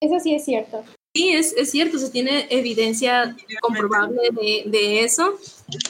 Eso 0.01 0.19
sí 0.23 0.33
es 0.33 0.45
cierto. 0.45 0.85
Sí, 1.13 1.33
es, 1.33 1.51
es 1.57 1.71
cierto, 1.71 1.97
se 1.97 2.09
tiene 2.09 2.47
evidencia 2.49 3.35
comprobable 3.59 4.29
de, 4.31 4.63
de 4.67 5.03
eso. 5.03 5.37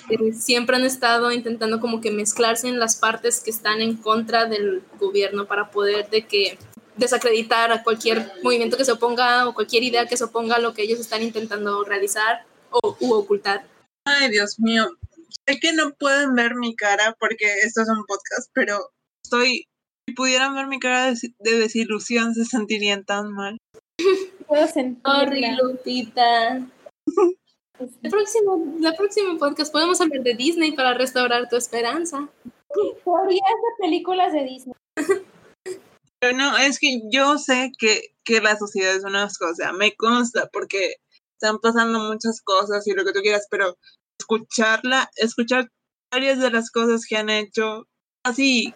Eh, 0.10 0.34
siempre 0.34 0.78
han 0.78 0.86
estado 0.86 1.32
intentando 1.32 1.80
como 1.80 2.02
que 2.02 2.10
mezclarse 2.10 2.70
en 2.70 2.80
las 2.80 2.96
partes 2.96 3.42
que 3.42 3.52
están 3.52 3.82
en 3.82 3.98
contra 3.98 4.46
del 4.46 4.82
gobierno 5.00 5.46
para 5.46 5.70
poder 5.70 6.10
de 6.10 6.26
que 6.26 6.58
desacreditar 6.98 7.72
a 7.72 7.84
cualquier 7.84 8.32
movimiento 8.44 8.78
que 8.78 8.86
se 8.86 8.92
oponga 8.92 9.48
o 9.48 9.54
cualquier 9.54 9.84
idea 9.84 10.08
que 10.08 10.18
se 10.18 10.24
oponga 10.24 10.56
a 10.56 10.60
lo 10.60 10.74
que 10.74 10.84
ellos 10.84 11.00
están 11.00 11.22
intentando 11.22 11.84
realizar 11.84 12.46
o 12.72 12.98
u 13.00 13.14
ocultar. 13.14 13.66
Ay, 14.06 14.30
Dios 14.30 14.60
mío. 14.60 14.88
Sé 15.48 15.60
que 15.60 15.74
no 15.74 15.94
pueden 15.94 16.36
ver 16.36 16.56
mi 16.56 16.76
cara 16.76 17.16
porque 17.20 17.46
esto 17.64 17.82
es 17.82 17.90
un 17.90 18.06
podcast, 18.06 18.50
pero 18.54 18.92
estoy. 19.24 19.66
Si 20.08 20.14
pudieran 20.16 20.56
ver 20.56 20.68
mi 20.68 20.80
cara 20.80 21.12
de, 21.12 21.34
de 21.40 21.58
desilusión, 21.58 22.34
se 22.34 22.46
sentirían 22.46 23.04
tan 23.04 23.34
mal. 23.34 23.58
Puedo 24.48 24.68
sentirla. 24.68 25.58
Lupita. 25.62 26.66
El 27.80 28.10
próximo, 28.10 28.76
la 28.80 28.94
próxima 28.96 29.38
podcast 29.38 29.72
podemos 29.72 30.02
hablar 30.02 30.22
de 30.22 30.34
Disney 30.34 30.72
para 30.72 30.96
restaurar 30.96 31.48
tu 31.48 31.58
esperanza. 31.58 32.28
Teorías 32.74 33.40
de 33.40 33.86
películas 33.86 34.34
de 34.34 34.44
Disney. 34.44 34.76
Pero 36.20 36.38
no, 36.38 36.58
es 36.58 36.80
que 36.80 37.02
yo 37.12 37.38
sé 37.38 37.72
que, 37.78 38.16
que 38.24 38.42
la 38.42 38.58
sociedad 38.58 38.96
es 38.96 39.04
una 39.04 39.28
cosa, 39.38 39.72
me 39.74 39.96
consta 39.96 40.50
porque 40.52 40.96
están 41.40 41.60
pasando 41.60 42.00
muchas 42.00 42.42
cosas 42.42 42.88
y 42.88 42.94
lo 42.94 43.06
que 43.06 43.14
tú 43.14 43.22
quieras, 43.22 43.48
pero 43.50 43.78
escucharla, 44.20 45.10
escuchar 45.16 45.70
varias 46.12 46.40
de 46.40 46.50
las 46.50 46.72
cosas 46.72 47.06
que 47.08 47.18
han 47.18 47.30
hecho, 47.30 47.88
así, 48.26 48.74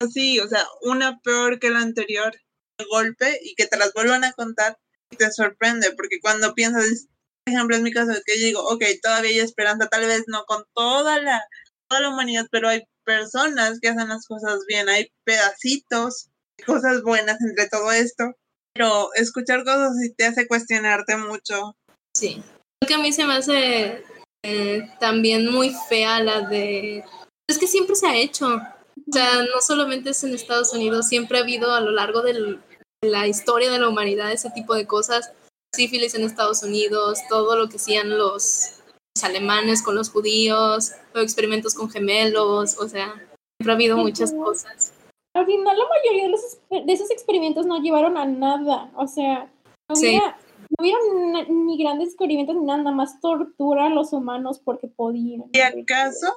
así, 0.00 0.38
o 0.40 0.48
sea, 0.48 0.64
una 0.82 1.20
peor 1.20 1.58
que 1.58 1.70
la 1.70 1.80
anterior, 1.80 2.32
de 2.78 2.84
golpe, 2.90 3.40
y 3.42 3.54
que 3.54 3.66
te 3.66 3.76
las 3.76 3.92
vuelvan 3.92 4.24
a 4.24 4.32
contar, 4.32 4.78
y 5.10 5.16
te 5.16 5.30
sorprende, 5.32 5.92
porque 5.96 6.20
cuando 6.20 6.54
piensas, 6.54 7.06
por 7.44 7.54
ejemplo, 7.54 7.76
en 7.76 7.82
mi 7.82 7.92
caso, 7.92 8.12
que 8.24 8.38
yo 8.38 8.46
digo, 8.46 8.60
ok, 8.68 8.84
todavía 9.02 9.30
hay 9.30 9.38
esperanza, 9.40 9.88
tal 9.88 10.06
vez 10.06 10.24
no 10.26 10.44
con 10.44 10.64
toda 10.74 11.20
la, 11.20 11.42
toda 11.88 12.02
la 12.02 12.10
humanidad, 12.10 12.46
pero 12.50 12.68
hay 12.68 12.84
personas 13.04 13.80
que 13.80 13.88
hacen 13.88 14.08
las 14.08 14.26
cosas 14.26 14.60
bien, 14.68 14.88
hay 14.88 15.10
pedacitos, 15.24 16.30
cosas 16.64 17.02
buenas 17.02 17.40
entre 17.40 17.68
todo 17.68 17.90
esto, 17.92 18.32
pero 18.74 19.12
escuchar 19.14 19.64
cosas 19.64 19.96
sí 20.00 20.14
te 20.14 20.26
hace 20.26 20.46
cuestionarte 20.46 21.16
mucho. 21.16 21.74
Sí. 22.16 22.42
Lo 22.82 22.88
que 22.88 22.94
a 22.94 22.98
mí 22.98 23.12
se 23.12 23.26
me 23.26 23.34
hace 23.34 24.04
eh, 24.44 24.88
también 25.00 25.50
muy 25.50 25.74
fea 25.88 26.20
la 26.20 26.42
de... 26.42 27.04
Es 27.48 27.58
que 27.58 27.66
siempre 27.66 27.96
se 27.96 28.06
ha 28.06 28.16
hecho. 28.16 28.46
O 28.48 29.12
sea, 29.12 29.42
no 29.42 29.60
solamente 29.60 30.10
es 30.10 30.24
en 30.24 30.34
Estados 30.34 30.72
Unidos, 30.72 31.08
siempre 31.08 31.38
ha 31.38 31.42
habido 31.42 31.72
a 31.72 31.80
lo 31.80 31.90
largo 31.90 32.22
del- 32.22 32.60
de 33.02 33.10
la 33.10 33.26
historia 33.26 33.70
de 33.70 33.78
la 33.78 33.88
humanidad 33.88 34.32
ese 34.32 34.50
tipo 34.50 34.74
de 34.74 34.86
cosas. 34.86 35.30
Sífilis 35.74 36.14
en 36.14 36.24
Estados 36.24 36.62
Unidos, 36.62 37.20
todo 37.28 37.56
lo 37.56 37.68
que 37.68 37.76
hacían 37.76 38.16
los, 38.16 38.80
los 39.14 39.24
alemanes 39.24 39.82
con 39.82 39.94
los 39.94 40.08
judíos, 40.10 40.92
o 41.14 41.18
experimentos 41.18 41.74
con 41.74 41.90
gemelos, 41.90 42.78
o 42.78 42.88
sea, 42.88 43.12
siempre 43.12 43.72
ha 43.72 43.74
habido 43.74 43.96
muchas 43.98 44.32
cosas. 44.32 44.92
Al 45.36 45.46
final, 45.46 45.76
la 45.78 45.84
mayoría 45.88 46.24
de, 46.24 46.30
los, 46.30 46.58
de 46.86 46.92
esos 46.92 47.10
experimentos 47.10 47.66
no 47.66 47.80
llevaron 47.82 48.16
a 48.16 48.24
nada. 48.24 48.90
O 48.96 49.06
sea, 49.06 49.50
no 49.88 49.96
Sí. 49.96 50.08
hubiera, 50.08 50.38
no 50.70 50.76
hubieron 50.80 51.32
na- 51.32 51.46
ni 51.48 51.78
grandes 51.82 52.08
experimentos 52.08 52.56
ni 52.56 52.64
nada, 52.64 52.78
nada 52.82 52.96
más 52.96 53.20
tortura 53.20 53.86
a 53.86 53.90
los 53.90 54.12
humanos 54.12 54.60
porque 54.64 54.88
podían. 54.88 55.44
¿Y 55.52 55.60
acaso 55.60 56.32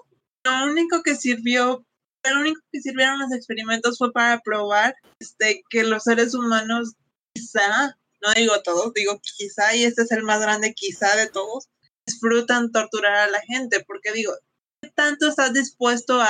lo 0.46 0.72
único 0.72 1.02
que 1.04 1.16
sirvió, 1.16 1.84
lo 2.30 2.40
único 2.42 2.62
que 2.72 2.82
sirvieron 2.82 3.20
los 3.20 3.32
experimentos 3.34 3.98
fue 3.98 4.12
para 4.12 4.40
probar 4.40 4.96
este, 5.22 5.64
que 5.70 5.84
los 5.84 6.04
seres 6.04 6.34
humanos 6.36 6.94
quizá, 7.34 7.98
no 8.22 8.34
digo 8.36 8.62
todos, 8.64 8.94
digo 8.94 9.20
quizá, 9.38 9.76
y 9.76 9.84
este 9.84 10.02
es 10.04 10.12
el 10.12 10.24
más 10.24 10.42
grande 10.42 10.74
quizá 10.74 11.16
de 11.16 11.28
todos, 11.30 11.68
disfrutan 12.08 12.72
torturar 12.72 13.16
a 13.16 13.30
la 13.30 13.40
gente, 13.42 13.84
porque 13.86 14.12
digo, 14.12 14.34
¿qué 14.82 14.90
tanto 14.96 15.28
estás 15.28 15.54
dispuesto 15.54 16.20
a, 16.20 16.28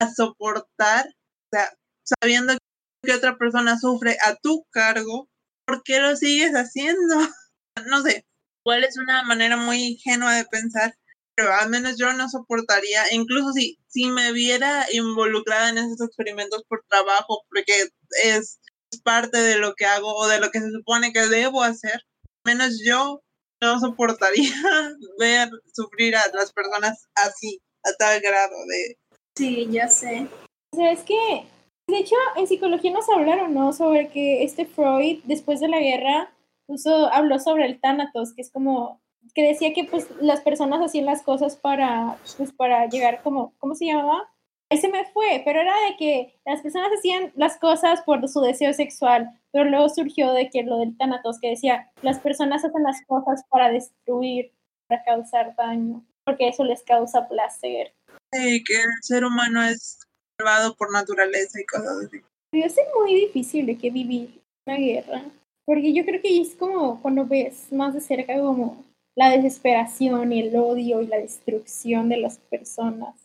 a 0.00 0.14
soportar, 0.14 1.06
o 1.08 1.48
sea, 1.56 1.72
sabiendo 2.20 2.54
que 3.02 3.12
otra 3.12 3.36
persona 3.36 3.78
sufre 3.78 4.16
a 4.24 4.36
tu 4.36 4.64
cargo, 4.70 5.28
¿por 5.66 5.82
qué 5.82 6.00
lo 6.00 6.16
sigues 6.16 6.52
haciendo? 6.52 7.14
No 7.86 8.02
sé, 8.02 8.26
igual 8.64 8.82
es 8.82 8.98
una 8.98 9.22
manera 9.22 9.56
muy 9.56 9.80
ingenua 9.84 10.34
de 10.34 10.44
pensar, 10.46 10.96
pero 11.36 11.54
al 11.54 11.70
menos 11.70 11.96
yo 11.96 12.12
no 12.12 12.28
soportaría, 12.28 13.04
incluso 13.12 13.52
si, 13.52 13.78
si 13.86 14.10
me 14.10 14.32
viera 14.32 14.84
involucrada 14.92 15.68
en 15.68 15.78
esos 15.78 16.00
experimentos 16.00 16.64
por 16.68 16.84
trabajo, 16.88 17.44
porque 17.48 17.88
es, 18.24 18.58
es 18.90 19.00
parte 19.04 19.38
de 19.38 19.58
lo 19.58 19.74
que 19.76 19.86
hago 19.86 20.12
o 20.12 20.26
de 20.26 20.40
lo 20.40 20.50
que 20.50 20.58
se 20.58 20.72
supone 20.72 21.12
que 21.12 21.28
debo 21.28 21.62
hacer, 21.62 22.02
menos 22.44 22.82
yo 22.84 23.22
no 23.60 23.78
soportaría 23.78 24.52
ver 25.18 25.50
sufrir 25.72 26.16
a 26.16 26.24
las 26.34 26.52
personas 26.52 27.06
así, 27.14 27.60
a 27.84 27.92
tal 27.92 28.20
grado 28.20 28.56
de... 28.66 28.98
Sí, 29.36 29.68
ya 29.70 29.88
sé. 29.88 30.28
O 30.72 30.76
sea, 30.76 30.92
es 30.92 31.00
que, 31.02 31.44
de 31.88 31.98
hecho, 31.98 32.14
en 32.36 32.46
psicología 32.46 32.92
nos 32.92 33.08
hablaron, 33.08 33.54
¿no? 33.54 33.72
Sobre 33.72 34.08
que 34.08 34.44
este 34.44 34.66
Freud, 34.66 35.20
después 35.24 35.58
de 35.60 35.68
la 35.68 35.80
guerra, 35.80 36.30
puso, 36.66 37.10
habló 37.12 37.38
sobre 37.38 37.64
el 37.64 37.80
Thanatos, 37.80 38.34
que 38.34 38.42
es 38.42 38.50
como, 38.50 39.00
que 39.34 39.42
decía 39.42 39.72
que 39.72 39.84
pues 39.84 40.06
las 40.20 40.42
personas 40.42 40.80
hacían 40.80 41.06
las 41.06 41.22
cosas 41.22 41.56
para, 41.56 42.18
pues 42.36 42.52
para 42.52 42.86
llegar 42.86 43.22
como, 43.22 43.54
¿cómo 43.58 43.74
se 43.74 43.86
llamaba? 43.86 44.30
Ahí 44.70 44.76
se 44.76 44.88
me 44.88 45.06
fue, 45.06 45.40
pero 45.46 45.62
era 45.62 45.72
de 45.88 45.96
que 45.96 46.38
las 46.44 46.60
personas 46.60 46.90
hacían 46.98 47.32
las 47.36 47.56
cosas 47.56 48.02
por 48.02 48.28
su 48.28 48.42
deseo 48.42 48.74
sexual, 48.74 49.30
pero 49.50 49.64
luego 49.64 49.88
surgió 49.88 50.34
de 50.34 50.50
que 50.50 50.62
lo 50.62 50.76
del 50.78 50.94
Thanatos, 50.98 51.40
que 51.40 51.48
decía, 51.48 51.90
las 52.02 52.18
personas 52.18 52.66
hacen 52.66 52.82
las 52.82 53.00
cosas 53.06 53.44
para 53.48 53.70
destruir, 53.70 54.52
para 54.88 55.02
causar 55.04 55.56
daño, 55.56 56.04
porque 56.24 56.48
eso 56.48 56.64
les 56.64 56.82
causa 56.82 57.28
placer. 57.28 57.94
Sí, 58.34 58.62
que 58.62 58.74
el 58.74 58.90
ser 59.00 59.24
humano 59.24 59.62
es 59.62 59.98
salvado 60.38 60.74
por 60.76 60.92
naturaleza 60.92 61.60
y 61.60 61.66
cosas 61.66 62.06
así. 62.06 62.20
Debe 62.52 62.70
ser 62.70 62.86
muy 62.98 63.14
difícil 63.14 63.66
de 63.66 63.76
que 63.76 63.90
vivir 63.90 64.40
una 64.66 64.76
guerra, 64.76 65.24
porque 65.64 65.92
yo 65.92 66.04
creo 66.04 66.22
que 66.22 66.40
es 66.40 66.54
como 66.54 67.02
cuando 67.02 67.26
ves 67.26 67.72
más 67.72 67.94
de 67.94 68.00
cerca 68.00 68.38
como 68.38 68.84
la 69.16 69.30
desesperación 69.30 70.32
y 70.32 70.40
el 70.40 70.56
odio 70.56 71.02
y 71.02 71.06
la 71.08 71.18
destrucción 71.18 72.08
de 72.08 72.18
las 72.18 72.38
personas. 72.38 73.16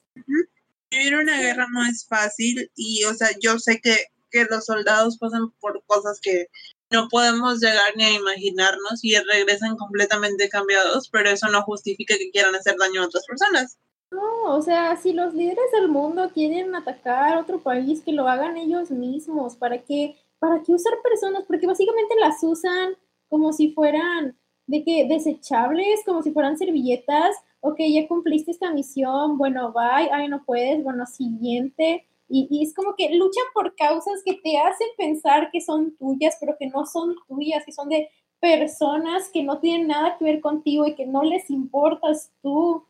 Vivir 0.89 1.15
una 1.15 1.39
guerra 1.39 1.67
no 1.71 1.85
es 1.85 2.05
fácil 2.07 2.69
y, 2.75 3.03
o 3.05 3.13
sea, 3.13 3.29
yo 3.39 3.59
sé 3.59 3.79
que, 3.79 3.95
que 4.31 4.45
los 4.45 4.65
soldados 4.65 5.17
pasan 5.19 5.51
por 5.59 5.83
cosas 5.85 6.19
que 6.19 6.47
no 6.91 7.07
podemos 7.09 7.59
llegar 7.59 7.95
ni 7.95 8.03
a 8.03 8.11
imaginarnos 8.11 9.03
y 9.03 9.15
regresan 9.17 9.77
completamente 9.77 10.49
cambiados, 10.49 11.09
pero 11.09 11.29
eso 11.29 11.47
no 11.49 11.61
justifica 11.63 12.15
que 12.17 12.31
quieran 12.31 12.55
hacer 12.55 12.75
daño 12.77 13.01
a 13.01 13.05
otras 13.05 13.25
personas. 13.25 13.77
No, 14.13 14.55
o 14.55 14.61
sea, 14.61 14.95
si 14.95 15.11
los 15.11 15.33
líderes 15.33 15.71
del 15.71 15.89
mundo 15.89 16.29
quieren 16.33 16.75
atacar 16.75 17.33
a 17.33 17.39
otro 17.39 17.59
país, 17.61 18.01
que 18.03 18.11
lo 18.13 18.27
hagan 18.27 18.57
ellos 18.57 18.91
mismos. 18.91 19.55
¿Para 19.55 19.79
qué, 19.79 20.15
para 20.39 20.61
qué 20.61 20.73
usar 20.73 20.93
personas? 21.01 21.43
Porque 21.47 21.65
básicamente 21.65 22.15
las 22.19 22.43
usan 22.43 22.95
como 23.27 23.53
si 23.53 23.71
fueran 23.73 24.37
de 24.67 24.83
que 24.83 25.07
desechables, 25.07 26.01
como 26.05 26.21
si 26.21 26.31
fueran 26.31 26.57
servilletas. 26.57 27.35
Ok, 27.61 27.79
ya 27.79 28.07
cumpliste 28.07 28.51
esta 28.51 28.71
misión, 28.71 29.37
bueno, 29.37 29.71
bye, 29.71 30.09
ay, 30.11 30.27
no 30.27 30.43
puedes, 30.45 30.83
bueno, 30.83 31.05
siguiente. 31.07 32.05
Y, 32.29 32.47
y 32.51 32.63
es 32.63 32.73
como 32.75 32.95
que 32.95 33.15
luchan 33.15 33.45
por 33.53 33.75
causas 33.75 34.21
que 34.23 34.35
te 34.35 34.57
hacen 34.57 34.87
pensar 34.97 35.49
que 35.51 35.61
son 35.61 35.95
tuyas, 35.97 36.37
pero 36.39 36.55
que 36.59 36.67
no 36.67 36.85
son 36.85 37.15
tuyas, 37.27 37.65
que 37.65 37.71
son 37.71 37.89
de 37.89 38.09
personas 38.39 39.29
que 39.33 39.43
no 39.43 39.59
tienen 39.59 39.87
nada 39.87 40.17
que 40.17 40.25
ver 40.25 40.41
contigo 40.41 40.85
y 40.85 40.95
que 40.95 41.05
no 41.05 41.23
les 41.23 41.49
importas 41.49 42.31
tú. 42.43 42.85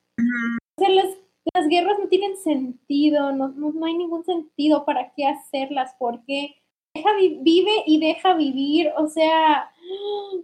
O 0.78 0.82
sea, 0.84 0.90
las, 0.90 1.68
guerras 1.70 2.00
no 2.00 2.08
tienen 2.08 2.36
sentido, 2.38 3.32
no, 3.32 3.50
no, 3.50 3.72
no 3.72 3.86
hay 3.86 3.94
ningún 3.96 4.24
sentido 4.26 4.86
para 4.86 5.14
qué 5.16 5.26
hacerlas, 5.28 5.96
porque 6.00 6.56
deja 6.96 7.14
vi- 7.16 7.40
vive 7.42 7.72
y 7.86 8.00
deja 8.00 8.34
vivir, 8.36 8.92
o 8.98 9.08
sea, 9.08 9.72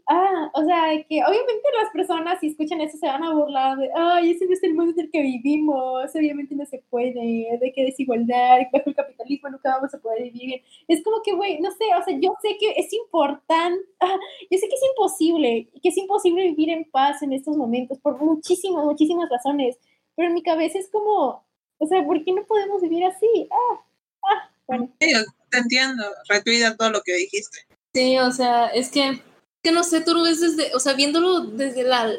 ah, 0.08 0.52
o 0.54 0.64
sea, 0.66 1.04
que 1.08 1.24
obviamente 1.24 1.64
las 1.82 1.92
personas 1.92 2.40
si 2.40 2.48
escuchan 2.48 2.82
eso 2.82 2.98
se 2.98 3.08
van 3.08 3.24
a 3.24 3.34
burlar 3.34 3.78
de, 3.78 3.90
ay, 3.96 4.32
ese 4.32 4.46
no 4.46 4.54
es 4.54 4.64
el 4.64 4.74
mundo 4.76 4.94
en 4.94 5.00
el 5.06 5.12
que 5.12 5.22
vivimos, 5.22 6.16
obviamente 6.16 6.56
no 6.56 6.66
se 6.66 6.80
puede, 6.90 7.14
de 7.60 7.72
qué 7.76 7.86
desigualdad, 7.86 8.60
bajo 8.72 8.90
el 8.90 8.96
capitalismo 8.96 9.50
nunca 9.50 9.76
vamos 9.76 9.94
a 9.94 10.00
poder 10.00 10.24
vivir. 10.24 10.62
Es 10.88 11.04
como 11.04 11.22
que, 11.24 11.34
güey, 11.34 11.60
no 11.60 11.72
sé, 11.72 11.86
o 12.00 12.04
sea, 12.04 12.18
yo 12.20 12.34
sé 12.42 12.58
que 12.60 12.72
es 12.78 12.92
importante, 12.94 13.84
ah, 14.00 14.18
yo 14.52 14.58
sé 14.58 14.68
que 14.68 14.76
es 14.76 14.84
imposible, 14.92 15.70
que 15.82 15.90
es 15.90 15.98
imposible 15.98 16.44
vivir 16.44 16.70
en 16.70 16.86
paz 16.86 17.22
en 17.24 17.34
estos 17.34 17.56
momentos 17.58 18.00
por 18.00 18.22
muchísimas, 18.22 18.86
muchísimas 18.86 19.30
razones, 19.30 19.78
pero 20.20 20.28
en 20.28 20.36
mi 20.36 20.44
cabeza 20.44 20.78
es 20.78 20.90
como, 20.92 21.46
o 21.78 21.88
sea, 21.88 22.06
¿por 22.06 22.22
qué 22.26 22.34
no 22.34 22.44
podemos 22.44 22.82
vivir 22.82 23.06
así? 23.06 23.48
Ah, 23.50 23.82
ah, 24.24 24.52
bueno. 24.68 24.92
Sí, 25.00 25.14
te 25.50 25.58
entiendo, 25.58 26.04
retuida 26.28 26.76
todo 26.76 26.90
lo 26.90 27.02
que 27.04 27.14
dijiste. 27.14 27.60
Sí, 27.96 28.18
o 28.18 28.30
sea, 28.30 28.68
es 28.68 28.90
que, 28.90 29.24
que 29.64 29.72
no 29.72 29.82
sé, 29.86 30.02
tú 30.02 30.14
lo 30.14 30.24
ves 30.24 30.42
desde, 30.42 30.76
o 30.76 30.80
sea, 30.82 30.92
viéndolo 30.92 31.40
desde 31.40 31.84
la 31.84 32.12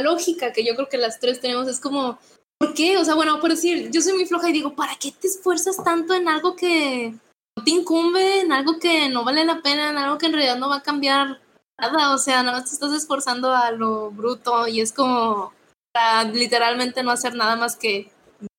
lógica 0.00 0.54
que 0.54 0.64
yo 0.64 0.74
creo 0.76 0.88
que 0.88 0.96
las 0.96 1.20
tres 1.20 1.42
tenemos, 1.42 1.68
es 1.68 1.78
como, 1.78 2.18
¿por 2.58 2.72
qué? 2.72 2.96
O 2.96 3.04
sea, 3.04 3.16
bueno, 3.16 3.38
por 3.38 3.50
decir, 3.50 3.90
yo 3.90 4.00
soy 4.00 4.14
muy 4.14 4.24
floja 4.24 4.48
y 4.48 4.54
digo, 4.54 4.74
¿para 4.74 4.96
qué 4.96 5.12
te 5.12 5.26
esfuerzas 5.26 5.76
tanto 5.84 6.14
en 6.14 6.28
algo 6.28 6.56
que 6.56 7.12
no 7.54 7.64
te 7.64 7.70
incumbe, 7.70 8.40
en 8.40 8.52
algo 8.52 8.78
que 8.78 9.10
no 9.10 9.24
vale 9.24 9.44
la 9.44 9.60
pena, 9.60 9.90
en 9.90 9.98
algo 9.98 10.16
que 10.16 10.24
en 10.24 10.32
realidad 10.32 10.56
no 10.56 10.70
va 10.70 10.76
a 10.76 10.82
cambiar 10.82 11.38
nada? 11.78 12.14
O 12.14 12.18
sea, 12.18 12.42
nada 12.42 12.60
más 12.60 12.70
te 12.70 12.74
estás 12.74 12.94
esforzando 12.94 13.52
a 13.52 13.72
lo 13.72 14.10
bruto 14.10 14.66
y 14.66 14.80
es 14.80 14.90
como 14.90 15.52
para 15.92 16.24
literalmente 16.24 17.02
no 17.02 17.10
hacer 17.10 17.34
nada 17.34 17.56
más 17.56 17.76
que 17.76 18.10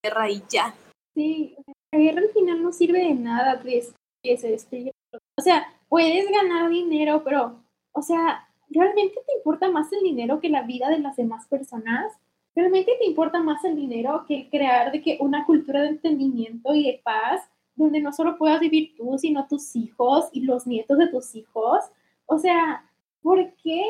guerra 0.04 0.30
y 0.30 0.44
ya. 0.50 0.74
Sí, 1.16 1.56
la 1.92 2.00
guerra 2.00 2.22
al 2.22 2.30
final 2.30 2.64
no 2.64 2.72
sirve 2.72 3.00
de 3.00 3.14
nada, 3.14 3.62
que 3.62 4.38
se 4.38 4.50
destruye 4.50 4.92
O 5.38 5.42
sea, 5.42 5.66
puedes 5.90 6.30
ganar 6.32 6.70
dinero, 6.70 7.24
pero, 7.24 7.64
o 7.92 8.02
sea, 8.02 8.48
¿realmente 8.70 9.16
te 9.28 9.38
importa 9.38 9.70
más 9.70 9.92
el 9.94 10.02
dinero 10.02 10.40
que 10.40 10.50
la 10.50 10.64
vida 10.64 10.90
de 10.90 11.00
las 11.00 11.16
demás 11.16 11.48
personas? 11.48 12.14
¿Realmente 12.56 12.94
te 13.00 13.06
importa 13.06 13.42
más 13.42 13.64
el 13.66 13.76
dinero 13.76 14.26
que 14.28 14.50
crear 14.50 14.92
de 14.92 15.02
que 15.02 15.18
una 15.20 15.46
cultura 15.46 15.82
de 15.82 15.90
entendimiento 15.90 16.74
y 16.74 16.84
de 16.84 17.02
paz 17.04 17.42
donde 17.76 18.00
no 18.00 18.14
solo 18.14 18.38
puedas 18.38 18.60
vivir 18.60 18.96
tú, 18.96 19.18
sino 19.18 19.48
tus 19.48 19.76
hijos 19.76 20.30
y 20.32 20.42
los 20.42 20.68
nietos 20.68 20.98
de 21.00 21.08
tus 21.08 21.34
hijos? 21.36 21.84
O 22.28 22.38
sea, 22.38 22.90
¿por 23.24 23.54
qué? 23.64 23.84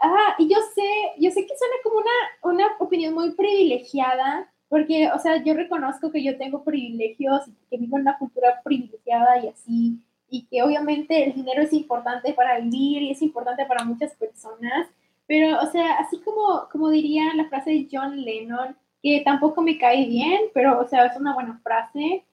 Ah, 0.00 0.34
y 0.38 0.48
yo 0.48 0.56
sé, 0.74 0.88
yo 1.18 1.30
sé 1.30 1.46
que 1.46 1.56
suena 1.58 1.74
como 1.82 1.98
una, 1.98 2.54
una 2.54 2.76
opinión 2.78 3.14
muy 3.14 3.32
privilegiada, 3.32 4.50
porque, 4.68 5.10
o 5.14 5.18
sea, 5.18 5.42
yo 5.42 5.54
reconozco 5.54 6.12
que 6.12 6.22
yo 6.22 6.38
tengo 6.38 6.62
privilegios, 6.64 7.42
que 7.70 7.76
vivo 7.76 7.96
en 7.96 8.02
una 8.02 8.18
cultura 8.18 8.60
privilegiada 8.64 9.44
y 9.44 9.48
así, 9.48 9.98
y 10.30 10.46
que 10.46 10.62
obviamente 10.62 11.24
el 11.24 11.34
dinero 11.34 11.62
es 11.62 11.72
importante 11.72 12.32
para 12.34 12.60
vivir 12.60 13.02
y 13.02 13.10
es 13.10 13.22
importante 13.22 13.66
para 13.66 13.84
muchas 13.84 14.14
personas, 14.14 14.88
pero, 15.26 15.60
o 15.60 15.66
sea, 15.66 15.94
así 15.98 16.20
como, 16.20 16.68
como 16.70 16.90
diría 16.90 17.34
la 17.34 17.48
frase 17.48 17.70
de 17.70 17.88
John 17.90 18.22
Lennon, 18.22 18.76
que 19.02 19.22
tampoco 19.24 19.62
me 19.62 19.78
cae 19.78 20.06
bien, 20.06 20.42
pero, 20.54 20.80
o 20.80 20.86
sea, 20.86 21.06
es 21.06 21.16
una 21.16 21.34
buena 21.34 21.60
frase, 21.62 22.24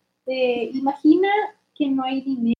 imagina 0.73 1.29
que 1.73 1.87
no 1.87 2.03
hay 2.03 2.21
dinero, 2.21 2.55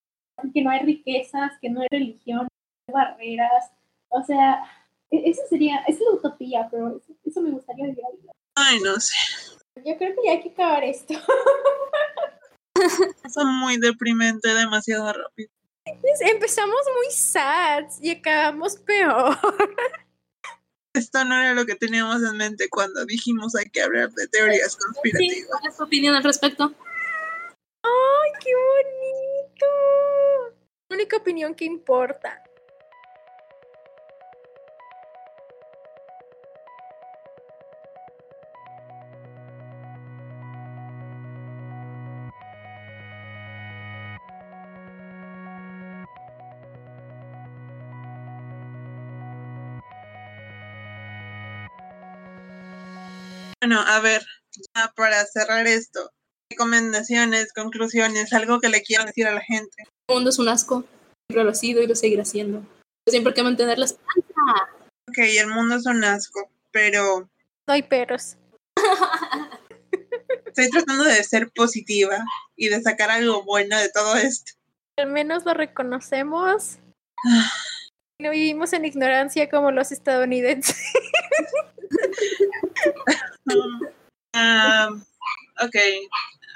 que 0.52 0.62
no 0.62 0.70
hay 0.70 0.80
riquezas, 0.80 1.52
que 1.60 1.70
no 1.70 1.80
hay 1.80 1.88
religión, 1.90 2.42
no 2.42 2.48
hay 2.88 3.06
barreras, 3.06 3.72
o 4.08 4.22
sea, 4.24 4.62
e-, 5.10 5.30
eso 5.30 5.42
sería, 5.48 5.78
es 5.86 6.00
la 6.00 6.10
utopía, 6.10 6.68
pero 6.70 7.00
eso, 7.24 7.40
me 7.40 7.50
gustaría 7.50 7.86
vivir 7.86 8.04
ahí. 8.04 8.28
Ay, 8.54 8.80
no 8.80 8.98
sé. 8.98 9.14
Yo 9.84 9.96
creo 9.98 10.14
que 10.14 10.20
ya 10.24 10.32
hay 10.32 10.42
que 10.42 10.50
acabar 10.50 10.84
esto. 10.84 11.14
Es 13.24 13.34
muy 13.42 13.78
deprimente, 13.78 14.52
demasiado 14.52 15.10
rápido. 15.10 15.50
Empezamos 16.20 16.80
muy 16.94 17.10
sad 17.10 17.84
y 18.02 18.10
acabamos 18.10 18.76
peor. 18.76 19.38
Esto 20.92 21.24
no 21.24 21.34
era 21.34 21.54
lo 21.54 21.64
que 21.64 21.74
teníamos 21.74 22.22
en 22.22 22.36
mente 22.36 22.68
cuando 22.68 23.04
dijimos 23.06 23.54
hay 23.54 23.70
que 23.70 23.82
hablar 23.82 24.10
de 24.12 24.28
teorías 24.28 24.76
conspirativas. 24.76 25.48
¿Cuál 25.48 25.70
es 25.70 25.76
tu 25.76 25.84
opinión 25.84 26.14
al 26.14 26.24
respecto? 26.24 26.74
¡Ay, 27.82 28.30
qué 28.42 28.50
bonito! 28.54 29.66
La 30.88 30.96
única 30.96 31.16
opinión 31.16 31.54
que 31.54 31.64
importa. 31.64 32.42
Bueno, 53.66 53.82
a 53.84 53.98
ver, 53.98 54.24
ya 54.76 54.92
para 54.94 55.26
cerrar 55.26 55.66
esto, 55.66 56.12
recomendaciones, 56.52 57.52
conclusiones, 57.52 58.32
algo 58.32 58.60
que 58.60 58.68
le 58.68 58.80
quieran 58.80 59.08
decir 59.08 59.26
a 59.26 59.34
la 59.34 59.40
gente. 59.40 59.82
El 60.08 60.14
mundo 60.14 60.30
es 60.30 60.38
un 60.38 60.48
asco, 60.48 60.84
siempre 61.28 61.42
lo 61.42 61.50
ha 61.50 61.54
sido 61.54 61.82
y 61.82 61.88
lo 61.88 61.96
seguirá 61.96 62.24
siendo. 62.24 62.64
Siempre 63.08 63.30
hay 63.30 63.34
que 63.34 63.42
mantener 63.42 63.80
la 63.80 63.86
esperanza. 63.86 64.70
Ok, 65.08 65.18
el 65.18 65.48
mundo 65.48 65.74
es 65.74 65.86
un 65.86 66.04
asco, 66.04 66.48
pero... 66.70 67.28
No 67.66 67.74
hay 67.74 67.82
peros. 67.82 68.36
Estoy 70.46 70.70
tratando 70.70 71.02
de 71.02 71.24
ser 71.24 71.50
positiva 71.50 72.24
y 72.54 72.68
de 72.68 72.80
sacar 72.80 73.10
algo 73.10 73.42
bueno 73.42 73.76
de 73.80 73.90
todo 73.90 74.14
esto. 74.14 74.52
Al 74.96 75.10
menos 75.10 75.44
lo 75.44 75.54
reconocemos. 75.54 76.78
No 78.22 78.30
vivimos 78.30 78.72
en 78.74 78.84
ignorancia 78.84 79.50
como 79.50 79.72
los 79.72 79.90
estadounidenses. 79.90 80.80
Um, 83.46 85.02
ok. 85.60 85.76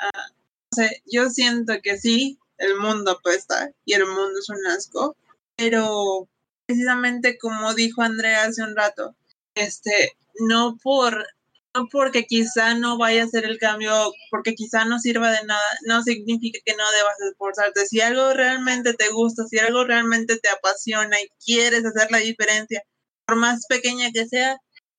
Uh, 0.02 0.82
yo 1.06 1.30
siento 1.30 1.74
que 1.82 1.98
sí, 1.98 2.38
el 2.58 2.76
mundo 2.76 3.12
apesta 3.12 3.70
y 3.84 3.94
el 3.94 4.06
mundo 4.06 4.38
es 4.38 4.48
un 4.48 4.66
asco, 4.66 5.16
pero 5.56 6.28
precisamente 6.66 7.38
como 7.38 7.74
dijo 7.74 8.02
Andrea 8.02 8.44
hace 8.44 8.62
un 8.62 8.76
rato, 8.76 9.16
este, 9.54 10.16
no 10.40 10.78
por 10.82 11.26
no 11.74 11.86
porque 11.88 12.26
quizá 12.26 12.74
no 12.74 12.98
vaya 12.98 13.24
a 13.24 13.28
ser 13.28 13.44
el 13.44 13.58
cambio, 13.58 14.12
porque 14.30 14.54
quizá 14.54 14.84
no 14.84 14.98
sirva 14.98 15.30
de 15.30 15.44
nada, 15.44 15.62
no 15.86 16.02
significa 16.02 16.58
que 16.64 16.74
no 16.74 16.84
debas 16.90 17.14
esforzarte. 17.30 17.86
Si 17.86 18.00
algo 18.00 18.32
realmente 18.34 18.94
te 18.94 19.08
gusta, 19.10 19.44
si 19.46 19.58
algo 19.58 19.84
realmente 19.84 20.38
te 20.38 20.48
apasiona 20.48 21.20
y 21.20 21.28
quieres 21.44 21.84
hacer 21.84 22.10
la 22.10 22.18
diferencia, 22.18 22.82
por 23.26 23.36
más 23.36 23.66
pequeña 23.68 24.10
que 24.12 24.26
sea, 24.26 24.56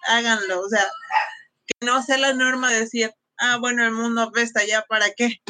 háganlo. 0.08 0.62
O 0.62 0.70
sea, 0.70 0.90
que 1.80 1.86
no 1.86 2.02
sea 2.02 2.18
la 2.18 2.34
norma 2.34 2.72
decir, 2.72 3.12
ah, 3.38 3.58
bueno, 3.60 3.84
el 3.84 3.92
mundo 3.92 4.22
apesta, 4.22 4.62
ya, 4.66 4.84
¿para 4.88 5.08
qué? 5.16 5.42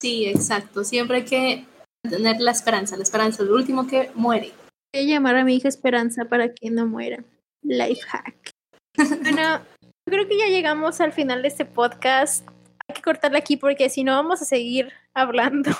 Sí, 0.00 0.26
exacto. 0.26 0.84
Siempre 0.84 1.18
hay 1.18 1.24
que 1.24 1.66
tener 2.08 2.40
la 2.40 2.52
esperanza. 2.52 2.96
La 2.96 3.02
esperanza 3.02 3.42
es 3.42 3.48
lo 3.48 3.56
último 3.56 3.86
que 3.86 4.10
muere. 4.14 4.52
Voy 4.94 5.02
a 5.02 5.06
llamar 5.06 5.36
a 5.36 5.44
mi 5.44 5.56
hija 5.56 5.68
Esperanza 5.68 6.24
para 6.26 6.52
que 6.52 6.70
no 6.70 6.86
muera. 6.86 7.22
Life 7.62 8.02
hack. 8.02 8.52
bueno, 9.22 9.58
yo 9.80 9.90
creo 10.06 10.28
que 10.28 10.38
ya 10.38 10.46
llegamos 10.46 11.00
al 11.00 11.12
final 11.12 11.42
de 11.42 11.48
este 11.48 11.64
podcast. 11.64 12.46
Hay 12.88 12.94
que 12.94 13.02
cortarle 13.02 13.38
aquí 13.38 13.56
porque 13.56 13.90
si 13.90 14.04
no 14.04 14.12
vamos 14.12 14.40
a 14.40 14.44
seguir 14.44 14.92
hablando. 15.14 15.72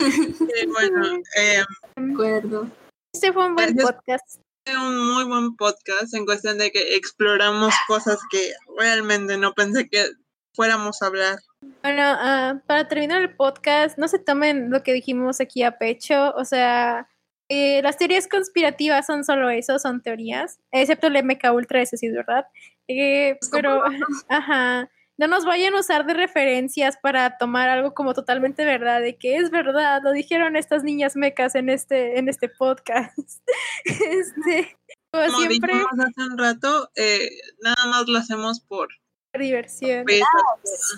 Sí, 0.00 0.66
bueno, 0.66 1.18
eh, 1.38 1.62
acuerdo. 1.96 2.68
Este 3.14 3.32
fue 3.32 3.46
un 3.46 3.54
buen 3.54 3.76
podcast 3.76 4.40
un 4.76 5.12
muy 5.14 5.24
buen 5.24 5.56
podcast 5.56 6.14
en 6.14 6.26
cuestión 6.26 6.58
de 6.58 6.70
que 6.70 6.96
exploramos 6.96 7.74
cosas 7.86 8.18
que 8.30 8.52
realmente 8.76 9.38
no 9.38 9.52
pensé 9.54 9.88
que 9.88 10.06
fuéramos 10.54 11.00
a 11.02 11.06
hablar. 11.06 11.38
Bueno, 11.82 12.12
uh, 12.12 12.60
para 12.66 12.88
terminar 12.88 13.22
el 13.22 13.34
podcast, 13.34 13.98
no 13.98 14.08
se 14.08 14.18
tomen 14.18 14.70
lo 14.70 14.82
que 14.82 14.92
dijimos 14.92 15.40
aquí 15.40 15.62
a 15.62 15.78
pecho, 15.78 16.32
o 16.34 16.44
sea, 16.44 17.08
eh, 17.48 17.80
las 17.82 17.96
teorías 17.96 18.28
conspirativas 18.28 19.06
son 19.06 19.24
solo 19.24 19.48
eso, 19.50 19.78
son 19.78 20.02
teorías, 20.02 20.58
excepto 20.70 21.06
el 21.06 21.24
MK 21.24 21.52
Ultra, 21.52 21.80
ese 21.80 21.96
sí 21.96 22.06
es 22.06 22.14
verdad. 22.14 22.46
Eh, 22.88 23.38
pero, 23.50 23.82
ajá, 24.28 24.90
no 25.18 25.26
nos 25.26 25.44
vayan 25.44 25.74
a 25.74 25.80
usar 25.80 26.06
de 26.06 26.14
referencias 26.14 26.96
para 26.96 27.36
tomar 27.38 27.68
algo 27.68 27.92
como 27.92 28.14
totalmente 28.14 28.64
verdad, 28.64 29.00
de 29.00 29.16
que 29.16 29.36
es 29.36 29.50
verdad, 29.50 30.00
lo 30.02 30.12
dijeron 30.12 30.54
estas 30.56 30.84
niñas 30.84 31.16
mecas 31.16 31.56
en 31.56 31.68
este, 31.68 32.18
en 32.18 32.28
este 32.28 32.48
podcast. 32.48 33.18
este, 33.84 34.76
como, 35.12 35.38
siempre. 35.40 35.72
Dijimos 35.72 35.98
hace 35.98 36.22
un 36.22 36.38
rato, 36.38 36.90
eh, 36.94 37.28
nada 37.60 37.84
más 37.86 38.06
lo 38.06 38.18
hacemos 38.18 38.60
por 38.60 38.88
diversión. 39.36 40.06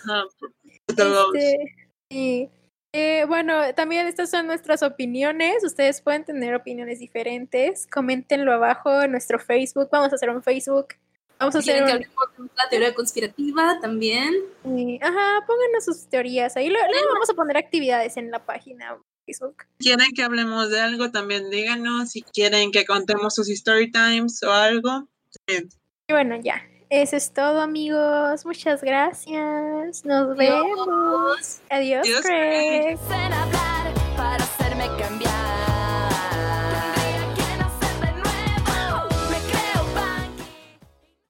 Ajá, 0.05 0.25
este, 0.89 2.51
eh, 2.93 3.25
bueno, 3.27 3.75
también 3.75 4.07
estas 4.07 4.31
son 4.31 4.47
nuestras 4.47 4.83
opiniones. 4.83 5.65
Ustedes 5.65 6.03
pueden 6.03 6.25
tener 6.25 6.55
opiniones 6.55 6.99
diferentes. 6.99 7.87
Coméntenlo 7.87 8.53
abajo 8.53 9.03
en 9.03 9.13
nuestro 9.13 9.39
Facebook. 9.39 9.89
Vamos 9.91 10.13
a 10.13 10.17
hacer 10.17 10.29
un 10.29 10.43
Facebook 10.43 10.89
Vamos 11.41 11.57
a 11.57 11.59
hacer 11.61 11.83
la 11.83 12.69
teoría 12.69 12.95
conspirativa 12.95 13.79
también. 13.81 14.35
ajá, 15.01 15.47
pónganos 15.47 15.85
sus 15.87 16.07
teorías 16.07 16.55
ahí. 16.57 16.69
Luego, 16.69 16.87
vamos 17.15 17.31
a 17.31 17.35
poner 17.35 17.57
actividades 17.57 18.19
en 18.19 18.31
la 18.31 18.45
página 18.45 18.99
Facebook. 19.25 19.65
¿Quieren 19.79 20.11
que 20.15 20.23
hablemos 20.23 20.69
de 20.69 20.81
algo? 20.81 21.11
También 21.11 21.51
díganos. 21.51 22.11
Si 22.11 22.23
quieren 22.23 22.71
que 22.73 22.85
contemos 22.85 23.35
sus 23.35 23.49
story 23.49 23.91
times 23.91 24.43
o 24.43 24.53
algo. 24.53 25.09
Y 25.47 26.13
bueno, 26.13 26.37
ya. 26.43 26.63
Eso 26.91 27.17
es 27.17 27.33
todo, 27.33 27.61
amigos. 27.61 28.45
Muchas 28.45 28.83
gracias. 28.83 30.05
Nos 30.05 30.37
vemos. 30.37 31.61
Adiós, 31.71 32.05
Adiós 32.05 32.21
Craig. 32.21 32.99
Craig. 32.99 32.99
para 34.17 34.45
hacerme 34.45 34.87
cambiar. 34.99 35.30